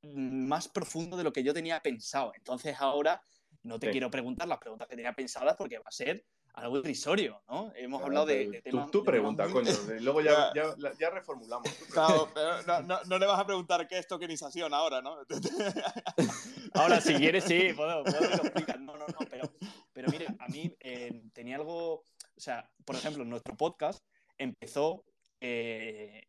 más 0.02 0.68
profundo 0.68 1.16
de 1.16 1.24
lo 1.24 1.32
que 1.32 1.42
yo 1.42 1.52
tenía 1.52 1.80
pensado. 1.80 2.32
Entonces 2.36 2.76
ahora 2.80 3.22
no 3.62 3.78
te 3.78 3.86
sí. 3.86 3.92
quiero 3.92 4.10
preguntar 4.10 4.46
las 4.48 4.58
preguntas 4.58 4.88
que 4.88 4.96
tenía 4.96 5.12
pensadas 5.12 5.56
porque 5.56 5.78
va 5.78 5.84
a 5.86 5.92
ser 5.92 6.24
algo 6.54 6.78
irrisorio, 6.78 7.40
¿no? 7.48 7.72
Hemos 7.76 7.98
Claro, 8.00 8.06
hablado 8.06 8.26
de, 8.26 8.50
de 8.50 8.62
temas... 8.62 8.90
tú 8.90 9.04
pregunta, 9.04 9.44
muy- 9.44 9.52
coño. 9.52 9.70
Luego 10.00 10.20
ya, 10.22 10.52
ya, 10.54 10.74
ya 10.98 11.10
reformulamos. 11.10 11.68
Claro, 11.92 12.28
pero 12.34 12.62
no, 12.62 12.82
no, 12.82 13.04
no, 13.04 13.18
le 13.18 13.26
vas 13.26 13.38
a 13.38 13.46
preguntar 13.46 13.86
qué 13.86 13.98
es 13.98 14.06
tokenización 14.08 14.72
ahora, 14.74 15.00
¿no? 15.00 15.18
Ahora, 16.74 17.00
si 17.00 17.14
quieres, 17.14 17.44
sí, 17.44 17.72
puedo, 17.74 18.02
puedo. 18.04 18.78
No, 18.80 18.96
no, 18.96 19.06
no, 19.06 19.18
pero, 19.30 19.50
pero 19.92 20.08
mire, 20.10 20.26
a 20.38 20.48
mí 20.48 20.74
eh, 20.80 21.22
tenía 21.32 21.56
algo, 21.56 21.94
o 22.00 22.04
sea, 22.40 22.68
por 22.84 22.96
ejemplo, 22.96 23.24
nuestro 23.24 23.56
podcast 23.56 24.04
empezó 24.36 25.04
eh, 25.40 26.26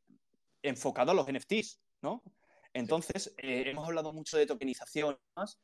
enfocado 0.62 1.12
a 1.12 1.14
los 1.14 1.28
NFTs, 1.28 1.82
¿no? 2.02 2.24
Entonces, 2.74 3.34
eh, 3.38 3.64
hemos 3.68 3.88
hablado 3.88 4.14
mucho 4.14 4.38
de 4.38 4.46
tokenización 4.46 5.16
y 5.16 5.36
demás, 5.36 5.60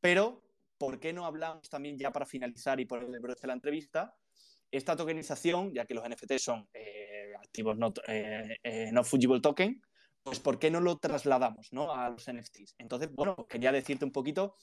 pero 0.00 0.42
¿por 0.76 0.98
qué 0.98 1.12
no 1.12 1.26
hablamos 1.26 1.68
también 1.68 1.98
ya 1.98 2.10
para 2.10 2.26
finalizar 2.26 2.80
y 2.80 2.86
por 2.86 3.02
el 3.02 3.20
broche 3.20 3.42
de 3.42 3.48
la 3.48 3.54
entrevista? 3.54 4.16
Esta 4.70 4.96
tokenización, 4.96 5.72
ya 5.72 5.86
que 5.86 5.94
los 5.94 6.04
NFT 6.04 6.38
son 6.38 6.68
eh, 6.74 7.32
activos 7.38 7.76
no, 7.78 7.92
eh, 8.06 8.58
eh, 8.62 8.90
no 8.92 9.02
fungible 9.04 9.40
token, 9.40 9.80
pues 10.22 10.40
¿por 10.40 10.58
qué 10.58 10.70
no 10.70 10.80
lo 10.80 10.98
trasladamos 10.98 11.72
¿no? 11.72 11.92
a 11.92 12.10
los 12.10 12.28
NFTs? 12.28 12.74
Entonces, 12.78 13.10
bueno, 13.12 13.46
quería 13.48 13.72
decirte 13.72 14.04
un 14.04 14.12
poquito 14.12 14.56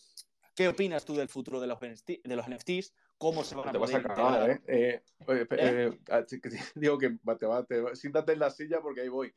qué 0.55 0.67
opinas 0.67 1.05
tú 1.05 1.15
del 1.15 1.27
futuro 1.29 1.59
de 1.59 1.67
los, 1.67 1.79
de 1.79 2.35
los 2.35 2.47
NFTs, 2.47 2.93
cómo 3.17 3.43
se 3.43 3.55
van 3.55 3.69
a 3.69 3.71
Te 3.71 3.77
vas 3.77 3.93
a 3.93 4.03
cagar, 4.03 4.49
¿eh? 4.49 4.61
eh, 4.67 5.01
¿Eh? 5.27 5.47
eh, 5.51 5.99
ah, 6.09 6.23
digo 6.75 6.97
que 6.97 7.17
te 7.39 7.45
va, 7.45 7.65
te 7.65 7.81
va- 7.81 7.95
siéntate 7.95 8.33
en 8.33 8.39
la 8.39 8.49
silla 8.49 8.81
porque 8.81 9.01
ahí 9.01 9.09
voy. 9.09 9.33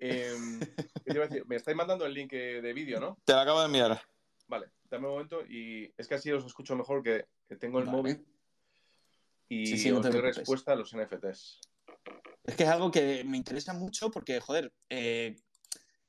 Eh, 0.00 0.34
¿qué 1.04 1.04
te 1.04 1.14
iba 1.14 1.24
a 1.24 1.28
decir? 1.28 1.46
Me 1.46 1.56
estáis 1.56 1.76
mandando 1.76 2.06
el 2.06 2.14
link 2.14 2.32
eh, 2.32 2.60
de 2.62 2.72
vídeo, 2.72 2.98
¿no? 2.98 3.18
Te 3.24 3.34
lo 3.34 3.40
acabo 3.40 3.60
de 3.60 3.66
enviar. 3.66 4.00
Vale, 4.48 4.70
dame 4.90 5.06
un 5.06 5.12
momento 5.12 5.44
y 5.46 5.92
es 5.96 6.08
que 6.08 6.14
así 6.14 6.32
os 6.32 6.44
escucho 6.44 6.74
mejor 6.74 7.02
que, 7.02 7.26
que 7.48 7.56
tengo 7.56 7.78
el 7.78 7.84
Vale. 7.84 7.96
móvil 7.96 8.26
y 9.48 9.66
Sí, 9.66 9.78
sí, 9.78 9.90
no 9.90 9.96
os 9.98 10.02
doy 10.02 10.10
preocupes. 10.12 10.36
respuesta 10.38 10.72
a 10.72 10.76
los 10.76 10.92
NFTs. 10.94 11.60
Es 12.44 12.56
que 12.56 12.62
es 12.64 12.68
algo 12.68 12.90
que 12.90 13.22
me 13.24 13.36
interesa 13.36 13.74
mucho 13.74 14.10
porque, 14.10 14.40
joder, 14.40 14.72
eh, 14.88 15.36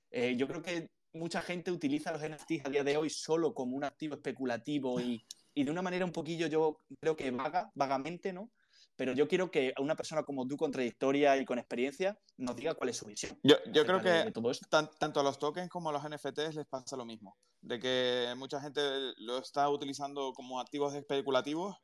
eh, 0.09 0.35
yo 0.37 0.47
creo 0.47 0.61
que 0.61 0.89
mucha 1.13 1.41
gente 1.41 1.71
utiliza 1.71 2.11
los 2.13 2.21
NFTs 2.23 2.65
a 2.65 2.69
día 2.69 2.83
de 2.83 2.95
hoy 2.97 3.09
solo 3.09 3.53
como 3.53 3.75
un 3.75 3.83
activo 3.83 4.15
especulativo 4.15 5.01
y, 5.01 5.25
y 5.53 5.63
de 5.65 5.71
una 5.71 5.81
manera 5.81 6.05
un 6.05 6.13
poquillo, 6.13 6.47
yo 6.47 6.79
creo 7.01 7.17
que 7.17 7.29
vaga, 7.31 7.69
vagamente, 7.75 8.31
¿no? 8.31 8.49
Pero 8.95 9.13
yo 9.13 9.27
quiero 9.27 9.49
que 9.49 9.73
una 9.79 9.95
persona 9.95 10.23
como 10.23 10.47
tú, 10.47 10.57
con 10.57 10.71
trayectoria 10.71 11.37
y 11.37 11.45
con 11.45 11.57
experiencia, 11.57 12.19
nos 12.37 12.55
diga 12.55 12.73
cuál 12.75 12.89
es 12.89 12.97
su 12.97 13.05
visión. 13.05 13.39
Yo, 13.43 13.55
yo 13.71 13.85
creo 13.85 14.01
que 14.01 14.31
todo 14.31 14.51
esto. 14.51 14.67
tan- 14.69 14.89
tanto 14.99 15.19
a 15.19 15.23
los 15.23 15.39
tokens 15.39 15.69
como 15.69 15.89
a 15.89 15.93
los 15.93 16.03
NFTs 16.03 16.55
les 16.55 16.67
pasa 16.67 16.95
lo 16.95 17.05
mismo. 17.05 17.35
De 17.61 17.79
que 17.79 18.33
mucha 18.37 18.59
gente 18.61 18.81
lo 19.17 19.37
está 19.39 19.69
utilizando 19.69 20.33
como 20.33 20.59
activos 20.59 20.93
especulativos, 20.93 21.77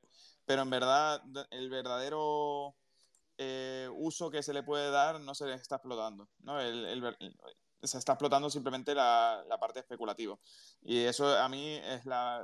pero 0.45 0.61
en 0.61 0.69
verdad 0.69 1.21
el 1.51 1.69
verdadero 1.69 2.75
eh, 3.39 3.87
uso 3.93 4.29
que 4.31 4.41
se 4.43 4.53
le 4.53 4.63
puede 4.63 4.89
dar 4.91 5.19
no 5.19 5.33
se 5.35 5.45
le 5.45 5.53
está 5.53 5.75
explotando. 5.75 6.27
¿no? 6.39 6.59
El- 6.59 6.85
el 6.85 7.01
ver- 7.01 7.17
se 7.83 7.97
está 7.99 8.13
explotando 8.13 8.49
simplemente 8.49 8.93
la, 8.95 9.43
la 9.47 9.59
parte 9.59 9.79
especulativa. 9.79 10.37
Y 10.81 11.03
eso 11.05 11.37
a 11.37 11.47
mí 11.47 11.75
es 11.83 12.05
la, 12.05 12.43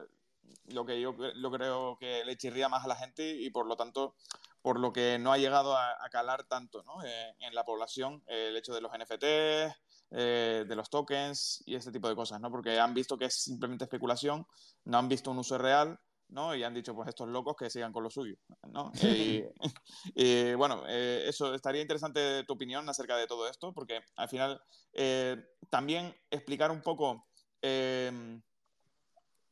lo 0.68 0.86
que 0.86 1.02
yo 1.02 1.16
lo 1.36 1.52
creo 1.52 1.98
que 2.00 2.24
le 2.24 2.38
chirría 2.38 2.70
más 2.70 2.86
a 2.86 2.88
la 2.88 2.96
gente 2.96 3.28
y 3.28 3.50
por 3.50 3.66
lo 3.66 3.76
tanto 3.76 4.16
por 4.64 4.80
lo 4.80 4.92
que 4.92 5.20
no 5.20 5.32
ha 5.32 5.38
llegado 5.38 5.78
a, 5.78 6.04
a 6.04 6.10
calar 6.10 6.46
tanto 6.46 6.82
¿no? 6.84 7.04
Eh, 7.04 7.36
en 7.40 7.54
la 7.54 7.66
población 7.66 8.24
eh, 8.28 8.48
el 8.50 8.58
hecho 8.58 8.74
de 8.74 8.82
los 8.82 8.92
NFTs, 8.92 9.76
eh, 10.12 10.66
de 10.68 10.76
los 10.76 10.90
tokens 10.90 11.62
y 11.66 11.76
este 11.76 11.92
tipo 11.92 12.10
de 12.10 12.16
cosas, 12.16 12.40
¿no? 12.40 12.50
Porque 12.50 12.80
han 12.80 12.94
visto 12.94 13.18
que 13.18 13.26
es 13.26 13.36
simplemente 13.36 13.84
especulación, 13.84 14.48
no 14.86 14.98
han 14.98 15.10
visto 15.10 15.30
un 15.30 15.40
uso 15.40 15.58
real, 15.58 16.00
¿no? 16.30 16.56
Y 16.56 16.64
han 16.64 16.74
dicho, 16.74 16.96
pues 16.96 17.10
estos 17.10 17.28
locos 17.28 17.56
que 17.56 17.70
sigan 17.70 17.92
con 17.92 18.04
lo 18.04 18.10
suyo, 18.10 18.36
¿no? 18.70 18.92
Y, 19.04 19.44
y, 20.16 20.54
bueno, 20.54 20.84
eh, 20.88 21.26
eso 21.28 21.54
estaría 21.54 21.82
interesante 21.82 22.44
tu 22.46 22.54
opinión 22.54 22.88
acerca 22.88 23.18
de 23.18 23.28
todo 23.28 23.48
esto, 23.48 23.74
porque 23.74 24.02
al 24.16 24.30
final 24.30 24.62
eh, 24.94 25.38
también 25.70 26.16
explicar 26.32 26.72
un 26.72 26.82
poco, 26.82 27.28
eh, 27.62 28.40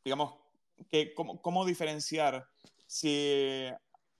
digamos, 0.04 0.36
que 0.90 1.14
cómo, 1.14 1.42
cómo 1.42 1.66
diferenciar 1.66 2.48
si 2.88 3.70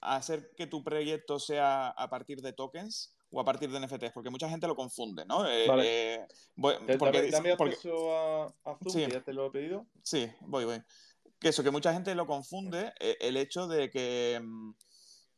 hacer 0.02 0.52
que 0.58 0.68
tu 0.68 0.84
proyecto 0.84 1.40
sea 1.40 1.90
a 1.90 2.10
partir 2.10 2.42
de 2.42 2.54
tokens 2.54 3.16
o 3.30 3.40
a 3.40 3.46
partir 3.46 3.70
de 3.72 3.80
NFTs, 3.80 4.12
porque 4.14 4.30
mucha 4.30 4.50
gente 4.50 4.68
lo 4.68 4.76
confunde, 4.76 5.26
¿no? 5.26 5.48
Eh, 5.48 5.66
Vale. 5.68 6.14
eh, 6.16 6.28
voy- 6.56 6.76
Te- 6.86 6.98
porque 6.98 7.30
dame, 7.32 7.56
porque- 7.56 7.76
a, 7.76 8.46
a 8.66 8.78
Zoom, 8.84 8.92
Sí. 8.94 9.06
que 9.06 9.12
ya 9.12 9.22
te 9.22 9.34
lo 9.34 9.46
he 9.46 9.52
pedido. 9.52 9.86
Sí, 10.04 10.30
voy, 10.42 10.66
voy. 10.66 10.82
Que 11.40 11.50
eso, 11.50 11.64
que 11.64 11.72
mucha 11.72 11.94
gente 11.94 12.14
lo 12.14 12.28
confunde, 12.28 12.94
eh, 13.00 13.18
el 13.22 13.38
hecho 13.38 13.68
de 13.68 13.90
que, 13.90 14.40
mm, 14.44 14.74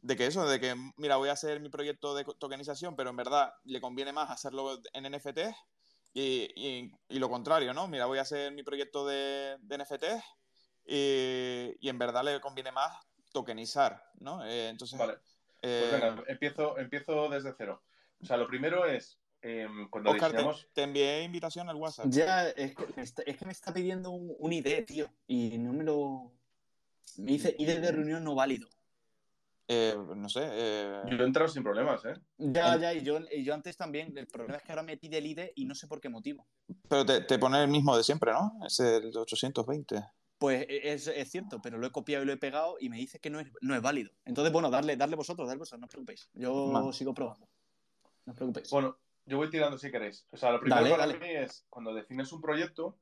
de 0.02 0.16
que 0.18 0.26
eso, 0.26 0.46
de 0.48 0.60
que, 0.60 0.76
mira, 0.98 1.18
voy 1.18 1.30
a 1.30 1.34
hacer 1.34 1.60
mi 1.62 1.70
proyecto 1.70 2.16
de 2.16 2.26
tokenización, 2.40 2.96
pero 2.96 3.10
en 3.12 3.16
verdad 3.16 3.54
le 3.64 3.80
conviene 3.80 4.12
más 4.12 4.30
hacerlo 4.32 4.80
en 4.94 5.06
NFTs 5.06 5.56
y, 6.14 6.50
y- 6.56 6.92
y 7.10 7.20
lo 7.20 7.30
contrario, 7.30 7.74
¿no? 7.74 7.88
Mira, 7.88 8.06
voy 8.08 8.18
a 8.18 8.24
hacer 8.24 8.52
mi 8.54 8.64
proyecto 8.64 9.06
de, 9.06 9.56
de 9.62 9.76
NFTs 9.78 10.24
y, 10.86 11.78
y, 11.80 11.90
en 11.90 11.98
verdad 11.98 12.24
le 12.24 12.42
conviene 12.42 12.72
más 12.72 12.92
tokenizar, 13.34 14.10
¿no? 14.22 14.46
Eh, 14.46 14.70
entonces, 14.70 14.98
vale. 14.98 15.18
Pues 15.60 15.92
venga, 15.92 16.24
empiezo, 16.28 16.78
empiezo 16.78 17.30
desde 17.30 17.54
cero. 17.58 17.84
O 18.22 18.26
sea, 18.26 18.38
lo 18.38 18.48
primero 18.48 18.86
es, 18.86 19.20
eh, 19.42 19.68
cuando 19.90 20.12
Oscar, 20.12 20.32
diseñamos... 20.32 20.62
te, 20.68 20.74
te, 20.74 20.84
envié 20.84 21.24
invitación 21.24 21.70
al 21.70 21.76
WhatsApp. 21.76 22.06
Ya, 22.08 22.48
es 22.50 22.74
que, 22.74 22.86
me 22.96 23.04
está, 23.04 23.24
es 23.24 23.38
que 23.38 23.46
me 23.46 23.52
está 23.52 23.74
pidiendo 23.74 24.12
un, 24.12 24.34
un, 24.40 24.54
ID, 24.54 24.86
tío, 24.86 25.10
y 25.28 25.58
no 25.58 25.74
me 25.74 25.84
lo... 25.84 26.32
Me 27.18 27.34
dice 27.34 27.54
ID 27.60 27.80
de 27.80 27.92
reunión 27.92 28.24
no 28.24 28.36
válido. 28.36 28.70
Eh, 29.68 29.96
no 30.16 30.30
sé. 30.30 30.42
Eh... 30.46 31.02
Yo 31.10 31.18
he 31.18 31.26
entrado 31.26 31.50
sin 31.50 31.64
problemas, 31.64 32.04
¿eh? 32.06 32.14
Ya, 32.38 32.78
ya, 32.78 32.94
y 32.94 33.02
yo, 33.02 33.20
y 33.32 33.44
yo 33.44 33.54
antes 33.54 33.76
también. 33.76 34.18
El 34.18 34.28
problema 34.28 34.58
es 34.58 34.64
que 34.64 34.72
ahora 34.72 34.84
me 34.84 34.98
pide 34.98 35.18
el 35.18 35.26
ID 35.26 35.52
y 35.56 35.66
no 35.66 35.76
sé 35.76 35.88
por 35.88 36.00
qué 36.00 36.10
motivo. 36.10 36.48
Pero 36.88 37.06
te, 37.06 37.22
te 37.22 37.38
pone 37.38 37.62
el 37.62 37.70
mismo 37.70 37.96
de 37.98 38.04
siempre, 38.04 38.32
¿no? 38.32 38.60
Es 38.66 38.80
el 38.80 39.16
820. 39.16 40.04
Pues 40.44 40.66
es, 40.68 41.08
es, 41.08 41.32
cierto, 41.32 41.62
pero 41.62 41.78
lo 41.78 41.88
he 41.88 41.92
copiado 41.94 42.22
y 42.22 42.28
lo 42.28 42.34
he 42.34 42.38
pegado 42.38 42.76
y 42.78 42.90
me 42.90 42.98
dice 42.98 43.18
que 43.18 43.30
no 43.30 43.40
es, 43.40 43.48
no 43.62 43.76
es 43.76 43.82
válido. 43.82 44.12
Entonces, 44.26 44.52
bueno, 44.52 44.70
darle, 44.70 44.98
darle 44.98 45.16
vosotros, 45.16 45.48
darle 45.48 45.60
vosotros, 45.60 45.80
no 45.80 45.86
os 45.86 45.90
preocupéis. 45.90 46.30
Yo 46.34 46.68
Man. 46.68 46.92
sigo 46.92 47.14
probando. 47.14 47.48
No 48.26 48.32
os 48.32 48.36
preocupéis. 48.36 48.70
Bueno, 48.70 48.98
yo 49.26 49.38
voy 49.38 49.50
tirando 49.50 49.78
si 49.78 49.90
queréis. 49.90 50.28
O 50.32 50.36
sea, 50.36 50.52
lo 50.52 50.60
primero 50.60 50.82
dale, 50.82 50.96
para 50.98 51.08
dale. 51.08 51.20
mí 51.20 51.30
es 51.30 51.66
cuando 51.70 51.94
defines 51.94 52.30
un 52.34 52.42
proyecto, 52.42 52.98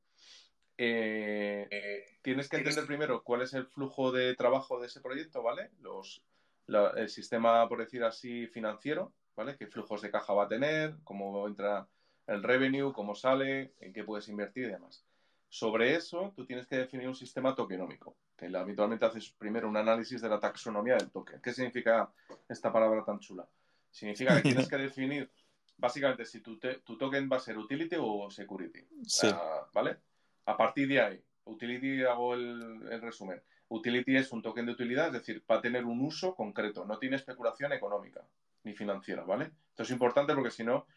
eh, 0.78 1.68
eh, 1.72 2.06
tienes 2.22 2.48
que 2.48 2.58
entender 2.58 2.86
primero 2.86 3.24
cuál 3.24 3.42
es 3.42 3.56
el 3.56 3.66
flujo 3.66 4.12
de 4.12 4.36
trabajo 4.36 4.80
de 4.80 4.86
ese 4.86 5.02
proyecto, 5.02 5.42
¿vale? 5.42 5.72
Los, 5.80 6.24
la, 6.68 6.92
el 6.92 7.10
sistema, 7.10 7.68
por 7.68 7.80
decir 7.80 8.04
así, 8.04 8.46
financiero, 8.50 9.16
¿vale? 9.36 9.58
¿Qué 9.58 9.66
flujos 9.66 10.04
de 10.04 10.12
caja 10.12 10.32
va 10.34 10.44
a 10.44 10.48
tener? 10.48 10.98
¿Cómo 11.04 11.48
entra 11.48 11.88
el 12.28 12.44
revenue? 12.44 12.94
¿Cómo 12.94 13.16
sale? 13.16 13.74
¿En 13.80 13.94
qué 13.94 14.04
puedes 14.04 14.28
invertir 14.28 14.66
y 14.66 14.72
demás? 14.74 15.08
Sobre 15.54 15.96
eso, 15.96 16.32
tú 16.34 16.46
tienes 16.46 16.66
que 16.66 16.78
definir 16.78 17.10
un 17.10 17.14
sistema 17.14 17.54
tokenómico, 17.54 18.16
que 18.38 18.46
habitualmente 18.56 19.04
haces 19.04 19.32
primero 19.38 19.68
un 19.68 19.76
análisis 19.76 20.22
de 20.22 20.30
la 20.30 20.40
taxonomía 20.40 20.96
del 20.96 21.12
token. 21.12 21.42
¿Qué 21.42 21.52
significa 21.52 22.10
esta 22.48 22.72
palabra 22.72 23.04
tan 23.04 23.20
chula? 23.20 23.46
Significa 23.90 24.38
que 24.38 24.44
tienes 24.44 24.70
que 24.70 24.78
definir, 24.78 25.30
básicamente, 25.76 26.24
si 26.24 26.40
tu, 26.40 26.58
te, 26.58 26.76
tu 26.76 26.98
token 26.98 27.30
va 27.30 27.36
a 27.36 27.42
ser 27.42 27.58
utility 27.58 27.98
o 28.00 28.30
security. 28.32 28.80
Sí. 29.06 29.28
Uh, 29.28 29.68
¿Vale? 29.74 29.98
A 30.46 30.56
partir 30.56 30.88
de 30.88 31.02
ahí, 31.02 31.22
utility 31.44 32.02
hago 32.06 32.34
el, 32.34 32.88
el 32.90 33.02
resumen. 33.02 33.44
Utility 33.68 34.16
es 34.16 34.32
un 34.32 34.42
token 34.42 34.68
de 34.68 34.72
utilidad, 34.72 35.08
es 35.08 35.14
decir, 35.14 35.44
va 35.52 35.58
a 35.58 35.62
tener 35.62 35.84
un 35.84 36.00
uso 36.00 36.34
concreto, 36.34 36.86
no 36.86 36.98
tiene 36.98 37.18
especulación 37.18 37.74
económica 37.74 38.26
ni 38.64 38.74
financiera, 38.74 39.26
¿vale? 39.26 39.52
Esto 39.72 39.84
es 39.84 39.92
importante 39.92 40.34
porque 40.34 40.52
si 40.52 40.64
no, 40.64 40.88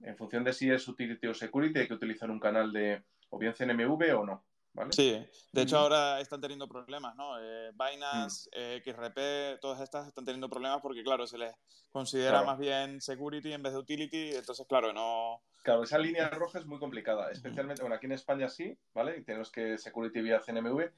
en 0.00 0.18
función 0.18 0.44
de 0.44 0.52
si 0.52 0.70
es 0.70 0.86
utility 0.86 1.28
o 1.28 1.34
security, 1.34 1.78
hay 1.78 1.88
que 1.88 1.94
utilizar 1.94 2.30
un 2.30 2.40
canal 2.40 2.74
de 2.74 3.02
o 3.32 3.38
bien 3.38 3.54
CNMV 3.54 4.18
o 4.18 4.26
no, 4.26 4.44
¿vale? 4.74 4.92
Sí, 4.92 5.26
de 5.52 5.62
hecho 5.62 5.78
ahora 5.78 6.20
están 6.20 6.40
teniendo 6.40 6.68
problemas, 6.68 7.16
¿no? 7.16 7.40
Eh, 7.40 7.72
Binance, 7.72 8.48
mm. 8.50 8.52
eh, 8.52 8.82
XRP, 8.84 9.60
todas 9.60 9.80
estas 9.80 10.06
están 10.06 10.24
teniendo 10.24 10.50
problemas 10.50 10.80
porque, 10.82 11.02
claro, 11.02 11.26
se 11.26 11.38
les 11.38 11.54
considera 11.90 12.30
claro. 12.30 12.46
más 12.46 12.58
bien 12.58 13.00
security 13.00 13.52
en 13.52 13.62
vez 13.62 13.72
de 13.72 13.78
utility, 13.78 14.34
entonces, 14.34 14.66
claro, 14.68 14.92
no... 14.92 15.42
Claro, 15.62 15.84
esa 15.84 15.98
línea 15.98 16.28
roja 16.28 16.58
es 16.58 16.66
muy 16.66 16.78
complicada, 16.78 17.30
especialmente, 17.30 17.82
bueno, 17.82 17.96
aquí 17.96 18.06
en 18.06 18.12
España 18.12 18.48
sí, 18.48 18.76
¿vale? 18.92 19.16
Y 19.18 19.22
tenemos 19.22 19.50
que 19.50 19.78
security 19.78 20.20
vía 20.20 20.40
CNMV, 20.40 20.90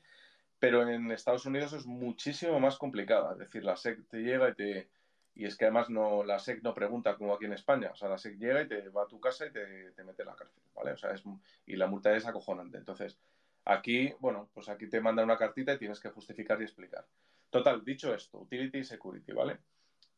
pero 0.59 0.89
en 0.89 1.13
Estados 1.13 1.45
Unidos 1.45 1.75
es 1.75 1.85
muchísimo 1.85 2.59
más 2.59 2.79
complicada. 2.79 3.33
Es 3.33 3.39
decir, 3.39 3.63
la 3.65 3.77
SEC 3.77 4.09
te 4.09 4.19
llega 4.19 4.49
y 4.49 4.55
te. 4.55 4.91
Y 5.35 5.47
es 5.47 5.57
que 5.57 5.65
además 5.65 5.91
no, 5.91 6.23
la 6.23 6.39
SEC 6.39 6.63
no 6.63 6.75
pregunta 6.75 7.17
como 7.17 7.35
aquí 7.35 7.47
en 7.47 7.55
España. 7.55 7.91
O 7.93 7.97
sea, 7.97 8.09
la 8.09 8.19
SEC 8.19 8.39
llega 8.39 8.63
y 8.63 8.69
te 8.69 8.89
va 8.89 9.03
a 9.03 9.09
tu 9.09 9.21
casa 9.21 9.47
y 9.47 9.53
te, 9.53 9.91
te 9.93 10.05
mete 10.05 10.25
la 10.25 10.37
cárcel, 10.37 10.63
¿vale? 10.75 10.93
O 10.93 10.97
sea, 10.97 11.11
es, 11.11 11.25
y 11.67 11.77
la 11.77 11.89
multa 11.89 12.15
es 12.17 12.25
acojonante. 12.27 12.79
Entonces, 12.79 13.19
aquí, 13.65 14.15
bueno, 14.21 14.49
pues 14.55 14.69
aquí 14.69 14.89
te 14.89 15.01
mandan 15.01 15.25
una 15.25 15.37
cartita 15.37 15.75
y 15.75 15.79
tienes 15.79 15.99
que 15.99 16.11
justificar 16.11 16.61
y 16.61 16.65
explicar. 16.65 17.07
Total, 17.51 17.85
dicho 17.85 18.15
esto, 18.15 18.39
utility 18.39 18.79
y 18.79 18.85
security, 18.85 19.33
¿vale? 19.33 19.59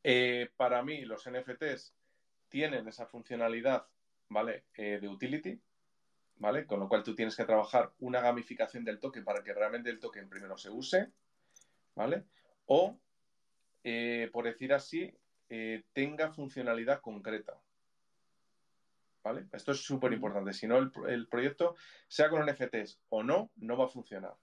Eh, 0.02 0.50
para 0.56 0.82
mí, 0.82 1.04
los 1.04 1.28
NFTs 1.28 1.94
tienen 2.48 2.86
esa 2.88 3.06
funcionalidad, 3.06 3.86
¿vale? 4.28 4.64
Eh, 4.74 4.98
de 5.00 5.08
utility, 5.08 5.60
¿vale? 6.36 6.66
Con 6.66 6.80
lo 6.80 6.88
cual 6.88 7.02
tú 7.02 7.14
tienes 7.14 7.36
que 7.36 7.44
trabajar 7.44 7.92
una 7.98 8.20
gamificación 8.20 8.84
del 8.84 9.00
token 9.00 9.24
para 9.24 9.42
que 9.42 9.52
realmente 9.52 9.90
el 9.90 10.00
token 10.00 10.28
primero 10.28 10.56
se 10.56 10.70
use, 10.70 11.10
¿vale? 11.94 12.24
O, 12.66 12.98
eh, 13.88 14.28
por 14.32 14.44
decir 14.46 14.74
así, 14.74 15.14
eh, 15.48 15.84
tenga 15.92 16.32
funcionalidad 16.32 17.00
concreta, 17.00 17.56
¿vale? 19.22 19.46
Esto 19.52 19.70
es 19.70 19.84
súper 19.84 20.12
importante. 20.12 20.52
Si 20.54 20.66
no, 20.66 20.78
el, 20.78 20.90
el, 21.06 21.28
proyecto, 21.28 21.76
sea 22.08 22.28
con 22.28 22.44
NFTs 22.44 22.98
o 23.10 23.22
no, 23.22 23.52
no 23.54 23.76
va 23.76 23.84
a 23.84 23.88
funcionar. 23.88 24.34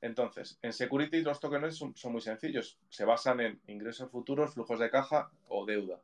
Entonces, 0.00 0.60
en 0.62 0.72
security 0.72 1.22
los 1.22 1.40
tokens 1.40 1.76
son, 1.76 1.96
son 1.96 2.12
muy 2.12 2.20
sencillos. 2.20 2.78
Se 2.88 3.04
basan 3.04 3.40
en 3.40 3.60
ingresos 3.66 4.08
futuros, 4.12 4.54
flujos 4.54 4.78
de 4.78 4.90
caja 4.90 5.32
o 5.48 5.66
deuda, 5.66 6.00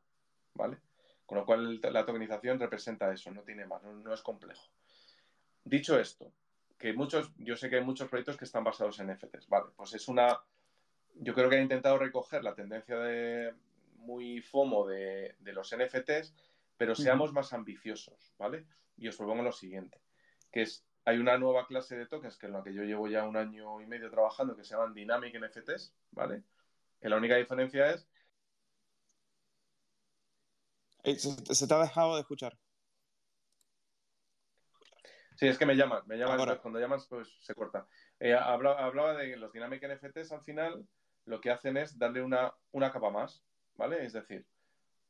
¿vale? 0.54 0.78
Con 1.26 1.38
lo 1.38 1.46
cual 1.46 1.80
la 1.80 2.04
tokenización 2.04 2.59
representa 2.59 3.12
eso, 3.12 3.30
no 3.30 3.42
tiene 3.42 3.66
más, 3.66 3.84
no, 3.84 3.92
no 3.92 4.12
es 4.12 4.22
complejo. 4.22 4.66
Dicho 5.62 5.96
esto, 6.00 6.32
que 6.76 6.92
muchos, 6.92 7.30
yo 7.36 7.54
sé 7.54 7.70
que 7.70 7.76
hay 7.76 7.84
muchos 7.84 8.09
proyectos 8.09 8.36
que 8.36 8.46
están 8.46 8.64
basados 8.64 8.98
en 8.98 9.12
NFTs, 9.12 9.48
vale, 9.48 9.66
pues 9.76 9.94
es 9.94 10.09
una, 10.09 10.40
yo 11.21 11.35
creo 11.35 11.49
que 11.49 11.57
han 11.57 11.62
intentado 11.62 11.99
recoger 11.99 12.43
la 12.45 12.55
tendencia 12.55 12.99
de 12.99 13.55
muy 13.97 14.41
FOMO 14.41 14.87
de, 14.87 15.35
de 15.41 15.53
los 15.53 15.75
NFTs, 15.75 16.35
pero 16.77 16.95
seamos 16.95 17.31
uh 17.31 17.33
-huh. 17.33 17.37
más 17.37 17.53
ambiciosos, 17.53 18.35
¿vale? 18.39 18.64
Y 18.97 19.09
os 19.09 19.16
propongo 19.16 19.43
lo 19.43 19.53
siguiente, 19.53 20.01
que 20.51 20.62
es, 20.62 20.85
hay 21.05 21.19
una 21.19 21.39
nueva 21.39 21.66
clase 21.66 21.97
de 21.97 22.07
tokens 22.07 22.37
que 22.37 22.47
en 22.47 22.53
la 22.53 22.62
que 22.62 22.73
yo 22.73 22.83
llevo 22.83 23.09
ya 23.09 23.25
un 23.25 23.37
año 23.37 23.81
y 23.81 23.87
medio 23.87 24.11
trabajando 24.11 24.57
que 24.57 24.64
se 24.64 24.75
llaman 24.75 24.95
Dynamic 24.95 25.39
NFTs, 25.39 25.95
¿vale? 26.12 26.45
Que 27.01 27.09
la 27.09 27.16
única 27.16 27.37
diferencia 27.37 27.91
es... 27.91 28.09
Se, 31.05 31.55
se 31.55 31.66
te 31.66 31.75
ha 31.75 31.79
dejado 31.79 32.14
de 32.14 32.21
escuchar. 32.21 32.59
Sí, 35.39 35.47
es 35.47 35.57
que 35.57 35.66
me 35.66 35.77
llaman, 35.77 36.03
me 36.07 36.16
llaman, 36.16 36.59
cuando 36.61 36.81
llamas 36.81 37.07
pues 37.07 37.29
se 37.41 37.55
corta. 37.55 37.87
Eh, 38.19 38.35
hablaba, 38.35 38.85
hablaba, 38.85 39.14
de 39.14 39.37
los 39.37 39.53
Dynamic 39.53 39.87
NFTs 39.87 40.33
al 40.33 40.43
final, 40.43 40.85
lo 41.29 41.41
que 41.41 41.51
hacen 41.51 41.76
es 41.76 41.99
darle 41.99 42.22
una, 42.22 42.53
una 42.72 42.91
capa 42.91 43.11
más, 43.11 43.43
¿vale? 43.76 44.05
Es 44.05 44.12
decir, 44.12 44.45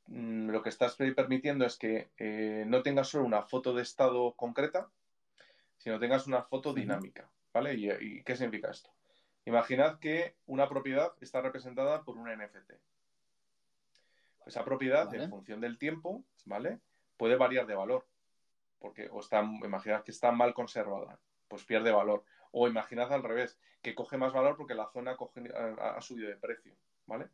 mmm, 0.07 0.51
lo 0.51 0.63
que 0.63 0.69
estás 0.69 0.97
permitiendo 0.97 1.65
es 1.65 1.77
que 1.77 2.11
eh, 2.19 2.65
no 2.67 2.83
tengas 2.83 3.09
solo 3.09 3.25
una 3.25 3.43
foto 3.43 3.73
de 3.73 3.83
estado 3.83 4.33
concreta, 4.33 4.89
sino 5.79 5.99
tengas 5.99 6.27
una 6.27 6.43
foto 6.43 6.75
dinámica, 6.75 7.29
¿vale? 7.53 7.75
¿Y, 7.75 7.91
¿Y, 7.91 8.23
qué 8.25 8.37
significa 8.37 8.71
esto? 8.71 8.91
Imaginad 9.45 9.99
que 9.99 10.35
una 10.47 10.69
propiedad 10.69 11.13
está 11.21 11.41
representada 11.41 12.03
por 12.03 12.19
un 12.19 12.29
NFT. 12.29 12.73
Esa 14.47 14.65
propiedad, 14.65 15.07
¿vale? 15.07 15.25
en 15.25 15.31
función 15.31 15.61
del 15.61 15.79
tiempo, 15.79 16.25
¿vale? 16.45 16.81
Puede 17.17 17.37
variar 17.37 17.67
de 17.67 17.75
valor 17.75 18.07
porque 18.79 19.09
o 19.11 19.21
está, 19.21 19.43
imaginad 19.43 20.03
que 20.03 20.11
está 20.11 20.31
mal 20.33 20.55
conservada, 20.55 21.19
pues 21.49 21.65
pierde 21.65 21.91
valor. 21.91 22.25
O 22.53 22.69
imaginad 22.69 23.13
al 23.13 23.23
revés, 23.23 23.59
que 23.83 23.95
coge 23.95 24.17
más 24.17 24.33
valor 24.33 24.57
porque 24.57 24.75
la 24.75 24.91
zona 24.91 25.17
coge, 25.17 25.43
ha, 25.55 25.97
ha, 25.97 26.01
subido 26.01 26.29
de 26.29 26.37
precio, 26.37 26.75
¿vale? 27.07 27.29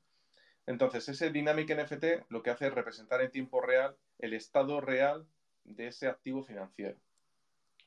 Entonces, 0.67 1.09
ese 1.09 1.31
Dynamic 1.31 1.75
NFT 1.75 2.31
lo 2.31 2.43
que 2.43 2.51
hace 2.51 2.67
es 2.67 2.75
representar 2.75 3.21
en 3.21 3.31
tiempo 3.31 3.61
real 3.61 3.97
el 4.19 4.33
estado 4.33 4.81
real 4.81 5.27
de 5.65 5.89
ese 5.89 6.09
activo 6.09 6.43
financiero, 6.43 6.97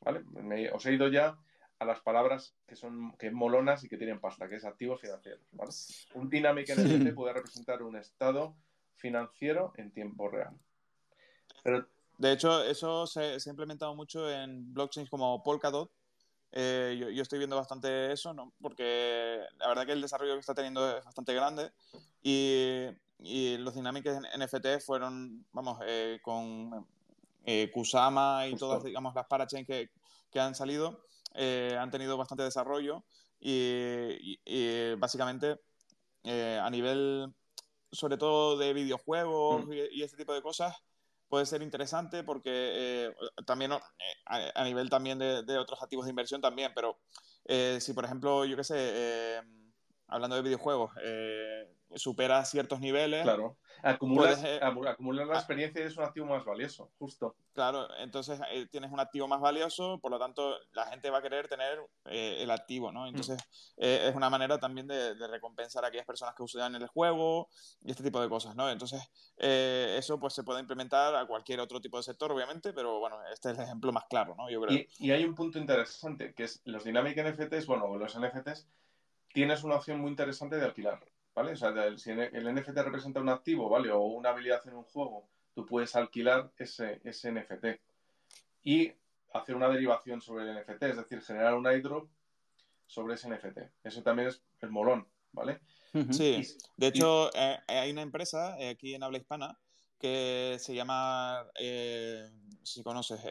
¿vale? 0.01 0.23
Me, 0.32 0.69
os 0.71 0.86
he 0.86 0.93
ido 0.93 1.07
ya 1.07 1.38
a 1.80 1.86
las 1.86 1.99
palabras 2.01 2.55
que 2.65 2.75
son 2.75 3.15
que 3.17 3.30
molonas 3.30 3.84
y 3.84 3.89
que 3.89 3.97
tienen 3.97 4.19
pasta, 4.19 4.49
que 4.49 4.55
es 4.55 4.65
activos 4.65 5.01
financieros, 5.01 5.45
¿vale? 5.51 5.71
Un 6.13 6.30
Dynamic 6.30 6.69
NFT 6.75 7.13
puede 7.15 7.34
representar 7.34 7.84
un 7.84 7.95
estado 7.95 8.55
financiero 8.95 9.73
en 9.75 9.91
tiempo 9.91 10.30
real. 10.30 10.57
Pero 11.63 11.88
de 12.17 12.32
hecho, 12.32 12.63
eso 12.63 13.05
se, 13.05 13.39
se, 13.39 13.49
ha 13.49 13.51
implementado 13.51 13.93
mucho 13.93 14.30
en 14.30 14.73
blockchains 14.73 15.09
como 15.09 15.43
Polkadot. 15.43 15.91
Eh, 16.52 16.98
yo, 17.00 17.10
yo, 17.10 17.22
estoy 17.22 17.39
viendo 17.39 17.58
bastante 17.58 18.12
eso, 18.12 18.34
¿no? 18.34 18.54
porque 18.62 19.41
la 19.58 19.68
verdad 19.68 19.86
que 19.86 19.91
el 19.91 20.02
desarrollo 20.02 20.34
que 20.34 20.39
está 20.39 20.56
teniendo 20.56 20.98
es 20.98 21.04
bastante 21.04 21.34
grande 21.34 21.72
y, 22.24 22.86
y 23.20 23.58
los 23.58 23.76
dinámicos 23.76 24.18
NFT 24.38 24.80
fueron, 24.84 25.45
vamos, 25.52 25.80
eh, 25.86 26.20
con 26.22 26.88
eh, 27.45 27.70
Kusama 27.74 28.48
y 28.48 28.56
todas, 28.56 28.84
digamos, 28.84 29.14
las 29.14 29.28
parachains 29.28 29.68
que, 29.68 29.89
que 30.32 30.39
han 30.39 30.56
salido, 30.56 31.04
eh, 31.36 31.78
han 31.78 31.91
tenido 31.91 32.18
bastante 32.18 32.43
desarrollo 32.43 33.04
y, 33.39 33.52
y, 34.22 34.39
y 34.45 34.95
básicamente 34.95 35.60
eh, 36.30 36.60
a 36.62 36.70
nivel, 36.70 37.34
sobre 37.89 38.18
todo 38.18 38.58
de 38.58 38.74
videojuegos 38.74 39.66
mm. 39.66 39.74
y, 39.91 40.04
ese 40.04 40.18
tipo 40.18 40.34
de 40.34 40.41
cosas, 40.41 40.76
puede 41.28 41.45
ser 41.45 41.61
interesante 41.61 42.23
porque 42.23 42.51
eh, 42.53 43.15
también 43.45 43.71
eh, 43.73 43.80
a, 44.25 44.61
a, 44.61 44.63
nivel 44.63 44.89
también 44.89 45.19
de, 45.19 45.57
otros 45.57 45.82
activos 45.82 46.05
de 46.05 46.11
inversión 46.11 46.41
también, 46.41 46.71
pero 46.73 46.99
eh, 47.45 47.80
si 47.82 47.93
por 47.93 48.05
ejemplo, 48.05 48.45
yo 48.45 48.55
qué 48.55 48.63
sé, 48.63 49.41
hablando 50.08 50.36
de 50.36 50.41
videojuegos, 50.41 50.91
eh, 51.03 51.68
supera 51.95 52.43
ciertos 52.45 52.80
niveles. 52.80 53.24
Claro. 53.24 53.58
Acumulas, 53.84 54.43
eh, 54.43 54.60
acumular 54.62 55.28
la 55.28 55.36
experiencia 55.36 55.86
es 55.86 55.95
un 55.97 56.03
activo 56.03 56.26
más 56.26 56.43
valioso, 56.43 56.91
justo. 56.97 57.36
Claro, 57.53 57.88
entonces 57.99 58.39
eh, 58.51 58.68
tienes 58.72 58.91
un 58.91 58.99
activo 58.99 59.28
más 59.28 59.39
valioso, 59.39 59.99
por 59.99 60.12
lo 60.12 60.18
tanto 60.18 60.55
la 60.74 60.88
gente 60.88 61.12
va 61.12 61.20
a 61.20 61.22
querer 61.22 61.47
tener 61.47 61.80
eh, 62.05 62.38
el 62.39 62.49
activo, 62.49 62.91
¿no? 62.91 63.08
Entonces 63.08 63.38
mm. 63.78 63.84
es 63.84 64.16
una 64.16 64.32
manera 64.32 64.60
también 64.60 64.88
de, 64.88 65.14
recompensar 65.28 65.86
a 65.86 65.89
aquellas 65.89 66.08
personas 66.08 66.34
que 66.34 66.43
usan 66.43 66.74
el 66.74 66.88
juego 66.88 67.49
y 67.82 67.91
este 67.91 68.03
tipo 68.03 68.20
de 68.20 68.30
cosas, 68.30 68.55
¿no? 68.55 68.70
Entonces 68.70 69.01
eso 69.38 70.20
pues 70.20 70.34
se 70.34 70.43
puede 70.43 70.60
implementar 70.60 71.16
a 71.16 71.28
cualquier 71.28 71.60
otro 71.60 71.80
tipo 71.80 71.97
de 71.97 72.03
sector, 72.03 72.32
obviamente, 72.32 72.74
pero 72.74 72.99
bueno, 72.99 73.18
este 73.32 73.51
es 73.51 73.58
el 73.58 73.64
ejemplo 73.64 73.91
más 73.91 74.05
claro, 74.10 74.36
¿no? 74.36 74.49
Yo 74.49 74.62
creo. 74.62 74.76
Y, 74.76 74.88
y 74.97 75.12
hay 75.12 75.24
un 75.24 75.36
punto 75.36 75.60
interesante, 75.60 76.34
que 76.34 76.45
es 76.45 76.62
los 76.66 76.84
Dynamic 76.84 77.18
NFTs, 77.18 77.68
bueno, 77.68 77.95
los 77.95 78.18
NFTs, 78.18 78.68
tienes 79.38 79.64
una 79.64 79.76
opción 79.76 80.00
muy 80.00 80.10
interesante 80.10 80.56
de 80.56 80.66
alquilar. 80.66 81.00
¿vale? 81.36 81.52
O 81.52 81.56
sea, 81.56 81.72
si 81.96 82.10
el 82.10 82.56
NFT 82.56 82.70
representa 82.70 83.20
un 83.20 83.30
activo, 83.30 83.70
¿vale? 83.70 83.92
O 83.92 84.00
una 84.00 84.30
habilidad 84.30 84.68
en 84.68 84.74
un 84.74 84.84
juego, 84.86 85.30
tú 85.54 85.64
puedes 85.64 85.96
alquilar 85.96 86.52
ese, 86.58 87.00
ese 87.04 87.32
NFT 87.32 87.80
y 88.64 88.92
hacer 89.36 89.56
una 89.56 89.70
derivación 89.70 90.22
sobre 90.22 90.46
el 90.46 90.58
NFT, 90.58 90.84
es 90.84 90.98
decir, 90.98 91.22
generar 91.22 91.54
un 91.54 91.68
airdrop 91.68 92.10
sobre 92.88 93.14
ese 93.14 93.30
NFT. 93.30 93.60
Eso 93.84 94.02
también 94.02 94.30
es 94.30 94.42
el 94.62 94.72
molón, 94.72 95.08
¿vale? 95.34 95.60
Sí, 96.10 96.42
de 96.76 96.88
hecho, 96.88 97.30
eh, 97.36 97.60
hay 97.68 97.92
una 97.92 98.02
empresa 98.02 98.60
eh, 98.60 98.70
aquí 98.70 98.96
en 98.96 99.04
habla 99.04 99.20
hispana 99.20 99.60
que 100.00 100.58
se 100.60 100.74
llama, 100.74 101.46
eh, 101.60 102.28
si 102.64 102.82
conoces, 102.82 103.22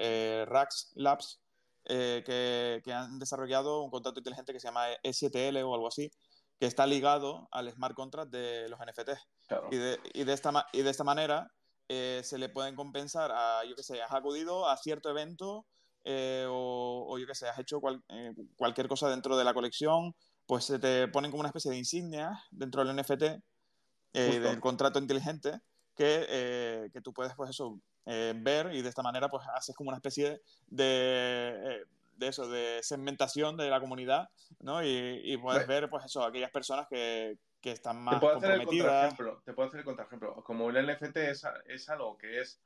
Rax 0.49 0.93
Labs, 0.95 1.41
que, 1.87 2.83
que, 2.85 2.93
han 2.93 3.19
desarrollado 3.19 3.83
un 3.83 3.91
contrato 3.91 4.21
inteligente 4.21 4.53
que 4.53 4.61
se 4.61 4.69
llama 4.69 4.87
E7L 5.05 5.65
o 5.65 5.75
algo 5.75 5.89
así, 5.89 6.11
que 6.59 6.67
está 6.67 6.87
ligado 6.87 7.49
al 7.51 7.71
smart 7.71 7.95
contract 7.95 8.31
de 8.31 8.69
los 8.69 8.81
NFTs. 8.81 9.21
Y, 9.71 9.77
de, 9.77 10.01
y, 10.15 10.25
de, 10.25 10.33
esta, 10.33 10.67
y 10.73 10.83
de 10.83 10.91
esta 10.91 11.05
manera 11.05 11.51
eh, 11.89 12.23
se 12.25 12.39
le 12.39 12.49
pueden 12.49 12.75
compensar 12.75 13.31
a, 13.33 13.65
yo 13.65 13.77
que 13.77 13.83
sé, 13.83 14.03
has 14.03 14.13
acudido 14.13 14.69
a 14.69 14.77
cierto 14.77 15.11
evento 15.11 15.67
eh, 16.05 16.47
o, 16.49 17.07
o, 17.09 17.19
yo 17.19 17.27
que 17.27 17.35
sé, 17.35 17.49
has 17.49 17.59
hecho 17.59 17.81
eh, 18.09 18.33
cualquier 18.57 18.89
cosa 18.89 19.09
dentro 19.09 19.37
de 19.37 19.45
la 19.45 19.55
colección, 19.55 20.15
pues 20.47 20.65
se 20.65 20.79
te 20.79 21.09
ponen 21.09 21.31
como 21.31 21.41
una 21.41 21.49
especie 21.49 21.71
de 21.71 21.79
insignia 21.79 22.41
dentro 22.51 22.85
del 22.85 22.97
NFT, 22.97 23.43
del 24.13 24.61
contrato 24.61 24.99
inteligente, 24.99 25.61
que, 25.97 26.91
que, 26.93 27.01
tú 27.01 27.13
puedes, 27.13 27.35
pues 27.35 27.51
eso, 27.51 27.81
ver 28.05 28.75
y 28.75 28.83
de 28.83 28.89
esta 28.89 29.03
manera, 29.03 29.29
pues 29.29 29.47
haces 29.55 29.75
como 29.75 29.89
una 29.89 29.97
especie 29.97 30.41
de 30.69 31.85
de 32.17 32.29
eso, 32.29 32.49
de 32.49 32.83
segmentación 32.83 33.57
de 33.57 33.71
la 33.71 33.81
comunidad, 33.81 34.29
¿no? 34.61 34.83
Y, 34.83 35.37
puedes 35.41 35.67
ver, 35.67 35.89
pues 35.89 36.05
eso, 36.05 36.25
aquellas 36.25 36.51
personas 36.51 36.87
que, 36.89 37.39
están 37.63 38.01
más 38.01 38.15
te 38.15 38.21
puedo 38.21 38.37
hacer. 38.37 38.53
El 38.53 38.67
te 39.45 39.53
puedo 39.53 39.67
hacer 39.67 39.81
el 39.81 39.85
contraejemplo. 39.85 40.37
Como 40.45 40.71
el 40.71 40.87
NFT 40.87 41.17
es, 41.17 41.45
es 41.67 41.89
algo 41.89 42.17
que 42.17 42.41
es 42.41 42.61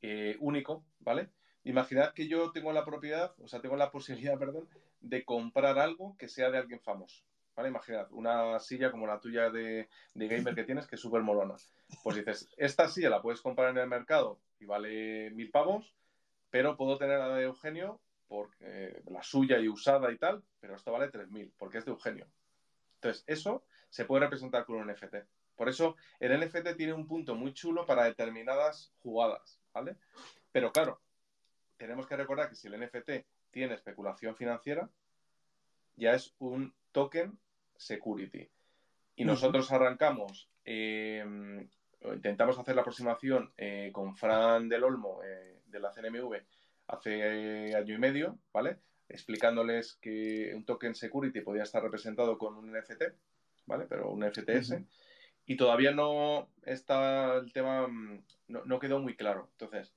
eh, 0.00 0.36
único, 0.38 0.84
¿vale? 1.00 1.28
Imaginad 1.64 2.12
que 2.12 2.28
yo 2.28 2.52
tengo 2.52 2.72
la 2.72 2.84
propiedad, 2.84 3.34
o 3.42 3.48
sea, 3.48 3.60
tengo 3.60 3.74
la 3.74 3.90
posibilidad, 3.90 4.38
perdón, 4.38 4.68
de 5.00 5.24
comprar 5.24 5.78
algo 5.80 6.16
que 6.16 6.28
sea 6.28 6.50
de 6.50 6.58
alguien 6.58 6.80
famoso. 6.80 7.24
¿Vale? 7.56 7.68
Imaginad, 7.68 8.06
una 8.12 8.60
silla 8.60 8.92
como 8.92 9.08
la 9.08 9.18
tuya 9.18 9.50
de, 9.50 9.88
de 10.14 10.28
gamer 10.28 10.54
que 10.54 10.64
tienes, 10.64 10.86
que 10.86 10.94
es 10.94 11.00
súper 11.00 11.22
molona. 11.22 11.54
Pues 12.02 12.16
dices, 12.16 12.48
esta 12.56 12.88
silla 12.88 13.10
la 13.10 13.22
puedes 13.22 13.40
comprar 13.40 13.70
en 13.70 13.78
el 13.78 13.88
mercado 13.88 14.40
y 14.58 14.66
vale 14.66 15.30
mil 15.30 15.50
pavos, 15.50 15.94
pero 16.50 16.76
puedo 16.76 16.98
tener 16.98 17.18
la 17.18 17.34
de 17.34 17.44
Eugenio 17.44 18.00
porque 18.28 19.02
la 19.06 19.22
suya 19.22 19.58
y 19.58 19.68
usada 19.68 20.10
y 20.10 20.18
tal, 20.18 20.42
pero 20.60 20.74
esto 20.74 20.92
vale 20.92 21.10
3.000 21.10 21.52
porque 21.56 21.78
es 21.78 21.84
de 21.84 21.92
Eugenio. 21.92 22.26
Entonces, 22.96 23.24
eso 23.26 23.64
se 23.90 24.04
puede 24.04 24.24
representar 24.24 24.64
con 24.64 24.76
un 24.76 24.90
NFT. 24.90 25.16
Por 25.56 25.68
eso, 25.68 25.96
el 26.18 26.38
NFT 26.40 26.76
tiene 26.76 26.94
un 26.94 27.06
punto 27.06 27.34
muy 27.34 27.52
chulo 27.52 27.86
para 27.86 28.04
determinadas 28.04 28.92
jugadas, 28.98 29.60
¿vale? 29.72 29.96
Pero 30.50 30.72
claro, 30.72 31.00
tenemos 31.76 32.06
que 32.06 32.16
recordar 32.16 32.48
que 32.48 32.56
si 32.56 32.66
el 32.66 32.80
NFT 32.80 33.26
tiene 33.50 33.74
especulación 33.74 34.34
financiera, 34.34 34.88
ya 35.96 36.14
es 36.14 36.34
un 36.38 36.74
token 36.92 37.38
security. 37.76 38.48
Y 39.16 39.24
nosotros 39.24 39.70
arrancamos, 39.70 40.48
eh, 40.64 41.24
intentamos 42.12 42.58
hacer 42.58 42.74
la 42.74 42.82
aproximación 42.82 43.52
eh, 43.56 43.90
con 43.92 44.14
Fran 44.16 44.68
del 44.68 44.84
Olmo 44.84 45.22
eh, 45.24 45.60
de 45.66 45.80
la 45.80 45.90
CNMV 45.90 46.40
hace 46.88 47.74
año 47.74 47.94
y 47.94 47.98
medio, 47.98 48.38
¿vale? 48.52 48.78
Explicándoles 49.08 49.94
que 50.00 50.52
un 50.54 50.64
token 50.64 50.94
security 50.94 51.40
podía 51.40 51.62
estar 51.62 51.82
representado 51.82 52.36
con 52.38 52.56
un 52.56 52.72
NFT, 52.72 53.02
¿vale? 53.66 53.86
Pero 53.88 54.10
un 54.10 54.22
FTS. 54.22 54.74
Y 55.46 55.56
todavía 55.56 55.92
no 55.92 56.48
está 56.62 57.36
el 57.36 57.52
tema, 57.52 57.86
mm, 57.86 58.24
no, 58.48 58.78
quedó 58.78 58.98
muy 58.98 59.16
claro. 59.16 59.48
Entonces, 59.52 59.94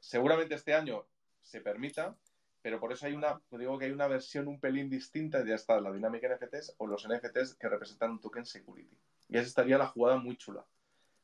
seguramente 0.00 0.54
este 0.54 0.74
año 0.74 1.06
se 1.42 1.60
permita, 1.60 2.16
pero 2.62 2.80
por 2.80 2.92
eso 2.92 3.06
hay 3.06 3.14
una, 3.14 3.40
digo 3.50 3.78
que 3.78 3.86
hay 3.86 3.90
una 3.90 4.08
versión 4.08 4.48
un 4.48 4.60
pelín 4.60 4.88
distinta, 4.88 5.44
ya 5.44 5.54
está 5.54 5.80
la 5.80 5.92
dinámica 5.92 6.28
NFTs 6.28 6.76
o 6.78 6.86
los 6.86 7.06
NFTs 7.08 7.54
que 7.54 7.68
representan 7.68 8.12
un 8.12 8.20
token 8.20 8.46
security. 8.46 8.96
Y 9.28 9.36
esa 9.36 9.46
estaría 9.46 9.78
la 9.78 9.86
jugada 9.86 10.18
muy 10.18 10.36
chula, 10.36 10.66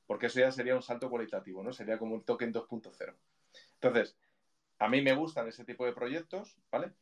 porque 0.06 0.26
eso 0.26 0.40
ya 0.40 0.50
sería 0.50 0.74
un 0.74 0.82
salto 0.82 1.10
cualitativo, 1.10 1.62
¿no? 1.62 1.72
Sería 1.72 1.98
como 1.98 2.14
un 2.14 2.24
token 2.24 2.52
2.0. 2.52 3.14
Entonces, 3.74 4.16
a 4.78 4.88
mí 4.88 5.02
me 5.02 5.14
gustan 5.14 5.48
ese 5.48 5.64
tipo 5.64 5.84
de 5.84 5.92
proyectos, 5.92 6.56
¿vale? 6.70 6.92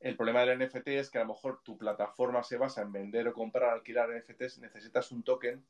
El 0.00 0.16
problema 0.16 0.44
del 0.44 0.58
NFT 0.58 0.88
es 0.88 1.10
que 1.10 1.18
a 1.18 1.22
lo 1.22 1.34
mejor 1.34 1.62
tu 1.62 1.76
plataforma 1.76 2.42
se 2.42 2.56
basa 2.56 2.80
en 2.80 2.92
vender 2.92 3.28
o 3.28 3.34
comprar, 3.34 3.70
alquilar 3.70 4.08
NFTs, 4.10 4.58
necesitas 4.58 5.12
un 5.12 5.22
token 5.22 5.62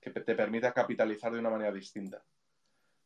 que 0.00 0.10
te 0.10 0.34
permita 0.34 0.72
capitalizar 0.72 1.32
de 1.32 1.40
una 1.40 1.50
manera 1.50 1.72
distinta. 1.72 2.22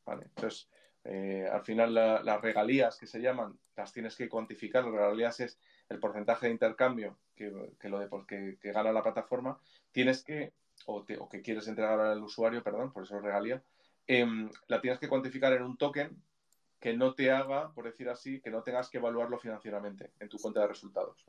¿Vale? 0.05 0.25
Entonces, 0.25 0.69
eh, 1.05 1.49
al 1.51 1.63
final 1.63 1.95
las 1.95 2.41
regalías 2.43 2.99
que 2.99 3.07
se 3.07 3.21
llaman, 3.21 3.59
las 3.77 3.93
tienes 3.93 4.15
que 4.15 4.29
cuantificar. 4.29 4.85
Las 4.85 4.93
regalías 4.93 5.41
es 5.41 5.59
el 5.89 5.99
porcentaje 6.01 6.47
de 6.47 6.53
intercambio 6.53 7.19
que, 7.35 7.51
lo 7.89 7.99
de, 7.99 8.09
que, 8.27 8.59
que, 8.61 8.73
gana 8.73 8.93
la 8.93 9.03
plataforma. 9.03 9.59
Tienes 9.93 10.23
que, 10.23 10.53
o, 10.87 11.05
que 11.05 11.43
quieres 11.43 11.69
entregar 11.69 12.01
al 12.01 12.23
usuario, 12.23 12.63
perdón, 12.63 12.93
por 12.93 13.05
eso 13.05 13.17
es 13.17 13.23
regalía, 13.23 13.63
em, 14.07 14.49
la 14.69 14.81
tienes 14.81 14.99
que 14.99 15.09
cuantificar 15.09 15.53
en 15.53 15.63
un 15.63 15.77
token 15.77 16.23
que 16.81 16.97
no 16.97 17.15
te 17.15 17.31
haga, 17.31 17.73
por 17.73 17.85
decir 17.85 18.09
así, 18.09 18.41
que 18.41 18.51
no 18.51 18.63
tengas 18.63 18.89
que 18.89 18.99
evaluarlo 18.99 19.39
financieramente 19.39 20.13
en 20.21 20.29
tu 20.29 20.39
cuenta 20.39 20.61
de 20.61 20.69
resultados. 20.69 21.25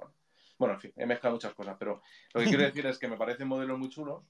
Bueno, 0.58 0.76
en 0.76 0.80
fin, 0.80 0.94
he 0.96 1.06
mezclado 1.06 1.36
muchas 1.36 1.54
cosas, 1.54 1.76
pero 1.80 2.02
lo 2.34 2.42
que 2.42 2.48
quiero 2.48 2.64
decir 2.64 2.86
es 2.86 3.00
que 3.00 3.08
me 3.08 3.18
parecen 3.18 3.48
modelos 3.48 3.80
muy 3.80 3.90
chulos 3.90 4.24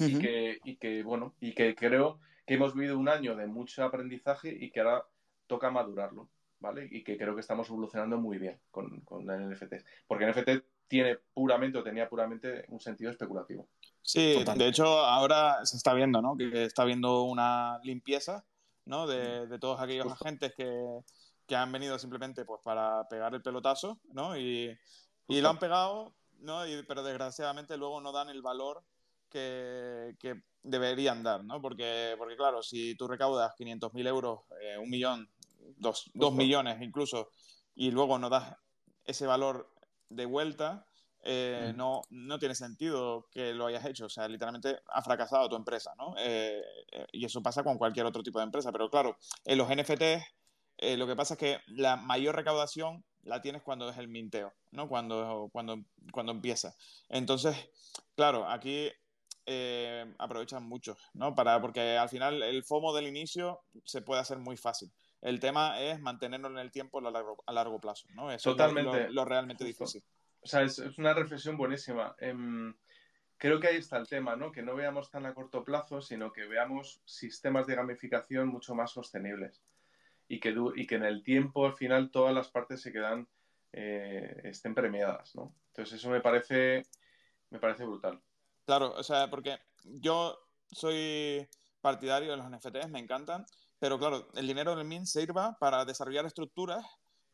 y 0.00 0.18
que, 0.18 0.58
y 0.64 0.76
que, 0.76 1.02
bueno, 1.02 1.34
y 1.40 1.54
que 1.54 1.74
creo 1.74 2.20
que 2.46 2.54
hemos 2.54 2.74
vivido 2.74 2.98
un 2.98 3.08
año 3.08 3.36
de 3.36 3.46
mucho 3.46 3.84
aprendizaje 3.84 4.50
y 4.50 4.70
que 4.70 4.80
ahora 4.80 5.04
toca 5.46 5.70
madurarlo, 5.70 6.28
¿vale? 6.60 6.88
Y 6.90 7.04
que 7.04 7.16
creo 7.16 7.34
que 7.34 7.40
estamos 7.40 7.68
evolucionando 7.68 8.18
muy 8.18 8.38
bien 8.38 8.58
con, 8.70 9.00
con 9.02 9.30
el 9.30 9.50
NFT. 9.50 9.74
Porque 10.06 10.24
el 10.24 10.30
NFT 10.32 10.64
tiene 10.88 11.18
puramente 11.34 11.78
o 11.78 11.82
tenía 11.82 12.08
puramente 12.08 12.64
un 12.68 12.80
sentido 12.80 13.10
especulativo. 13.10 13.68
Sí, 14.08 14.42
de 14.42 14.68
hecho 14.68 14.86
ahora 14.86 15.64
se 15.64 15.76
está 15.76 15.92
viendo, 15.92 16.22
¿no? 16.22 16.34
Que 16.36 16.64
está 16.64 16.84
viendo 16.84 17.24
una 17.24 17.78
limpieza 17.82 18.42
¿no? 18.88 19.06
De, 19.06 19.58
todos 19.58 19.80
aquellos 19.80 20.10
agentes 20.10 20.52
que, 20.56 21.54
han 21.54 21.72
venido 21.72 21.98
simplemente 21.98 22.44
pues 22.44 22.60
para 22.64 23.06
pegar 23.08 23.34
el 23.34 23.42
pelotazo, 23.42 24.00
¿no? 24.12 24.36
Y, 24.36 24.76
lo 25.28 25.50
han 25.50 25.58
pegado, 25.58 26.14
¿no? 26.38 26.62
pero 26.86 27.02
desgraciadamente 27.02 27.76
luego 27.76 28.00
no 28.00 28.12
dan 28.12 28.30
el 28.30 28.42
valor 28.42 28.82
que, 29.28 30.16
deberían 30.62 31.22
dar, 31.22 31.44
¿no? 31.44 31.60
Porque, 31.62 32.14
porque 32.18 32.36
claro, 32.36 32.62
si 32.62 32.94
tú 32.96 33.06
recaudas 33.06 33.54
500.000 33.56 34.06
euros, 34.08 34.40
eh, 34.60 34.76
un 34.78 34.90
millón, 34.90 35.30
dos, 35.76 36.10
dos 36.14 36.32
millones 36.34 36.82
incluso, 36.82 37.30
y 37.74 37.90
luego 37.90 38.18
no 38.18 38.28
das 38.28 38.56
ese 39.04 39.26
valor 39.26 39.70
de 40.08 40.26
vuelta, 40.26 40.86
eh, 41.22 41.72
no, 41.76 42.02
no 42.10 42.38
tiene 42.38 42.54
sentido 42.54 43.26
que 43.30 43.52
lo 43.52 43.66
hayas 43.66 43.84
hecho. 43.84 44.06
O 44.06 44.08
sea, 44.08 44.28
literalmente 44.28 44.80
ha 44.88 45.02
fracasado 45.02 45.48
tu 45.48 45.56
empresa, 45.56 45.92
¿no? 45.96 46.14
Eh, 46.18 46.62
eh, 46.92 47.06
y 47.12 47.24
eso 47.24 47.42
pasa 47.42 47.62
con 47.62 47.78
cualquier 47.78 48.06
otro 48.06 48.22
tipo 48.22 48.38
de 48.38 48.44
empresa. 48.44 48.72
Pero 48.72 48.90
claro, 48.90 49.16
en 49.44 49.58
los 49.58 49.68
NFTs 49.68 50.24
lo 50.96 51.06
que 51.08 51.16
pasa 51.16 51.34
es 51.34 51.38
que 51.38 51.58
la 51.66 51.96
mayor 51.96 52.36
recaudación 52.36 53.04
la 53.24 53.42
tienes 53.42 53.62
cuando 53.62 53.90
es 53.90 53.98
el 53.98 54.06
minteo, 54.06 54.52
¿no? 54.70 54.88
Cuando, 54.88 55.48
cuando, 55.52 55.76
cuando 56.12 56.30
empieza. 56.32 56.72
Entonces, 57.08 57.56
claro, 58.14 58.48
aquí 58.48 58.90
aprovechan 60.18 60.68
mucho, 60.68 60.96
¿no? 61.14 61.34
Para, 61.34 61.60
porque 61.60 61.96
al 61.96 62.08
final 62.08 62.42
el 62.42 62.62
FOMO 62.62 62.94
del 62.94 63.08
inicio 63.08 63.60
se 63.84 64.02
puede 64.02 64.20
hacer 64.20 64.38
muy 64.38 64.56
fácil. 64.56 64.92
El 65.20 65.40
tema 65.40 65.80
es 65.80 66.00
mantenerlo 66.00 66.48
en 66.48 66.58
el 66.58 66.70
tiempo 66.70 66.98
a 66.98 67.10
largo, 67.10 67.42
a 67.44 67.52
largo 67.52 67.80
plazo, 67.80 68.06
¿no? 68.14 68.30
Eso 68.30 68.50
Totalmente. 68.52 69.06
Es 69.06 69.10
lo, 69.10 69.24
realmente 69.24 69.64
difícil. 69.64 70.02
O 70.48 70.50
sea, 70.50 70.62
es, 70.62 70.78
una 70.96 71.12
reflexión 71.12 71.58
buenísima. 71.58 72.16
Em, 72.18 72.74
creo 73.36 73.60
que 73.60 73.66
ahí 73.66 73.76
está 73.76 73.98
el 73.98 74.08
tema, 74.08 74.34
¿no? 74.34 74.50
Que 74.50 74.62
no 74.62 74.74
veamos 74.74 75.10
tan 75.10 75.26
a 75.26 75.34
corto 75.34 75.62
plazo, 75.62 76.00
sino 76.00 76.32
que 76.32 76.46
veamos 76.46 77.02
sistemas 77.04 77.66
de 77.66 77.74
gamificación 77.74 78.48
mucho 78.48 78.74
más 78.74 78.92
sostenibles. 78.92 79.60
Y 80.26 80.40
que, 80.40 80.56
y 80.74 80.86
que 80.86 80.94
en 80.94 81.04
el 81.04 81.22
tiempo, 81.22 81.66
al 81.66 81.74
final, 81.74 82.10
todas 82.10 82.34
las 82.34 82.48
partes 82.48 82.80
se 82.80 82.92
quedan, 82.92 83.28
eh, 83.74 84.40
estén 84.44 84.74
premiadas, 84.74 85.34
¿no? 85.34 85.54
Entonces, 85.66 86.00
eso 86.00 86.08
me 86.08 86.22
parece, 86.22 86.82
me 87.50 87.58
parece 87.58 87.84
brutal. 87.84 88.18
Claro, 88.64 88.94
o 88.94 89.02
sea, 89.02 89.28
porque 89.28 89.58
yo 89.84 90.38
soy 90.72 91.46
partidario 91.82 92.30
de 92.30 92.38
los 92.38 92.50
NFTs, 92.50 92.88
me 92.88 93.00
encantan, 93.00 93.44
pero 93.78 93.98
claro, 93.98 94.30
el 94.34 94.46
dinero 94.46 94.74
del 94.74 94.86
MIN 94.86 95.06
sirva 95.06 95.58
para 95.60 95.84
desarrollar 95.84 96.24
estructuras 96.24 96.86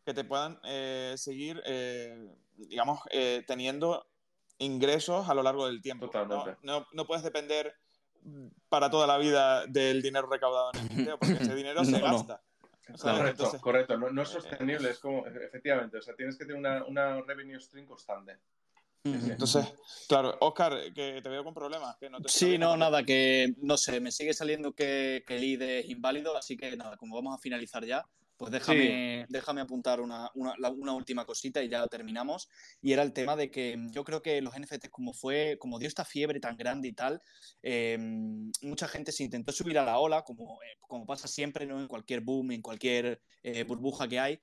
que 0.05 0.15
te 0.15 0.25
puedan 0.25 0.59
eh, 0.65 1.15
seguir, 1.17 1.63
eh, 1.65 2.29
digamos, 2.57 3.01
eh, 3.11 3.43
teniendo 3.47 4.07
ingresos 4.59 5.29
a 5.29 5.35
lo 5.35 5.43
largo 5.43 5.67
del 5.67 5.81
tiempo. 5.81 6.07
Totalmente. 6.07 6.59
¿no? 6.63 6.87
No, 6.93 7.07
puedes 7.07 7.25
depender 7.25 7.75
para 8.69 8.91
toda 8.91 9.07
la 9.07 9.19
vida 9.19 9.67
del 9.67 10.03
dinero 10.03 10.29
recaudado 10.29 10.71
en 10.75 10.81
el 10.81 11.05
NFT, 11.05 11.19
porque 11.19 11.43
ese 11.43 11.55
dinero 11.55 11.85
se 11.85 11.99
gasta. 11.99 12.43
correcto, 13.01 13.53
correcto. 13.61 13.97
No, 13.97 14.23
es 14.23 14.29
sostenible, 14.29 14.91
es 14.91 14.99
como, 14.99 15.27
efectivamente, 15.27 15.99
o 15.99 16.03
sea, 16.03 16.15
tienes 16.15 16.37
que 16.37 16.45
tener 16.45 16.59
una, 16.59 16.85
una 16.85 17.21
revenue 17.23 17.61
stream 17.61 17.87
constante. 17.87 18.39
Entonces, 19.05 19.75
claro, 20.09 20.35
Oscar, 20.41 20.93
que 20.95 21.21
te 21.23 21.29
veo 21.29 21.45
con 21.45 21.53
problemas. 21.53 21.97
Que 21.99 22.09
no 22.09 22.23
te 22.23 22.29
sí, 22.31 22.57
no, 22.57 22.75
nada, 22.75 23.03
que 23.03 23.55
no 23.59 23.77
sé, 23.77 24.01
me 24.01 24.11
sigue 24.11 24.33
saliendo 24.33 24.75
que, 24.75 25.23
que 25.27 25.37
el 25.37 25.45
ID 25.45 25.63
es 25.63 25.91
inválido, 25.91 26.35
así 26.37 26.57
que 26.57 26.75
nada, 26.75 26.97
como 26.97 27.15
vamos 27.17 27.35
a 27.35 27.39
finalizar 27.39 27.85
ya, 27.85 28.07
pues 28.37 28.51
déjame, 28.51 29.27
déjame 29.29 29.61
apuntar 29.61 30.01
una, 30.01 30.31
última 30.93 31.25
cosita 31.25 31.63
y 31.63 31.69
ya 31.69 31.87
terminamos. 31.87 32.49
Y 32.83 32.93
era 32.93 33.03
el 33.03 33.13
tema 33.13 33.37
de 33.37 33.51
que 33.51 33.79
yo 33.91 34.05
creo 34.05 34.23
que 34.23 34.41
los 34.43 34.59
NFTs, 34.59 34.91
como 34.91 35.13
fue, 35.13 35.57
como 35.59 35.79
dio 35.79 35.89
esta 35.89 36.05
fiebre 36.05 36.41
tan 36.41 36.57
grande 36.57 36.89
y 36.89 36.93
tal, 36.93 37.23
eh, 37.63 37.97
mucha 38.63 38.89
gente 38.89 39.13
se 39.13 39.25
intentó 39.25 39.53
subir 39.53 39.79
a 39.79 39.85
la 39.85 39.99
ola, 39.99 40.23
como, 40.23 40.61
eh, 40.63 40.77
como 40.81 41.07
pasa 41.07 41.29
siempre 41.29 41.67
¿no? 41.67 41.81
en 41.81 41.89
cualquier 41.89 42.21
boom, 42.21 42.53
en 42.53 42.63
cualquier 42.63 43.21
eh, 43.43 43.63
burbuja 43.65 44.09
que 44.09 44.19
hay 44.19 44.41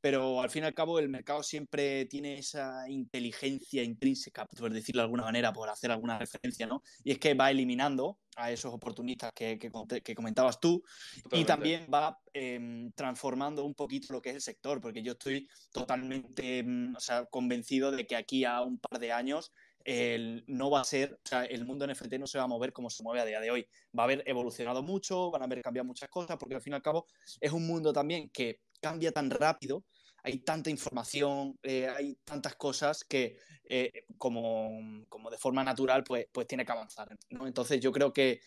pero 0.00 0.40
al 0.40 0.50
fin 0.50 0.64
y 0.64 0.66
al 0.66 0.74
cabo 0.74 0.98
el 0.98 1.08
mercado 1.08 1.42
siempre 1.42 2.06
tiene 2.06 2.38
esa 2.38 2.88
inteligencia 2.88 3.82
intrínseca, 3.82 4.46
por 4.46 4.72
decirlo 4.72 5.00
de 5.00 5.04
alguna 5.04 5.24
manera, 5.24 5.52
por 5.52 5.68
hacer 5.68 5.90
alguna 5.90 6.18
referencia, 6.18 6.66
¿no? 6.66 6.82
Y 7.04 7.12
es 7.12 7.18
que 7.18 7.34
va 7.34 7.50
eliminando 7.50 8.18
a 8.36 8.52
esos 8.52 8.72
oportunistas 8.72 9.32
que, 9.32 9.58
que, 9.58 10.14
comentabas 10.14 10.60
tú 10.60 10.84
y 11.32 11.44
también 11.44 11.88
va 11.92 12.20
em, 12.32 12.92
transformando 12.92 13.64
un 13.64 13.74
poquito 13.74 14.12
lo 14.12 14.22
que 14.22 14.30
es 14.30 14.36
el 14.36 14.42
sector, 14.42 14.80
porque 14.80 15.02
yo 15.02 15.12
estoy 15.12 15.48
totalmente 15.72 16.62
mm, 16.62 16.94
o 16.96 17.00
sea, 17.00 17.26
convencido 17.26 17.90
de 17.90 18.06
que 18.06 18.14
aquí 18.14 18.44
a 18.44 18.62
un 18.62 18.78
par 18.78 19.00
de 19.00 19.12
años 19.12 19.52
el, 19.84 20.44
no 20.46 20.70
va 20.70 20.80
a 20.80 20.84
ser, 20.84 21.14
o 21.14 21.28
sea, 21.28 21.44
el 21.44 21.64
mundo 21.64 21.86
NFT 21.86 22.14
no 22.14 22.26
se 22.26 22.36
va 22.36 22.44
a 22.44 22.48
mover 22.48 22.72
como 22.72 22.90
se 22.90 23.02
mueve 23.02 23.22
a 23.22 23.24
día 23.24 23.40
de 23.40 23.50
hoy. 23.50 23.66
Va 23.98 24.02
a 24.02 24.04
haber 24.04 24.22
evolucionado 24.26 24.82
mucho, 24.82 25.30
van 25.30 25.42
a 25.42 25.44
haber 25.46 25.62
cambiado 25.62 25.86
muchas 25.86 26.10
cosas, 26.10 26.36
porque 26.36 26.54
al 26.54 26.60
fin 26.60 26.74
y 26.74 26.76
al 26.76 26.82
cabo 26.82 27.06
es 27.40 27.52
un 27.52 27.66
mundo 27.66 27.92
también 27.92 28.28
que 28.28 28.60
cambia 28.80 29.12
tan 29.12 29.30
rápido, 29.30 29.84
hay 30.22 30.40
tanta 30.40 30.70
información, 30.70 31.58
eh, 31.62 31.88
hay 31.88 32.16
tantas 32.24 32.56
cosas 32.56 33.04
que 33.04 33.38
eh, 33.64 34.04
como, 34.16 35.04
como, 35.08 35.30
de 35.30 35.38
forma 35.38 35.62
natural 35.62 36.04
pues, 36.04 36.26
pues 36.32 36.46
tiene 36.46 36.64
que 36.64 36.72
avanzar. 36.72 37.16
¿no? 37.30 37.46
Entonces 37.46 37.80
yo 37.80 37.92
creo 37.92 38.12
que 38.12 38.40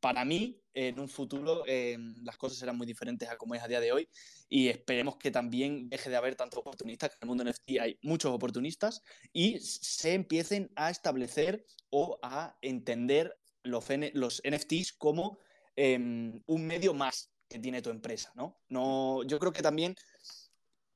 para 0.00 0.22
mí 0.26 0.60
en 0.74 1.00
un 1.00 1.08
futuro 1.08 1.64
las 1.66 2.36
cosas 2.36 2.58
serán 2.58 2.76
muy 2.76 2.86
diferentes 2.86 3.26
a 3.26 3.38
como 3.38 3.54
es 3.54 3.62
a 3.62 3.68
día 3.68 3.80
de 3.80 3.90
hoy 3.90 4.06
y 4.50 4.68
esperemos 4.68 5.16
que 5.16 5.30
también 5.30 5.88
deje 5.88 6.10
de 6.10 6.16
haber 6.16 6.36
tantos 6.36 6.60
oportunistas, 6.60 7.10
que 7.10 7.16
en 7.16 7.20
el 7.22 7.28
mundo 7.28 7.44
NFT 7.44 7.80
hay 7.80 7.98
muchos 8.02 8.32
oportunistas 8.32 9.02
y 9.32 9.58
se 9.60 10.12
empiecen 10.12 10.70
a 10.76 10.90
establecer 10.90 11.64
o 11.90 12.18
a 12.22 12.58
entender 12.60 13.34
los, 13.62 13.86
los 14.14 14.42
NFTs 14.44 14.92
como 14.92 15.38
em, 15.76 16.40
un 16.46 16.66
medio 16.66 16.94
más 16.94 17.30
que 17.48 17.58
tiene 17.58 17.82
tu 17.82 17.90
empresa, 17.90 18.32
¿no? 18.34 18.56
no 18.68 19.22
yo 19.24 19.38
creo 19.38 19.52
que 19.52 19.62
también 19.62 19.96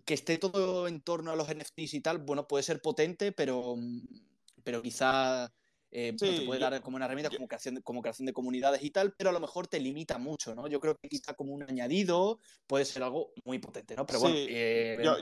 que 0.05 0.15
esté 0.15 0.39
todo 0.39 0.89
en 0.89 1.01
torno 1.01 1.31
a 1.31 1.37
los 1.37 1.49
NFTs 1.49 1.95
y 1.95 2.01
tal, 2.01 2.19
bueno, 2.19 2.47
puede 2.49 2.63
ser 2.63 2.81
potente, 2.81 3.33
pero, 3.33 3.77
pero 4.65 4.83
quizá 4.83 5.53
eh, 5.91 6.15
te 6.19 6.41
puede 6.43 6.59
dar 6.59 6.81
como 6.81 6.97
una 6.97 7.05
herramienta 7.05 7.31
como, 7.35 7.47
creación, 7.47 7.81
como 7.83 8.03
creación 8.03 8.27
de 8.27 8.33
comunidades 8.33 8.83
y 8.83 8.91
tal, 8.91 9.13
pero 9.13 9.31
a 9.31 9.33
lo 9.33 9.41
mejor 9.41 9.67
te 9.67 9.79
limita 9.79 10.19
mucho, 10.19 10.55
¿no? 10.55 10.67
Yo 10.67 10.81
creo 10.81 10.97
que 10.99 11.09
quizá 11.09 11.35
como 11.35 11.53
un 11.53 11.63
añadido 11.63 12.41
puede 12.67 12.85
ser 12.85 13.03
algo 13.03 13.33
muy 13.45 13.59
potente, 13.59 13.95
¿no? 13.95 14.07
Pero 14.07 14.21
bueno, 14.21 14.37
eh, 14.39 14.99
yo, 15.05 15.19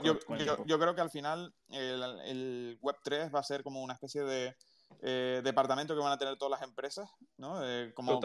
yo, 0.65 0.79
creo 0.79 0.95
que 0.95 1.01
al 1.01 1.11
final 1.11 1.53
el, 1.69 2.01
el 2.25 2.79
Web3 2.81 3.35
va 3.35 3.39
a 3.39 3.43
ser 3.43 3.63
como 3.63 3.83
una 3.83 3.93
especie 3.93 4.23
de 4.23 4.55
eh, 5.01 5.41
departamento 5.43 5.93
que 5.93 6.01
van 6.01 6.13
a 6.13 6.17
tener 6.17 6.37
todas 6.37 6.59
las 6.59 6.67
empresas, 6.67 7.09
¿no? 7.37 7.61
como, 7.93 8.19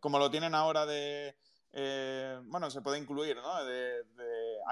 como 0.00 0.18
lo 0.18 0.30
tienen 0.30 0.54
ahora 0.54 0.84
de 0.86 1.36
eh, 1.74 2.38
bueno, 2.44 2.70
se 2.70 2.82
puede 2.82 2.98
incluir, 2.98 3.36
¿no? 3.36 3.64
De, 3.64 4.04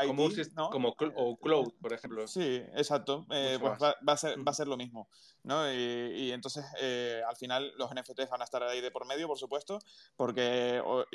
IT, 0.03 0.55
como, 0.71 0.95
o 1.17 1.37
Cloud, 1.39 1.73
por 1.81 1.93
ejemplo. 1.93 2.27
Sí, 2.27 2.63
exacto. 2.75 3.27
Eh, 3.31 3.59
pues 3.61 3.73
va, 3.81 3.97
a 4.07 4.17
ser, 4.17 4.39
va 4.47 4.51
a 4.51 4.55
ser 4.55 4.69
lo 4.69 4.77
mismo, 4.77 5.09
¿no? 5.43 5.73
Y, 5.73 6.31
entonces, 6.31 6.65
eh, 6.81 7.23
al 7.27 7.37
final, 7.37 7.73
los 7.77 7.91
NFTs 7.91 8.29
van 8.29 8.43
a 8.43 8.45
estar 8.45 8.63
ahí 8.63 8.81
de 8.81 8.91
por 8.91 9.07
medio, 9.07 9.27
por 9.27 9.39
supuesto, 9.39 9.79
porque, 10.15 10.83
o, 10.85 11.07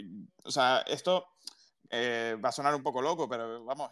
sea, 0.51 0.83
esto 0.87 1.27
va 1.91 2.49
a 2.49 2.51
sonar 2.51 2.73
un 2.73 2.83
poco 2.83 3.01
loco, 3.01 3.29
pero 3.29 3.63
vamos, 3.63 3.91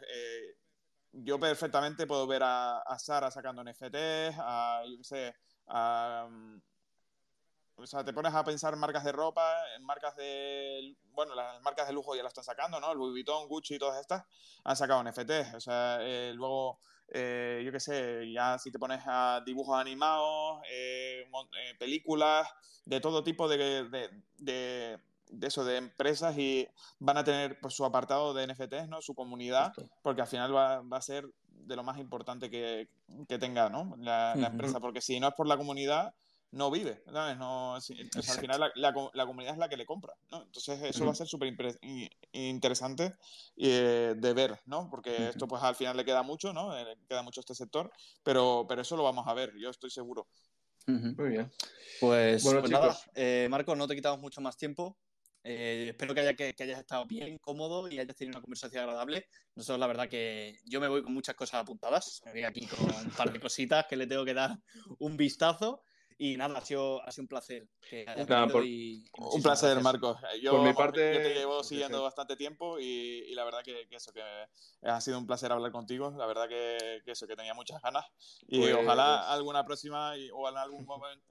yo 1.11 1.40
perfectamente 1.40 2.07
puedo 2.07 2.26
ver 2.26 2.41
a, 2.44 2.80
a 2.80 2.98
Sara 2.98 3.30
sacando 3.30 3.64
NFTs, 3.64 4.36
a, 4.40 4.84
yo 4.90 4.98
qué 4.98 5.03
sé, 5.03 5.36
a 5.68 6.28
o 7.76 7.88
sea, 7.88 8.04
te 8.04 8.14
pones 8.14 8.34
a 8.34 8.44
pensar 8.44 8.76
marcas 8.76 9.04
de 9.04 9.12
ropa, 9.12 9.56
en 9.76 9.84
marcas 9.84 10.16
de, 10.16 10.95
bueno, 11.14 11.34
las 11.34 11.62
marcas 11.62 11.88
de 11.88 11.94
lujo 11.94 12.16
ya 12.16 12.24
las 12.24 12.32
están 12.32 12.44
sacando, 12.44 12.80
¿no? 12.80 12.94
Louis 12.94 13.12
Vuitton, 13.12 13.48
Gucci 13.48 13.76
y 13.76 13.80
todas 13.80 14.00
estas 14.00 14.24
han 14.64 14.76
sacado 14.76 15.04
NFT. 15.04 15.56
O 15.56 15.60
sea, 15.60 15.98
eh, 16.02 16.34
luego, 16.36 16.80
eh, 17.10 17.62
yo 17.66 17.72
qué 17.72 17.80
sé, 17.80 18.32
ya 18.32 18.60
si 18.60 18.72
te 18.72 18.80
pones 18.80 19.02
a 19.06 19.41
dibujos 19.45 19.78
animados, 19.80 20.62
eh, 20.70 21.26
películas, 21.80 22.48
de 22.86 23.00
todo 23.00 23.24
tipo 23.24 23.48
de, 23.48 24.10
de, 24.38 25.00
eso, 25.41 25.66
de 25.66 25.78
empresas 25.78 26.38
y 26.38 26.68
van 27.00 27.18
a 27.18 27.24
tener 27.24 27.60
pues, 27.60 27.74
su 27.74 27.86
apartado 27.86 28.34
de 28.34 28.45
NFTs, 28.45 28.88
¿no? 28.88 29.02
Su 29.02 29.16
comunidad, 29.16 29.74
porque 30.04 30.22
al 30.22 30.28
final 30.28 30.56
va, 30.56 30.82
va, 30.82 30.98
a 30.98 31.02
ser 31.02 31.28
de 31.48 31.76
lo 31.76 31.84
más 31.84 31.98
importante 31.98 32.52
que, 32.52 32.88
que 33.28 33.40
tenga, 33.40 33.70
¿no? 33.70 33.95
La, 33.98 34.36
la 34.36 34.48
empresa, 34.48 34.80
porque 34.80 35.02
si 35.02 35.20
no 35.20 35.30
es 35.30 35.34
por 35.34 35.48
la 35.48 35.58
comunidad 35.58 36.14
no 36.53 36.69
vive, 36.69 37.01
¿sabes? 37.11 37.38
No, 37.38 37.75
al 37.75 37.81
final 37.81 38.71
la, 38.75 38.93
comunidad 39.25 39.53
es 39.53 39.59
la 39.59 39.67
que 39.67 39.77
le 39.77 39.88
compra, 39.88 40.13
¿no? 40.31 40.43
Entonces 40.43 40.80
eso 40.84 41.03
va 41.03 41.11
a 41.11 41.15
ser 41.15 41.27
súper 41.27 41.51
interesante 42.31 43.15
eh, 43.57 44.13
de 44.15 44.34
ver, 44.34 44.59
¿no? 44.65 44.88
Porque 44.89 45.30
esto 45.30 45.47
pues 45.47 45.63
al 45.63 45.75
final 45.75 45.97
le 45.97 46.05
queda 46.05 46.21
mucho, 46.21 46.53
¿no? 46.53 46.77
Eh, 46.77 46.95
queda 47.09 47.23
mucho 47.23 47.39
este 47.39 47.55
sector, 47.55 47.91
pero, 48.21 48.65
pero 48.69 48.84
eso 48.84 48.95
lo 48.95 49.03
vamos 49.03 49.27
a 49.27 49.34
ver, 49.34 49.51
yo 49.57 49.71
estoy 49.71 49.89
seguro. 49.89 50.27
Muy 50.85 51.30
bien. 51.30 51.51
Pues, 51.99 52.43
bueno, 52.43 52.59
pues 52.59 52.71
nada, 52.71 52.97
eh, 53.15 53.47
Marco, 53.49 53.75
no 53.75 53.88
te 53.88 53.95
quitamos 53.95 54.19
mucho 54.19 54.39
más 54.39 54.55
tiempo. 54.55 54.95
espero 55.43 56.13
que, 56.13 56.19
haya, 56.19 56.35
que, 56.35 56.55
hayas 56.59 56.80
estado 56.80 57.05
bien, 57.07 57.39
cómodo 57.39 57.89
y 57.89 57.97
hayas 57.97 58.15
tenido 58.15 58.38
una 58.38 58.41
conversación 58.43 58.84
agradable. 58.84 59.25
Nosotros, 59.55 59.80
la 59.80 59.88
verdad, 59.88 60.07
que 60.07 60.59
yo 60.65 60.80
me 60.80 60.88
voy 60.88 61.01
con 61.01 61.15
muchas 61.15 61.34
cosas 61.34 61.61
apuntadas. 61.61 62.21
Me 62.25 62.31
voy 62.31 62.43
aquí 62.43 62.67
con 62.67 62.93
un 62.93 63.09
par 63.09 63.34
de 63.34 63.39
cositas 63.39 63.88
que 63.88 63.95
le 63.95 64.05
tengo 64.05 64.23
que 64.23 64.35
dar 64.35 64.59
un 64.99 65.17
vistazo. 65.17 65.84
Y 66.24 66.38
nada, 66.38 66.58
ha 66.58 66.62
sido, 66.62 67.04
ha 67.06 67.12
sido 67.12 67.24
un 67.24 67.28
placer. 67.28 67.68
un 69.18 69.41
placer, 69.44 69.82
Marcos. 69.82 70.18
Yo, 70.41 70.52
por 70.52 70.62
mi 70.62 70.72
parte, 70.72 71.16
yo 71.16 71.22
te 71.22 71.34
llevo 71.34 71.62
siguiendo 71.66 72.02
bastante 72.02 72.38
tiempo 72.38 72.80
y, 72.80 73.36
la 73.36 73.44
verdad 73.44 73.60
que, 73.62 73.90
eso, 73.91 74.14
que 74.14 74.22
ha 74.84 75.02
sido 75.02 75.18
un 75.18 75.28
placer 75.28 75.52
hablar 75.52 75.74
contigo. 75.74 76.16
La 76.18 76.26
verdad 76.26 76.48
que, 76.48 77.02
eso, 77.06 77.28
que 77.28 77.36
tenía 77.36 77.54
muchas 77.54 77.82
ganas. 77.82 78.06
Y 78.48 78.62
pues, 78.62 78.74
ojalá 78.74 79.18
pues 79.20 79.32
alguna 79.38 79.66
próxima 79.66 80.14
o 80.32 80.48
en 80.48 80.56
algún, 80.56 80.88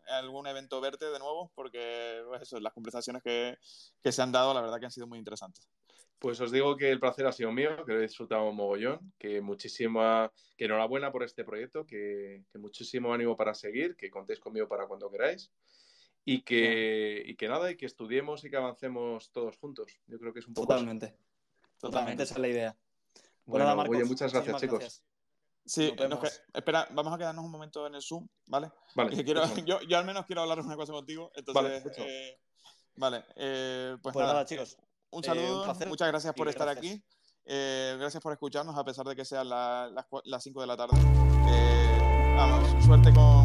algún 0.09 0.47
evento 0.47 0.79
verte 0.83 1.07
de 1.07 1.19
nuevo, 1.19 1.51
porque 1.55 2.23
pues 2.29 2.43
eso, 2.43 2.61
las 2.61 2.75
conversaciones 2.75 3.23
que, 3.23 3.57
que 4.03 4.13
se 4.13 4.21
han 4.21 4.31
dado, 4.31 4.53
la 4.53 4.61
verdad 4.61 4.79
que 4.79 4.85
han 4.85 4.93
sido 4.93 5.07
muy 5.07 5.19
interesantes. 5.19 5.67
Pues 6.23 6.41
os 6.41 6.53
digo 6.53 6.77
que 6.77 6.89
el 6.89 7.01
placer 7.01 7.27
ha 7.27 7.33
sido 7.33 7.51
mío, 7.51 7.85
que 7.85 7.95
he 7.95 8.01
disfrutado 8.01 8.49
un 8.49 8.55
mogollón, 8.55 9.13
que 9.19 9.41
muchísima, 9.41 10.31
que 10.57 10.67
enhorabuena 10.67 11.11
por 11.11 11.25
este 11.25 11.43
proyecto, 11.43 11.85
que, 11.85 12.45
muchísimo 12.55 13.13
ánimo 13.13 13.37
para 13.37 13.55
seguir, 13.55 13.97
que 13.97 14.09
contéis 14.09 14.39
conmigo 14.39 14.69
para 14.69 14.87
cuando 14.87 15.11
queráis 15.11 15.51
y 16.25 16.43
que, 16.43 17.25
y 17.27 17.35
que 17.35 17.49
nada, 17.49 17.73
y 17.73 17.77
que 17.77 17.87
estudiemos 17.87 18.45
y 18.45 18.51
que 18.51 18.57
avancemos 18.57 19.33
todos 19.33 19.59
juntos. 19.59 19.89
Yo 20.07 20.21
creo 20.21 20.33
que 20.33 20.39
es 20.39 20.47
un 20.47 20.55
poco 20.55 20.69
Totalmente. 20.69 21.17
Totalmente, 21.81 22.23
esa 22.23 22.35
es 22.35 22.41
la 22.41 22.49
idea. 22.49 22.77
Bueno, 23.45 23.75
oye, 23.89 24.05
muchas 24.05 24.33
gracias, 24.33 24.61
chicos. 24.61 25.05
Sí, 25.67 25.93
espera, 26.55 26.87
vamos 26.93 27.13
a 27.15 27.19
quedarnos 27.19 27.45
un 27.45 27.51
momento 27.51 27.85
en 27.85 27.97
el 27.97 28.03
Zoom, 28.03 28.29
¿vale? 28.47 28.71
Vale. 28.95 29.25
Quiero, 29.25 29.43
yo, 29.67 29.81
yo, 29.81 29.99
al 29.99 30.05
menos 30.05 30.25
quiero 30.27 30.43
hablar 30.43 30.61
una 30.61 30.77
cosa 30.77 30.93
contigo. 30.93 31.33
Entonces, 31.35 31.83
vale, 32.95 33.19
eh, 33.19 33.25
eh, 33.35 33.97
pues, 34.01 34.13
pues 34.13 34.25
nada, 34.25 34.45
chicos 34.45 34.79
un 35.13 35.23
eh, 35.23 35.27
saludo, 35.27 35.75
muchas 35.87 36.09
gracias 36.09 36.35
por 36.35 36.49
estar 36.49 36.69
aquí. 36.69 37.03
Eh, 37.45 37.97
gracias 37.99 38.23
por 38.23 38.33
escucharnos 38.33 38.77
a 38.77 38.85
pesar 38.85 39.07
de 39.07 39.17
que 39.17 39.25
sean 39.25 39.49
las 39.49 40.43
5 40.43 40.61
de 40.61 40.67
la 40.67 40.77
tarde. 40.77 40.97
Eh, 41.49 42.35
vamos, 42.37 42.85
suerte 42.85 43.13
con, 43.13 43.42